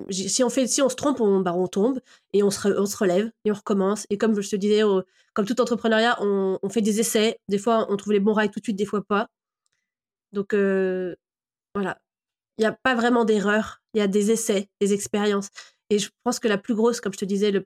[0.09, 1.99] si on fait si on se trompe on, bah, on tombe
[2.33, 4.05] et on se, on se relève et on recommence.
[4.09, 4.81] Et comme je te disais
[5.33, 7.39] comme tout entrepreneuriat on, fait des essais.
[7.47, 9.27] Des fois on trouve les bons rails tout de suite des fois pas.
[10.31, 11.15] Donc euh,
[11.73, 11.99] voilà.
[12.57, 15.49] Il n'y a pas vraiment d'erreurs il y a des essais des expériences.
[15.89, 17.65] Et je pense que la plus grosse comme je te disais le,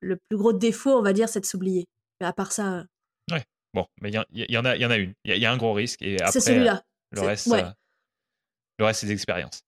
[0.00, 1.86] le, plus gros défaut on va dire c'est de s'oublier.
[2.20, 2.84] Mais à part ça euh.
[3.32, 3.44] Ouais.
[3.72, 4.18] Bon mais il y,
[4.58, 5.14] en a il y en a une.
[5.24, 6.82] Il y, a un gros risque et après c'est celui-là.
[7.12, 7.70] le reste euh,
[8.78, 9.63] le reste c'est des expériences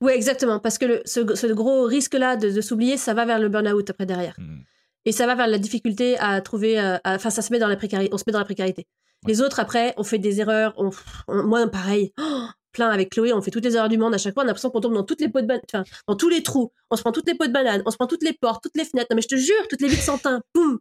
[0.00, 0.58] oui, exactement.
[0.58, 4.34] Parce que ce, gros risque-là de, s'oublier, ça va vers le burn-out après derrière.
[4.38, 4.60] Hmm.
[5.04, 6.80] Et ça va vers la difficulté à trouver.
[6.80, 8.12] Euh, enfin, ça se met dans la précarité.
[8.12, 8.86] On se met dans la précarité.
[9.26, 10.74] Les autres, après, on fait des erreurs.
[10.76, 10.90] On,
[11.28, 12.12] moi, pareil.
[12.20, 14.14] Oh, plein avec Chloé, on fait toutes les erreurs du monde.
[14.14, 16.16] À chaque fois, on a l'impression qu'on tombe dans toutes les pots de enfin, dans
[16.16, 16.72] tous les trous.
[16.90, 17.82] On se prend toutes les pots de banane.
[17.86, 19.08] On se prend toutes les portes, toutes les fenêtres.
[19.10, 20.42] Non, mais je te jure, toutes les vitres sans teint.
[20.54, 20.78] Boum.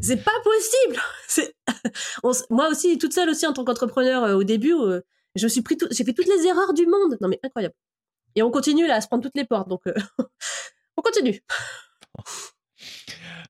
[0.00, 1.52] C'est pas possible.
[2.50, 5.00] moi aussi, toute seule aussi en tant qu'entrepreneur euh, au début, euh,
[5.36, 7.16] je suis pris j'ai fait toutes les erreurs du monde.
[7.20, 7.74] Non mais incroyable.
[8.36, 9.68] Et on continue là à se prendre toutes les portes.
[9.68, 9.94] Donc, euh,
[10.96, 11.40] on continue.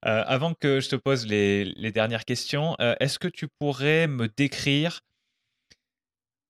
[0.06, 4.28] Euh, avant que je te pose les, dernières questions, euh, est-ce que tu pourrais me
[4.28, 5.00] décrire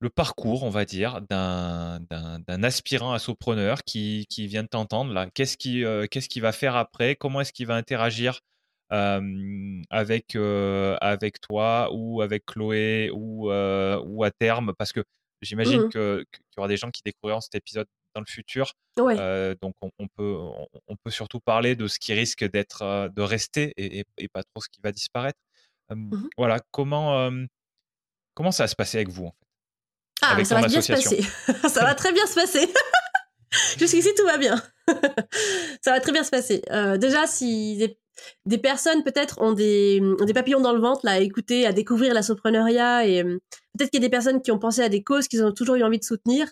[0.01, 5.29] le parcours, on va dire, d'un aspirant assopreneur qui, qui vient de t'entendre là?
[5.33, 7.15] Qu'est-ce qu'il qu'est-ce qui va faire après?
[7.15, 8.41] Comment est-ce qu'il va interagir
[8.89, 14.73] avec, avec toi ou avec Chloé ou, ou à terme?
[14.77, 15.03] Parce que
[15.41, 16.25] j'imagine mmh qu'il
[16.57, 18.73] y aura des gens qui découvriront cet épisode dans le futur.
[18.97, 20.37] donc on, peut,
[20.87, 24.69] on, peut surtout parler de ce qui risque d'être, de rester et, pas trop ce
[24.69, 25.39] qui va disparaître.
[25.93, 27.29] Mmh voilà, comment,
[28.33, 29.45] comment ça va se passer avec vous en fait?
[30.21, 31.21] Ah, ça va bien se passer.
[31.69, 32.67] ça va très bien se passer.
[33.77, 34.55] Jusqu'ici, tout va bien.
[35.81, 36.63] ça va très bien se passer.
[36.97, 37.77] déjà, si
[38.45, 42.13] des, personnes peut-être ont des, des, papillons dans le ventre là, à écouter, à découvrir
[42.13, 45.27] la sopreneuriat, et peut-être qu'il y a des personnes qui ont pensé à des causes
[45.27, 46.47] qu'ils ont toujours eu envie de soutenir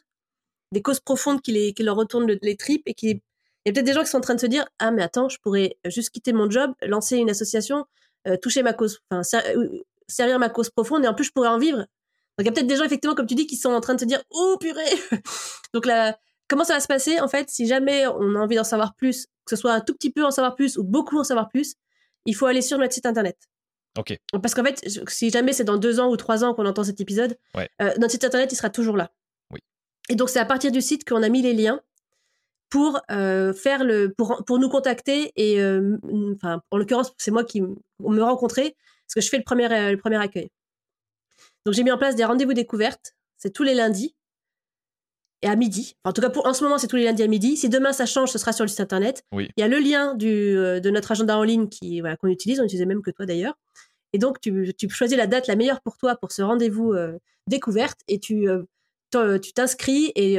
[0.73, 3.21] des causes profondes qui, les, qui leur retournent les tripes et qui
[3.65, 5.03] il y a peut-être des gens qui sont en train de se dire ah mais
[5.03, 7.85] attends je pourrais juste quitter mon job lancer une association
[8.27, 9.21] euh, toucher ma cause enfin
[9.55, 9.69] euh,
[10.07, 12.51] servir ma cause profonde et en plus je pourrais en vivre donc il y a
[12.51, 14.57] peut-être des gens effectivement comme tu dis qui sont en train de se dire oh
[14.59, 14.83] purée
[15.73, 16.17] donc là
[16.49, 19.27] comment ça va se passer en fait si jamais on a envie d'en savoir plus
[19.45, 21.75] que ce soit un tout petit peu en savoir plus ou beaucoup en savoir plus
[22.25, 23.37] il faut aller sur notre site internet
[23.97, 24.17] Ok.
[24.41, 26.99] Parce qu'en fait, si jamais c'est dans deux ans ou trois ans qu'on entend cet
[26.99, 29.11] épisode, euh, notre site internet il sera toujours là.
[30.09, 31.81] Et donc, c'est à partir du site qu'on a mis les liens
[32.69, 35.63] pour faire le pour, pour nous contacter et
[36.34, 38.75] enfin en l'occurrence c'est moi qui me rencontrer
[39.05, 40.49] parce que je fais le premier le premier accueil.
[41.65, 44.15] Donc j'ai mis en place des rendez-vous découvertes, c'est tous les lundis
[45.43, 45.97] et à midi.
[46.05, 47.57] en tout cas, pour, en ce moment, c'est tous les lundis à midi.
[47.57, 49.23] Si demain ça change, ce sera sur le site internet.
[49.34, 49.49] Oui.
[49.57, 52.61] Il y a le lien du, de notre agenda en ligne qui voilà, qu'on utilise,
[52.61, 53.55] on utilisait même que toi d'ailleurs.
[54.13, 56.95] Et donc, tu, tu choisis la date la meilleure pour toi pour ce rendez-vous
[57.47, 58.47] découverte et tu
[59.41, 60.38] tu t'inscris et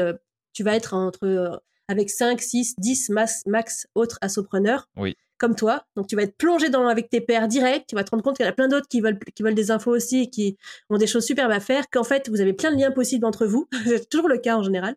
[0.52, 5.16] tu vas être entre avec 5, 6, 10 max, max autres assopreneurs oui.
[5.38, 5.86] comme toi.
[5.96, 8.36] Donc tu vas être plongé dans, avec tes pairs direct, tu vas te rendre compte
[8.36, 10.56] qu'il y en a plein d'autres qui veulent, qui veulent des infos aussi et qui
[10.90, 13.46] ont des choses superbes à faire, qu'en fait vous avez plein de liens possibles entre
[13.46, 14.96] vous, c'est toujours le cas en général.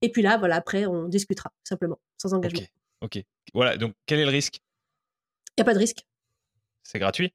[0.00, 2.66] Et puis là, voilà, après on discutera simplement, sans engagement.
[3.00, 3.22] Ok,
[3.54, 4.60] voilà, donc quel est le risque?
[5.56, 6.06] Il n'y a pas de risque.
[6.84, 7.32] C'est gratuit?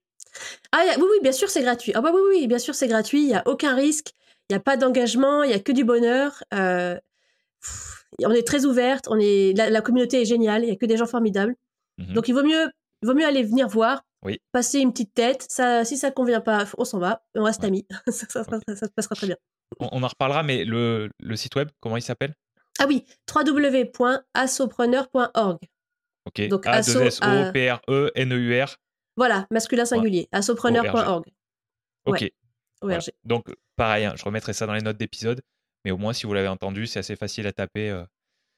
[0.72, 1.92] Ah oui, oui, bien sûr c'est gratuit.
[1.94, 4.14] Ah bah oui, oui, bien sûr c'est gratuit, il n'y a aucun risque,
[4.50, 6.44] il n'y a pas d'engagement, il n'y a que du bonheur.
[6.54, 7.00] Euh,
[8.20, 10.98] on est très ouverte, on est la, communauté est géniale, il y a que des
[10.98, 11.56] gens formidables.
[11.98, 12.14] Mhm.
[12.14, 12.70] Donc il vaut mieux
[13.04, 14.04] vaut mieux aller venir voir,
[14.52, 15.46] passer une petite tête.
[15.50, 17.86] Ça, si ça convient pas, on s'en va, on reste amis.
[18.08, 19.38] ça, se passera très bien.
[19.80, 22.36] On, en reparlera, mais le, site web, comment il s'appelle?
[22.80, 25.60] Ah oui, www.assopreneur.org.
[26.26, 26.48] Ok.
[26.48, 27.02] Donc A S O
[27.52, 28.78] P R E N E U R.
[29.16, 30.28] Voilà, masculin singulier.
[30.32, 31.26] Assopreneur.org.
[32.06, 32.32] Ok.
[33.24, 35.42] Donc pareil, hein, je remettrai ça dans les notes d'épisode.
[35.86, 38.04] Mais au moins, si vous l'avez entendu, c'est assez facile à taper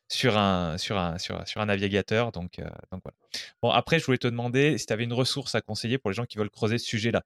[0.09, 2.31] sur, un, sur, un, sur, un navigateur.
[2.31, 2.59] Donc,
[2.91, 3.17] donc voilà.
[3.63, 6.15] Bon, après, je voulais te demander si tu avais une ressource à conseiller pour les
[6.15, 7.23] gens qui veulent creuser ce sujet-là.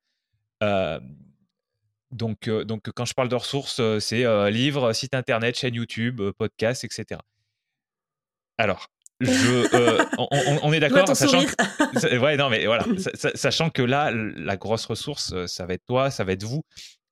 [2.11, 7.19] donc, donc, quand je parle de ressources, c'est livres, site internet, chaîne YouTube, podcast, etc.
[8.57, 8.89] Alors,
[9.19, 11.43] je, on, est d'accord, sachant,
[12.03, 12.85] ouais, non, mais voilà,
[13.35, 16.63] sachant que là, la grosse ressource, ça va être toi, ça va être vous,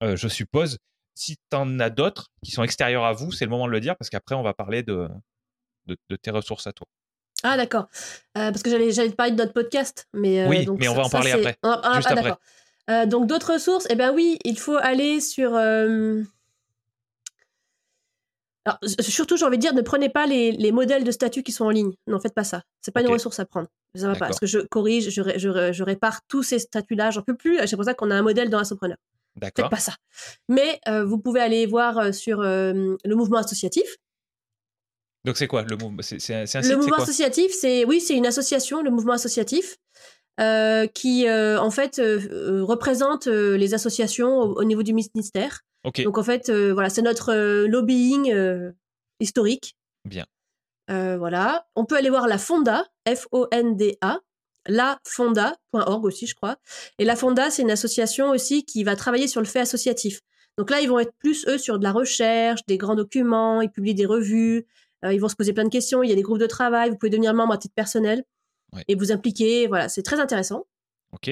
[0.02, 0.78] je suppose
[1.18, 3.80] si tu en as d'autres qui sont extérieurs à vous, c'est le moment de le
[3.80, 5.10] dire parce qu'après, on va parler de,
[5.88, 6.88] de, tes ressources à toi.
[7.44, 7.88] Ah, d'accord.
[8.38, 10.08] Euh, parce que j'allais, te parler de notre podcast.
[10.14, 11.58] Mais, euh, oui, mais on va en parler après.
[11.64, 12.34] Ah, ah, juste après.
[12.90, 15.52] Euh, donc, d'autres ressources, eh bien oui, il faut aller sur.
[18.68, 21.54] Alors, surtout, j'ai envie de dire, ne prenez pas les, les modèles de statut qui
[21.54, 21.94] sont en ligne.
[22.06, 22.64] Non, faites pas ça.
[22.82, 23.70] C'est pas une ressource à prendre.
[23.96, 24.28] Ça va pas.
[24.28, 27.12] Parce que je corrige, je, je, je répare tous ces statuts-là.
[27.12, 27.60] J'en peux plus.
[27.66, 28.98] C'est pour ça qu'on a un modèle dans Assopreneur.
[29.38, 29.70] D'accord.
[29.70, 29.94] pas ça.
[30.50, 33.98] Mais euh, vous pouvez aller voir euh, sur euh, le mouvement associatif.
[35.24, 38.26] Donc c'est quoi le mouvement C'est un site, Le mouvement associatif, c'est oui, c'est une
[38.26, 39.78] association, le mouvement associatif,
[40.94, 45.66] qui en fait représente les associations au, niveau du ministère.
[46.04, 47.34] Donc en fait, voilà, c'est notre
[47.66, 48.34] lobbying
[49.20, 49.76] historique.
[50.06, 50.26] Bien.
[50.88, 51.68] voilà.
[51.76, 54.20] On peut aller voir la Fonda, F-O-N-D-A,
[54.68, 56.58] lafonda.org aussi, je crois.
[57.00, 60.22] Et la Fonda, c'est une association aussi qui va travailler sur le fait associatif.
[60.58, 63.70] Donc là, ils vont être plus, eux, sur de la recherche, des grands documents, ils
[63.70, 64.66] publient des revues,
[65.06, 66.90] euh, ils vont se poser plein de questions, il y a des groupes de travail,
[66.90, 68.24] vous pouvez devenir membre à titre personnel
[68.88, 69.68] et vous impliquer.
[69.68, 70.66] Voilà, c'est très intéressant.
[71.14, 71.30] Ok.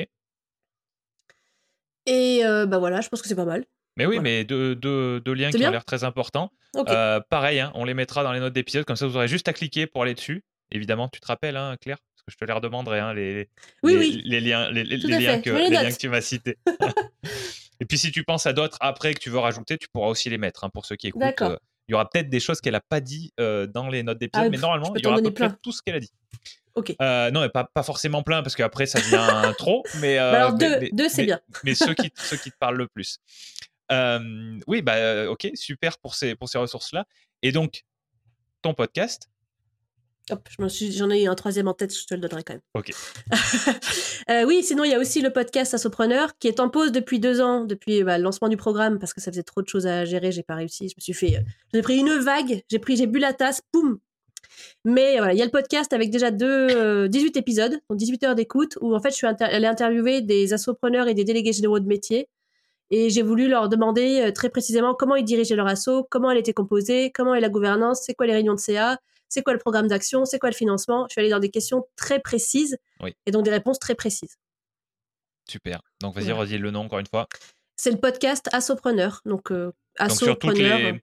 [2.06, 3.65] Et euh, bah voilà, je pense que c'est pas mal.
[3.97, 6.51] Mais oui, mais deux, liens qui ont l'air très importants.
[6.76, 9.47] Euh, pareil, hein, on les mettra dans les notes d'épisode, comme ça vous aurez juste
[9.47, 10.43] à cliquer pour aller dessus.
[10.72, 11.97] Évidemment, tu te rappelles, hein, Claire
[12.27, 13.49] je te les redemanderai, hein, les,
[13.84, 16.57] les, liens, les, liens, que, les liens que tu m'as cités.
[17.80, 20.30] Et puis si tu penses à d'autres après que tu veux rajouter, tu pourras aussi
[20.30, 21.41] les mettre hein, pour ceux qui écoutent.
[21.41, 21.57] Euh,
[21.88, 24.47] il y aura peut-être des choses qu'elle n'a pas dit euh, dans les notes d'épisode,
[24.47, 26.11] ah mais normalement, il y aura à peu près tout ce qu'elle a dit.
[26.73, 26.95] Ok.
[27.01, 29.84] Euh, non, mais pas, pas forcément plein, parce qu'après, ça devient trop.
[30.01, 31.39] Mais, bah alors, deux, deux c'est bien.
[31.63, 33.19] mais ceux qui, ceux qui te parlent le plus.
[33.89, 37.05] Oui, bah, ok, super pour ces, pour ces ressources-là.
[37.41, 37.83] Et donc,
[38.61, 39.29] ton podcast,
[40.31, 42.61] Hop, j'en ai eu un troisième en tête, je te le donnerai quand même.
[42.73, 42.91] Ok.
[44.31, 47.19] Euh, oui, sinon il y a aussi le podcast Assopreneur qui est en pause depuis
[47.19, 49.85] deux ans, depuis bah, le lancement du programme parce que ça faisait trop de choses
[49.85, 50.89] à gérer, j'ai pas réussi.
[50.89, 51.41] Je me suis fait, euh,
[51.71, 53.99] j'ai pris une vague, j'ai pris, j'ai bu la tasse, poum.
[54.83, 58.23] Mais voilà, il y a le podcast avec déjà deux, 18 euh, épisodes, donc 18
[58.23, 61.79] heures d'écoute où en fait je suis allée interviewer des assopreneurs et des délégués généraux
[61.79, 62.27] de métier
[62.91, 66.53] et j'ai voulu leur demander très précisément comment ils dirigeaient leur asso, comment elle était
[66.53, 68.99] composée, comment est la gouvernance, c'est quoi les réunions de CA,
[69.29, 71.05] c'est quoi le programme d'action, c'est quoi le financement.
[71.09, 72.77] Je suis allée dans des questions très précises
[73.25, 74.37] et donc des réponses très précises.
[75.49, 75.81] Super.
[76.01, 77.27] Donc vas-y, redis le nom encore une fois.
[77.75, 79.21] C'est le podcast Assopreneur.
[79.25, 79.71] Donc, euh,
[80.09, 81.01] sur toutes les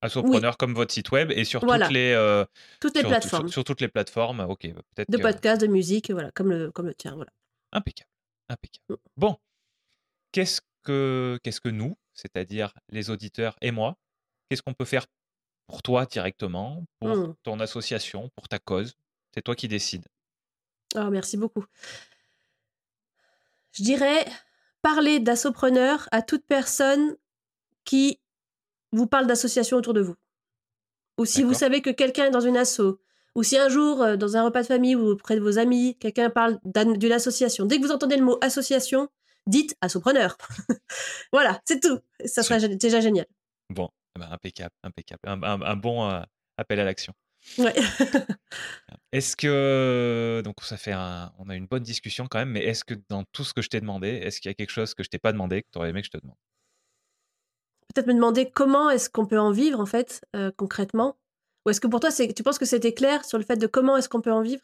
[0.00, 2.44] Assopreneur comme votre site web et sur toutes les euh,
[2.80, 3.48] toutes les plateformes.
[3.48, 4.40] Sur, toutes les plateformes.
[4.40, 5.10] Ok, peut-être.
[5.10, 7.30] De podcast, de musique, voilà, comme le comme le tien, voilà.
[7.72, 8.08] Impeccable,
[8.48, 8.84] impeccable.
[8.88, 8.96] Mm.
[9.18, 9.36] Bon,
[10.32, 13.96] qu'est-ce que qu'est-ce que nous, c'est-à-dire les auditeurs et moi,
[14.48, 15.06] qu'est-ce qu'on peut faire
[15.66, 17.34] pour toi directement, pour mmh.
[17.42, 18.94] ton association, pour ta cause?
[19.34, 20.06] C'est toi qui décides.
[20.94, 21.64] Oh, merci beaucoup.
[23.72, 24.24] Je dirais
[24.80, 27.16] parler d'assopreneur à toute personne
[27.84, 28.20] qui
[28.92, 30.14] vous parle d'association autour de vous.
[31.18, 33.00] Ou si vous savez que quelqu'un est dans une asso,
[33.34, 35.96] ou si un jour, euh, dans un repas de famille ou auprès de vos amis,
[35.98, 39.08] quelqu'un parle d'une association, dès que vous entendez le mot association,
[39.46, 40.36] dites assopreneur.
[41.32, 42.00] voilà, c'est tout.
[42.24, 43.26] Ça serait déjà génial.
[43.70, 45.20] Bon, eh ben, impeccable, impeccable.
[45.24, 46.22] Un, bon euh,
[46.56, 47.12] appel à l'action.
[47.58, 47.74] Ouais.
[49.12, 52.94] est-ce que donc ça fait on a une bonne discussion quand même, mais est-ce que
[53.08, 55.08] dans tout ce que je t'ai demandé, est-ce qu'il y a quelque chose que je
[55.08, 56.36] t'ai pas demandé que tu aurais aimé que je te demande?
[57.94, 61.18] Peut-être me demander comment est-ce qu'on peut en vivre en fait euh, concrètement,
[61.64, 63.66] ou est-ce que pour toi c'est, tu penses que c'était clair sur le fait de
[63.66, 64.62] comment est-ce qu'on peut en vivre?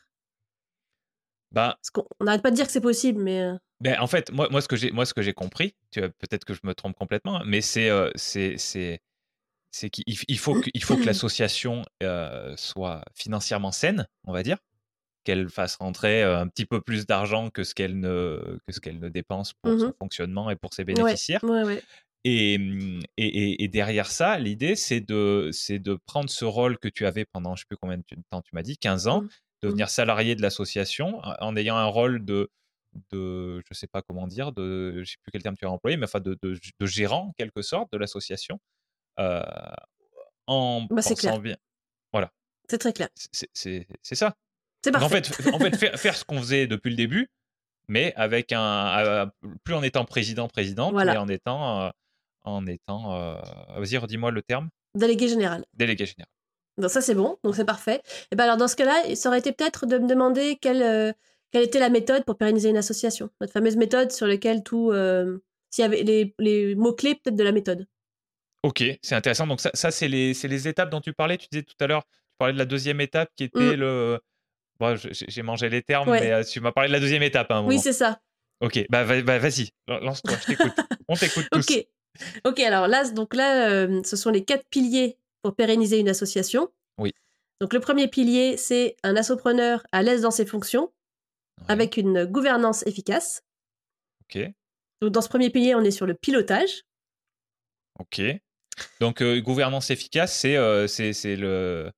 [1.53, 1.79] Bah,
[2.21, 4.61] on n'arrête pas de dire que c'est possible, mais euh ben, en fait, moi, moi
[4.61, 7.43] ce que j'ai moi ce que j'ai compris, peut-être que je me trompe complètement, hein,
[7.45, 14.07] mais c'est euh, c'est c'est qu'il faut que, faut que l'association euh, soit financièrement saine,
[14.25, 14.59] on va dire,
[15.25, 18.79] qu'elle fasse rentrer euh, un petit peu plus d'argent que ce qu'elle ne, que ce
[18.79, 21.41] qu'elle ne dépense pour son mmh fonctionnement et pour ses bénéficiaires.
[22.25, 22.55] Et,
[23.17, 27.25] et, et, derrière ça, l'idée, c'est de, c'est de prendre ce rôle que tu avais
[27.25, 29.29] pendant, je ne sais plus combien de temps tu m'as dit, 15 ans, mmh.
[29.63, 29.91] Devenir mmh.
[29.91, 32.51] salarié de l'association en ayant un rôle de,
[33.11, 35.65] de je ne sais pas comment dire, de, je ne sais plus quel terme tu
[35.65, 38.61] as employé, mais enfin de, de, de gérant, en quelque sorte, de l'association.
[39.21, 39.43] Euh,
[40.47, 41.57] en bah, pensant bien.
[42.13, 42.31] Voilà.
[42.69, 43.09] C'est très clair.
[43.15, 44.35] C'est ça.
[44.85, 45.05] C'est parfait.
[45.05, 47.29] En fait, en fait faire, faire, ce qu'on faisait depuis le début,
[47.89, 49.31] mais avec un.
[49.65, 51.83] plus en étant président, présidente, mais en étant.
[51.83, 51.91] Euh,
[52.45, 53.37] en étant euh,
[53.77, 54.69] Vas-y, redis-moi le terme.
[54.97, 55.65] Délégué général.
[55.75, 56.29] Délégué général.
[56.83, 58.03] Donc ça c'est bon, donc c'est parfait.
[58.31, 61.15] Et ben alors dans ce cas-là, ça aurait été peut-être de me demander quelle,
[61.51, 63.31] quelle était la méthode pour pérenniser une association.
[63.41, 64.93] Notre fameuse méthode sur laquelle tout,
[65.71, 67.87] s'il y avait les, les mots clés peut-être de la méthode.
[68.63, 69.47] Ok, c'est intéressant.
[69.47, 71.37] Donc ça, ça c'est les, les, étapes dont tu parlais.
[71.37, 73.81] Tu disais tout à l'heure, tu parlais de la deuxième étape qui était mmh.
[73.81, 74.21] le...
[74.79, 77.55] Bon, j'ai mangé les termes, mais euh, tu m'as parlé de la deuxième étape à
[77.55, 77.69] un moment.
[77.69, 78.21] Oui, c'est ça.
[78.61, 80.73] Ok, bah, vas-y, lance-toi, je t'écoute.
[81.09, 81.69] On t'écoute tous.
[81.71, 81.87] Ok,
[82.45, 82.61] ok.
[82.61, 86.71] Alors là, donc là, euh, ce sont les quatre piliers pour pérenniser une association.
[86.99, 87.13] Oui.
[87.61, 90.93] Donc le premier pilier, c'est un assopreneur à l'aise dans ses fonctions,
[91.69, 93.43] avec une gouvernance efficace.
[94.23, 94.43] Ok.
[95.01, 96.83] Donc dans ce premier pilier, on est sur le pilotage.
[97.99, 98.21] Ok.
[99.01, 100.87] Donc, euh, gouvernance efficace, c'est euh,
[101.25, 101.91] le,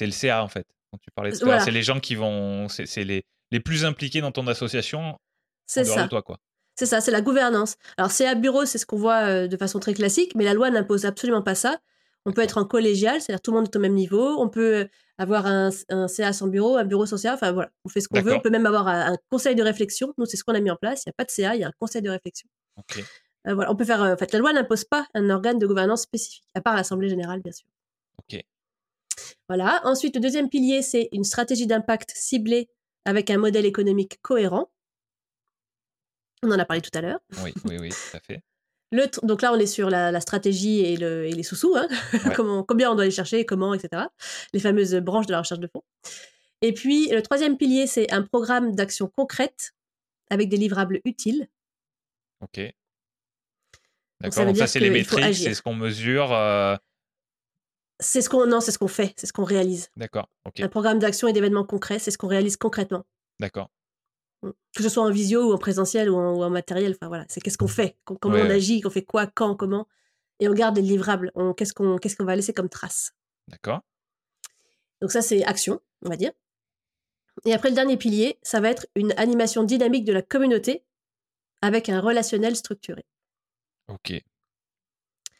[0.00, 0.66] le CA, en fait.
[0.90, 2.68] Quand tu parlais de c'est les gens qui vont.
[2.68, 5.18] C'est les, les plus impliqués dans ton association.
[5.66, 6.08] C'est ça.
[6.08, 6.38] toi, quoi.
[6.74, 7.76] C'est ça, c'est la gouvernance.
[7.96, 10.70] Alors, CA bureau, c'est ce qu'on voit euh, de façon très classique, mais la loi
[10.70, 11.78] n'impose absolument pas ça.
[12.24, 14.40] On peut être en collégial, c'est-à-dire tout le monde est au même niveau.
[14.40, 14.88] On peut
[15.18, 17.34] avoir un, un CA sans bureau, un bureau social.
[17.34, 18.32] Enfin voilà, on fait ce qu'on veut.
[18.34, 20.14] On peut même avoir un, un conseil de réflexion.
[20.18, 21.02] Nous, c'est ce qu'on a mis en place.
[21.04, 22.48] Il n'y a pas de CA, il y a un conseil de réflexion.
[22.76, 23.04] Ok.
[23.48, 24.02] Euh, voilà, on peut faire.
[24.02, 27.08] Euh, en fait, la loi n'impose pas un organe de gouvernance spécifique, à part l'Assemblée
[27.08, 27.66] générale, bien sûr.
[28.18, 28.40] Ok.
[29.48, 29.80] Voilà.
[29.84, 32.70] Ensuite, le deuxième pilier, c'est une stratégie d'impact ciblée
[33.04, 34.70] avec un modèle économique cohérent.
[36.44, 37.18] On en a parlé tout à l'heure.
[37.42, 38.42] Oui, oui, oui, tout à fait.
[38.92, 41.88] Le donc là, on est sur la, stratégie et, le, et les sous-sous, hein.
[42.36, 44.04] comment, combien on doit les chercher, comment, etc.
[44.52, 45.82] Les fameuses branches de la recherche de fonds.
[46.60, 49.72] Et puis, le troisième pilier, c'est un programme d'action concrète
[50.30, 51.48] avec des livrables utiles.
[52.40, 52.60] Ok.
[54.20, 56.32] D'accord, donc ça, c'est les métriques, c'est ce qu'on mesure.
[56.32, 56.76] Euh
[58.02, 59.90] c'est ce qu'on non, c'est ce qu'on fait, c'est ce qu'on réalise.
[59.96, 60.28] D'accord.
[60.44, 60.60] ok.
[60.60, 63.04] Un programme d'action et d'événements concrets, c'est ce qu'on réalise concrètement.
[63.40, 63.70] D'accord.
[64.42, 67.58] Que ce soit en visio ou en présentiel ou en, matériel, enfin voilà, c'est qu'est-ce
[67.58, 69.86] qu'on fait, comment on agit, qu'on fait quoi, quand, comment,
[70.40, 71.30] et on garde les livrables.
[71.56, 73.12] Qu'est-ce qu'on qu'est-ce qu'on va laisser comme trace?
[73.48, 73.82] D'accord.
[75.00, 76.32] Donc ça, c'est action, on va dire.
[77.44, 80.84] Et après le dernier pilier, ça va être une animation dynamique de la communauté
[81.60, 83.04] avec un relationnel structuré.
[83.88, 84.12] Ok.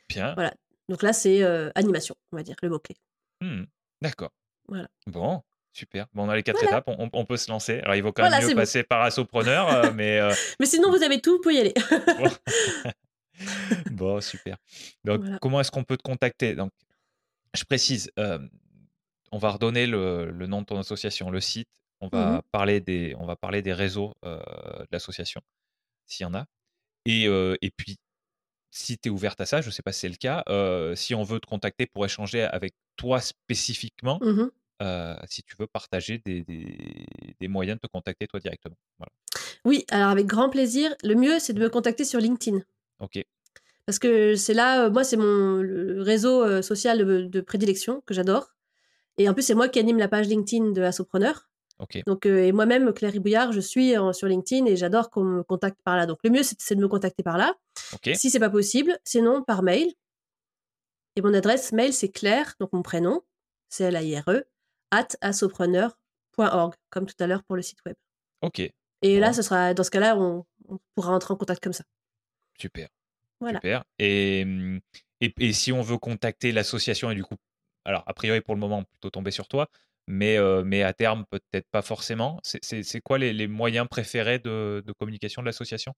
[0.08, 0.34] Bien.
[0.34, 0.54] Voilà.
[0.88, 2.96] Donc là, c'est euh, animation, on va dire, le mot-clé.
[3.40, 3.64] Mmh.
[4.00, 4.32] D'accord.
[4.68, 4.88] Voilà.
[5.06, 5.42] Bon,
[5.72, 6.06] super.
[6.12, 7.80] Bon, on a les quatre étapes, on, peut se lancer.
[7.80, 10.18] Alors, il vaut quand même mieux passer par assopreneur, euh, mais.
[10.20, 11.74] Euh, mais sinon, vous avez tout, vous pouvez y aller.
[13.90, 14.20] bon.
[14.20, 14.56] super.
[15.04, 16.54] Donc, comment est-ce qu'on peut te contacter?
[16.54, 16.70] Donc,
[17.54, 18.10] je précise,
[19.30, 21.68] on va redonner le, nom de ton association, le site.
[22.00, 25.40] On va, mmh parler, des, on va parler des réseaux de l'association,
[26.06, 26.46] s'il y en a.
[27.04, 27.96] Et, et puis,
[28.70, 30.42] si tu es ouverte à ça, je ne sais pas si c'est le cas,
[30.96, 34.18] si on veut te contacter pour échanger avec toi spécifiquement,
[34.80, 38.74] mmh si tu veux partager des, des, moyens de te contacter toi directement.
[39.64, 40.94] Oui, alors avec grand plaisir.
[41.04, 42.60] Le mieux, c'est de me contacter sur LinkedIn.
[42.98, 43.22] Ok.
[43.86, 45.60] Parce que c'est là, moi, c'est mon
[46.02, 48.54] réseau social de, prédilection que j'adore.
[49.18, 51.48] Et en plus, c'est moi qui anime la page LinkedIn de Assopreneur.
[52.06, 55.80] Donc, euh, et moi-même, Claire Ribouillard, je suis sur LinkedIn et j'adore qu'on me contacte
[55.82, 56.06] par là.
[56.06, 57.54] Donc, le mieux, c'est de me contacter par là.
[57.94, 58.14] Okay.
[58.14, 59.92] Si c'est pas possible, sinon par mail.
[61.16, 63.22] Et mon adresse mail, c'est Claire, donc mon prénom,
[63.68, 64.44] c'est L-A-I-R-E,
[64.92, 67.96] at assopreneur.org, comme tout à l'heure pour le site web.
[68.42, 68.60] Ok.
[69.02, 70.44] Et là, ce sera, dans ce cas-là, on,
[70.94, 71.82] pourra entrer en contact comme ça.
[72.56, 72.88] Super.
[73.40, 73.58] Voilà.
[73.58, 73.84] Super.
[73.98, 74.42] Et,
[75.20, 77.34] et, et si on veut contacter l'association et du coup,
[77.84, 79.68] alors a priori pour le moment, plutôt tomber sur toi,
[80.06, 82.38] mais, euh, mais à terme, peut-être pas forcément.
[82.42, 85.94] C'est quoi les, moyens préférés de, communication de l'association?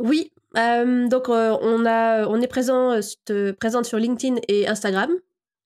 [0.00, 2.98] Oui, donc on, a, on est présent,
[3.58, 5.10] présente sur LinkedIn et Instagram,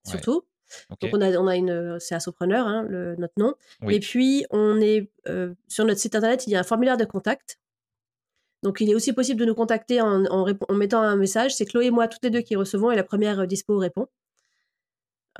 [0.06, 0.42] surtout.
[0.90, 3.54] Donc on a, on a une, c'est Assopreneur, hein, le, notre nom.
[3.88, 5.10] Et puis on est
[5.68, 7.58] sur notre site internet, il y a un formulaire de contact.
[8.62, 11.54] Donc il est aussi possible de nous contacter en, en, mettant un message.
[11.54, 14.08] C'est Chloé et moi, toutes les deux qui recevons, et la première dispo répond.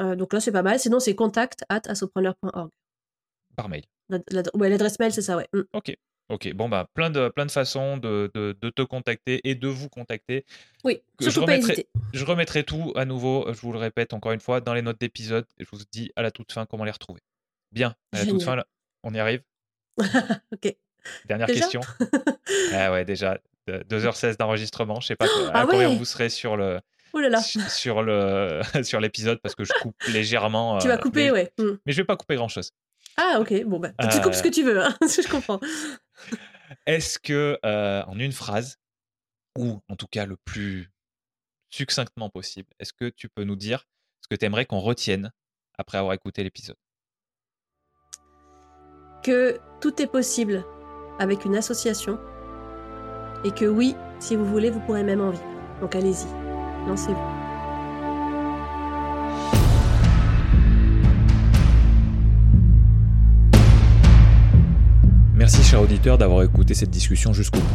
[0.01, 0.79] Euh, donc là, c'est pas mal.
[0.79, 2.71] Sinon, c'est contact at assopreneur.org.
[3.57, 3.85] Par mail.
[4.55, 5.49] L'adresse mail, c'est ça, ouais.
[5.53, 5.63] Mm.
[5.73, 5.97] Ok.
[6.29, 9.89] Ok, bon, bah, plein de, plein de façons de, de, te contacter et de vous
[9.89, 10.45] contacter.
[10.83, 14.61] Oui, je remettrai, je remettrai tout à nouveau, je vous le répète encore une fois,
[14.61, 15.47] dans les notes d'épisode.
[15.59, 17.21] Je vous dis à la toute fin comment les retrouver.
[17.71, 18.61] Bien, à la toute fin,
[19.05, 19.43] on y arrive?
[20.53, 20.75] ok.
[21.27, 21.81] Dernière question.
[22.73, 23.39] ah ouais, déjà,
[23.69, 25.01] 2h16 d'enregistrement.
[25.01, 26.81] Je sais pas à ah combien vous serez sur le,
[27.69, 30.79] sur le sur l'épisode parce que je coupe légèrement.
[30.79, 31.53] Tu vas euh, couper, mais, ouais.
[31.59, 31.77] Hmm.
[31.87, 32.73] Mais je vais pas couper grand chose.
[33.17, 35.59] Ah ok, bon bah tu coupes ce que tu veux, hein, je comprends.
[36.87, 38.79] Est-ce que en une phrase
[39.57, 40.91] ou en tout cas le plus
[41.71, 43.87] succinctement possible, est-ce que tu peux nous dire
[44.21, 45.33] ce que tu aimerais qu'on retienne
[45.79, 46.77] après avoir écouté l'épisode?
[49.23, 50.65] Que tout est possible
[51.19, 52.19] avec une association
[53.45, 55.81] et que oui, si vous voulez, vous pourrez même en vivre.
[55.81, 56.27] Donc allez-y.
[56.87, 57.36] Lancez-vous.
[65.77, 67.67] Cher auditeur d'avoir écouté cette discussion jusqu'au bout.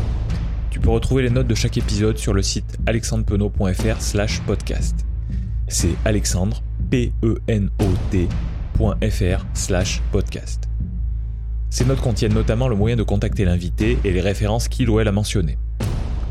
[0.71, 5.05] Tu peux retrouver les notes de chaque épisode sur le site alexandrepenot.fr slash podcast.
[5.67, 7.45] C'est alexandre, P-E-N-O-T.fr
[9.53, 10.67] slash podcast.
[11.69, 15.07] Ces notes contiennent notamment le moyen de contacter l'invité et les références qu'il ou elle
[15.07, 15.59] a mentionnées.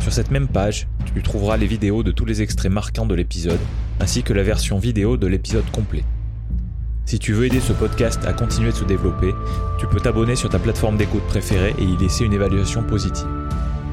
[0.01, 3.61] Sur cette même page, tu trouveras les vidéos de tous les extraits marquants de l'épisode,
[4.01, 6.03] ainsi que la version vidéo de l'épisode complet.
[7.11, 9.35] Si tu veux aider ce podcast à continuer de se développer,
[9.79, 13.27] tu peux t'abonner sur ta plateforme d'écoute préférée et y laisser une évaluation positive.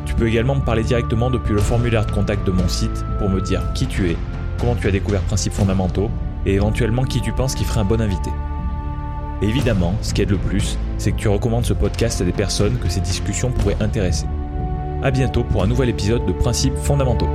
[0.06, 3.28] Tu peux également me parler directement depuis le formulaire de contact de mon site pour
[3.28, 4.18] me dire qui tu es,
[4.60, 6.12] comment tu as découvert Principes fondamentaux
[6.46, 8.30] et éventuellement qui tu penses qui ferait un bon invité.
[9.42, 12.78] évidemment, ce qui aide le plus, c'est que tu recommandes ce podcast à des personnes
[12.78, 14.28] que ces discussions pourraient intéresser.
[15.02, 17.30] A bientôt pour un nouvel épisode de Principes fondamentaux.